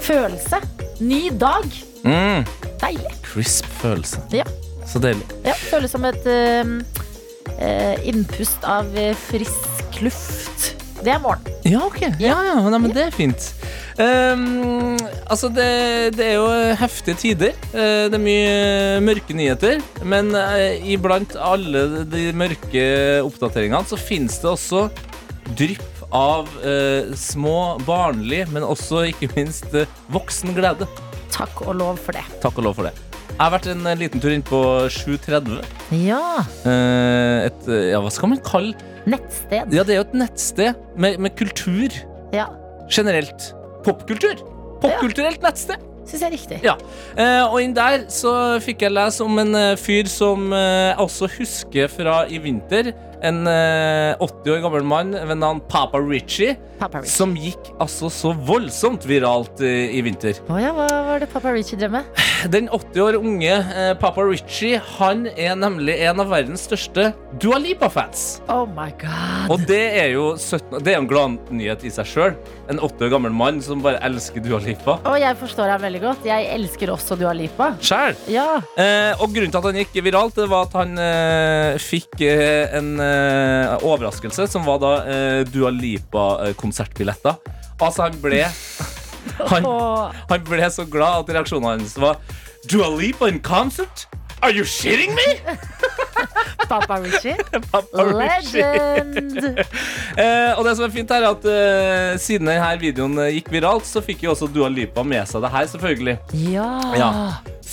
følelse. 0.02 0.60
Ny 1.00 1.28
dag. 1.40 1.66
Mm. 2.06 2.46
Deilig. 2.80 3.12
Crisp 3.26 3.68
følelse. 3.80 4.22
Ja. 4.34 4.46
Så 4.86 5.02
deilig. 5.02 5.26
Ja, 5.44 5.56
føles 5.66 5.92
som 5.92 6.06
et 6.06 6.26
eh, 6.30 7.94
innpust 8.06 8.66
av 8.66 8.92
eh, 8.98 9.14
frisk 9.26 10.00
luft. 10.04 10.72
Det 11.02 11.12
er 11.12 11.20
morgen. 11.22 11.42
Ja, 11.66 11.82
ok. 11.86 12.00
Ja, 12.22 12.38
ja, 12.46 12.54
nei, 12.62 12.78
men 12.80 12.94
det 12.94 13.08
er 13.08 13.14
fint. 13.14 13.50
Um, 13.96 14.96
altså, 15.28 15.48
det, 15.52 16.16
det 16.16 16.24
er 16.30 16.34
jo 16.36 16.46
heftige 16.80 17.18
tider. 17.20 17.58
Uh, 17.72 18.06
det 18.10 18.16
er 18.16 18.22
mye 18.22 19.02
mørke 19.04 19.36
nyheter. 19.36 19.82
Men 20.04 20.32
uh, 20.36 20.76
iblant 20.86 21.36
alle 21.40 22.04
de 22.10 22.30
mørke 22.36 22.86
oppdateringene 23.24 23.84
så 23.88 24.00
finnes 24.00 24.40
det 24.42 24.50
også 24.52 24.86
drypp 25.56 25.95
av 26.16 26.48
eh, 26.64 27.12
små, 27.18 27.76
barnlige, 27.86 28.46
men 28.54 28.64
også 28.66 29.04
ikke 29.12 29.28
minst 29.36 29.74
eh, 29.76 29.88
voksen 30.14 30.54
glede. 30.56 30.88
Takk 31.34 31.60
og 31.66 31.76
lov 31.82 31.98
for 32.00 32.16
det. 32.16 32.24
Takk 32.42 32.56
og 32.62 32.68
lov 32.70 32.78
for 32.78 32.88
det. 32.88 32.94
Jeg 33.36 33.42
har 33.42 33.52
vært 33.52 33.66
en 33.68 33.84
eh, 33.90 33.98
liten 34.00 34.22
tur 34.22 34.32
inn 34.32 34.44
på 34.46 34.60
730. 34.92 35.58
Ja. 36.06 36.22
Eh, 36.64 37.46
et, 37.50 37.66
eh, 37.68 37.88
ja, 37.92 38.00
hva 38.04 38.12
skal 38.14 38.32
man 38.32 38.40
kalle 38.46 38.72
Nettsted. 39.06 39.70
Ja, 39.70 39.84
det 39.86 39.92
er 39.94 40.00
jo 40.00 40.06
et 40.08 40.14
nettsted 40.18 40.80
med, 40.98 41.20
med 41.22 41.36
kultur 41.38 41.92
Ja. 42.34 42.48
generelt. 42.90 43.52
Popkultur. 43.86 44.40
Popkulturelt 44.82 45.44
nettsted. 45.46 45.84
Syns 46.06 46.22
jeg 46.22 46.26
er 46.26 46.34
riktig. 46.34 46.58
Ja. 46.66 46.74
Eh, 47.18 47.44
og 47.46 47.60
inn 47.62 47.72
der 47.76 48.04
så 48.14 48.32
fikk 48.62 48.82
jeg 48.86 48.94
lese 48.96 49.22
om 49.26 49.38
en 49.42 49.54
eh, 49.58 49.72
fyr 49.78 50.06
som 50.10 50.48
eh, 50.54 50.88
jeg 50.92 50.98
også 51.06 51.28
husker 51.36 51.90
fra 51.90 52.16
i 52.30 52.38
vinter. 52.42 52.92
En 53.26 53.42
eh, 53.50 54.14
80 54.22 54.52
år 54.54 54.62
gammel 54.66 54.84
mann 54.86 55.14
ved 55.16 55.38
navn 55.40 55.60
Papa 55.70 55.98
Richie, 55.98 56.54
Papa 56.78 57.00
Richie. 57.02 57.10
som 57.16 57.32
gikk 57.38 57.70
altså 57.82 58.10
så 58.12 58.30
voldsomt 58.46 59.06
viralt 59.08 59.60
eh, 59.64 59.96
i 59.96 60.02
vinter. 60.06 60.38
Oh 60.52 60.60
ja, 60.60 60.70
hva 60.76 60.86
var 61.08 61.22
det 61.24 61.28
Papa 61.32 61.50
Richie 61.56 61.78
drev 61.80 61.96
med? 61.96 62.22
Den 62.52 62.68
80 62.68 63.00
år 63.02 63.16
unge 63.18 63.52
eh, 63.56 63.92
Papa 63.98 64.22
Richie 64.28 64.78
Han 64.98 65.24
er 65.32 65.56
nemlig 65.58 65.96
en 66.04 66.20
av 66.22 66.28
verdens 66.30 66.66
største 66.68 67.08
Dua 67.42 67.58
Lipa-fans. 67.62 68.26
Oh 68.52 68.66
my 68.76 68.90
god. 69.00 69.50
Og 69.54 69.64
det 69.68 69.80
er 69.98 70.12
jo 70.14 70.28
17, 70.36 70.78
Det 70.84 70.92
er 70.94 71.00
en 71.00 71.08
gladnyhet 71.10 71.82
i 71.88 71.90
seg 71.92 72.06
sjøl. 72.12 72.36
En 72.70 72.78
80 72.82 73.08
år 73.08 73.12
gammel 73.16 73.34
mann 73.34 73.58
som 73.64 73.82
bare 73.84 73.98
elsker 74.06 74.44
Dua 74.44 74.60
Lipa. 74.62 74.98
Og 75.08 75.18
jeg 75.20 75.36
forstår 75.40 75.72
ham 75.74 75.82
veldig 75.82 76.02
godt. 76.04 76.28
Jeg 76.28 76.46
elsker 76.54 76.92
også 76.94 77.18
Dua 77.20 77.32
Lipa. 77.36 77.72
Sjæl. 77.84 78.14
Ja. 78.32 78.46
Eh, 78.78 79.12
og 79.18 79.32
grunnen 79.34 79.52
til 79.52 79.60
at 79.62 79.68
han 79.70 79.80
gikk 79.82 79.98
viralt, 80.06 80.36
det 80.38 80.48
var 80.52 80.68
at 80.68 80.76
han 80.78 80.94
eh, 81.02 81.80
fikk 81.82 82.20
eh, 82.26 82.76
en 82.78 82.92
eh, 83.16 83.86
overraskelse, 83.86 84.46
som 84.52 84.66
var 84.68 84.80
da 84.82 84.92
eh, 85.04 85.40
Dua 85.48 85.72
Lipa-konsertbilletter. 85.74 87.40
Altså, 87.80 88.06
han 88.06 88.18
ble 88.22 88.44
han, 89.52 89.70
han 90.30 90.44
ble 90.46 90.70
så 90.72 90.86
glad 90.88 91.24
at 91.24 91.34
reaksjonen 91.38 91.72
hans 91.74 91.96
var 92.00 92.20
Dua 92.70 92.88
Lipa 92.94 93.28
in 93.28 93.40
concert? 93.40 94.06
Are 94.42 94.52
you 94.52 94.64
shitting 94.64 95.14
me? 95.14 95.28
Papa 96.68 97.00
Richie. 97.00 97.36
Papa. 97.72 98.02
Legend. 98.02 99.46
Eh, 100.16 100.52
og 100.58 100.64
det 100.66 100.74
som 100.76 100.84
er 100.86 100.92
fint 100.92 101.12
her 101.12 101.24
er 101.24 101.28
at 101.30 101.46
eh, 101.50 102.16
Siden 102.20 102.50
denne 102.50 102.72
videoen 102.80 103.16
eh, 103.22 103.36
gikk 103.38 103.52
viralt, 103.54 103.86
så 103.88 104.02
fikk 104.04 104.26
jo 104.26 104.32
også 104.34 104.48
Dua 104.52 104.68
Lipa 104.72 105.04
med 105.06 105.28
seg 105.30 105.44
det 105.44 105.52
her, 105.54 105.68
selvfølgelig. 105.72 106.16
Ja. 106.52 106.68
Ja. 106.98 107.10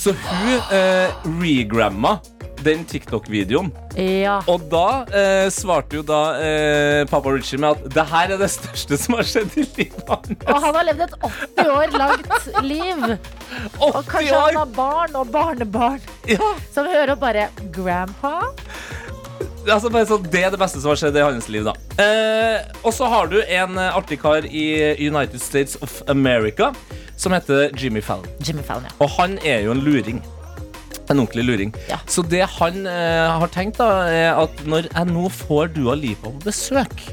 Så 0.04 0.12
hun 0.12 0.58
eh, 0.76 1.12
regramma 1.40 2.18
den 2.64 2.84
TikTok-videoen. 2.88 3.70
Ja. 3.96 4.38
Og 4.48 4.66
da 4.72 5.04
eh, 5.12 5.46
svarte 5.52 5.98
jo 5.98 6.02
da 6.06 6.20
eh, 6.40 7.02
pappa 7.08 7.32
Richie 7.34 7.60
med 7.60 7.76
at 7.76 7.94
det 7.94 8.04
her 8.10 8.32
er 8.34 8.40
det 8.40 8.48
største 8.52 8.98
som 9.00 9.16
har 9.18 9.28
skjedd 9.28 9.56
i 9.60 9.64
livet 9.78 10.08
hans. 10.08 10.32
Og 10.48 10.60
han 10.64 10.76
har 10.78 10.86
levd 10.90 11.04
et 11.06 11.16
80 11.28 11.72
år 11.74 11.96
langt 12.00 12.48
liv. 12.64 13.04
Og 13.80 13.98
80 14.02 14.10
kanskje 14.12 14.40
han 14.40 14.60
har 14.60 14.72
barn 14.76 15.18
og 15.20 15.32
barnebarn 15.34 16.00
Ja. 16.28 16.52
som 16.72 16.88
hører 16.88 17.16
bare 17.20 17.48
Grandpa? 17.72 18.38
Altså 19.64 19.88
bare 19.88 20.18
Det 20.28 20.42
er 20.44 20.50
det 20.52 20.60
beste 20.60 20.80
som 20.80 20.92
har 20.92 21.00
skjedd 21.00 21.16
i 21.16 21.24
hans 21.24 21.48
liv. 21.48 21.64
da 21.64 21.72
eh, 22.02 22.64
Og 22.84 22.92
så 22.96 23.08
har 23.08 23.28
du 23.32 23.38
en 23.40 23.78
eh, 23.80 23.96
artig 23.96 24.20
kar 24.20 24.44
i 24.44 24.66
United 25.00 25.40
States 25.40 25.78
of 25.80 26.02
America 26.12 26.72
som 27.16 27.34
heter 27.34 27.70
Jimmy 27.78 28.02
Fallon. 28.04 28.26
Jimmy 28.44 28.62
Fallon, 28.62 28.86
ja. 28.88 28.94
Og 29.04 29.10
han 29.18 29.38
er 29.44 29.64
jo 29.66 29.74
en 29.74 29.82
luring. 29.84 30.22
En 31.10 31.20
ordentlig 31.20 31.44
luring. 31.44 31.74
Ja. 31.90 31.98
Så 32.08 32.22
det 32.22 32.44
han 32.58 32.86
eh, 32.88 33.34
har 33.40 33.52
tenkt, 33.52 33.78
da 33.78 34.06
er 34.08 34.40
at 34.40 34.64
når 34.66 34.88
jeg 34.88 35.10
nå 35.12 35.28
får 35.28 35.74
Dua 35.76 35.96
Lipa 35.98 36.30
på 36.30 36.46
besøk, 36.46 37.04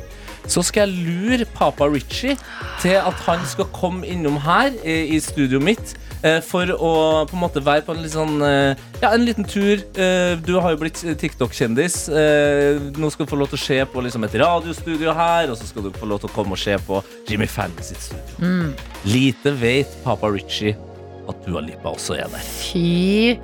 så 0.47 0.64
skal 0.66 0.89
jeg 0.89 1.06
lure 1.06 1.45
Papa 1.56 1.88
Richie 1.91 2.38
til 2.82 2.97
at 2.97 3.26
han 3.28 3.43
skal 3.47 3.70
komme 3.76 4.08
innom 4.08 4.39
her 4.41 4.72
eh, 4.84 5.12
i 5.16 5.20
studioet 5.22 5.64
mitt. 5.64 5.93
Eh, 6.24 6.39
For 6.45 6.65
å 6.74 6.91
på 7.30 7.36
en 7.38 7.41
måte 7.43 7.63
være 7.63 7.84
på 7.88 7.95
en 7.95 8.07
sånn 8.09 8.41
eh, 8.45 8.76
Ja, 9.01 9.11
en 9.13 9.26
liten 9.26 9.45
tur. 9.47 9.82
Eh, 9.95 10.36
Du 10.45 10.53
har 10.59 10.72
jo 10.76 10.78
blitt 10.82 11.01
TikTok-kjendis. 11.22 12.07
Nå 12.97 13.09
skal 13.11 13.26
du 13.26 13.32
få 13.32 13.39
lov 13.39 13.49
til 13.53 13.59
å 13.59 13.63
se 13.65 13.80
på 13.93 14.03
liksom 14.05 14.24
et 14.28 14.36
radiostudio 14.41 15.13
her, 15.17 15.49
og 15.51 15.57
så 15.57 15.67
skal 15.69 15.88
du 15.88 15.91
få 15.95 16.05
lov 16.09 16.22
til 16.24 16.30
å 16.30 16.34
komme 16.36 16.57
og 16.57 16.61
se 16.61 16.78
på 16.88 17.01
Jimmy 17.30 17.47
Fallon 17.49 17.82
sitt 17.84 18.01
studio. 18.09 18.74
Lite 19.05 19.53
vet 19.61 19.97
Papa 20.05 20.30
Richie 20.32 20.76
at 21.30 21.45
Dua 21.45 21.61
Lipa 21.61 21.93
også 21.93 22.17
er 22.17 22.28
der. 22.32 22.41
Fy 22.41 23.38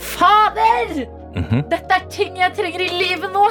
fader! 0.00 1.06
Mhm. 1.36 1.62
Dette 1.70 1.94
er 1.94 2.06
ting 2.10 2.36
jeg 2.40 2.54
trenger 2.56 2.82
i 2.86 2.88
livet 2.98 3.30
nå, 3.34 3.44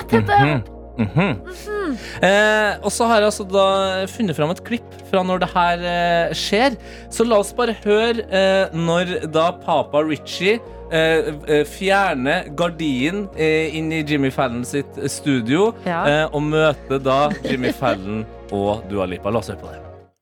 Tete. 1.08 1.40
-hmm. 1.40 1.98
eh, 2.22 2.78
og 2.84 2.92
så 2.92 3.06
har 3.08 3.16
jeg 3.16 3.26
altså 3.26 3.44
da 3.44 4.06
funnet 4.08 4.36
fram 4.36 4.50
et 4.52 4.64
klipp 4.64 4.92
fra 5.12 5.24
når 5.24 5.38
det 5.40 5.50
her 5.54 5.78
eh, 5.80 6.34
skjer. 6.34 6.76
Så 7.12 7.24
la 7.24 7.36
oss 7.40 7.54
bare 7.54 7.76
høre 7.84 8.20
eh, 8.32 8.68
når 8.74 9.32
da 9.32 9.52
Papa 9.52 10.02
Richie 10.04 10.60
Fjerne 10.90 11.46
eh, 11.48 11.66
fjerner 11.66 12.44
gardinen 12.58 13.28
eh, 13.38 13.76
inn 13.78 13.92
i 13.92 14.02
Jimmy 14.04 14.32
Fallon 14.32 14.66
sitt 14.66 14.98
studio 15.12 15.74
Ja. 15.86 16.24
eh, 16.24 16.26
og 16.34 16.42
møter 16.42 16.98
da 16.98 17.30
Jimmy 17.46 17.72
Fallon 17.72 18.26
og 18.52 18.84
Dua 18.90 19.06
Lipa. 19.06 19.30
La 19.30 19.38
oss 19.38 19.48
høre 19.48 19.58
på 19.62 19.68
det. 19.68 19.80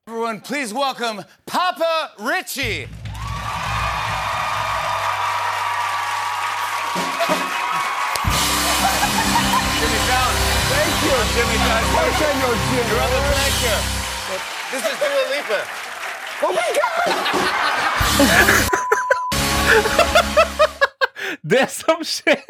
Everyone, 0.08 0.40
please 0.40 0.74
welcome 0.74 1.24
Papa 1.46 2.12
Richie. 2.18 2.88
Jimmy 11.34 11.58
Fallon. 11.64 11.84
First 11.94 12.20
I 12.22 12.32
know 12.40 12.52
Jim. 12.68 12.84
You're 12.88 13.02
on 13.04 13.10
the 13.10 13.20
track 13.28 13.54
here. 13.62 13.82
This 14.72 14.82
is 14.90 14.96
Dua 15.02 15.24
Lipa. 15.32 15.60
Det 21.42 21.66
som 21.70 22.04
skjer 22.04 22.40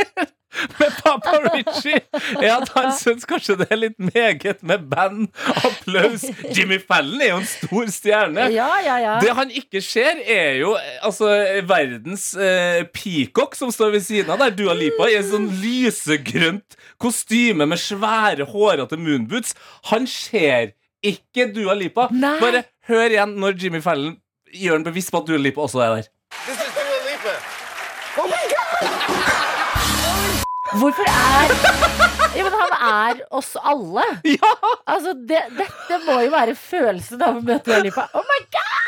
med 0.78 0.96
Papa 1.02 1.36
Richie, 1.46 2.00
er 2.42 2.54
at 2.56 2.72
han 2.74 2.90
syns 2.96 3.26
kanskje 3.28 3.58
det 3.60 3.68
er 3.70 3.80
litt 3.80 3.98
meget 3.98 4.62
med 4.66 4.86
band, 4.90 5.28
applaus. 5.54 6.26
Jimmy 6.54 6.80
Fallon 6.82 7.22
er 7.22 7.32
jo 7.32 7.40
en 7.42 7.48
stor 7.50 7.92
stjerne. 7.94 8.48
Ja, 8.54 8.68
ja, 8.84 8.98
ja. 9.02 9.16
Det 9.22 9.34
han 9.38 9.52
ikke 9.54 9.82
ser, 9.84 10.20
er 10.24 10.58
jo 10.62 10.74
altså, 11.04 11.30
verdens 11.68 12.30
eh, 12.34 12.84
peacock 12.94 13.56
som 13.58 13.72
står 13.74 13.96
ved 13.96 14.06
siden 14.06 14.32
av 14.34 14.42
der. 14.42 14.56
Dua 14.58 14.74
Lipa 14.76 15.08
i 15.10 15.18
en 15.20 15.28
sånn 15.28 15.50
lysegrønt 15.62 16.78
kostyme 17.02 17.68
med 17.68 17.80
svære, 17.82 18.48
hårete 18.48 18.98
moonboots. 19.00 19.54
Han 19.92 20.08
ser 20.10 20.74
ikke 21.04 21.50
Dua 21.54 21.76
Lipa. 21.78 22.08
Nei. 22.14 22.38
Bare 22.42 22.64
hør 22.88 23.12
igjen 23.12 23.36
når 23.38 23.58
Jimmy 23.60 23.82
Fallon 23.84 24.16
gjør 24.54 24.80
han 24.80 24.88
bevisst 24.88 25.12
på 25.12 25.22
at 25.22 25.28
Dua 25.28 25.40
Lipa 25.40 25.64
også 25.66 25.84
er 25.84 25.98
der. 25.98 26.14
Hvorfor 30.76 31.06
er 31.08 31.52
ja, 32.36 32.44
men 32.44 32.52
Han 32.52 32.74
er 32.88 33.20
oss 33.34 33.54
alle. 33.56 34.02
Ja! 34.28 34.50
Altså, 34.88 35.14
det, 35.26 35.40
Dette 35.56 35.98
må 36.04 36.18
jo 36.26 36.30
være 36.34 36.54
følelsen 36.58 37.22
av 37.24 37.38
å 37.38 37.42
møte 37.44 37.78
Dua 37.86 38.04
Oh 38.18 38.26
my 38.28 38.38
god! 38.52 38.84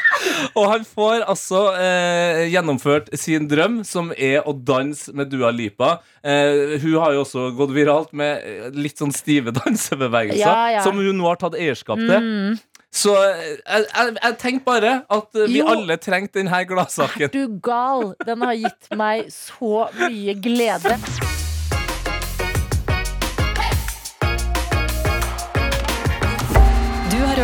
Og 0.60 0.66
han 0.68 0.84
får 0.84 1.24
altså 1.32 1.62
eh, 1.80 2.42
gjennomført 2.52 3.08
sin 3.18 3.46
drøm, 3.48 3.78
som 3.88 4.10
er 4.12 4.44
å 4.46 4.52
danse 4.52 5.14
med 5.16 5.30
Dua 5.32 5.48
Lipa. 5.54 5.94
Eh, 6.20 6.76
hun 6.82 6.98
har 7.00 7.14
jo 7.16 7.22
også 7.24 7.46
gått 7.56 7.72
viralt 7.74 8.12
med 8.18 8.44
eh, 8.44 8.68
litt 8.76 9.00
sånn 9.00 9.14
stive 9.16 9.54
dansebevegelser, 9.62 10.42
Ja, 10.44 10.58
ja. 10.76 10.84
som 10.84 11.00
hun 11.00 11.16
nå 11.16 11.30
har 11.30 11.40
tatt 11.40 11.56
eierskap 11.56 12.02
til. 12.02 12.20
Mm. 12.20 12.60
Så 12.92 13.14
eh, 13.16 13.42
jeg, 13.64 13.88
jeg, 13.88 14.14
jeg 14.20 14.38
tenker 14.44 14.66
bare 14.68 14.94
at 15.08 15.40
eh, 15.40 15.48
vi 15.48 15.62
Jo. 15.62 15.70
alle 15.72 15.96
trengte 16.02 16.42
denne 16.42 16.62
gladsaken. 16.68 17.30
Er 17.30 17.34
du 17.38 17.58
gal? 17.64 18.10
Den 18.28 18.44
har 18.44 18.58
gitt 18.60 18.92
meg 19.00 19.30
så 19.34 19.86
mye 19.96 20.36
glede. 20.44 20.98